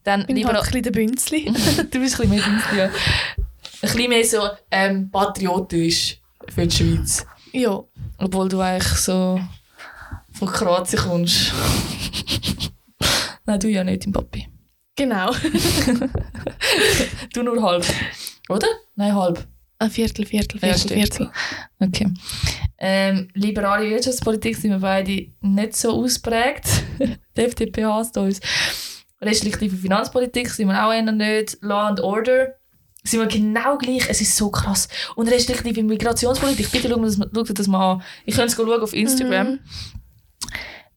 Dann 0.03 0.21
Ich 0.21 0.27
bin 0.27 0.45
halt 0.45 0.57
ein 0.57 0.63
bisschen 0.63 0.83
der 0.83 0.91
Bünzli. 0.91 1.45
du 1.91 1.99
bist 1.99 2.19
ein 2.19 2.29
bisschen 2.29 2.29
mehr 2.29 2.41
Bünzli, 2.41 2.77
ja. 2.77 2.85
Ein 2.85 2.91
bisschen 3.81 4.09
mehr 4.09 4.23
so 4.25 4.49
ähm, 4.71 5.11
patriotisch 5.11 6.19
für 6.53 6.65
die 6.65 6.75
Schweiz. 6.75 7.25
ja. 7.51 7.83
Obwohl 8.19 8.49
du 8.49 8.59
eigentlich 8.61 8.87
so 8.97 9.39
von 10.31 10.47
Kroatien 10.47 10.99
kommst. 11.03 11.53
Nein, 13.45 13.59
du 13.59 13.67
ja 13.69 13.83
nicht, 13.83 14.05
im 14.05 14.11
Papi. 14.13 14.47
Genau. 14.95 15.31
Du 17.33 17.43
nur 17.43 17.61
halb. 17.61 17.85
Oder? 18.49 18.67
Nein, 18.95 19.13
halb. 19.13 19.45
Ein 19.79 19.91
Viertel, 19.91 20.25
Viertel, 20.25 20.59
Ja, 20.61 20.73
Viertel, 20.73 20.79
stimmt. 20.79 21.01
Viertel. 21.01 21.31
Okay. 21.79 22.13
Ähm, 22.79 23.29
liberale 23.33 23.89
Wirtschaftspolitik 23.89 24.55
sind 24.55 24.71
wir 24.71 24.79
beide 24.79 25.27
nicht 25.41 25.75
so 25.75 25.91
ausprägt. 25.91 26.67
Die 27.37 27.41
FDP 27.41 27.85
hasst 27.85 28.17
uns. 28.17 28.39
Restriktive 29.21 29.75
Finanzpolitik 29.75 30.49
sind 30.49 30.67
wir 30.67 30.85
auch 30.85 30.93
eher 30.93 31.11
nicht. 31.11 31.57
Law 31.61 31.87
and 31.87 31.99
Order 31.99 32.55
sind 33.03 33.19
wir 33.19 33.27
genau 33.27 33.77
gleich. 33.77 34.09
Es 34.09 34.21
ist 34.21 34.35
so 34.35 34.49
krass. 34.49 34.87
Und 35.15 35.29
restriktive 35.29 35.83
Migrationspolitik, 35.83 36.71
bitte 36.71 36.89
schaut 36.89 37.29
schaut 37.33 37.59
das 37.59 37.67
mal 37.67 37.93
an. 37.93 38.03
Ich 38.25 38.35
kann 38.35 38.47
es 38.47 38.55
schauen 38.55 38.81
auf 38.81 38.93
Instagram. 38.93 39.51
Mhm. 39.51 39.59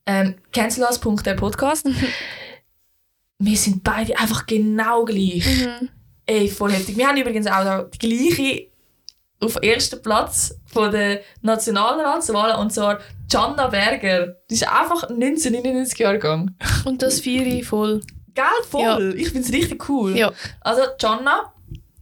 Ähm, 0.07 0.35
cancelas.der 0.53 1.35
Podcast. 1.35 1.87
wir 3.39 3.57
sind 3.57 3.85
beide 3.85 4.19
einfach 4.19 4.47
genau 4.47 5.05
gleich. 5.05 5.47
Mhm. 5.47 5.89
Ey, 6.27 6.49
voll 6.49 6.73
heftig. 6.73 6.97
Wir 6.97 7.09
haben 7.09 7.17
übrigens 7.17 7.47
auch 7.47 7.89
die 7.91 7.99
gleiche 7.99 8.70
auf 9.41 9.57
ersten 9.63 10.03
Platz 10.03 10.55
von 10.67 10.91
der 10.93 11.21
Nationalratswahlen 11.43 12.57
und 12.57 12.73
zwar 12.73 13.01
Gianna 13.29 13.69
Berger. 13.69 14.37
Die 14.51 14.55
ist 14.55 14.65
einfach 14.65 15.05
1999 15.05 15.99
Jahre 15.99 16.19
gegangen. 16.19 16.57
Und 16.85 17.03
das 17.03 17.21
Vieri 17.21 17.63
voll. 17.63 18.03
Geil, 18.35 18.47
voll. 18.69 19.15
Ich 19.17 19.31
finde 19.31 19.47
es 19.47 19.53
richtig 19.53 19.89
cool. 19.89 20.17
Ja. 20.17 20.33
Also, 20.61 20.83
Gianna, 20.99 21.53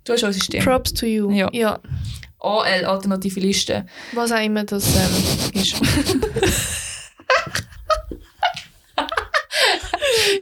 du 0.05 0.13
hast 0.13 0.25
unser 0.25 0.41
Stimme. 0.41 0.65
Props 0.65 0.93
to 0.93 1.07
you. 1.07 1.31
Ja. 1.31 1.49
ja. 1.53 1.79
AL, 2.41 2.85
alternative 2.85 3.41
Liste. 3.41 3.87
Was 4.13 4.31
auch 4.33 4.43
immer 4.43 4.65
das 4.65 4.87
ähm, 4.95 5.61
ist. 5.61 5.75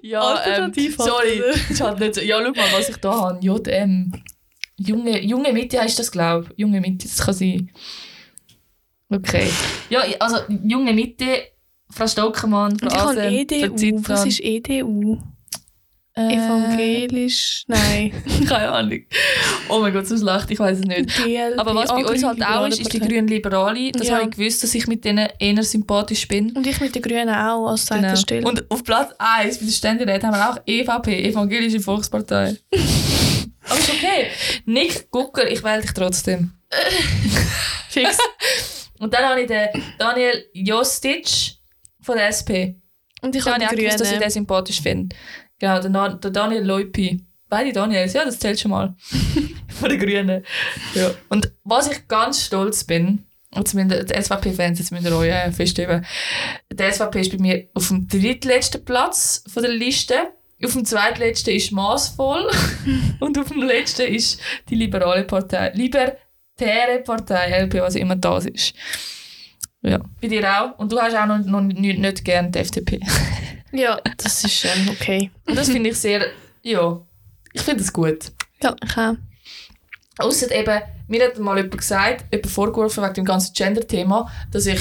Ja, 0.03 0.20
Alternativ 0.20 0.97
ähm, 0.99 1.05
sorry. 1.05 1.42
Ist 1.68 1.80
halt 1.80 1.99
nicht 1.99 2.14
so. 2.14 2.20
Ja, 2.20 2.38
schau 2.38 2.51
mal, 2.51 2.72
was 2.72 2.88
ich 2.88 2.97
da 2.97 3.12
habe. 3.12 3.38
JM. 3.40 4.12
Junge, 4.79 5.22
junge 5.24 5.53
Mitte 5.53 5.81
heißt 5.81 5.99
das, 5.99 6.11
glaube 6.12 6.49
ich. 6.53 6.59
Junge 6.59 6.81
Mitte, 6.81 7.09
das 7.09 7.18
kann 7.18 7.35
sein. 7.35 7.70
Okay. 9.09 9.49
Ja, 9.89 10.01
also 10.18 10.39
junge 10.64 10.93
Mitte, 10.93 11.24
Frau 11.91 12.07
Stockermann, 12.07 12.79
Frau 12.79 12.87
Und 12.87 12.93
ich 12.93 12.99
habe 12.99 13.11
Asen, 13.11 13.33
EDU. 13.33 13.77
Zitran. 13.77 14.05
Was 14.09 14.27
ist 14.27 14.41
EDU? 14.43 15.18
Äh, 16.18 16.35
Evangelisch? 16.35 17.64
Nein. 17.68 18.11
Keine 18.49 18.72
Ahnung. 18.72 19.01
Oh 19.68 19.81
mein 19.81 19.93
Gott, 19.93 20.07
so 20.07 20.16
schlecht, 20.16 20.51
ich 20.51 20.59
weiß 20.59 20.79
es 20.79 20.85
nicht. 20.87 21.14
GLP. 21.14 21.59
Aber 21.59 21.74
was 21.74 21.89
bei 21.91 22.05
uns 22.07 22.24
halt 22.24 22.43
auch 22.43 22.66
ist, 22.66 22.81
ist 22.81 22.93
die 22.93 22.99
Partei. 22.99 23.14
grüne 23.14 23.27
Liberale. 23.29 23.93
Das 23.93 24.09
Ja. 24.09 24.16
habe 24.16 24.24
ich 24.31 24.37
gewusst, 24.37 24.62
dass 24.62 24.74
ich 24.74 24.87
mit 24.87 25.05
denen 25.05 25.29
eher 25.39 25.62
sympathisch 25.62 26.27
bin. 26.27 26.53
Und 26.53 26.66
ich 26.66 26.81
mit 26.81 26.95
den 26.95 27.03
Grünen 27.03 27.29
auch 27.29 27.68
als 27.68 27.85
zweiter 27.87 28.01
Genau. 28.03 28.16
Stelle. 28.16 28.47
Und 28.49 28.70
auf 28.70 28.83
Platz 28.83 29.12
1 29.18 29.59
bei 29.59 29.64
den 29.66 29.72
Ständeräten 29.72 30.29
haben 30.31 30.37
wir 30.37 30.51
auch 30.51 30.59
EVP, 30.66 31.29
Evangelische 31.29 31.81
Volkspartei. 31.81 32.57
Aber 33.68 33.78
ist 33.78 33.90
okay. 33.90 34.30
Nick 34.64 35.10
Gucker, 35.10 35.50
ich 35.50 35.62
wähle 35.62 35.82
dich 35.82 35.92
trotzdem. 35.92 36.52
Fix. 37.88 38.18
Und 38.98 39.12
dann 39.12 39.24
habe 39.24 39.42
ich 39.42 39.46
den 39.46 39.68
Daniel 39.98 40.46
Jostic 40.52 41.28
von 42.00 42.16
der 42.16 42.28
SP. 42.32 42.78
Und 43.22 43.34
ich 43.34 43.44
habe 43.44 43.64
auch 43.64 43.70
gewusst, 43.70 44.00
dass 44.00 44.12
ich 44.12 44.18
den 44.18 44.30
sympathisch 44.30 44.80
finde. 44.80 45.14
Genau, 45.58 45.80
der, 45.80 46.14
der 46.14 46.30
Daniel 46.30 46.62
Leupi. 46.62 47.24
Beide 47.48 47.72
Daniels, 47.72 48.12
ja, 48.12 48.24
das 48.24 48.38
zählt 48.38 48.58
schon 48.58 48.72
mal. 48.72 48.94
von 49.68 49.88
den 49.88 50.00
Grünen. 50.00 50.44
Ja. 50.94 51.12
Und 51.28 51.52
was 51.64 51.90
ich 51.90 52.08
ganz 52.08 52.44
stolz 52.44 52.84
bin, 52.84 53.24
und 53.54 53.68
zumindest 53.68 54.10
die 54.10 54.20
SVP-Fans, 54.20 54.78
jetzt 54.78 54.90
müsst 54.90 55.06
ihr 55.06 55.16
euch 55.16 55.30
äh, 55.30 55.52
festheben, 55.52 56.04
der 56.70 56.92
SVP 56.92 57.20
ist 57.20 57.32
bei 57.32 57.38
mir 57.38 57.68
auf 57.74 57.88
dem 57.88 58.06
drittletzten 58.06 58.84
Platz 58.84 59.44
von 59.48 59.62
der 59.62 59.72
Liste. 59.72 60.14
Auf 60.64 60.72
dem 60.72 60.84
zweitletzten 60.84 61.54
ist 61.54 61.72
maßvoll 61.72 62.50
und 63.20 63.38
auf 63.38 63.48
dem 63.48 63.62
letzten 63.62 64.12
ist 64.12 64.40
die 64.68 64.74
liberale 64.74 65.24
Partei. 65.24 65.70
Libertäre 65.74 67.02
Partei, 67.04 67.64
LP, 67.64 67.74
was 67.80 67.94
immer 67.94 68.16
das 68.16 68.46
ist. 68.46 68.74
Ja, 69.82 70.00
bei 70.20 70.28
dir 70.28 70.50
auch. 70.50 70.78
Und 70.78 70.90
du 70.90 70.98
hast 70.98 71.14
auch 71.14 71.26
noch, 71.26 71.38
noch 71.38 71.61
nicht, 71.61 71.98
nicht 71.98 72.24
gern 72.24 72.50
die 72.52 72.59
FDP. 72.59 73.00
Ja, 73.72 74.00
das 74.16 74.44
ist 74.44 74.64
ähm, 74.64 74.88
okay. 74.88 75.30
Und 75.44 75.59
das 75.59 75.68
finde 75.68 75.90
ich 75.90 75.96
sehr, 75.96 76.28
ja, 76.62 76.98
ich 77.52 77.61
finde 77.61 77.82
das 77.82 77.92
gut. 77.92 78.32
Ja, 78.62 78.74
ich 78.82 78.96
auch. 78.96 79.16
Ausser 80.18 80.50
eben, 80.50 80.80
mir 81.09 81.24
hat 81.24 81.38
mal 81.38 81.57
jemand 81.57 81.76
gesagt, 81.76 82.24
jemand 82.32 82.50
vorgeworfen 82.50 83.04
wegen 83.04 83.14
dem 83.14 83.24
ganzen 83.26 83.52
Gender-Thema, 83.52 84.32
dass 84.50 84.64
ich 84.64 84.80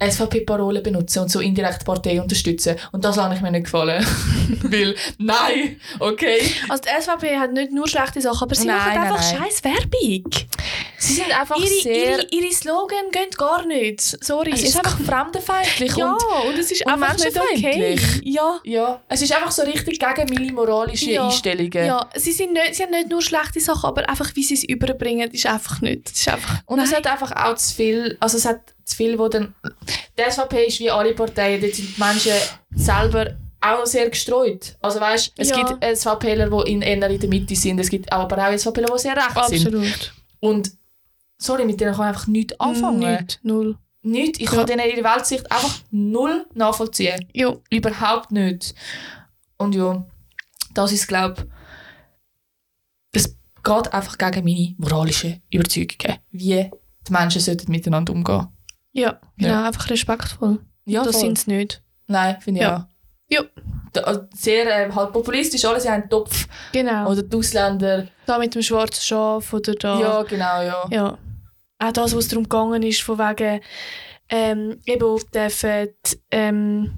SVP-Parolen 0.00 0.82
benutze 0.82 1.20
und 1.20 1.30
so 1.30 1.40
indirekt 1.40 1.82
die 1.82 1.84
Partei 1.84 2.20
unterstütze. 2.20 2.76
Und 2.92 3.04
das 3.04 3.16
habe 3.18 3.34
ich 3.34 3.40
mir 3.40 3.50
nicht 3.50 3.64
gefallen. 3.64 4.04
Weil, 4.62 4.94
nein, 5.18 5.80
okay. 5.98 6.40
Also 6.68 6.82
die 6.82 7.02
SVP 7.02 7.36
hat 7.36 7.52
nicht 7.52 7.72
nur 7.72 7.86
schlechte 7.88 8.20
Sachen, 8.20 8.44
aber 8.44 8.54
sie 8.54 8.66
Nein, 8.66 8.76
machen 8.76 8.94
nein, 8.94 9.12
einfach 9.12 9.32
nein. 9.32 9.42
scheiß 9.42 9.64
Werbung. 9.64 10.30
Sie 11.02 11.14
sind 11.14 11.30
einfach 11.40 11.56
Ihre, 11.56 11.66
sehr... 11.82 11.94
ihre, 12.20 12.26
ihre 12.30 12.52
Slogan 12.52 13.10
gehen 13.10 13.30
gar 13.36 13.64
nicht. 13.64 14.00
Sorry. 14.22 14.52
es 14.52 14.62
ist 14.62 14.76
einfach 14.76 14.98
fremdenfeindlich 15.00 15.96
ja, 15.96 16.12
und... 16.12 16.46
und 16.48 16.58
es 16.58 16.70
ist 16.70 16.84
und 16.84 16.92
einfach 16.92 17.16
nicht 17.16 17.40
okay. 17.40 17.98
Ja. 18.22 18.60
Ja, 18.64 19.02
es 19.08 19.22
ist 19.22 19.32
einfach 19.34 19.50
so 19.50 19.62
richtig 19.62 19.98
gegen 19.98 20.34
meine 20.34 20.52
moralischen 20.52 21.08
Ja. 21.10 21.24
Einstellungen. 21.26 21.72
Ja, 21.86 22.08
sie, 22.14 22.32
sind 22.32 22.52
nicht, 22.52 22.74
sie 22.74 22.82
haben 22.82 22.90
nicht 22.90 23.08
nur 23.08 23.22
schlechte 23.22 23.60
Sachen, 23.60 23.86
aber 23.86 24.06
einfach, 24.10 24.30
wie 24.36 24.42
sie 24.42 24.54
es 24.54 24.64
überbringen, 24.64 25.30
ist 25.30 25.46
einfach 25.46 25.80
nicht. 25.80 26.10
Es 26.12 26.20
ist 26.20 26.28
einfach, 26.28 26.58
Und 26.66 26.80
es 26.80 26.90
Nein. 26.90 27.02
hat 27.02 27.06
einfach 27.12 27.32
auch 27.44 27.54
zu 27.56 27.74
viel, 27.74 28.16
also 28.20 28.36
es 28.36 28.44
hat 28.44 28.60
zu 28.84 28.96
viel, 28.96 29.18
wo 29.18 29.28
dann, 29.28 29.54
die 30.18 30.30
SVP 30.30 30.66
ist 30.66 30.80
wie 30.80 30.90
alle 30.90 31.14
Parteien, 31.14 31.62
dort 31.62 31.74
sind 31.74 31.96
die 31.96 32.00
Menschen 32.00 32.32
selber 32.74 33.36
auch 33.62 33.86
sehr 33.86 34.08
gestreut. 34.10 34.76
Also 34.82 35.00
weißt, 35.00 35.32
es 35.38 35.48
Ja. 35.50 35.62
gibt 35.62 35.82
SVPler, 35.96 36.50
die 36.50 36.72
in, 36.72 36.82
eher 36.82 37.08
in 37.10 37.20
der 37.20 37.28
Mitte 37.30 37.54
sind, 37.56 37.78
es 37.78 37.88
gibt 37.88 38.12
aber 38.12 38.36
auch 38.46 38.56
SVPler, 38.56 38.88
die 38.94 38.98
sehr 38.98 39.16
rechts 39.16 39.48
sind. 39.48 39.66
absolut. 39.66 40.12
Und 40.40 40.72
sorry, 41.40 41.64
mit 41.64 41.80
denen 41.80 41.94
kann 41.94 42.02
ich 42.04 42.08
einfach 42.08 42.26
nichts 42.26 42.58
anfangen. 42.60 42.98
Nicht, 43.00 43.40
null. 43.42 43.76
Nicht. 44.02 44.40
Ich 44.40 44.50
Ja. 44.50 44.58
kann 44.58 44.66
denen 44.66 44.88
ihre 44.88 45.04
Weltsicht 45.04 45.50
einfach 45.50 45.78
null 45.90 46.46
nachvollziehen. 46.54 47.28
Ja, 47.34 47.54
Überhaupt 47.70 48.30
nicht. 48.32 48.74
Und 49.58 49.74
ja, 49.74 50.06
das 50.74 50.92
ist, 50.92 51.06
glaube 51.08 51.46
es 53.12 53.36
geht 53.62 53.92
einfach 53.92 54.16
gegen 54.16 54.44
meine 54.44 54.74
moralischen 54.78 55.42
Überzeugungen, 55.50 56.18
wie 56.30 56.70
die 57.06 57.12
Menschen 57.12 57.40
sollten 57.40 57.70
miteinander 57.70 58.12
umgehen. 58.12 58.48
ja, 58.92 59.20
genau, 59.36 59.50
Ja. 59.50 59.66
einfach 59.66 59.88
respektvoll. 59.90 60.60
Ja, 60.86 61.04
das 61.04 61.20
sind 61.20 61.38
sie 61.38 61.50
nicht. 61.50 61.82
Nein, 62.06 62.36
finde 62.40 62.60
ich 62.60 62.66
Ja. 62.66 62.76
auch. 62.76 62.84
Ja. 63.28 63.42
Also 64.02 64.22
Sehr 64.34 64.66
äh, 64.88 64.92
halt 64.92 65.12
populistisch, 65.12 65.64
alles 65.64 65.84
in 65.84 65.90
einen 65.90 66.08
Topf. 66.08 66.46
Genau. 66.72 67.10
Oder 67.10 67.22
die 67.22 67.36
Ausländer. 67.36 68.06
da 68.26 68.38
mit 68.38 68.54
dem 68.54 68.62
schwarzen 68.62 69.02
Schaf 69.02 69.52
oder 69.52 69.74
da. 69.74 70.00
Ja, 70.00 70.22
genau, 70.22 70.62
ja. 70.62 70.86
Ja. 70.90 71.18
Auch 71.80 71.92
das, 71.92 72.14
was 72.14 72.28
darum 72.28 72.44
gegangen 72.44 72.82
ist, 72.82 73.02
von 73.02 73.18
wegen, 73.18 73.60
ähm, 74.28 74.78
eben 74.86 75.18
dürfen 75.34 75.88
ähm, 76.30 76.92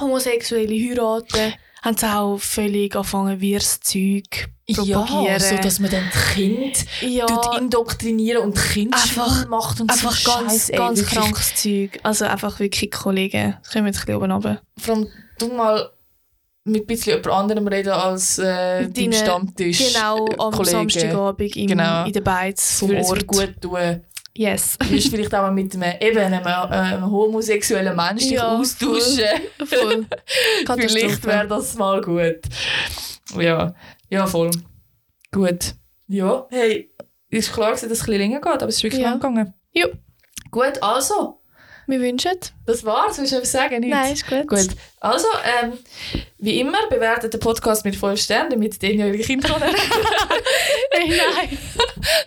Homosexuelle 0.00 0.74
heiraten, 0.74 1.54
haben 1.82 1.96
sie 1.96 2.06
auch 2.06 2.38
völlig 2.38 2.94
angefangen, 2.96 3.40
wirres 3.40 3.80
Zeug 3.80 4.48
propagieren. 4.74 5.24
Ja, 5.24 5.40
so 5.40 5.56
dass 5.56 5.78
man 5.80 5.90
dann 5.90 6.04
die 6.12 6.34
Kinder 6.34 6.78
ja, 7.00 7.56
indoktrinieren 7.58 8.42
und 8.42 8.54
Kinder 8.56 8.96
Einfach- 8.98 9.48
macht 9.48 9.80
und 9.80 9.90
einfach 9.90 10.12
so 10.12 10.30
ganz, 10.30 10.52
Scheiß, 10.52 10.70
ey, 10.70 10.76
ganz 10.78 10.98
wirklich. 11.00 11.18
krankes 11.18 11.54
Zeug. 11.54 12.00
Also 12.02 12.24
einfach 12.26 12.58
wirklich 12.60 12.90
Kollegen. 12.90 13.56
Das 13.62 13.72
kommen 13.72 13.84
wir 13.86 13.90
jetzt 13.92 14.00
ein 14.00 14.06
bisschen 14.06 14.16
oben 14.22 14.30
runter. 14.32 14.60
Vor 14.78 14.94
allem, 14.96 15.08
du 15.38 15.48
mal 15.54 15.90
mit 16.64 16.82
ein 16.82 16.86
bisschen 16.86 17.12
jemand 17.16 17.28
anderem 17.28 17.66
reden 17.68 17.92
als 17.92 18.38
äh, 18.38 18.82
Mit 18.82 18.96
deinem 18.98 19.10
deinen- 19.12 19.24
Stammtisch. 19.24 19.78
Genau, 19.94 20.26
äh, 20.26 20.34
am 20.38 20.50
Kollegen. 20.52 20.64
Samstagabend 20.70 21.56
im, 21.56 21.66
Genau. 21.68 22.04
in 22.04 22.12
den 22.12 22.24
Beiz 22.24 22.56
Das 22.56 22.78
vom 22.80 22.94
Ort. 22.96 23.26
gut 23.26 23.54
tun. 23.62 24.02
Yes. 24.38 24.78
Du 24.78 24.88
wirst 24.90 25.08
vielleicht 25.08 25.34
auch 25.34 25.42
mal 25.42 25.50
mit 25.50 25.74
einem, 25.74 25.94
eben 26.00 26.18
einem, 26.18 26.46
einem 26.46 27.10
homosexuellen 27.10 27.96
Mensch 27.96 28.22
dich 28.22 28.30
Ja, 28.32 28.56
austauschen. 28.56 29.24
Voll. 29.66 30.06
Vielleicht 30.06 30.64
Katastrophe. 30.66 31.26
wäre 31.26 31.48
das 31.48 31.74
mal 31.74 32.00
gut. 32.00 32.38
Ja, 33.36 33.74
ja, 34.08 34.26
voll. 34.28 34.52
Gut. 35.32 35.74
Ja, 36.06 36.46
hey, 36.50 36.88
ist 37.30 37.52
klar, 37.52 37.70
dass 37.70 37.80
es 37.82 37.86
ein 37.86 37.88
bisschen 37.90 38.14
länger 38.14 38.40
geht, 38.40 38.46
aber 38.62 38.68
es 38.68 38.76
ist 38.76 38.84
wirklich 38.84 39.02
Ja. 39.02 39.10
lang 39.10 39.18
gegangen. 39.18 39.54
Ja. 39.72 39.86
Gut, 40.52 40.80
also, 40.82 41.37
Wir 41.88 42.00
wünschen. 42.00 42.32
das 42.66 42.84
war's. 42.84 43.16
Willst 43.18 43.32
du 43.32 43.36
etwas 43.36 43.50
sagen? 43.50 43.80
Nichts? 43.80 43.96
Nein, 43.96 44.12
ist 44.12 44.26
gut. 44.28 44.46
Gut, 44.46 44.76
also, 45.00 45.26
ähm, 45.62 45.72
wie 46.38 46.60
immer, 46.60 46.86
bewertet 46.90 47.32
den 47.32 47.40
Podcast 47.40 47.82
mit 47.86 47.96
5 47.96 48.20
Sternen, 48.20 48.50
damit 48.50 48.82
den 48.82 49.00
eure 49.00 49.16
Kinder 49.16 49.48
können. 49.48 49.74
Hey, 50.90 51.08
nein. 51.36 51.58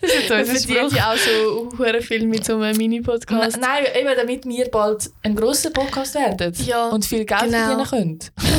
das 0.01 0.11
ist 0.15 0.27
so 0.27 0.33
Wir 0.35 0.45
verdient 0.45 0.93
ja 0.93 1.11
auch 1.13 1.17
so 1.17 1.77
hure 1.77 2.01
viel 2.01 2.25
mit 2.25 2.43
so 2.43 2.57
einem 2.57 2.75
Mini-Podcast. 2.75 3.59
Nein, 3.59 3.85
eben 3.95 4.09
damit 4.15 4.45
wir 4.45 4.65
bald 4.69 5.11
ein 5.21 5.35
grosser 5.35 5.69
Podcast 5.69 6.15
werden 6.15 6.55
Ja, 6.65 6.89
und 6.89 7.05
viel 7.05 7.23
Geld 7.25 7.41
genau. 7.43 7.85
verdienen 7.85 7.85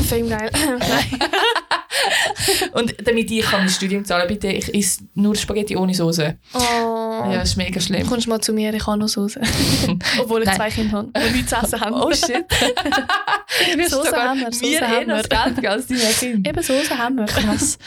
können. 0.08 0.28
Geil. 0.30 0.50
Nein. 0.78 1.20
Und 2.72 2.94
damit 3.06 3.30
ich 3.30 3.42
kann 3.42 3.60
mein 3.60 3.68
Studium 3.68 4.04
zahlen 4.04 4.26
bitte, 4.26 4.48
ich 4.48 4.74
esse 4.74 5.02
nur 5.14 5.36
Spaghetti 5.36 5.76
ohne 5.76 5.94
Soße. 5.94 6.36
Oh. 6.54 7.01
Ja, 7.30 7.38
das 7.38 7.50
ist 7.50 7.56
mega 7.56 7.80
schlimm. 7.80 8.06
Kommst 8.06 8.26
du 8.26 8.30
mal 8.30 8.40
zu 8.40 8.52
mir, 8.52 8.72
ich 8.74 8.86
habe 8.86 8.98
noch 8.98 9.08
Soße. 9.08 9.40
Obwohl 10.20 10.40
ich 10.42 10.46
Nein. 10.46 10.56
zwei 10.56 10.70
Kinder 10.70 10.98
habe, 10.98 11.10
die 11.16 11.30
nichts 11.32 11.50
zu 11.50 11.56
essen 11.56 11.80
haben. 11.80 11.94
Oh 12.02 12.10
shit. 12.12 12.44
Soße 13.90 14.16
haben 14.16 14.40
wir, 14.40 14.52
Soße 14.52 14.62
Wir 14.62 14.82
eh 14.82 14.84
haben 14.84 15.06
wir. 15.06 15.22
Geld 15.22 15.66
als 15.66 15.86
deine 15.86 16.00
Kinder. 16.00 16.50
Eben 16.50 16.62
Soße 16.62 16.98
haben 16.98 17.16
wir. 17.16 17.24
Krass. 17.26 17.78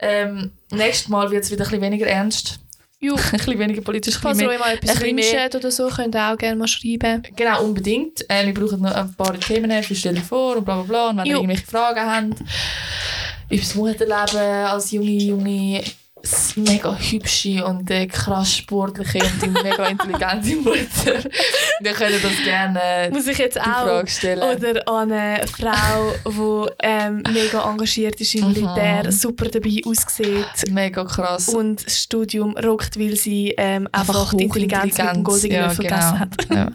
ähm, 0.00 0.52
nächstes 0.70 1.08
Mal 1.08 1.30
wird 1.30 1.44
es 1.44 1.50
wieder 1.50 1.64
ein 1.64 1.68
bisschen 1.70 1.82
weniger 1.82 2.06
ernst. 2.06 2.60
Jo. 3.00 3.16
Ein 3.16 3.30
bisschen 3.32 3.58
weniger 3.58 3.82
politisch. 3.82 4.16
Falls 4.18 4.40
ihr 4.40 4.48
euch 4.48 4.58
mal 4.58 4.74
etwas 4.74 5.00
wünscht 5.00 5.54
oder 5.54 5.70
so, 5.70 5.88
könnt 5.88 6.14
ihr 6.14 6.32
auch 6.32 6.38
gerne 6.38 6.56
mal 6.56 6.66
schreiben. 6.68 7.22
Genau, 7.36 7.62
unbedingt. 7.62 8.24
Äh, 8.30 8.46
wir 8.46 8.54
brauchen 8.54 8.80
noch 8.80 8.92
ein 8.94 9.12
paar 9.14 9.38
Themen, 9.38 9.70
wir 9.70 9.82
stellen 9.82 10.22
vor 10.22 10.56
und 10.56 10.64
bla 10.64 10.76
bla 10.76 10.84
bla. 10.84 11.10
Und 11.10 11.16
wenn 11.18 11.26
ihr 11.26 11.32
Jo. 11.32 11.38
irgendwelche 11.38 11.66
Fragen 11.66 12.00
habt, 12.00 12.40
über 13.50 13.60
das 13.60 13.74
Musterleben 13.74 14.66
als 14.66 14.90
junge, 14.90 15.10
junge, 15.10 15.82
s- 16.24 16.56
mega 16.56 16.96
hübsche 16.96 17.64
und 17.64 17.88
äh, 17.90 18.06
krass 18.06 18.56
sportliche 18.56 19.20
und 19.42 19.62
mega 19.62 19.86
intelligente 19.86 20.56
Mutter, 20.64 21.28
dann 21.80 21.94
könnt 21.94 22.10
ihr 22.12 22.20
das 22.20 22.42
gerne 22.44 23.10
Muss 23.12 23.26
ich 23.28 23.38
jetzt 23.38 23.56
die 23.56 23.60
auch 23.60 23.84
Frage 23.84 24.08
stellen. 24.08 24.42
Oder 24.42 24.88
an 24.88 25.12
eine 25.12 25.46
Frau, 25.46 26.14
die 26.26 26.72
ähm, 26.82 27.22
mega 27.32 27.70
engagiert 27.70 28.20
ist 28.20 28.34
im 28.34 28.48
Militär, 28.48 29.04
Mhm. 29.04 29.10
super 29.12 29.46
dabei 29.46 29.80
aussieht 29.86 30.70
mega 30.70 31.04
krass. 31.04 31.48
und 31.48 31.84
das 31.86 32.00
Studium 32.00 32.56
rockt, 32.56 32.98
weil 32.98 33.16
sie 33.16 33.54
ähm, 33.56 33.88
einfach, 33.92 34.32
die 34.34 34.44
Intelligenz 34.44 34.96
mit 34.98 35.06
dem 35.14 35.24
goldenen 35.24 35.52
Ja, 35.56 35.66
genau. 35.68 35.76
gegessen 35.82 36.18
hat. 36.20 36.34
Ja. 36.50 36.70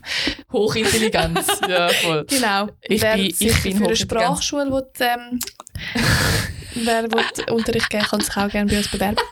Hochintelligenz, 0.51 1.47
ja 1.67 1.89
voll. 1.89 2.25
Genau. 2.29 2.67
Ich 2.81 3.01
wer 3.01 3.15
bin- 3.15 3.25
ich 3.39 3.63
bin 3.63 3.77
für 3.77 3.85
eine. 3.85 3.95
Sprachschule 3.95 4.71
will, 4.71 4.85
ähm, 4.99 5.39
wer 6.75 7.03
will 7.03 7.53
Unterricht 7.53 7.89
geben 7.89 8.03
kann 8.03 8.21
sich 8.21 8.35
auch 8.35 8.49
gerne 8.49 8.69
bei 8.69 8.77
uns 8.77 8.89
bewerben. 8.89 9.17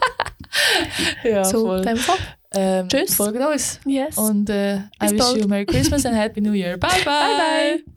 Ja, 1.24 1.44
so, 1.44 1.66
voll. 1.66 1.82
dem 1.82 1.98
Fall. 1.98 2.16
Ähm, 2.56 2.88
Tschüss. 2.88 3.16
Folgt 3.16 3.40
uns. 3.40 3.80
Yes. 3.86 4.18
Und 4.18 4.50
äh, 4.50 4.78
I 4.78 4.82
wish 5.12 5.18
bald. 5.18 5.38
you 5.38 5.48
Merry 5.48 5.66
Christmas 5.66 6.06
and 6.06 6.16
Happy 6.16 6.42
New 6.42 6.54
Year. 6.54 6.78
Bye 6.80 6.90
bye. 7.04 7.06
Bye, 7.06 7.38
bye. 7.84 7.97